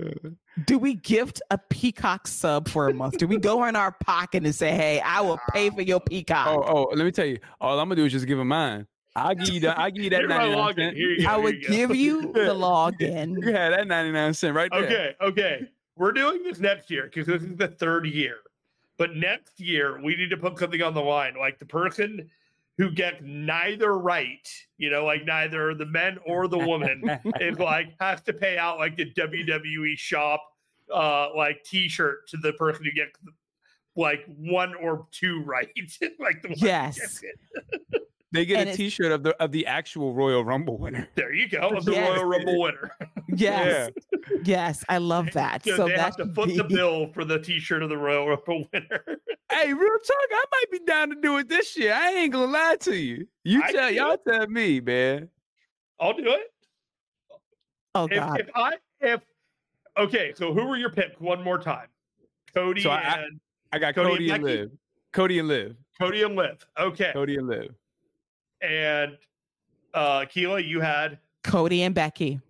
do 0.66 0.78
we 0.78 0.94
gift 0.94 1.42
a 1.50 1.58
peacock 1.58 2.26
sub 2.26 2.68
for 2.68 2.88
a 2.88 2.94
month? 2.94 3.18
Do 3.18 3.26
we 3.26 3.38
go 3.38 3.64
in 3.64 3.76
our 3.76 3.92
pocket 3.92 4.44
and 4.44 4.54
say, 4.54 4.72
"Hey, 4.72 5.00
I 5.00 5.20
will 5.20 5.40
pay 5.52 5.70
for 5.70 5.82
your 5.82 6.00
peacock"? 6.00 6.48
Oh, 6.48 6.62
oh, 6.66 6.94
let 6.94 7.04
me 7.04 7.12
tell 7.12 7.26
you. 7.26 7.38
All 7.60 7.78
I'm 7.78 7.88
gonna 7.88 7.96
do 7.96 8.04
is 8.04 8.12
just 8.12 8.26
give 8.26 8.38
him 8.38 8.48
mine. 8.48 8.86
I'll 9.16 9.34
give 9.34 9.50
you 9.50 9.60
that. 9.60 9.78
I'll 9.78 9.90
give 9.90 10.02
you 10.02 10.10
that 10.10 10.24
99 10.28 10.74
cent. 10.74 10.96
You 10.96 11.22
go, 11.22 11.28
I 11.28 11.36
would 11.36 11.62
you 11.62 11.68
give 11.68 11.94
you 11.94 12.32
the 12.32 12.54
login. 12.54 13.36
You 13.40 13.52
had 13.52 13.72
that 13.72 13.86
99 13.86 14.34
cent 14.34 14.56
right 14.56 14.70
there. 14.72 14.84
Okay, 14.84 15.14
okay 15.20 15.68
we're 15.96 16.12
doing 16.12 16.42
this 16.42 16.58
next 16.58 16.90
year 16.90 17.04
because 17.04 17.26
this 17.26 17.42
is 17.42 17.56
the 17.56 17.68
third 17.68 18.06
year. 18.06 18.36
But 18.96 19.16
next 19.16 19.60
year, 19.60 20.00
we 20.02 20.16
need 20.16 20.30
to 20.30 20.36
put 20.36 20.58
something 20.58 20.82
on 20.82 20.94
the 20.94 21.02
line. 21.02 21.34
Like 21.38 21.58
the 21.58 21.66
person 21.66 22.30
who 22.78 22.90
gets 22.90 23.18
neither 23.22 23.98
right, 23.98 24.48
you 24.78 24.90
know, 24.90 25.04
like 25.04 25.24
neither 25.24 25.74
the 25.74 25.86
men 25.86 26.18
or 26.26 26.48
the 26.48 26.58
woman 26.58 27.02
is 27.40 27.58
like 27.58 27.94
has 28.00 28.20
to 28.22 28.32
pay 28.32 28.58
out 28.58 28.78
like 28.78 28.96
the 28.96 29.12
WWE 29.12 29.96
shop 29.96 30.42
uh 30.94 31.34
like 31.34 31.64
t-shirt 31.64 32.28
to 32.28 32.36
the 32.36 32.52
person 32.52 32.84
who 32.84 32.92
gets 32.92 33.18
like 33.96 34.24
one 34.36 34.74
or 34.74 35.06
two 35.12 35.42
right. 35.42 35.68
like 36.18 36.42
the 36.42 36.54
yes. 36.56 37.22
They 38.34 38.44
get 38.44 38.66
and 38.66 38.70
a 38.70 38.76
T-shirt 38.76 39.12
of 39.12 39.22
the 39.22 39.40
of 39.40 39.52
the 39.52 39.64
actual 39.64 40.12
Royal 40.12 40.44
Rumble 40.44 40.76
winner. 40.76 41.08
There 41.14 41.32
you 41.32 41.48
go, 41.48 41.68
of 41.68 41.84
the 41.84 41.92
yes. 41.92 42.10
Royal 42.10 42.24
Rumble 42.24 42.60
winner. 42.60 42.90
yes, 43.28 43.92
yeah. 44.12 44.38
yes, 44.42 44.84
I 44.88 44.98
love 44.98 45.30
that. 45.34 45.64
So, 45.64 45.76
so 45.76 45.86
they 45.86 45.94
have 45.94 46.16
to 46.16 46.26
foot 46.26 46.48
be... 46.48 46.56
the 46.56 46.64
bill 46.64 47.12
for 47.12 47.24
the 47.24 47.38
T-shirt 47.38 47.84
of 47.84 47.90
the 47.90 47.96
Royal 47.96 48.26
Rumble 48.30 48.68
winner. 48.72 49.04
hey, 49.52 49.72
real 49.72 49.98
talk, 49.98 50.28
I 50.32 50.44
might 50.50 50.70
be 50.72 50.80
down 50.80 51.10
to 51.10 51.14
do 51.14 51.38
it 51.38 51.48
this 51.48 51.76
year. 51.78 51.94
I 51.94 52.10
ain't 52.10 52.32
gonna 52.32 52.50
lie 52.50 52.76
to 52.80 52.96
you. 52.96 53.28
You 53.44 53.62
I 53.62 53.70
tell 53.70 53.90
y'all 53.92 54.16
tell 54.16 54.48
me, 54.48 54.80
man. 54.80 55.28
I'll 56.00 56.14
do 56.14 56.24
it. 56.26 56.52
Oh 57.94 58.08
God. 58.08 58.40
If, 58.40 58.48
if 58.48 58.52
I 58.56 58.72
if 59.00 59.20
okay, 59.96 60.32
so 60.34 60.52
who 60.52 60.66
were 60.66 60.76
your 60.76 60.90
picks? 60.90 61.20
One 61.20 61.40
more 61.44 61.58
time. 61.58 61.86
Cody 62.52 62.82
so 62.82 62.90
I, 62.90 62.98
and 62.98 63.40
I, 63.72 63.76
I 63.76 63.78
got 63.78 63.94
Cody, 63.94 64.10
Cody 64.10 64.30
and, 64.30 64.34
and 64.34 64.44
Liv. 64.44 64.70
Cody 65.12 65.38
and 65.38 65.46
Liv. 65.46 65.76
Cody 66.00 66.22
and 66.24 66.34
Liv. 66.34 66.66
Okay. 66.76 67.12
Cody 67.12 67.36
and 67.36 67.46
Liv 67.46 67.70
and 68.64 69.18
uh 69.92 70.20
Keila, 70.20 70.66
you 70.66 70.80
had 70.80 71.18
Cody 71.42 71.82
and 71.82 71.94
Becky. 71.94 72.40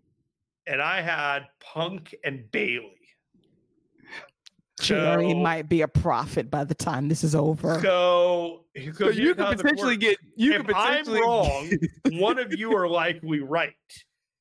And 0.66 0.80
I 0.80 1.02
had 1.02 1.46
Punk 1.60 2.14
and 2.24 2.50
Bayley. 2.50 2.90
Jerry 4.80 5.30
so, 5.30 5.36
might 5.36 5.68
be 5.68 5.82
a 5.82 5.88
prophet 5.88 6.50
by 6.50 6.64
the 6.64 6.74
time 6.74 7.08
this 7.08 7.22
is 7.22 7.34
over. 7.34 7.80
So, 7.80 8.64
so 8.74 9.08
you 9.08 9.34
could 9.34 9.58
potentially 9.58 9.96
get 9.96 10.18
you 10.36 10.52
if 10.52 10.58
could 10.58 10.74
potentially 10.74 11.20
I'm 11.20 11.24
wrong, 11.24 11.70
one 12.12 12.38
of 12.38 12.52
you 12.52 12.74
are 12.76 12.88
likely 12.88 13.40
right. 13.40 13.72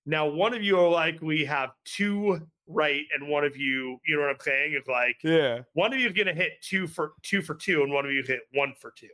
Now, 0.06 0.28
one 0.28 0.54
of 0.54 0.64
you 0.64 0.80
are 0.80 0.90
likely 0.90 1.46
have 1.46 1.72
two 1.86 2.42
right, 2.68 3.04
and 3.14 3.28
one 3.30 3.44
of 3.44 3.56
you, 3.56 4.00
you 4.08 4.16
know 4.16 4.22
what 4.22 4.32
I'm 4.32 4.40
saying, 4.40 4.74
is 4.74 4.88
like 4.88 5.18
yeah, 5.24 5.60
one 5.74 5.94
of 5.94 6.00
you 6.00 6.08
is 6.08 6.14
gonna 6.14 6.34
hit 6.34 6.54
two 6.62 6.88
for 6.88 7.14
two 7.22 7.42
for 7.42 7.54
two, 7.54 7.84
and 7.84 7.94
one 7.94 8.06
of 8.06 8.12
you 8.12 8.24
hit 8.24 8.42
one 8.54 8.74
for 8.80 8.92
two 8.98 9.08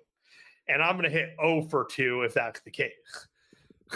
and 0.70 0.82
I'm 0.82 0.94
going 0.98 1.04
to 1.04 1.10
hit 1.10 1.36
0 1.42 1.64
for 1.64 1.86
2 1.86 2.24
if 2.24 2.34
that's 2.34 2.62
the 2.62 2.72
case. 2.72 2.92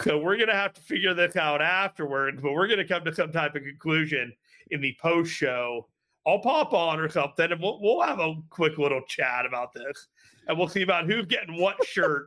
So 0.02 0.18
we're 0.18 0.34
going 0.34 0.48
to 0.48 0.56
have 0.56 0.72
to 0.72 0.80
figure 0.80 1.14
this 1.14 1.36
out 1.36 1.62
afterwards, 1.62 2.42
but 2.42 2.52
we're 2.52 2.66
going 2.66 2.80
to 2.80 2.84
come 2.84 3.04
to 3.04 3.14
some 3.14 3.30
type 3.30 3.54
of 3.54 3.62
conclusion 3.62 4.32
in 4.72 4.80
the 4.80 4.96
post 5.00 5.30
show. 5.30 5.86
I'll 6.26 6.40
pop 6.40 6.72
on 6.72 6.98
or 6.98 7.08
something, 7.08 7.52
and 7.52 7.60
we'll, 7.62 7.80
we'll 7.80 8.00
have 8.00 8.18
a 8.18 8.34
quick 8.50 8.76
little 8.76 9.02
chat 9.02 9.46
about 9.46 9.72
this, 9.72 10.08
and 10.48 10.58
we'll 10.58 10.66
see 10.66 10.82
about 10.82 11.06
who's 11.06 11.26
getting 11.26 11.60
what 11.60 11.76
shirt 11.86 12.26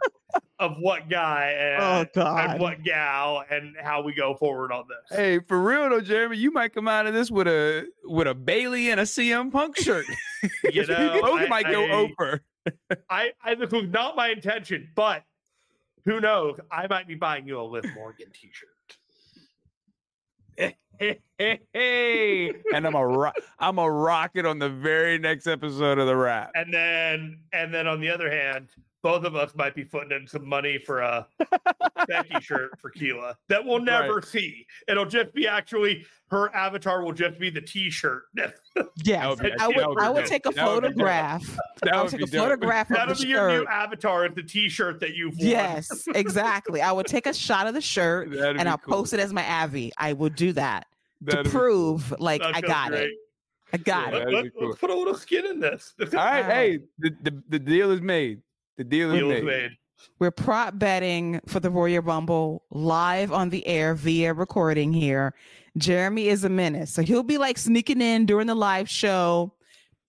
of 0.60 0.76
what 0.80 1.10
guy 1.10 1.52
and, 1.60 2.10
oh, 2.16 2.36
and, 2.38 2.60
what 2.60 2.84
gal, 2.84 3.44
and 3.50 3.76
how 3.82 4.02
we 4.02 4.14
go 4.14 4.36
forward 4.36 4.72
on 4.72 4.86
this. 4.88 5.18
Hey, 5.18 5.40
for 5.40 5.62
real 5.62 5.90
though, 5.90 6.02
Jeremy, 6.02 6.38
you 6.38 6.52
might 6.52 6.74
come 6.74 6.88
out 6.88 7.06
of 7.06 7.14
this 7.14 7.30
with 7.30 7.48
a 7.48 7.88
with 8.06 8.28
a 8.28 8.36
Bayley 8.36 8.92
and 8.92 9.00
a 9.00 9.04
CM 9.04 9.52
Punk 9.52 9.78
shirt. 9.78 10.06
you 10.72 10.86
know, 10.88 11.22
both 11.22 11.42
I, 11.42 11.48
might 11.48 11.66
go 11.66 11.84
I, 11.84 11.92
over. 11.92 12.44
I, 13.10 13.32
I 13.44 13.56
this 13.56 13.72
was 13.72 13.88
not 13.90 14.16
my 14.16 14.30
intention, 14.30 14.90
but 14.96 15.24
who 16.06 16.22
knows? 16.22 16.60
I 16.72 16.88
might 16.88 17.08
be 17.08 17.16
buying 17.16 17.48
you 17.48 17.60
a 17.60 17.64
Liv 17.64 17.86
Morgan 17.96 18.28
T-shirt. 18.34 18.70
hey, 21.00 22.54
and 22.74 22.88
I'm 22.88 22.96
a 22.96 23.06
ro- 23.06 23.32
I'm 23.60 23.78
a 23.78 23.90
rocket 23.90 24.46
on 24.46 24.60
the 24.60 24.70
very 24.70 25.18
next 25.20 25.48
episode 25.48 26.00
of 26.00 26.08
the 26.08 26.14
WRAP. 26.14 26.50
And 26.56 26.74
then 26.74 27.40
and 27.54 27.74
then 27.74 27.88
on 27.88 28.00
the 28.00 28.10
other 28.10 28.32
hand, 28.32 28.70
both 29.04 29.24
of 29.24 29.36
us 29.36 29.54
might 29.56 29.76
be 29.76 29.84
putting 29.86 30.12
in 30.12 30.28
some 30.28 30.48
money 30.48 30.78
for 30.78 31.00
a 31.02 31.28
Becky 32.08 32.40
shirt 32.42 32.80
for 32.80 32.92
Keila 32.92 33.36
that 33.50 33.64
we'll 33.64 33.80
never 33.80 34.16
Right. 34.16 34.26
see. 34.26 34.66
It'll 34.88 35.06
just 35.06 35.34
be 35.34 35.48
actually 35.48 36.06
her 36.30 36.54
avatar 36.56 37.04
will 37.04 37.14
just 37.14 37.40
be 37.40 37.50
the 37.50 37.62
T-shirt. 37.62 38.24
Yeah, 39.04 39.30
would 39.30 39.40
be- 39.40 39.52
I 39.60 39.68
would. 39.68 39.76
would 39.78 40.00
I 40.00 40.10
would 40.10 40.20
dope. 40.22 40.30
take 40.30 40.46
a 40.46 40.52
That 40.52 40.66
would 40.68 40.82
be 40.82 40.88
dope. 40.90 40.94
photograph. 40.98 41.58
That 41.84 41.94
I 41.94 42.04
would 42.04 42.12
would 42.12 42.12
be 42.12 42.18
take 42.26 42.28
a 42.28 42.32
dope. 42.32 42.44
photograph 42.46 42.90
of 42.92 42.96
That'll 42.98 43.16
be 43.16 43.28
your 43.28 43.50
new 43.50 43.66
avatar, 43.68 44.26
is 44.26 44.36
the 44.36 44.44
T-shirt 44.44 45.00
that 45.00 45.16
you've 45.16 45.38
worn. 45.38 45.50
Yes, 45.50 46.08
exactly. 46.16 46.82
I 46.82 46.92
would 46.92 47.06
take 47.08 47.26
a 47.28 47.34
shot 47.34 47.68
of 47.68 47.74
the 47.74 47.82
shirt 47.82 48.32
That'd 48.32 48.60
and 48.60 48.68
I'll 48.70 48.78
cool. 48.78 48.96
post 48.98 49.14
it 49.14 49.20
as 49.20 49.32
my 49.34 49.44
Avi. 49.64 49.92
I 49.98 50.14
will 50.14 50.30
do 50.30 50.52
that 50.54 50.86
That'd 51.22 51.46
to 51.46 51.50
be 51.50 51.50
cool. 51.50 51.60
prove 51.62 52.20
like 52.20 52.42
That 52.42 52.56
I 52.56 52.62
feels 52.62 52.72
got 52.74 52.94
it. 52.94 53.12
I 53.74 53.78
got 53.78 54.14
Yeah, 54.14 54.20
it. 54.20 54.20
that'd 54.20 54.34
Let, 54.34 54.46
us 54.46 54.52
cool. 54.60 54.76
put 54.76 54.90
a 54.90 54.96
little 54.96 55.16
skin 55.16 55.46
in 55.46 55.60
this. 55.60 55.94
All 56.00 56.08
right, 56.14 56.46
hey, 56.46 56.80
the, 57.00 57.16
the 57.24 57.44
the 57.50 57.60
deal 57.60 57.92
is 57.92 58.02
made. 58.02 58.42
The 58.78 58.84
deal 58.84 59.12
is 59.12 59.24
made. 59.24 59.44
made. 59.44 59.72
We're 60.20 60.32
prop 60.32 60.78
betting 60.78 61.42
for 61.48 61.60
the 61.60 61.72
Royal 61.72 62.04
Rumble 62.04 62.64
live 62.70 63.32
on 63.32 63.50
the 63.50 63.66
air 63.66 63.96
via 63.96 64.34
recording 64.34 64.94
here. 64.94 65.34
Jeremy 65.78 66.28
is 66.28 66.44
a 66.44 66.50
menace. 66.50 66.92
So 66.94 67.02
he'll 67.02 67.24
be 67.24 67.40
like 67.40 67.58
sneaking 67.58 68.02
in 68.02 68.28
during 68.28 68.48
the 68.48 68.56
live 68.56 68.88
show, 68.88 69.54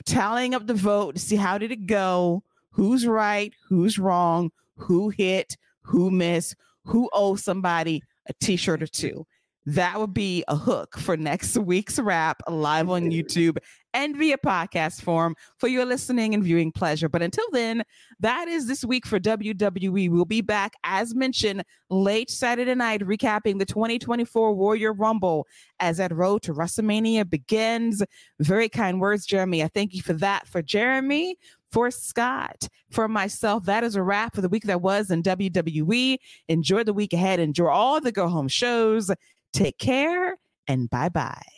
tallying 0.05 0.55
up 0.55 0.67
the 0.67 0.75
vote 0.75 1.15
to 1.15 1.21
see 1.21 1.37
how 1.37 1.57
did 1.57 1.73
it 1.73 1.87
go, 1.87 2.43
who's 2.71 3.07
right, 3.07 3.53
who's 3.69 3.99
wrong, 3.99 4.51
who 4.77 5.09
hit, 5.09 5.57
who 5.83 6.11
missed, 6.11 6.55
who 6.85 7.09
owes 7.13 7.43
somebody 7.43 8.03
a 8.29 8.35
t-shirt 8.35 8.83
or 8.83 8.87
two. 8.87 9.27
That 9.65 9.99
would 10.01 10.15
be 10.15 10.45
a 10.49 10.57
hook 10.57 10.99
for 10.99 11.17
next 11.17 11.57
week's 11.57 11.99
wrap 11.99 12.43
live 12.49 12.89
on 12.89 13.11
YouTube 13.11 13.59
and 13.95 14.17
via 14.17 14.39
podcast 14.39 15.03
form 15.03 15.35
for 15.59 15.69
your 15.69 15.85
listening 15.85 16.35
and 16.35 16.45
viewing 16.45 16.73
pleasure. 16.73 17.09
But 17.09 17.23
until 17.23 17.47
then, 17.53 17.85
that 18.21 18.49
is 18.49 18.67
this 18.67 18.85
week 18.85 19.07
for 19.07 19.19
WWE. 19.19 20.11
We'll 20.11 20.25
be 20.25 20.41
back, 20.41 20.75
as 20.85 21.15
mentioned, 21.15 21.65
late 21.91 22.31
Saturday 22.31 22.75
night, 22.75 23.01
recapping 23.01 23.59
the 23.59 23.65
2024 23.65 24.55
Royal 24.55 24.95
Rumble 24.95 25.47
as 25.81 25.97
that 25.99 26.15
road 26.15 26.43
to 26.43 26.55
WrestleMania 26.55 27.29
begins. 27.29 28.03
Very 28.41 28.69
kind 28.69 29.01
words, 29.01 29.27
Jeremy. 29.27 29.63
I 29.63 29.69
thank 29.69 29.95
you 29.95 30.03
for 30.03 30.13
that. 30.15 30.47
For 30.49 30.63
Jeremy, 30.63 31.37
for 31.71 31.91
Scott, 31.91 32.69
for 32.91 33.09
myself, 33.09 33.65
that 33.65 33.85
is 33.85 33.97
a 33.97 34.03
wrap 34.03 34.35
for 34.35 34.41
the 34.41 34.49
week 34.49 34.65
that 34.65 34.81
was 34.81 35.11
in 35.11 35.23
WWE. 35.23 36.19
Enjoy 36.49 36.83
the 36.83 36.95
week 36.95 37.13
ahead. 37.13 37.41
Enjoy 37.41 37.69
all 37.69 38.01
the 38.01 38.13
go 38.13 38.29
home 38.29 38.49
shows. 38.49 39.11
Take 39.53 39.79
care 39.79 40.37
and 40.67 40.89
bye 40.91 41.09
bye. 41.09 41.58